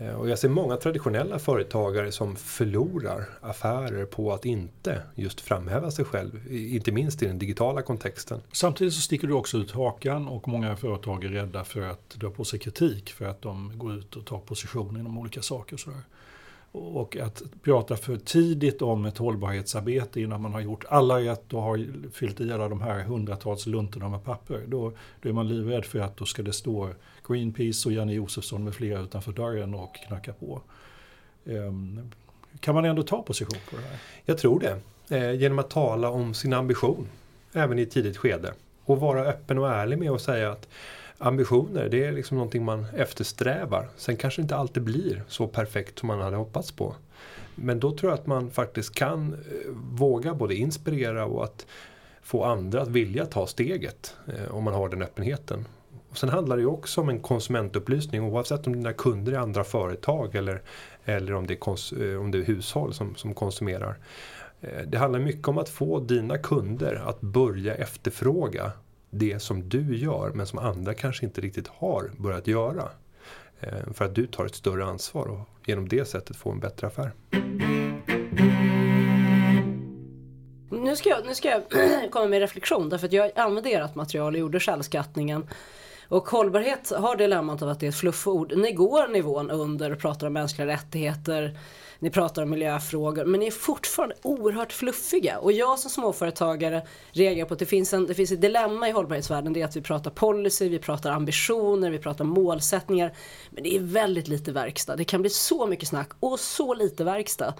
Eh, 0.00 0.14
och 0.14 0.28
jag 0.28 0.38
ser 0.38 0.48
många 0.48 0.76
traditionella 0.76 1.38
företagare 1.38 2.12
som 2.12 2.36
förlorar 2.36 3.28
affärer 3.40 4.04
på 4.04 4.32
att 4.32 4.44
inte 4.44 5.02
just 5.14 5.40
framhäva 5.40 5.90
sig 5.90 6.04
själv, 6.04 6.52
inte 6.52 6.92
minst 6.92 7.22
i 7.22 7.26
den 7.26 7.38
digitala 7.38 7.82
kontexten. 7.82 8.40
Samtidigt 8.52 8.94
så 8.94 9.00
sticker 9.00 9.28
du 9.28 9.34
också 9.34 9.58
ut 9.58 9.70
hakan 9.70 10.28
och 10.28 10.48
många 10.48 10.76
företag 10.76 11.24
är 11.24 11.28
rädda 11.28 11.64
för 11.64 11.80
att 11.80 12.10
dra 12.10 12.30
på 12.30 12.44
sig 12.44 12.58
kritik 12.58 13.10
för 13.10 13.24
att 13.24 13.42
de 13.42 13.72
går 13.78 13.94
ut 13.94 14.16
och 14.16 14.26
tar 14.26 14.38
position 14.38 14.96
inom 14.96 15.18
olika 15.18 15.42
saker. 15.42 15.74
Och 15.74 15.80
sådär. 15.80 16.02
Och 16.72 17.16
att 17.16 17.42
prata 17.62 17.96
för 17.96 18.16
tidigt 18.16 18.82
om 18.82 19.04
ett 19.04 19.18
hållbarhetsarbete 19.18 20.20
innan 20.20 20.42
man 20.42 20.52
har 20.52 20.60
gjort 20.60 20.84
alla 20.88 21.20
rätt 21.20 21.52
och 21.52 21.62
har 21.62 21.86
fyllt 22.12 22.40
i 22.40 22.52
alla 22.52 22.68
de 22.68 22.80
här 22.80 23.02
hundratals 23.02 23.66
luntorna 23.66 24.08
med 24.08 24.24
papper. 24.24 24.64
Då, 24.66 24.92
då 25.22 25.28
är 25.28 25.32
man 25.32 25.48
livrädd 25.48 25.84
för 25.84 25.98
att 25.98 26.16
då 26.16 26.24
ska 26.24 26.42
det 26.42 26.52
stå 26.52 26.90
Greenpeace 27.28 27.88
och 27.88 27.92
Janne 27.92 28.12
Josefsson 28.12 28.64
med 28.64 28.74
flera 28.74 29.00
utanför 29.00 29.32
dörren 29.32 29.74
och 29.74 29.94
knacka 29.94 30.32
på. 30.32 30.62
Ehm, 31.46 32.10
kan 32.60 32.74
man 32.74 32.84
ändå 32.84 33.02
ta 33.02 33.22
position 33.22 33.60
på 33.70 33.76
det 33.76 33.82
här? 33.82 33.98
Jag 34.24 34.38
tror 34.38 34.60
det. 34.60 34.80
Eh, 35.16 35.32
genom 35.32 35.58
att 35.58 35.70
tala 35.70 36.10
om 36.10 36.34
sin 36.34 36.52
ambition 36.52 37.08
även 37.52 37.78
i 37.78 37.82
ett 37.82 37.90
tidigt 37.90 38.16
skede. 38.16 38.52
Och 38.84 39.00
vara 39.00 39.24
öppen 39.24 39.58
och 39.58 39.68
ärlig 39.68 39.98
med 39.98 40.10
att 40.10 40.22
säga 40.22 40.52
att 40.52 40.68
ambitioner, 41.18 41.88
det 41.88 42.04
är 42.04 42.12
liksom 42.12 42.36
någonting 42.36 42.64
man 42.64 42.86
eftersträvar. 42.96 43.88
Sen 43.96 44.16
kanske 44.16 44.40
det 44.40 44.42
inte 44.42 44.56
alltid 44.56 44.82
blir 44.82 45.22
så 45.28 45.46
perfekt 45.46 45.98
som 45.98 46.06
man 46.06 46.20
hade 46.20 46.36
hoppats 46.36 46.72
på. 46.72 46.94
Men 47.54 47.80
då 47.80 47.96
tror 47.96 48.12
jag 48.12 48.18
att 48.18 48.26
man 48.26 48.50
faktiskt 48.50 48.94
kan 48.94 49.32
eh, 49.32 49.38
våga 49.74 50.34
både 50.34 50.54
inspirera 50.54 51.24
och 51.24 51.44
att 51.44 51.66
få 52.22 52.44
andra 52.44 52.82
att 52.82 52.88
vilja 52.88 53.26
ta 53.26 53.46
steget 53.46 54.16
eh, 54.26 54.54
om 54.54 54.64
man 54.64 54.74
har 54.74 54.88
den 54.88 55.02
öppenheten. 55.02 55.64
Och 56.10 56.18
sen 56.18 56.28
handlar 56.28 56.56
det 56.56 56.60
ju 56.60 56.68
också 56.68 57.00
om 57.00 57.08
en 57.08 57.20
konsumentupplysning 57.20 58.22
oavsett 58.22 58.66
om 58.66 58.72
dina 58.72 58.92
kunder 58.92 59.32
är 59.32 59.38
andra 59.38 59.64
företag 59.64 60.34
eller, 60.34 60.62
eller 61.04 61.34
om, 61.34 61.46
det 61.46 61.54
är 61.54 62.12
eh, 62.12 62.20
om 62.20 62.30
det 62.30 62.38
är 62.38 62.42
hushåll 62.42 62.94
som, 62.94 63.14
som 63.14 63.34
konsumerar. 63.34 63.98
Eh, 64.60 64.82
det 64.86 64.98
handlar 64.98 65.20
mycket 65.20 65.48
om 65.48 65.58
att 65.58 65.68
få 65.68 66.00
dina 66.00 66.38
kunder 66.38 67.02
att 67.06 67.20
börja 67.20 67.74
efterfråga 67.74 68.72
det 69.10 69.40
som 69.40 69.68
du 69.68 69.96
gör 69.96 70.30
men 70.34 70.46
som 70.46 70.58
andra 70.58 70.94
kanske 70.94 71.26
inte 71.26 71.40
riktigt 71.40 71.68
har 71.68 72.10
börjat 72.16 72.46
göra. 72.46 72.88
Eh, 73.60 73.92
för 73.94 74.04
att 74.04 74.14
du 74.14 74.26
tar 74.26 74.46
ett 74.46 74.54
större 74.54 74.84
ansvar 74.84 75.26
och 75.26 75.48
genom 75.66 75.88
det 75.88 76.04
sättet 76.04 76.36
får 76.36 76.52
en 76.52 76.60
bättre 76.60 76.86
affär. 76.86 77.12
Nu 80.70 80.96
ska 80.96 81.08
jag, 81.08 81.26
nu 81.26 81.34
ska 81.34 81.48
jag 81.48 81.62
komma 82.10 82.26
med 82.26 82.40
reflektion 82.40 82.88
därför 82.88 83.06
att 83.06 83.12
jag 83.12 83.30
använde 83.36 83.70
ert 83.70 83.94
material 83.94 84.34
och 84.34 84.40
gjorde 84.40 84.60
självskattningen 84.60 85.46
och 86.10 86.28
hållbarhet 86.28 86.92
har 86.96 87.16
dilemmat 87.16 87.62
av 87.62 87.68
att 87.68 87.80
det 87.80 87.86
är 87.86 87.88
ett 87.88 87.96
flufford. 87.96 88.52
Ni 88.56 88.72
går 88.72 89.08
nivån 89.08 89.50
under 89.50 89.92
och 89.92 89.98
pratar 89.98 90.26
om 90.26 90.32
mänskliga 90.32 90.66
rättigheter, 90.66 91.58
ni 91.98 92.10
pratar 92.10 92.42
om 92.42 92.50
miljöfrågor 92.50 93.24
men 93.24 93.40
ni 93.40 93.46
är 93.46 93.50
fortfarande 93.50 94.14
oerhört 94.22 94.72
fluffiga. 94.72 95.38
Och 95.38 95.52
jag 95.52 95.78
som 95.78 95.90
småföretagare 95.90 96.82
reagerar 97.12 97.48
på 97.48 97.54
att 97.54 97.60
det 97.60 97.66
finns, 97.66 97.94
en, 97.94 98.06
det 98.06 98.14
finns 98.14 98.32
ett 98.32 98.40
dilemma 98.40 98.88
i 98.88 98.92
hållbarhetsvärlden. 98.92 99.52
Det 99.52 99.60
är 99.60 99.64
att 99.64 99.76
vi 99.76 99.82
pratar 99.82 100.10
policy, 100.10 100.68
vi 100.68 100.78
pratar 100.78 101.10
ambitioner, 101.10 101.90
vi 101.90 101.98
pratar 101.98 102.24
målsättningar. 102.24 103.12
Men 103.50 103.62
det 103.62 103.76
är 103.76 103.80
väldigt 103.80 104.28
lite 104.28 104.52
verkstad. 104.52 104.96
Det 104.96 105.04
kan 105.04 105.20
bli 105.20 105.30
så 105.30 105.66
mycket 105.66 105.88
snack 105.88 106.10
och 106.20 106.40
så 106.40 106.74
lite 106.74 107.04
verkstad 107.04 107.54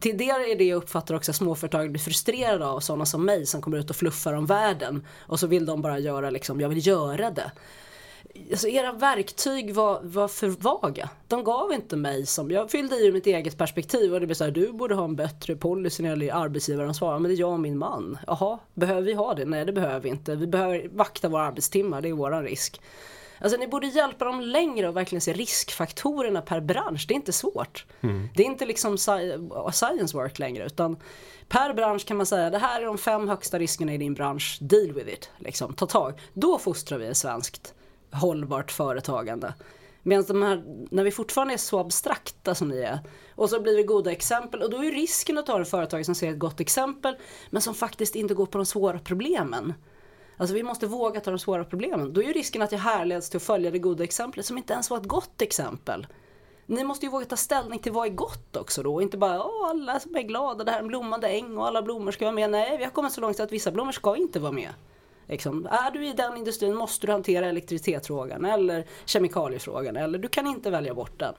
till 0.00 0.18
det 0.18 0.30
är 0.30 0.58
det 0.58 0.64
jag 0.64 0.76
uppfattar 0.76 1.14
också 1.14 1.30
att 1.30 1.36
småföretag 1.36 1.90
blir 1.90 2.00
frustrerade 2.00 2.66
av 2.66 2.80
sådana 2.80 3.06
som 3.06 3.24
mig 3.24 3.46
som 3.46 3.62
kommer 3.62 3.78
ut 3.78 3.90
och 3.90 3.96
fluffar 3.96 4.32
om 4.32 4.46
världen 4.46 5.06
och 5.18 5.40
så 5.40 5.46
vill 5.46 5.66
de 5.66 5.82
bara 5.82 5.98
göra 5.98 6.30
liksom, 6.30 6.60
jag 6.60 6.68
vill 6.68 6.86
göra 6.86 7.30
det 7.30 7.52
alltså 8.50 8.68
era 8.68 8.92
verktyg 8.92 9.74
var, 9.74 10.00
var 10.02 10.28
för 10.28 10.48
vaga. 10.48 11.08
De 11.28 11.44
gav 11.44 11.72
inte 11.72 11.96
mig 11.96 12.26
som, 12.26 12.50
jag 12.50 12.70
fyllde 12.70 12.96
i 12.96 13.12
mitt 13.12 13.26
eget 13.26 13.58
perspektiv 13.58 14.14
och 14.14 14.20
det 14.20 14.26
blev 14.26 14.34
så 14.34 14.44
här, 14.44 14.50
du 14.50 14.72
borde 14.72 14.94
ha 14.94 15.04
en 15.04 15.16
bättre 15.16 15.56
policy 15.56 16.02
när 16.02 16.16
det 16.16 16.24
gäller 16.24 16.40
arbetsgivaransvar. 16.42 17.18
Men 17.18 17.28
det 17.28 17.34
är 17.34 17.40
jag 17.40 17.52
och 17.52 17.60
min 17.60 17.78
man. 17.78 18.18
Jaha, 18.26 18.58
behöver 18.74 19.02
vi 19.02 19.12
ha 19.12 19.34
det? 19.34 19.44
Nej 19.44 19.64
det 19.64 19.72
behöver 19.72 20.00
vi 20.00 20.08
inte. 20.08 20.36
Vi 20.36 20.46
behöver 20.46 20.88
vakta 20.92 21.28
våra 21.28 21.42
arbetstimmar, 21.42 22.02
det 22.02 22.08
är 22.08 22.12
våran 22.12 22.44
risk. 22.44 22.80
Alltså 23.38 23.58
ni 23.58 23.68
borde 23.68 23.86
hjälpa 23.86 24.24
dem 24.24 24.40
längre 24.40 24.88
och 24.88 24.96
verkligen 24.96 25.20
se 25.20 25.32
riskfaktorerna 25.32 26.42
per 26.42 26.60
bransch. 26.60 27.04
Det 27.08 27.14
är 27.14 27.16
inte 27.16 27.32
svårt. 27.32 27.86
Mm. 28.00 28.28
Det 28.34 28.42
är 28.42 28.46
inte 28.46 28.66
liksom 28.66 28.98
science 29.72 30.16
work 30.16 30.38
längre 30.38 30.66
utan 30.66 30.96
per 31.48 31.74
bransch 31.74 32.06
kan 32.06 32.16
man 32.16 32.26
säga 32.26 32.50
det 32.50 32.58
här 32.58 32.80
är 32.80 32.86
de 32.86 32.98
fem 32.98 33.28
högsta 33.28 33.58
riskerna 33.58 33.94
i 33.94 33.98
din 33.98 34.14
bransch. 34.14 34.58
Deal 34.60 34.92
with 34.92 35.08
it. 35.08 35.30
Liksom, 35.38 35.74
ta 35.74 35.86
tag. 35.86 36.20
Då 36.32 36.58
fostrar 36.58 36.98
vi 36.98 37.06
ett 37.06 37.16
svenskt 37.16 37.74
hållbart 38.12 38.70
företagande. 38.70 39.54
Medan 40.02 40.24
de 40.28 40.42
här, 40.42 40.62
när 40.90 41.04
vi 41.04 41.10
fortfarande 41.10 41.54
är 41.54 41.58
så 41.58 41.78
abstrakta 41.78 42.54
som 42.54 42.68
ni 42.68 42.78
är 42.78 42.98
och 43.34 43.50
så 43.50 43.60
blir 43.60 43.76
det 43.76 43.82
goda 43.82 44.12
exempel 44.12 44.62
och 44.62 44.70
då 44.70 44.84
är 44.84 44.90
risken 44.90 45.38
att 45.38 45.46
ta 45.46 45.62
ett 45.62 45.68
företag 45.68 46.06
som 46.06 46.14
ser 46.14 46.30
ett 46.30 46.38
gott 46.38 46.60
exempel 46.60 47.16
men 47.50 47.62
som 47.62 47.74
faktiskt 47.74 48.14
inte 48.14 48.34
går 48.34 48.46
på 48.46 48.58
de 48.58 48.66
svåra 48.66 48.98
problemen. 48.98 49.72
Alltså 50.36 50.54
vi 50.54 50.62
måste 50.62 50.86
våga 50.86 51.20
ta 51.20 51.30
de 51.30 51.38
svåra 51.38 51.64
problemen. 51.64 52.12
Då 52.12 52.22
är 52.22 52.26
ju 52.26 52.32
risken 52.32 52.62
att 52.62 52.72
jag 52.72 52.78
härleds 52.78 53.30
till 53.30 53.36
att 53.36 53.42
följa 53.42 53.70
det 53.70 53.78
goda 53.78 54.04
exemplet 54.04 54.46
som 54.46 54.58
inte 54.58 54.72
ens 54.72 54.90
var 54.90 54.98
ett 54.98 55.04
gott 55.04 55.42
exempel. 55.42 56.06
Ni 56.66 56.84
måste 56.84 57.06
ju 57.06 57.12
våga 57.12 57.24
ta 57.24 57.36
ställning 57.36 57.78
till 57.78 57.92
vad 57.92 58.06
är 58.06 58.10
gott 58.10 58.56
också 58.56 58.82
då. 58.82 59.02
Inte 59.02 59.16
bara 59.16 59.44
Åh, 59.44 59.70
alla 59.70 60.00
som 60.00 60.16
är 60.16 60.22
glada, 60.22 60.64
det 60.64 60.70
här 60.70 60.78
är 60.78 60.82
en 60.82 60.88
blommande 60.88 61.28
äng 61.28 61.58
och 61.58 61.66
alla 61.66 61.82
blommor 61.82 62.10
ska 62.12 62.24
vara 62.24 62.34
med. 62.34 62.50
Nej, 62.50 62.78
vi 62.78 62.84
har 62.84 62.90
kommit 62.90 63.12
så 63.12 63.20
långt 63.20 63.40
att 63.40 63.52
vissa 63.52 63.70
blommor 63.70 63.92
ska 63.92 64.16
inte 64.16 64.40
vara 64.40 64.52
med. 64.52 64.70
Liksom, 65.26 65.66
är 65.66 65.90
du 65.90 66.06
i 66.06 66.12
den 66.12 66.36
industrin 66.36 66.74
måste 66.74 67.06
du 67.06 67.12
hantera 67.12 67.46
elektricitetsfrågan 67.46 68.44
eller 68.44 68.86
kemikaliefrågan 69.04 69.96
eller 69.96 70.18
du 70.18 70.28
kan 70.28 70.46
inte 70.46 70.70
välja 70.70 70.94
bort 70.94 71.18
den 71.18 71.34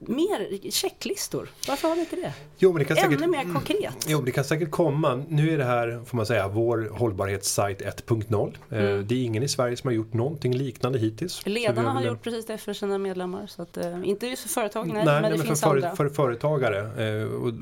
mer 0.00 0.70
checklistor. 0.70 1.48
Varför 1.68 1.88
har 1.88 1.94
vi 1.94 2.00
inte 2.00 2.16
det? 2.16 2.32
Jo, 2.58 2.72
men 2.72 2.78
det 2.78 2.84
kan 2.84 2.96
Ännu 2.96 3.16
säkert, 3.16 3.30
mer 3.30 3.54
konkret. 3.54 4.06
Jo, 4.06 4.20
det 4.22 4.32
kan 4.32 4.44
säkert 4.44 4.70
komma. 4.70 5.24
Nu 5.28 5.50
är 5.54 5.58
det 5.58 5.64
här, 5.64 6.00
får 6.06 6.16
man 6.16 6.26
säga, 6.26 6.48
vår 6.48 6.88
hållbarhetssajt 6.92 7.80
1.0. 7.82 8.56
Eh, 8.70 8.78
Mm. 8.80 9.06
Det 9.06 9.14
är 9.14 9.24
ingen 9.24 9.42
i 9.42 9.48
Sverige 9.48 9.76
som 9.76 9.88
har 9.88 9.92
gjort 9.94 10.12
någonting 10.12 10.54
liknande 10.54 10.98
hittills. 10.98 11.46
Ledarna 11.46 11.90
har 11.90 12.00
väl- 12.00 12.08
gjort 12.08 12.22
precis 12.22 12.46
det 12.46 12.58
för 12.58 12.72
sina 12.72 12.98
medlemmar. 12.98 13.46
Så 13.46 13.62
att, 13.62 13.76
eh, 13.76 13.98
inte 14.08 14.26
just 14.26 14.42
för 14.42 14.48
företag, 14.48 14.86
nej, 14.86 14.94
Nej, 14.94 15.04
men 15.04 15.22
nej, 15.22 15.30
det 15.32 15.36
men 15.38 15.46
finns 15.46 15.60
för, 15.60 15.70
andra. 15.70 15.90
för, 15.96 16.08
för 16.08 16.14
företagare. 16.14 16.78
Eh, 17.20 17.24
och 17.32 17.52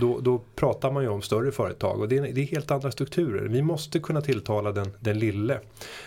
då, 0.00 0.20
då 0.20 0.40
pratar 0.54 0.90
man 0.90 1.02
ju 1.02 1.08
om 1.08 1.22
större 1.22 1.52
företag 1.52 2.00
och 2.00 2.08
det 2.08 2.16
är, 2.18 2.22
det 2.32 2.40
är 2.40 2.46
helt 2.46 2.70
andra 2.70 2.90
strukturer. 2.92 3.48
Vi 3.48 3.62
måste 3.62 3.98
kunna 4.00 4.20
tilltala 4.20 4.72
den, 4.72 4.90
den 5.00 5.18
lille 5.18 5.60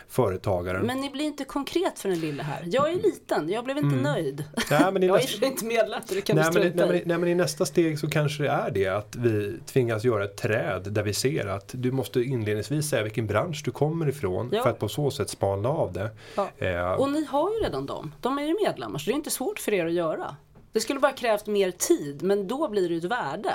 företagaren. 0.10 0.86
Men 0.86 0.98
ni 1.02 1.10
blir 1.10 1.26
inte 1.26 1.44
konkret 1.44 2.00
för 2.00 2.10
den 2.10 2.20
lilla 2.20 2.44
här. 2.44 2.64
Jag 2.66 2.90
är 2.92 2.96
liten, 2.96 3.50
jag 3.50 3.64
blev 3.64 3.78
inte 3.78 3.88
Mm. 3.88 4.02
nöjd. 4.04 4.44
Nej, 4.72 4.92
men 4.92 5.04
i 5.04 5.08
jag 5.08 5.16
är 5.18 5.22
nästa- 5.22 5.40
sig 5.40 5.48
inte 5.48 5.66
medlem, 5.66 6.02
det 6.10 6.22
kan 6.22 6.36
Nej 6.36 6.46
men, 6.54 6.62
nej, 6.64 6.88
men, 6.88 7.02
nej 7.06 7.18
men 7.18 7.28
i 7.30 7.36
nästa 7.36 7.66
steg 7.66 8.00
så 8.00 8.10
kanske 8.10 8.44
det 8.44 8.50
är 8.50 8.72
det 8.72 8.88
att 8.88 9.16
vi 9.16 9.60
tvingas 9.66 10.04
göra 10.04 10.24
ett 10.24 10.38
träd 10.38 10.88
där 10.92 11.04
vi 11.04 11.14
ser 11.14 11.48
att 11.48 11.72
du 11.74 11.92
måste 11.92 12.20
inledningsvis 12.22 12.90
säga 12.90 13.04
vilken 13.04 13.28
bransch 13.28 13.62
du 13.66 13.72
kommer 13.72 14.10
ifrån 14.10 14.50
Ja. 14.54 14.64
för 14.64 14.70
att 14.70 14.80
på 14.80 14.90
så 14.90 15.12
sätt 15.12 15.30
spana 15.30 15.70
av 15.70 15.94
det. 15.94 16.10
Ja. 16.36 16.50
Eh, 16.58 16.92
Och 16.92 17.12
ni 17.12 17.26
har 17.26 17.50
ju 17.52 17.56
redan 17.58 17.86
dem. 17.86 18.14
De 18.22 18.38
är 18.38 18.44
ju 18.44 18.56
medlemmar, 18.66 19.00
så 19.00 19.06
det 19.06 19.14
är 19.14 19.16
inte 19.16 19.30
svårt 19.32 19.60
för 19.60 19.74
er 19.74 19.86
att 19.86 19.94
göra. 19.94 20.36
Det 20.72 20.80
skulle 20.82 21.00
bara 21.00 21.12
krävt 21.12 21.48
mer 21.48 21.72
tid, 21.72 22.24
men 22.24 22.48
då 22.48 22.68
blir 22.68 22.88
det 22.90 22.94
ju 22.94 22.98
ett 22.98 23.04
värde. 23.04 23.54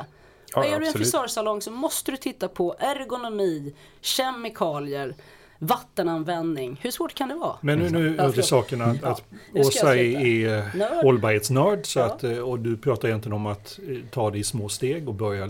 Ja, 0.55 0.65
är 0.65 0.69
du 0.69 0.75
en 0.77 0.83
absolut. 0.83 0.97
frisörsalong 0.97 1.63
så 1.63 1.71
måste 1.71 2.11
du 2.11 2.17
titta 2.17 2.49
på 2.49 2.75
ergonomi, 2.79 3.75
kemikalier, 4.01 5.15
vattenanvändning. 5.67 6.79
Hur 6.83 6.91
svårt 6.91 7.15
kan 7.15 7.29
det 7.29 7.35
vara? 7.35 7.57
Men 7.61 7.79
nu, 7.79 7.91
nu 7.91 8.19
över 8.21 8.33
till 8.33 8.43
saken 8.43 8.83
att, 8.83 8.97
Ja, 9.03 9.09
att 9.09 9.23
Åsa 9.55 9.97
är, 9.97 10.77
Nörd. 10.77 11.05
hållbarhetsnörd 11.05 11.87
så 11.87 11.99
Ja. 11.99 12.05
att, 12.05 12.25
eh, 12.25 12.39
och 12.39 12.59
du 12.59 12.77
pratar 12.77 13.09
egentligen 13.09 13.33
om 13.37 13.47
att 13.47 13.79
eh, 13.89 13.97
ta 14.11 14.31
det 14.31 14.39
i 14.39 14.45
små 14.45 14.69
steg 14.69 15.09
och 15.09 15.15
börja 15.15 15.49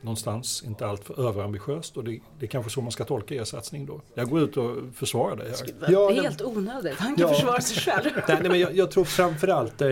någonstans, 0.00 0.62
inte 0.66 0.86
allt 0.86 1.04
för 1.04 1.28
överambitiöst 1.28 1.96
och 1.96 2.04
det, 2.04 2.18
det 2.38 2.46
är 2.46 2.50
kanske 2.50 2.70
så 2.72 2.80
man 2.80 2.92
ska 2.92 3.04
tolka 3.04 3.34
er 3.34 3.44
satsning 3.44 3.86
då. 3.86 4.00
Jag 4.14 4.30
går 4.30 4.40
ut 4.40 4.56
och 4.56 4.76
försvarar 4.94 5.36
dig 5.36 5.48
här. 5.48 5.92
Ja, 5.92 6.08
det 6.10 6.18
är 6.18 6.22
helt 6.22 6.42
onödigt. 6.42 6.96
Han 6.98 7.16
kan 7.16 7.28
Ja. 7.28 7.34
försvara 7.34 7.60
sig 7.60 7.76
själv. 7.76 8.10
nej, 8.28 8.38
nej, 8.40 8.50
men 8.50 8.60
jag, 8.60 8.76
jag 8.76 8.90
tror 8.90 9.04
framförallt 9.04 9.80
eh, 9.82 9.88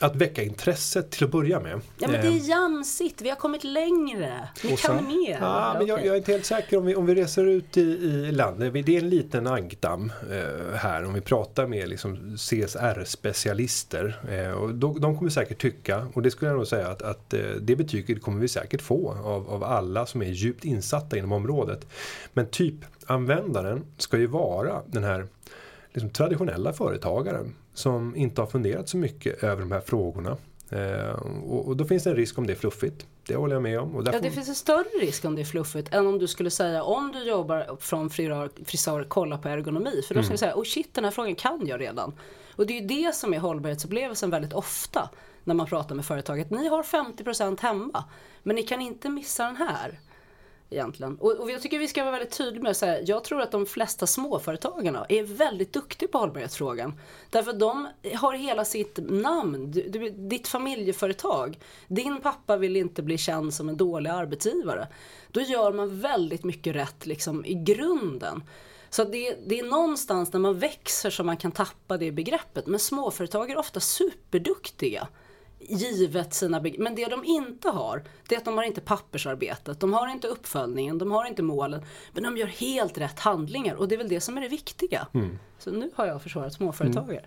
att 0.00 0.16
väcka 0.16 0.42
intresset 0.42 1.10
till 1.10 1.24
att 1.24 1.30
börja 1.30 1.60
med. 1.60 1.80
Ja 1.98 2.08
men 2.08 2.20
det 2.20 2.26
är 2.26 2.48
jamsigt, 2.48 3.22
vi 3.22 3.28
har 3.28 3.36
kommit 3.36 3.64
längre. 3.64 4.48
Ni 4.64 4.74
Och 4.74 4.78
kan 4.78 4.98
sen- 4.98 5.06
mer. 5.06 5.38
Ja, 5.40 5.74
men 5.78 5.86
jag, 5.86 6.06
jag 6.06 6.14
är 6.14 6.16
inte 6.16 6.32
helt 6.32 6.44
säker 6.46 6.76
om 6.76 6.86
vi, 6.86 6.94
om 6.94 7.06
vi 7.06 7.14
reser 7.14 7.44
ut 7.44 7.76
i, 7.76 7.80
i 7.80 8.32
landet. 8.32 8.86
Det 8.86 8.96
är 8.96 9.02
en 9.02 9.08
liten 9.10 9.46
ankdamm 9.46 10.12
eh, 10.30 10.74
här 10.74 11.04
om 11.04 11.14
vi 11.14 11.20
pratar 11.20 11.66
med 11.66 11.88
liksom 11.88 12.36
CSR-specialister. 12.36 14.20
Eh, 14.30 14.50
och 14.52 14.74
de 14.74 15.18
kommer 15.18 15.30
säkert 15.30 15.58
tycka, 15.60 16.06
och 16.14 16.22
det 16.22 16.30
skulle 16.30 16.50
jag 16.50 16.56
nog 16.56 16.66
säga 16.66 16.88
att, 16.88 17.02
att 17.02 17.34
eh, 17.34 17.40
det 17.60 17.76
betyget 17.76 18.22
kommer 18.22 18.40
vi 18.40 18.48
säkert 18.48 18.82
få 18.82 19.10
av, 19.24 19.50
av 19.50 19.64
alla 19.64 20.06
som 20.06 20.22
är 20.22 20.26
djupt 20.26 20.64
insatta 20.64 21.18
inom 21.18 21.32
området. 21.32 21.86
Men 22.32 22.46
typ-användaren 22.46 23.84
ska 23.98 24.18
ju 24.18 24.26
vara 24.26 24.82
den 24.86 25.04
här 25.04 25.26
liksom 25.92 26.10
traditionella 26.10 26.72
företagaren 26.72 27.54
som 27.78 28.16
inte 28.16 28.40
har 28.40 28.46
funderat 28.46 28.88
så 28.88 28.96
mycket 28.96 29.42
över 29.42 29.62
de 29.62 29.72
här 29.72 29.80
frågorna. 29.80 30.36
Eh, 30.70 31.10
och, 31.48 31.68
och 31.68 31.76
då 31.76 31.84
finns 31.84 32.04
det 32.04 32.10
en 32.10 32.16
risk 32.16 32.38
om 32.38 32.46
det 32.46 32.52
är 32.52 32.56
fluffigt. 32.56 33.06
Det 33.26 33.34
håller 33.36 33.54
jag 33.54 33.62
med 33.62 33.80
om. 33.80 33.94
Och 33.96 34.00
Ja, 34.00 34.04
därför- 34.04 34.20
det 34.20 34.30
finns 34.30 34.48
en 34.48 34.54
större 34.54 34.84
risk 35.00 35.24
om 35.24 35.34
det 35.34 35.42
är 35.42 35.44
fluffigt 35.44 35.94
än 35.94 36.06
om 36.06 36.18
du 36.18 36.26
skulle 36.28 36.50
säga 36.50 36.82
om 36.82 37.12
du 37.12 37.22
jobbar 37.28 37.76
från 37.80 38.10
frisör, 38.10 38.50
frisör 38.64 39.04
kolla 39.08 39.38
på 39.38 39.48
ergonomi. 39.48 40.02
För 40.08 40.14
då 40.14 40.18
Mm. 40.18 40.24
skulle 40.24 40.34
du 40.34 40.38
säga, 40.38 40.54
oh 40.56 40.64
shit 40.64 40.94
den 40.94 41.04
här 41.04 41.10
frågan 41.10 41.34
kan 41.34 41.66
jag 41.66 41.80
redan. 41.80 42.12
Och 42.56 42.66
det 42.66 42.78
är 42.78 42.80
ju 42.80 42.86
det 42.86 43.14
som 43.14 43.34
är 43.34 43.38
hållbarhetsupplevelsen 43.38 44.30
väldigt 44.30 44.52
ofta 44.52 45.10
när 45.44 45.54
man 45.54 45.66
pratar 45.66 45.94
med 45.94 46.04
företaget. 46.04 46.50
Ni 46.50 46.68
har 46.68 46.82
50% 46.82 47.60
hemma 47.60 48.04
men 48.42 48.56
ni 48.56 48.62
kan 48.62 48.80
inte 48.80 49.08
missa 49.08 49.44
den 49.44 49.56
här. 49.56 49.98
Egentligen. 50.70 51.16
Och, 51.16 51.32
och 51.32 51.50
jag 51.50 51.62
tycker 51.62 51.78
vi 51.78 51.88
ska 51.88 52.04
vara 52.04 52.12
väldigt 52.12 52.38
tydliga 52.38 52.62
med 52.62 52.70
att 52.70 52.76
säga, 52.76 53.00
jag 53.02 53.24
tror 53.24 53.40
att 53.40 53.50
de 53.50 53.66
flesta 53.66 54.06
småföretagarna 54.06 55.06
är 55.08 55.22
väldigt 55.22 55.72
duktiga 55.72 56.08
på 56.08 56.18
hållbarhetsfrågan. 56.18 57.00
Därför 57.30 57.50
att 57.50 57.60
de 57.60 57.88
har 58.14 58.34
hela 58.34 58.64
sitt 58.64 58.98
namn, 59.02 59.70
du, 59.70 59.88
du, 59.88 60.10
ditt 60.10 60.48
familjeföretag. 60.48 61.58
Din 61.86 62.20
pappa 62.20 62.56
vill 62.56 62.76
inte 62.76 63.02
bli 63.02 63.18
känd 63.18 63.54
som 63.54 63.68
en 63.68 63.76
dålig 63.76 64.10
arbetsgivare. 64.10 64.88
Då 65.28 65.40
gör 65.40 65.72
man 65.72 66.00
väldigt 66.00 66.44
mycket 66.44 66.76
rätt 66.76 67.06
liksom, 67.06 67.44
i 67.44 67.54
grunden. 67.54 68.42
Så 68.90 69.04
det, 69.04 69.36
det 69.46 69.58
är 69.58 69.64
någonstans 69.64 70.32
när 70.32 70.40
man 70.40 70.58
växer 70.58 71.10
som 71.10 71.26
man 71.26 71.36
kan 71.36 71.52
tappa 71.52 71.96
det 71.96 72.12
begreppet. 72.12 72.66
Men 72.66 72.80
småföretag 72.80 73.50
är 73.50 73.58
ofta 73.58 73.80
superduktiga 73.80 75.08
givet 75.68 76.34
sina 76.34 76.60
beg- 76.60 76.78
Men 76.78 76.94
det 76.94 77.06
de 77.06 77.24
inte 77.24 77.68
har, 77.68 78.02
det 78.28 78.34
är 78.34 78.38
att 78.38 78.44
de 78.44 78.56
har 78.56 78.64
inte 78.64 78.80
pappersarbetet, 78.80 79.80
de 79.80 79.92
har 79.92 80.08
inte 80.08 80.26
uppföljningen, 80.28 80.98
de 80.98 81.10
har 81.10 81.26
inte 81.26 81.42
målen. 81.42 81.82
Men 82.12 82.22
de 82.22 82.36
gör 82.36 82.46
helt 82.46 82.98
rätt 82.98 83.18
handlingar 83.18 83.74
och 83.74 83.88
det 83.88 83.94
är 83.94 83.98
väl 83.98 84.08
det 84.08 84.20
som 84.20 84.36
är 84.36 84.40
det 84.40 84.48
viktiga. 84.48 85.06
Mm. 85.14 85.38
Så 85.58 85.70
nu 85.70 85.90
har 85.94 86.06
jag 86.06 86.22
försvarat 86.22 86.52
småföretagare. 86.52 87.24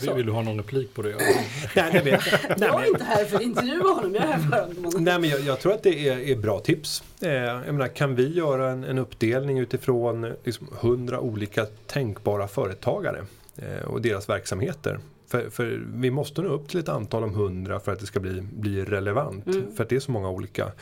Vill, 0.00 0.10
vill 0.10 0.26
du 0.26 0.32
ha 0.32 0.42
någon 0.42 0.56
replik 0.56 0.94
på 0.94 1.02
det? 1.02 1.08
Nej. 1.76 2.02
Nej, 2.04 2.18
Jag 2.60 2.82
är 2.82 2.88
inte 2.88 3.04
här 3.04 3.24
för 3.24 3.36
att 3.36 3.42
intervjua 3.42 3.94
honom, 3.94 4.14
jag 4.14 4.24
är 4.24 4.28
här 4.28 4.38
för 4.50 4.56
att 4.56 5.00
Nej 5.00 5.18
men 5.18 5.30
jag, 5.30 5.40
jag 5.40 5.60
tror 5.60 5.72
att 5.72 5.82
det 5.82 6.08
är, 6.08 6.18
är 6.18 6.36
bra 6.36 6.60
tips. 6.60 7.02
Eh, 7.20 7.32
jag 7.32 7.74
menar, 7.74 7.88
kan 7.88 8.14
vi 8.14 8.28
göra 8.34 8.70
en, 8.70 8.84
en 8.84 8.98
uppdelning 8.98 9.58
utifrån 9.58 10.24
eh, 10.24 10.30
liksom, 10.44 10.68
100 10.80 11.20
olika 11.20 11.66
tänkbara 11.86 12.48
företagare 12.48 13.24
eh, 13.56 13.84
och 13.88 14.02
deras 14.02 14.28
verksamheter. 14.28 14.98
För, 15.28 15.50
för 15.50 15.82
vi 15.94 16.10
måste 16.10 16.42
nå 16.42 16.48
upp 16.48 16.68
till 16.68 16.80
ett 16.80 16.88
antal 16.88 17.24
om 17.24 17.30
100 17.30 17.80
för 17.80 17.92
att 17.92 18.00
det 18.00 18.06
ska 18.06 18.20
bli, 18.20 18.42
bli 18.42 18.84
relevant. 18.84 19.46
Mm. 19.46 19.76
För 19.76 19.84
att 19.84 19.88
det 19.90 19.96
är 19.96 20.00
så 20.00 20.10
många 20.10 20.30
olika 20.30 20.72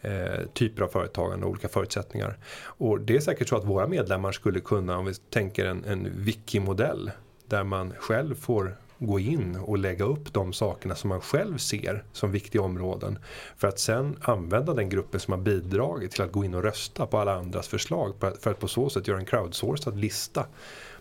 eh, 0.00 0.46
typer 0.52 0.82
av 0.82 0.88
företagande 0.88 1.46
och 1.46 1.50
olika 1.50 1.68
förutsättningar. 1.68 2.38
Och 2.62 3.00
det 3.00 3.16
är 3.16 3.20
säkert 3.20 3.48
så 3.48 3.56
att 3.56 3.64
våra 3.64 3.86
medlemmar 3.86 4.32
skulle 4.32 4.60
kunna, 4.60 4.98
om 4.98 5.06
vi 5.06 5.14
tänker 5.14 5.66
en, 5.66 5.84
en 5.84 6.08
wiki-modell 6.16 7.10
där 7.46 7.64
man 7.64 7.92
själv 7.98 8.34
får 8.34 8.76
gå 8.98 9.18
in 9.20 9.56
och 9.56 9.78
lägga 9.78 10.04
upp 10.04 10.32
de 10.32 10.52
sakerna 10.52 10.94
som 10.94 11.08
man 11.08 11.20
själv 11.20 11.58
ser 11.58 12.04
som 12.12 12.32
viktiga 12.32 12.62
områden. 12.62 13.18
För 13.56 13.68
att 13.68 13.78
sen 13.78 14.16
använda 14.20 14.74
den 14.74 14.88
gruppen 14.88 15.20
som 15.20 15.32
har 15.32 15.40
bidragit 15.40 16.10
till 16.10 16.22
att 16.22 16.32
gå 16.32 16.44
in 16.44 16.54
och 16.54 16.62
rösta 16.62 17.06
på 17.06 17.18
alla 17.18 17.34
andras 17.34 17.68
förslag. 17.68 18.14
För 18.20 18.28
att, 18.28 18.42
för 18.42 18.50
att 18.50 18.58
på 18.58 18.68
så 18.68 18.90
sätt 18.90 19.08
göra 19.08 19.18
en 19.18 19.24
crowdsourcad 19.24 19.98
lista 19.98 20.46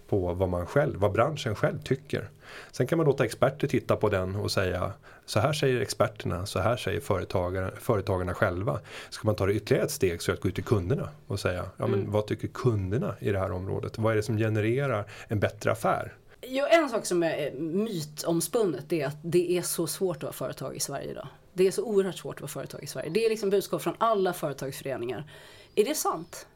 på 0.08 0.34
vad 0.34 0.50
man 0.50 0.66
själv, 0.66 1.00
vad 1.00 1.12
branschen 1.12 1.56
själv 1.56 1.82
tycker. 1.84 2.30
Sen 2.72 2.88
kan 2.88 2.98
man 2.98 3.06
låta 3.08 3.26
experter 3.26 3.68
titta 3.68 3.96
på 3.96 4.10
den 4.10 4.36
och 4.36 4.52
säga 4.52 4.92
så 5.26 5.40
här 5.40 5.54
säger 5.54 5.82
experterna, 5.82 6.46
så 6.46 6.60
här 6.60 6.78
säger 6.78 7.00
företagare, 7.00 7.72
företagarna 7.80 8.34
själva. 8.34 8.80
Ska 9.10 9.28
man 9.28 9.36
ta 9.36 9.46
det 9.46 9.54
ytterligare 9.54 9.86
ett 9.86 9.92
steg 9.92 10.22
så 10.22 10.32
är 10.32 10.34
det 10.34 10.38
att 10.38 10.44
gå 10.44 10.50
ut 10.50 10.56
till 10.56 10.64
kunderna 10.64 11.10
och 11.28 11.40
säga 11.40 11.66
ja, 11.78 11.88
men 11.88 12.00
Mm. 12.00 12.12
vad 12.12 12.28
tycker 12.28 12.48
kunderna 12.48 13.16
i 13.20 13.32
det 13.32 13.40
här 13.40 13.52
området? 13.52 13.98
Vad 13.98 14.12
är 14.12 14.16
det 14.16 14.24
som 14.24 14.38
genererar 14.38 15.06
en 15.28 15.40
bättre 15.40 15.72
affär? 15.72 16.14
Jo, 16.42 16.66
en 16.70 16.90
sak 16.90 17.06
som 17.06 17.24
är 17.24 17.52
mytomspunnet 17.60 18.94
är 18.94 19.06
att 19.08 19.18
det 19.22 19.58
är 19.58 19.62
så 19.62 19.88
svårt 19.88 20.18
att 20.18 20.24
vara 20.24 20.34
företag 20.34 20.76
i 20.76 20.80
Sverige 20.80 21.12
idag. 21.12 21.28
Det 21.54 21.68
är 21.68 21.72
så 21.72 21.84
oerhört 21.84 22.18
svårt 22.18 22.36
att 22.36 22.42
vara 22.42 22.50
företag 22.50 22.84
i 22.84 22.88
Sverige. 22.88 23.10
Det 23.10 23.26
är 23.26 23.30
liksom 23.30 23.50
budskap 23.50 23.82
från 23.82 23.96
alla 23.98 24.34
företagsföreningar. 24.34 25.32
Är 25.76 25.86
det 25.86 25.96
sant? 25.96 26.48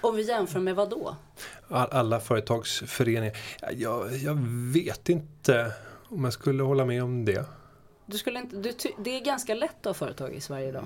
Om 0.00 0.16
vi 0.16 0.22
jämför 0.28 0.60
med 0.60 0.74
vad 0.76 0.90
då? 0.90 1.16
All- 1.68 1.88
Alla 1.90 2.20
företagsföreningar. 2.20 3.36
Ja, 3.60 3.68
Jag, 3.72 4.16
jag 4.16 4.38
vet 4.72 5.08
inte 5.08 5.72
om 6.08 6.24
jag 6.24 6.32
skulle 6.32 6.62
hålla 6.62 6.84
med 6.84 7.02
om 7.02 7.24
det. 7.24 7.44
Du 8.06 8.18
skulle 8.18 8.38
inte, 8.38 8.56
du, 8.56 8.72
det 9.04 9.10
är 9.16 9.24
ganska 9.24 9.54
lätt 9.54 9.76
att 9.80 9.84
ha 9.84 9.94
företag 9.94 10.34
i 10.34 10.40
Sverige 10.40 10.68
idag. 10.68 10.84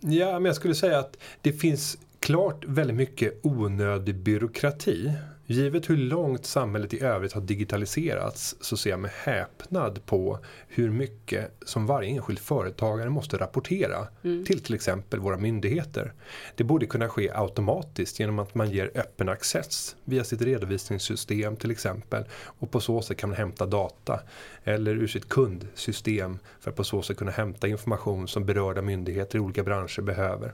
Ja, 0.00 0.32
men 0.32 0.44
jag 0.44 0.56
skulle 0.56 0.74
säga 0.74 0.98
att 0.98 1.16
det 1.40 1.52
finns 1.52 1.98
klart 2.20 2.64
väldigt 2.66 2.96
mycket 2.96 3.40
onödig 3.42 4.14
byråkrati. 4.14 5.12
Givet 5.52 5.90
hur 5.90 5.96
långt 5.96 6.46
samhället 6.46 6.94
i 6.94 7.02
övrigt 7.04 7.32
har 7.32 7.40
digitaliserats 7.40 8.56
så 8.60 8.76
ser 8.76 8.90
jag 8.90 9.00
med 9.00 9.10
häpnad 9.10 10.06
på 10.06 10.38
hur 10.68 10.90
mycket 10.90 11.50
som 11.66 11.86
varje 11.86 12.08
enskild 12.10 12.38
företagare 12.38 13.10
måste 13.10 13.36
rapportera 13.36 14.08
Mm. 14.24 14.44
till 14.44 14.60
till 14.60 14.74
exempel 14.74 15.20
våra 15.20 15.36
myndigheter. 15.36 16.12
Det 16.56 16.64
borde 16.64 16.86
kunna 16.86 17.08
ske 17.08 17.30
automatiskt 17.34 18.20
genom 18.20 18.38
att 18.38 18.54
man 18.54 18.70
ger 18.70 18.90
öppen 18.94 19.28
access 19.28 19.96
via 20.04 20.24
sitt 20.24 20.42
redovisningssystem 20.42 21.56
till 21.56 21.70
exempel 21.70 22.24
och 22.44 22.70
på 22.70 22.80
så 22.80 23.02
sätt 23.02 23.16
kan 23.16 23.28
man 23.28 23.38
hämta 23.38 23.66
data 23.66 24.20
eller 24.64 24.94
ur 24.94 25.06
sitt 25.06 25.28
kundsystem 25.28 26.38
för 26.60 26.70
att 26.70 26.76
på 26.76 26.84
så 26.84 27.02
sätt 27.02 27.16
kunna 27.16 27.30
hämta 27.30 27.68
information 27.68 28.28
som 28.28 28.44
berörda 28.46 28.82
myndigheter 28.82 29.36
i 29.38 29.40
olika 29.40 29.62
branscher 29.62 30.00
behöver. 30.02 30.52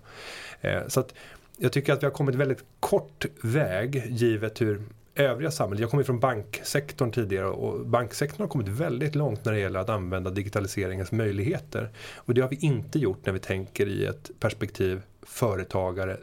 Eh, 0.60 0.80
Så 0.88 1.00
att 1.00 1.14
jag 1.58 1.72
tycker 1.72 1.92
att 1.92 2.02
vi 2.02 2.06
har 2.06 2.12
kommit 2.12 2.34
väldigt 2.34 2.64
kort 2.80 3.26
väg 3.42 4.04
givet 4.08 4.60
hur 4.60 4.82
övriga 5.14 5.50
samhället, 5.50 5.80
jag 5.80 5.90
kommer 5.90 6.04
från 6.04 6.20
banksektorn 6.20 7.12
tidigare 7.12 7.46
och 7.46 7.86
banksektorn 7.86 8.40
har 8.40 8.48
kommit 8.48 8.68
väldigt 8.68 9.14
långt 9.14 9.44
när 9.44 9.52
det 9.52 9.58
gäller 9.58 9.80
att 9.80 9.88
använda 9.88 10.30
digitaliseringens 10.30 11.12
möjligheter. 11.12 11.90
Och 12.16 12.34
det 12.34 12.40
har 12.40 12.48
vi 12.48 12.58
inte 12.60 12.98
gjort 12.98 13.26
när 13.26 13.32
vi 13.32 13.38
tänker 13.38 13.86
i 13.86 14.06
ett 14.06 14.30
perspektiv 14.40 15.02
företagare 15.22 16.16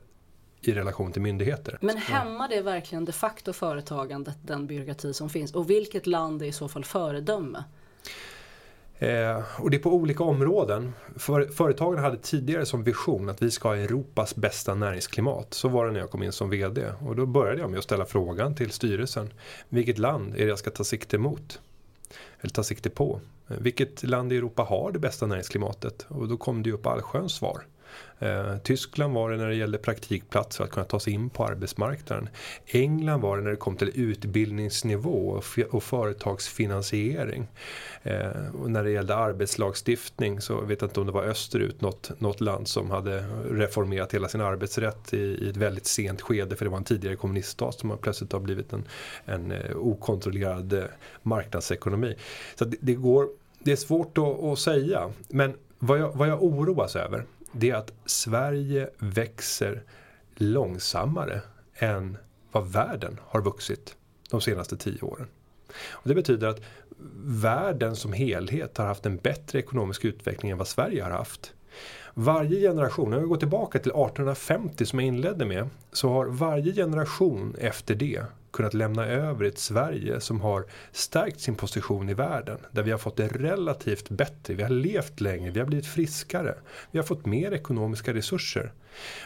i 0.62 0.72
relation 0.72 1.12
till 1.12 1.22
myndigheter. 1.22 1.78
Men 1.82 1.98
hämmar 1.98 2.50
det 2.50 2.62
verkligen 2.62 3.06
de 3.06 3.12
facto 3.12 3.54
företagandet, 3.54 4.38
den 4.42 4.68
byråkrati 4.68 5.14
som 5.14 5.30
finns? 5.30 5.54
Och 5.54 5.70
vilket 5.70 6.08
land 6.08 6.42
är 6.42 6.46
i 6.46 6.52
så 6.52 6.68
fall 6.68 6.86
föredöme? 6.86 7.64
Eh, 9.00 9.44
och 9.60 9.70
det 9.70 9.78
är 9.78 9.82
på 9.82 9.94
olika 9.94 10.24
områden. 10.24 10.94
För, 11.16 11.46
företagen 11.46 11.98
hade 11.98 12.18
tidigare 12.18 12.66
som 12.66 12.84
vision 12.84 13.30
att 13.30 13.42
vi 13.42 13.52
ska 13.52 13.68
ha 13.68 13.76
Europas 13.76 14.36
bästa 14.36 14.76
näringsklimat. 14.76 15.54
Så 15.54 15.68
var 15.68 15.86
det 15.86 15.92
när 15.92 16.00
jag 16.00 16.10
kom 16.10 16.24
in 16.24 16.32
som 16.32 16.50
VD. 16.50 16.92
Och 17.08 17.16
då 17.16 17.26
började 17.26 17.62
jag 17.62 17.70
med 17.70 17.78
att 17.78 17.84
ställa 17.84 18.06
frågan 18.06 18.56
till 18.56 18.72
styrelsen. 18.72 19.34
Vilket 19.70 19.98
land 19.98 20.34
är 20.34 20.40
det 20.40 20.46
jag 20.46 20.60
ska 20.60 20.70
ta 20.70 20.84
sikte 20.84 21.18
mot? 21.18 21.60
Eller 22.42 22.52
ta 22.52 22.64
sikte 22.64 22.90
på? 22.90 23.20
Eh, 23.48 23.58
vilket 23.58 24.04
land 24.04 24.34
i 24.34 24.38
Europa 24.38 24.64
har 24.64 24.92
det 24.92 25.00
bästa 25.00 25.26
näringsklimatet? 25.26 26.06
Och 26.10 26.28
då 26.28 26.38
kom 26.38 26.64
det 26.64 26.70
ju 26.70 26.76
upp 26.76 26.88
allsköns 26.88 27.34
svar. 27.34 27.62
Eh, 28.20 28.58
Tyskland 28.58 29.14
var 29.14 29.32
det 29.32 29.38
när 29.38 29.48
det 29.48 29.56
gällde 29.56 29.78
praktikplatser 29.78 30.64
att 30.64 30.70
kunna 30.70 30.86
ta 30.86 31.00
sig 31.00 31.14
in 31.14 31.30
på 31.30 31.46
arbetsmarknaden. 31.46 32.30
England 32.66 33.22
var 33.22 33.38
det 33.38 33.44
när 33.44 33.50
det 33.52 33.56
kom 33.56 33.78
till 33.78 33.92
utbildningsnivå 33.96 35.30
och, 35.30 35.46
och 35.72 35.84
företagsfinansiering. 35.84 37.48
Eh, 38.04 38.56
och 38.62 38.72
när 38.72 38.84
det 38.84 38.92
gällde 38.92 39.16
arbetslagstiftning 39.16 40.42
så 40.42 40.62
vet 40.62 40.82
jag 40.82 40.90
inte 40.90 41.00
om 41.00 41.06
det 41.06 41.12
var 41.12 41.24
österut 41.24 41.82
något, 41.82 42.12
något 42.20 42.42
land 42.42 42.68
som 42.68 42.92
hade 42.92 43.26
reformerat 43.52 44.14
hela 44.14 44.28
sin 44.28 44.42
arbetsrätt 44.42 45.14
i, 45.14 45.18
i 45.18 45.50
ett 45.50 45.58
väldigt 45.58 45.88
sent 45.88 46.22
skede 46.22 46.56
för 46.56 46.66
det 46.66 46.72
var 46.72 46.78
en 46.78 46.84
tidigare 46.84 47.16
kommuniststat 47.16 47.80
som 47.80 47.98
plötsligt 48.02 48.32
har 48.32 48.40
blivit 48.40 48.74
en, 48.74 48.84
en 49.26 49.52
eh, 49.52 49.78
okontrollerad 49.78 50.74
eh, 50.74 50.84
marknadsekonomi. 51.22 52.16
Så 52.56 52.66
det, 52.66 52.78
det, 52.80 52.94
går, 52.94 53.30
det 53.60 53.72
är 53.72 53.76
svårt 53.76 54.18
att, 54.18 54.44
att 54.44 54.60
säga 54.60 55.12
men 55.28 55.54
vad 55.80 56.00
jag, 56.00 56.12
vad 56.16 56.28
jag 56.28 56.44
oroas 56.44 56.96
över 56.96 57.26
det 57.58 57.70
är 57.70 57.76
att 57.76 57.94
Sverige 58.06 58.90
växer 58.98 59.84
långsammare 60.36 61.42
än 61.76 62.18
vad 62.52 62.68
världen 62.68 63.20
har 63.24 63.42
vuxit 63.42 63.96
de 64.30 64.42
senaste 64.42 64.78
tio 64.78 65.02
åren. 65.02 65.28
Och 65.90 66.10
det 66.10 66.16
betyder 66.16 66.48
att 66.48 66.62
världen 67.26 67.96
som 67.96 68.14
helhet 68.14 68.78
har 68.78 68.86
haft 68.86 69.06
en 69.06 69.18
bättre 69.18 69.60
ekonomisk 69.60 70.06
utveckling 70.06 70.52
än 70.52 70.58
vad 70.58 70.68
Sverige 70.68 71.04
har 71.04 71.12
haft. 71.12 71.54
Varje 72.14 72.60
generation, 72.60 73.14
om 73.14 73.22
vi 73.22 73.28
går 73.28 73.38
tillbaka 73.38 73.80
till 73.80 73.92
1850 73.92 74.86
som 74.86 75.00
jag 75.00 75.08
inledde 75.08 75.46
med, 75.46 75.70
så 75.92 76.10
har 76.10 76.26
varje 76.26 76.74
generation 76.74 77.56
efter 77.60 77.96
det 77.96 78.24
kunnat 78.56 78.74
lämna 78.74 79.06
över 79.06 79.46
ett 79.46 79.60
Sverige 79.60 80.20
som 80.20 80.42
har 80.42 80.66
stärkt 80.92 81.40
sin 81.40 81.56
position 81.56 82.10
i 82.10 82.14
världen. 82.14 82.58
Där 82.72 82.84
vi 82.84 82.92
har 82.92 82.98
fått 82.98 83.18
det 83.18 83.28
relativt 83.28 84.10
bättre, 84.10 84.54
vi 84.54 84.64
har 84.64 84.70
levt 84.70 85.22
längre, 85.22 85.52
vi 85.52 85.60
har 85.60 85.68
blivit 85.68 85.88
friskare. 85.88 86.56
Vi 86.92 87.00
har 87.00 87.06
fått 87.06 87.26
mer 87.26 87.52
ekonomiska 87.52 88.14
resurser. 88.14 88.74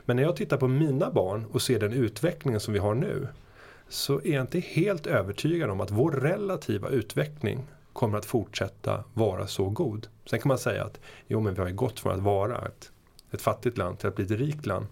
Men 0.05 0.15
när 0.15 0.23
jag 0.23 0.35
tittar 0.35 0.57
på 0.57 0.67
mina 0.67 1.11
barn 1.11 1.45
och 1.51 1.61
ser 1.61 1.79
den 1.79 1.93
utvecklingen 1.93 2.59
som 2.59 2.73
vi 2.73 2.79
har 2.79 2.95
nu 2.95 3.27
så 3.89 4.21
är 4.21 4.33
jag 4.33 4.43
inte 4.43 4.59
helt 4.59 5.07
övertygad 5.07 5.69
om 5.69 5.81
att 5.81 5.91
vår 5.91 6.11
relativa 6.11 6.89
utveckling 6.89 7.67
kommer 7.93 8.17
att 8.17 8.25
fortsätta 8.25 9.03
vara 9.13 9.47
så 9.47 9.69
god. 9.69 10.07
Sen 10.25 10.39
kan 10.39 10.47
man 10.47 10.57
säga 10.57 10.83
att 10.83 10.99
jo 11.27 11.39
men 11.39 11.53
vi 11.53 11.61
har 11.61 11.67
ju 11.67 11.75
gått 11.75 11.99
från 11.99 12.13
att 12.13 12.23
vara 12.23 12.65
ett, 12.65 12.91
ett 13.31 13.41
fattigt 13.41 13.77
land 13.77 13.99
till 13.99 14.07
att 14.07 14.15
bli 14.15 14.25
ett 14.25 14.31
rikt 14.31 14.65
land. 14.65 14.85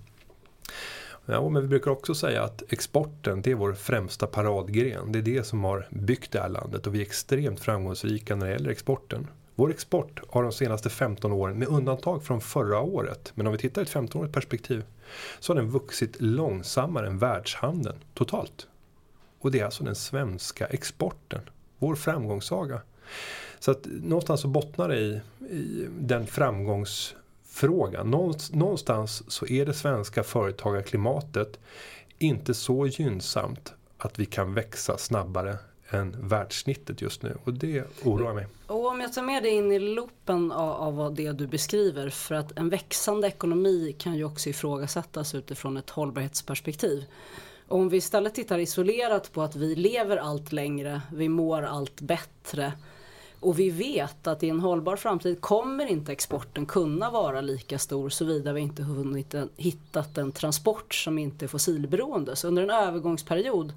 Ja, 1.29 1.49
men 1.49 1.61
vi 1.61 1.67
brukar 1.67 1.91
också 1.91 2.15
säga 2.15 2.43
att 2.43 2.63
exporten 2.69 3.41
det 3.41 3.51
är 3.51 3.55
vår 3.55 3.73
främsta 3.73 4.27
paradgren. 4.27 5.11
Det 5.11 5.19
är 5.19 5.23
det 5.23 5.43
som 5.43 5.63
har 5.63 5.87
byggt 5.91 6.31
det 6.31 6.39
här 6.39 6.49
landet 6.49 6.87
och 6.87 6.95
vi 6.95 6.99
är 6.99 7.05
extremt 7.05 7.59
framgångsrika 7.59 8.35
när 8.35 8.45
det 8.45 8.51
gäller 8.51 8.69
exporten. 8.69 9.27
Vår 9.55 9.71
export 9.71 10.21
har 10.29 10.43
de 10.43 10.51
senaste 10.51 10.89
15 10.89 11.31
åren, 11.31 11.59
med 11.59 11.67
undantag 11.67 12.23
från 12.23 12.41
förra 12.41 12.79
året, 12.81 13.31
men 13.35 13.47
om 13.47 13.53
vi 13.53 13.59
tittar 13.59 13.81
i 13.81 13.83
ett 13.83 13.93
15-årigt 13.93 14.31
perspektiv, 14.31 14.83
så 15.39 15.53
har 15.53 15.61
den 15.61 15.69
vuxit 15.69 16.21
långsammare 16.21 17.07
än 17.07 17.17
världshandeln 17.17 17.97
totalt. 18.13 18.67
Och 19.39 19.51
det 19.51 19.59
är 19.59 19.65
alltså 19.65 19.83
den 19.83 19.95
svenska 19.95 20.65
exporten, 20.65 21.41
vår 21.77 21.95
framgångssaga. 21.95 22.81
Så 23.59 23.71
att 23.71 23.85
någonstans 23.85 24.41
så 24.41 24.47
bottnar 24.47 24.89
det 24.89 24.99
i, 24.99 25.21
i 25.49 25.87
den 25.99 26.27
framgångs 26.27 27.15
fråga. 27.57 28.03
Någonstans 28.03 29.31
så 29.31 29.47
är 29.47 29.65
det 29.65 29.73
svenska 29.73 30.23
företagarklimatet 30.23 31.59
inte 32.17 32.53
så 32.53 32.87
gynnsamt 32.87 33.73
att 33.97 34.19
vi 34.19 34.25
kan 34.25 34.53
växa 34.53 34.97
snabbare 34.97 35.57
än 35.89 36.27
världssnittet 36.27 37.01
just 37.01 37.23
nu 37.23 37.37
och 37.43 37.53
det 37.53 37.83
oroar 38.03 38.33
mig. 38.33 38.47
Och 38.67 38.87
om 38.87 39.01
jag 39.01 39.13
tar 39.13 39.21
med 39.21 39.43
dig 39.43 39.51
in 39.51 39.71
i 39.71 39.79
loopen 39.79 40.51
av, 40.51 40.99
av 41.01 41.15
det 41.15 41.31
du 41.31 41.47
beskriver 41.47 42.09
för 42.09 42.35
att 42.35 42.57
en 42.57 42.69
växande 42.69 43.27
ekonomi 43.27 43.95
kan 43.99 44.15
ju 44.15 44.23
också 44.23 44.49
ifrågasättas 44.49 45.35
utifrån 45.35 45.77
ett 45.77 45.89
hållbarhetsperspektiv. 45.89 47.05
Och 47.67 47.79
om 47.79 47.89
vi 47.89 47.97
istället 47.97 48.35
tittar 48.35 48.59
isolerat 48.59 49.33
på 49.33 49.41
att 49.41 49.55
vi 49.55 49.75
lever 49.75 50.17
allt 50.17 50.51
längre, 50.51 51.01
vi 51.13 51.29
mår 51.29 51.61
allt 51.61 52.01
bättre 52.01 52.73
och 53.39 53.59
vi 53.59 53.69
vet 53.69 54.27
att 54.27 54.43
i 54.43 54.49
en 54.49 54.59
hållbar 54.59 54.95
framtid 54.95 55.41
kommer 55.41 55.85
inte 55.85 56.11
exporten 56.11 56.65
kunna 56.65 57.11
vara 57.11 57.41
lika 57.41 57.79
stor 57.79 58.09
såvida 58.09 58.53
vi 58.53 58.61
inte 58.61 58.83
hunnit 58.83 59.33
en, 59.33 59.49
hittat 59.57 60.17
en 60.17 60.31
transport 60.31 60.93
som 60.93 61.17
inte 61.17 61.45
är 61.45 61.47
fossilberoende. 61.47 62.35
Så 62.35 62.47
under 62.47 62.63
en 62.63 62.69
övergångsperiod 62.69 63.73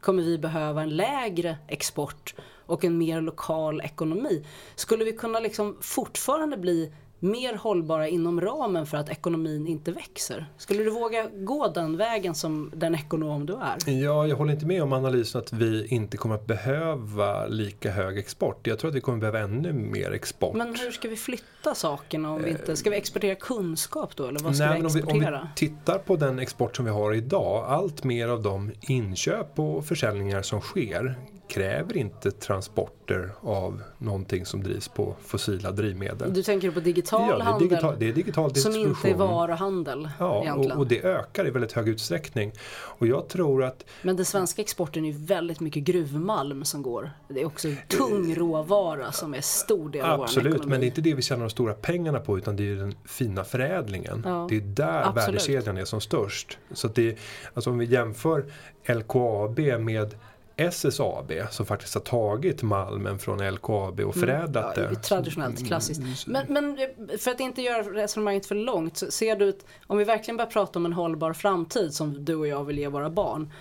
kommer 0.00 0.22
vi 0.22 0.38
behöva 0.38 0.82
en 0.82 0.96
lägre 0.96 1.58
export 1.68 2.34
och 2.66 2.84
en 2.84 2.98
mer 2.98 3.20
lokal 3.20 3.80
ekonomi. 3.80 4.44
Skulle 4.74 5.04
vi 5.04 5.12
kunna 5.12 5.40
liksom 5.40 5.76
fortfarande 5.80 6.56
bli 6.56 6.92
mer 7.20 7.54
hållbara 7.54 8.08
inom 8.08 8.40
ramen 8.40 8.86
för 8.86 8.96
att 8.96 9.08
ekonomin 9.08 9.66
inte 9.66 9.92
växer? 9.92 10.46
Skulle 10.56 10.84
du 10.84 10.90
våga 10.90 11.26
gå 11.34 11.68
den 11.68 11.96
vägen 11.96 12.34
som 12.34 12.70
den 12.74 12.94
ekonom 12.94 13.46
du 13.46 13.52
är? 13.52 13.90
Ja, 13.90 14.26
jag 14.26 14.36
håller 14.36 14.52
inte 14.52 14.66
med 14.66 14.82
om 14.82 14.92
analysen 14.92 15.40
att 15.40 15.52
vi 15.52 15.86
inte 15.86 16.16
kommer 16.16 16.34
att 16.34 16.46
behöva 16.46 17.46
lika 17.46 17.90
hög 17.90 18.18
export. 18.18 18.66
Jag 18.66 18.78
tror 18.78 18.88
att 18.88 18.94
vi 18.94 19.00
kommer 19.00 19.18
behöva 19.18 19.38
ännu 19.38 19.72
mer 19.72 20.12
export. 20.12 20.56
Men 20.56 20.74
hur 20.74 20.90
ska 20.90 21.08
vi 21.08 21.16
flytta 21.16 21.74
sakerna 21.74 22.32
om 22.32 22.42
vi 22.42 22.50
inte, 22.50 22.76
ska 22.76 22.90
vi 22.90 22.96
exportera 22.96 23.34
kunskap 23.34 24.16
då 24.16 24.26
eller 24.26 24.40
vad 24.40 24.56
ska 24.56 24.66
Nej, 24.66 24.80
vi 24.80 24.86
exportera? 24.86 25.12
Om 25.12 25.20
vi, 25.20 25.26
om 25.26 25.48
vi 25.56 25.68
tittar 25.68 25.98
på 25.98 26.16
den 26.16 26.38
export 26.38 26.76
som 26.76 26.84
vi 26.84 26.90
har 26.90 27.14
idag, 27.14 27.64
allt 27.68 28.04
mer 28.04 28.28
av 28.28 28.42
de 28.42 28.72
inköp 28.80 29.58
och 29.58 29.86
försäljningar 29.86 30.42
som 30.42 30.60
sker 30.60 31.18
kräver 31.50 31.96
inte 31.96 32.30
transporter 32.30 33.30
av 33.40 33.82
någonting 33.98 34.46
som 34.46 34.62
drivs 34.62 34.88
på 34.88 35.16
fossila 35.24 35.70
drivmedel. 35.70 36.34
Du 36.34 36.42
tänker 36.42 36.70
på 36.70 36.80
digital 36.80 37.28
ja, 37.30 37.38
det 37.38 37.44
handel? 37.44 37.68
Digital, 37.68 37.96
det 37.98 38.08
är 38.08 38.12
digital 38.12 38.52
distribution. 38.52 38.94
Som 38.94 39.08
inte 39.08 39.24
är 39.24 39.28
varuhandel 39.28 40.08
Ja, 40.18 40.54
och, 40.54 40.70
och, 40.70 40.86
det 40.86 41.04
ökar 41.04 41.46
i 41.46 41.50
väldigt 41.50 41.72
hög 41.72 41.88
utsträckning. 41.88 42.52
Och 42.70 43.06
jag 43.06 43.28
tror 43.28 43.64
att... 43.64 43.84
Men 44.02 44.16
den 44.16 44.24
svenska 44.24 44.62
exporten 44.62 45.04
är 45.04 45.12
väldigt 45.12 45.60
mycket 45.60 45.82
gruvmalm 45.82 46.64
som 46.64 46.82
går. 46.82 47.10
Det 47.28 47.40
är 47.40 47.46
också 47.46 47.68
tung 47.88 48.34
råvara 48.34 49.12
som 49.12 49.34
är 49.34 49.40
stor 49.40 49.90
del 49.90 50.04
av 50.04 50.22
Absolut, 50.22 50.46
vår 50.46 50.56
ekonomi. 50.56 50.70
men 50.70 50.80
det 50.80 50.86
är 50.86 50.88
inte 50.88 51.00
det 51.00 51.14
vi 51.14 51.22
tjänar 51.22 51.40
de 51.40 51.50
stora 51.50 51.74
pengarna 51.74 52.20
på 52.20 52.38
utan 52.38 52.56
det 52.56 52.70
är 52.70 52.74
den 52.74 52.94
fina 53.04 53.44
förädlingen. 53.44 54.22
Ja, 54.24 54.46
det 54.48 54.56
är 54.56 54.60
där 54.60 55.02
absolut. 55.02 55.28
värdekedjan 55.28 55.76
är 55.76 55.84
som 55.84 56.00
störst. 56.00 56.58
Så 56.72 56.88
det, 56.88 57.18
alltså 57.54 57.70
om 57.70 57.78
vi 57.78 57.86
jämför 57.86 58.44
LKAB 58.88 59.58
med 59.80 60.14
SSAB 60.60 61.32
som 61.50 61.66
faktiskt 61.66 61.94
har 61.94 62.00
tagit 62.00 62.62
malmen 62.62 63.18
från 63.18 63.50
LKAB 63.50 64.00
och 64.00 64.16
mm. 64.16 64.28
förädlat 64.28 64.78
mm. 64.78 64.88
ja, 64.90 64.96
det. 64.96 65.02
Traditionellt, 65.02 65.56
mm. 65.56 65.68
klassiskt. 65.68 66.26
Men, 66.26 66.46
men, 66.48 66.78
för 67.18 67.30
att 67.30 67.40
inte 67.40 67.62
göra 67.62 67.82
resonemanget 67.82 68.46
för 68.46 68.54
långt, 68.54 68.96
så 68.96 69.10
ser 69.10 69.36
du 69.36 69.48
att 69.48 69.64
om 69.86 69.98
vi 69.98 70.04
verkligen 70.04 70.36
börjar 70.36 70.50
prata 70.50 70.78
om 70.78 70.86
en 70.86 70.92
hållbar 70.92 71.32
framtid 71.32 71.94
som 71.94 72.24
du 72.24 72.34
och 72.34 72.46
jag 72.46 72.64
vill 72.64 72.78
ge 72.78 72.88
våra 72.88 73.10
barn. 73.10 73.52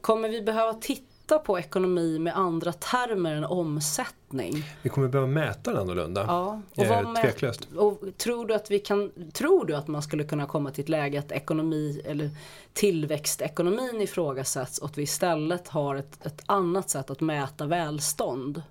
Kommer 0.00 0.28
vi 0.28 0.42
behöva 0.42 0.74
titta 0.74 1.09
titta 1.30 1.38
på 1.38 1.58
ekonomi 1.58 2.18
med 2.18 2.36
andra 2.36 2.72
termer 2.72 3.34
än 3.34 3.44
omsättning. 3.44 4.64
Vi 4.82 4.88
kommer 4.88 5.08
behöva 5.08 5.30
mäta 5.30 5.70
den 5.70 5.80
annorlunda. 5.80 6.24
Ja, 6.28 6.60
och 6.76 6.84
eh, 6.84 7.14
tveklöst. 7.14 7.68
Och 7.76 8.00
tror, 8.16 8.46
du 8.46 8.54
att 8.54 8.70
vi 8.70 8.78
kan, 8.78 9.12
tror 9.32 9.64
du 9.64 9.76
att 9.76 9.88
man 9.88 10.02
skulle 10.02 10.24
kunna 10.24 10.46
komma 10.46 10.70
till 10.70 10.84
ett 10.84 10.88
läge 10.88 11.18
att 11.18 11.32
ekonomi 11.32 12.02
eller 12.04 12.30
tillväxtekonomin 12.72 14.00
ifrågasätts 14.00 14.78
och 14.78 14.86
att 14.88 14.98
vi 14.98 15.02
istället 15.02 15.68
har 15.68 15.96
ett, 15.96 16.26
ett 16.26 16.42
annat 16.46 16.90
sätt 16.90 17.10
att 17.10 17.20
mäta 17.20 17.66
välstånd? 17.66 18.62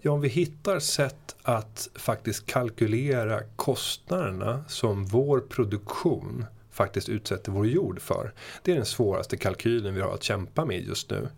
Ja, 0.00 0.10
om 0.10 0.20
vi 0.20 0.28
hittar 0.28 0.78
sätt 0.78 1.36
att 1.42 1.88
faktiskt 1.94 2.46
kalkylera 2.46 3.40
kostnaderna 3.56 4.64
som 4.68 5.04
vår 5.04 5.40
produktion 5.40 6.44
faktiskt 6.70 7.08
utsätter 7.08 7.52
vår 7.52 7.66
jord 7.66 8.00
för. 8.00 8.32
Det 8.62 8.72
är 8.72 8.76
den 8.76 8.86
svåraste 8.86 9.36
kalkylen 9.36 9.94
vi 9.94 10.00
har 10.00 10.14
att 10.14 10.22
kämpa 10.22 10.64
med 10.64 10.86
just 10.86 11.10
nu. 11.10 11.28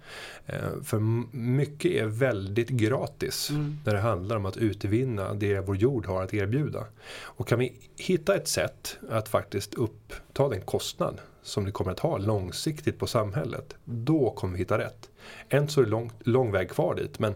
Eh, 0.47 0.83
för 0.85 0.99
mycket 1.37 1.93
är 1.93 2.07
väldigt 2.07 2.68
gratis 2.68 3.51
mm. 3.51 3.78
när 3.85 3.95
det 3.95 4.01
handlar 4.01 4.37
om 4.37 4.46
att 4.46 4.57
utvinna 4.57 5.34
det 5.34 5.61
vår 5.61 5.76
jord 5.76 6.07
har 6.07 6.22
att 6.22 6.34
erbjuda. 6.34 6.87
Och 7.21 7.49
kan 7.49 7.59
vi 7.59 7.72
hitta 7.96 8.34
ett 8.34 8.49
sätt 8.49 8.96
att 9.11 9.29
faktiskt 9.29 9.75
uppta 9.75 10.49
den 10.49 10.61
kostnad 10.61 11.21
som 11.42 11.64
det 11.64 11.72
kommer 11.72 11.92
att 11.92 12.00
ha 12.00 12.18
långsiktigt 12.18 12.99
på 12.99 13.07
samhället. 13.07 13.75
Då 13.84 14.30
kommer 14.30 14.53
vi 14.53 14.59
hitta 14.59 14.79
rätt. 14.79 15.11
Än 15.49 15.68
så 15.68 15.80
är 15.80 15.84
det 15.84 15.91
lång, 15.91 16.13
lång 16.21 16.53
väg 16.53 16.71
kvar 16.71 16.95
dit 16.95 17.18
men 17.18 17.34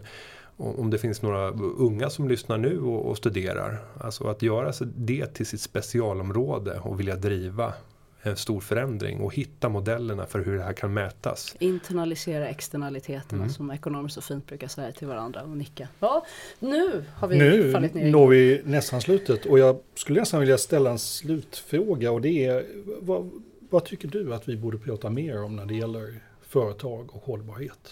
om 0.57 0.89
det 0.89 0.97
finns 0.97 1.21
några 1.21 1.49
unga 1.77 2.09
som 2.09 2.27
lyssnar 2.27 2.57
nu 2.57 2.79
och, 2.81 3.05
och 3.09 3.17
studerar. 3.17 3.79
Alltså 3.99 4.27
att 4.27 4.41
göra 4.41 4.73
det 4.95 5.27
till 5.27 5.45
sitt 5.45 5.61
specialområde 5.61 6.79
och 6.79 6.99
vilja 6.99 7.15
driva 7.15 7.73
en 8.21 8.35
stor 8.37 8.59
förändring 8.61 9.19
och 9.21 9.33
hitta 9.33 9.69
modellerna 9.69 10.25
för 10.25 10.39
hur 10.39 10.57
det 10.57 10.63
här 10.63 10.73
kan 10.73 10.93
mätas. 10.93 11.55
Internalisera 11.59 12.47
externaliteterna 12.47 13.41
Mm. 13.43 13.49
som 13.53 13.71
ekonomer 13.71 14.09
så 14.09 14.21
fint 14.21 14.47
brukar 14.47 14.67
säga 14.67 14.91
till 14.91 15.07
varandra 15.07 15.43
och 15.43 15.57
nicka. 15.57 15.87
Ja, 15.99 16.25
nu 16.59 17.05
har 17.15 17.27
vi 17.27 17.37
Nu 17.37 17.71
fallit 17.71 17.93
ner 17.93 18.05
i 18.05 18.11
når 18.11 18.27
vi 18.27 18.61
nästan 18.65 19.01
slutet 19.01 19.45
och 19.45 19.59
jag 19.59 19.79
skulle 19.95 20.19
nästan 20.19 20.39
vilja 20.39 20.57
ställa 20.57 20.89
en 20.89 20.99
slutfråga 20.99 22.11
och 22.11 22.21
det 22.21 22.45
är 22.45 22.65
vad, 23.01 23.29
vad 23.69 23.85
tycker 23.85 24.07
du 24.07 24.33
att 24.33 24.49
vi 24.49 24.57
borde 24.57 24.77
prata 24.77 25.09
mer 25.09 25.43
om 25.43 25.55
när 25.55 25.65
det 25.65 25.75
gäller 25.75 26.19
företag 26.41 27.09
och 27.15 27.23
hållbarhet? 27.23 27.89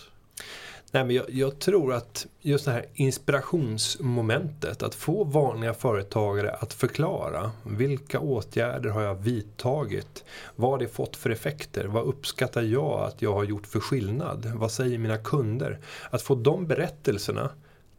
Nej, 0.96 1.06
men 1.06 1.16
jag, 1.16 1.30
jag 1.30 1.60
tror 1.60 1.94
att 1.94 2.28
just 2.42 2.66
det 2.66 2.72
här 2.72 2.86
inspirationsmomentet, 2.94 4.84
att 4.84 4.96
få 4.96 5.24
vanliga 5.24 5.74
företagare 5.74 6.52
att 6.52 6.74
förklara 6.74 7.52
vilka 7.64 8.20
åtgärder 8.20 8.90
har 8.90 9.02
jag 9.02 9.16
vidtagit? 9.16 10.24
Vad 10.56 10.72
har 10.72 10.78
det 10.78 10.88
fått 10.88 11.16
för 11.16 11.30
effekter? 11.30 11.86
Vad 11.86 12.04
uppskattar 12.04 12.62
jag 12.62 13.00
att 13.00 13.22
jag 13.22 13.34
har 13.34 13.44
gjort 13.44 13.68
för 13.68 13.80
skillnad? 13.80 14.52
Vad 14.56 14.72
säger 14.72 14.98
mina 14.98 15.18
kunder? 15.18 15.80
Att 16.10 16.22
få 16.22 16.36
de 16.36 16.68
berättelserna 16.68 17.50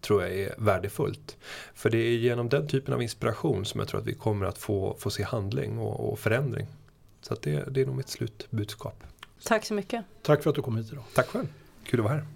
tror 0.00 0.22
jag 0.22 0.38
är 0.38 0.54
värdefullt. 0.58 1.36
För 1.74 1.90
det 1.90 1.98
är 1.98 2.16
genom 2.16 2.48
den 2.48 2.68
typen 2.68 2.94
av 2.94 3.02
inspiration 3.02 3.64
som 3.64 3.80
jag 3.80 3.88
tror 3.88 4.00
att 4.00 4.06
vi 4.06 4.14
kommer 4.14 4.46
att 4.46 4.58
få, 4.58 4.96
få 4.98 5.10
se 5.10 5.22
handling 5.22 5.78
och, 5.78 6.12
och 6.12 6.18
förändring. 6.18 6.66
Så 7.22 7.34
att 7.34 7.42
det, 7.42 7.64
det 7.70 7.80
är 7.80 7.86
nog 7.86 7.96
mitt 7.96 8.08
slutbudskap. 8.08 9.02
Tack 9.44 9.64
så 9.64 9.74
mycket. 9.74 10.04
Tack 10.22 10.42
för 10.42 10.50
att 10.50 10.56
du 10.56 10.62
kom 10.62 10.76
hit 10.76 10.92
idag. 10.92 11.04
Tack 11.14 11.26
själv. 11.26 11.46
Kul 11.84 12.00
att 12.00 12.04
vara 12.04 12.14
här. 12.14 12.35